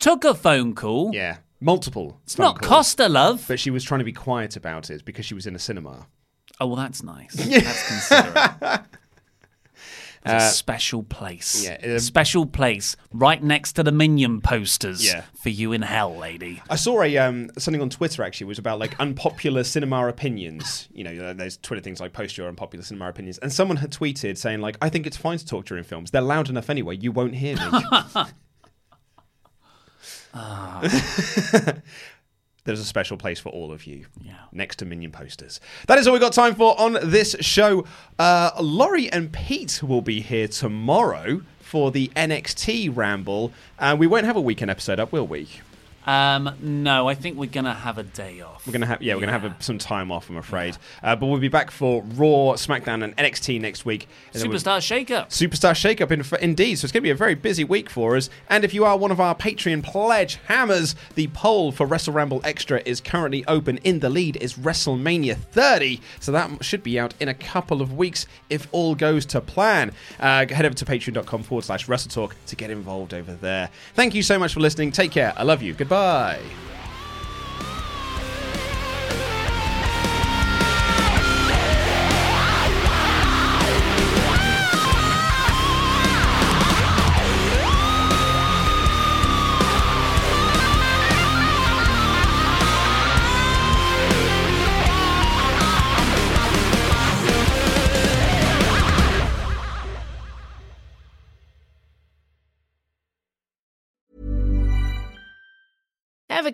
Took 0.00 0.24
a 0.24 0.32
phone 0.34 0.74
call. 0.74 1.10
Yeah, 1.12 1.38
multiple. 1.60 2.20
It's 2.24 2.38
not 2.38 2.62
Costa, 2.62 3.08
love. 3.08 3.44
But 3.48 3.58
she 3.60 3.70
was 3.70 3.82
trying 3.84 3.98
to 3.98 4.04
be 4.04 4.12
quiet 4.12 4.56
about 4.56 4.90
it 4.90 5.04
because 5.04 5.26
she 5.26 5.34
was 5.34 5.46
in 5.46 5.54
a 5.56 5.58
cinema. 5.58 6.06
Oh 6.60 6.66
well, 6.68 6.76
that's 6.76 7.02
nice. 7.02 7.34
That's 7.34 7.88
considerate. 7.88 8.80
It's 10.24 10.44
a 10.44 10.50
special 10.50 11.02
place. 11.02 11.66
Uh, 11.66 11.76
yeah, 11.82 11.94
um, 11.94 11.98
special 12.00 12.46
place 12.46 12.96
right 13.12 13.42
next 13.42 13.74
to 13.74 13.82
the 13.82 13.92
Minion 13.92 14.40
posters. 14.40 15.04
Yeah. 15.04 15.22
For 15.42 15.48
you 15.48 15.72
in 15.72 15.82
hell, 15.82 16.16
lady. 16.16 16.62
I 16.68 16.76
saw 16.76 17.02
a 17.02 17.16
um, 17.18 17.50
something 17.58 17.80
on 17.80 17.90
Twitter 17.90 18.22
actually 18.22 18.46
was 18.46 18.58
about 18.58 18.78
like 18.78 18.98
unpopular 19.00 19.64
cinema 19.64 20.06
opinions. 20.08 20.88
You 20.92 21.04
know, 21.04 21.32
there's 21.32 21.56
Twitter 21.56 21.82
things 21.82 22.00
like 22.00 22.12
post 22.12 22.36
your 22.36 22.48
unpopular 22.48 22.84
cinema 22.84 23.08
opinions, 23.08 23.38
and 23.38 23.52
someone 23.52 23.76
had 23.76 23.90
tweeted 23.90 24.36
saying 24.36 24.60
like, 24.60 24.76
"I 24.82 24.88
think 24.88 25.06
it's 25.06 25.16
fine 25.16 25.38
to 25.38 25.46
talk 25.46 25.66
during 25.66 25.84
films. 25.84 26.10
They're 26.10 26.20
loud 26.20 26.48
enough 26.48 26.68
anyway. 26.70 26.96
You 26.96 27.12
won't 27.12 27.34
hear 27.34 27.56
me." 27.56 27.62
There's 32.68 32.80
a 32.80 32.84
special 32.84 33.16
place 33.16 33.40
for 33.40 33.48
all 33.48 33.72
of 33.72 33.86
you. 33.86 34.04
Yeah. 34.20 34.34
Next 34.52 34.76
to 34.80 34.84
Minion 34.84 35.10
posters. 35.10 35.58
That 35.86 35.96
is 35.96 36.06
all 36.06 36.12
we've 36.12 36.20
got 36.20 36.34
time 36.34 36.54
for 36.54 36.78
on 36.78 36.98
this 37.02 37.34
show. 37.40 37.86
Uh, 38.18 38.50
Laurie 38.60 39.10
and 39.10 39.32
Pete 39.32 39.82
will 39.82 40.02
be 40.02 40.20
here 40.20 40.46
tomorrow 40.48 41.40
for 41.60 41.90
the 41.90 42.08
NXT 42.14 42.94
Ramble. 42.94 43.54
And 43.78 43.98
we 43.98 44.06
won't 44.06 44.26
have 44.26 44.36
a 44.36 44.40
weekend 44.42 44.70
episode 44.70 45.00
up, 45.00 45.12
will 45.12 45.26
we? 45.26 45.48
Um, 46.06 46.54
no, 46.62 47.08
I 47.08 47.14
think 47.14 47.36
we're 47.36 47.50
gonna 47.50 47.74
have 47.74 47.98
a 47.98 48.02
day 48.02 48.40
off. 48.40 48.66
We're 48.66 48.72
gonna 48.72 48.86
have 48.86 49.02
yeah, 49.02 49.14
we're 49.14 49.20
gonna 49.20 49.32
have 49.32 49.44
a, 49.44 49.56
some 49.60 49.76
time 49.78 50.10
off, 50.10 50.30
I'm 50.30 50.36
afraid. 50.38 50.76
Uh, 51.02 51.14
but 51.16 51.26
we'll 51.26 51.38
be 51.38 51.48
back 51.48 51.70
for 51.70 52.02
Raw, 52.14 52.54
SmackDown, 52.54 53.04
and 53.04 53.16
NXT 53.16 53.60
next 53.60 53.84
week. 53.84 54.08
And 54.32 54.42
then 54.42 54.48
we'll- 54.50 54.58
Superstar 54.58 54.80
Shake-Up. 54.80 55.30
Superstar 55.30 55.72
Shakeup 55.74 56.10
in, 56.10 56.24
indeed. 56.42 56.76
So 56.76 56.86
it's 56.86 56.92
going 56.92 57.02
to 57.02 57.06
be 57.06 57.10
a 57.10 57.14
very 57.14 57.34
busy 57.34 57.64
week 57.64 57.90
for 57.90 58.16
us. 58.16 58.30
And 58.48 58.64
if 58.64 58.72
you 58.72 58.84
are 58.84 58.96
one 58.96 59.10
of 59.10 59.20
our 59.20 59.34
Patreon 59.34 59.82
pledge 59.82 60.38
hammers, 60.46 60.94
the 61.14 61.28
poll 61.28 61.72
for 61.72 61.86
Wrestle 61.86 62.14
Ramble 62.14 62.40
Extra 62.44 62.80
is 62.84 63.00
currently 63.00 63.44
open. 63.46 63.78
In 63.78 64.00
the 64.00 64.08
lead 64.08 64.36
is 64.36 64.54
WrestleMania 64.54 65.36
30. 65.36 66.00
So 66.20 66.32
that 66.32 66.64
should 66.64 66.82
be 66.82 66.98
out 66.98 67.14
in 67.20 67.28
a 67.28 67.34
couple 67.34 67.82
of 67.82 67.92
weeks 67.96 68.26
if 68.48 68.66
all 68.72 68.94
goes 68.94 69.26
to 69.26 69.40
plan. 69.40 69.92
Uh, 70.18 70.46
head 70.48 70.64
over 70.64 70.74
to 70.74 70.84
patreon.com 70.84 71.42
forward 71.42 71.64
slash 71.64 71.86
WrestleTalk 71.86 72.32
to 72.46 72.56
get 72.56 72.70
involved 72.70 73.12
over 73.14 73.34
there. 73.34 73.68
Thank 73.94 74.14
you 74.14 74.22
so 74.22 74.38
much 74.38 74.54
for 74.54 74.60
listening. 74.60 74.92
Take 74.92 75.10
care. 75.10 75.32
I 75.36 75.42
love 75.42 75.62
you. 75.62 75.74
Goodbye. 75.88 76.42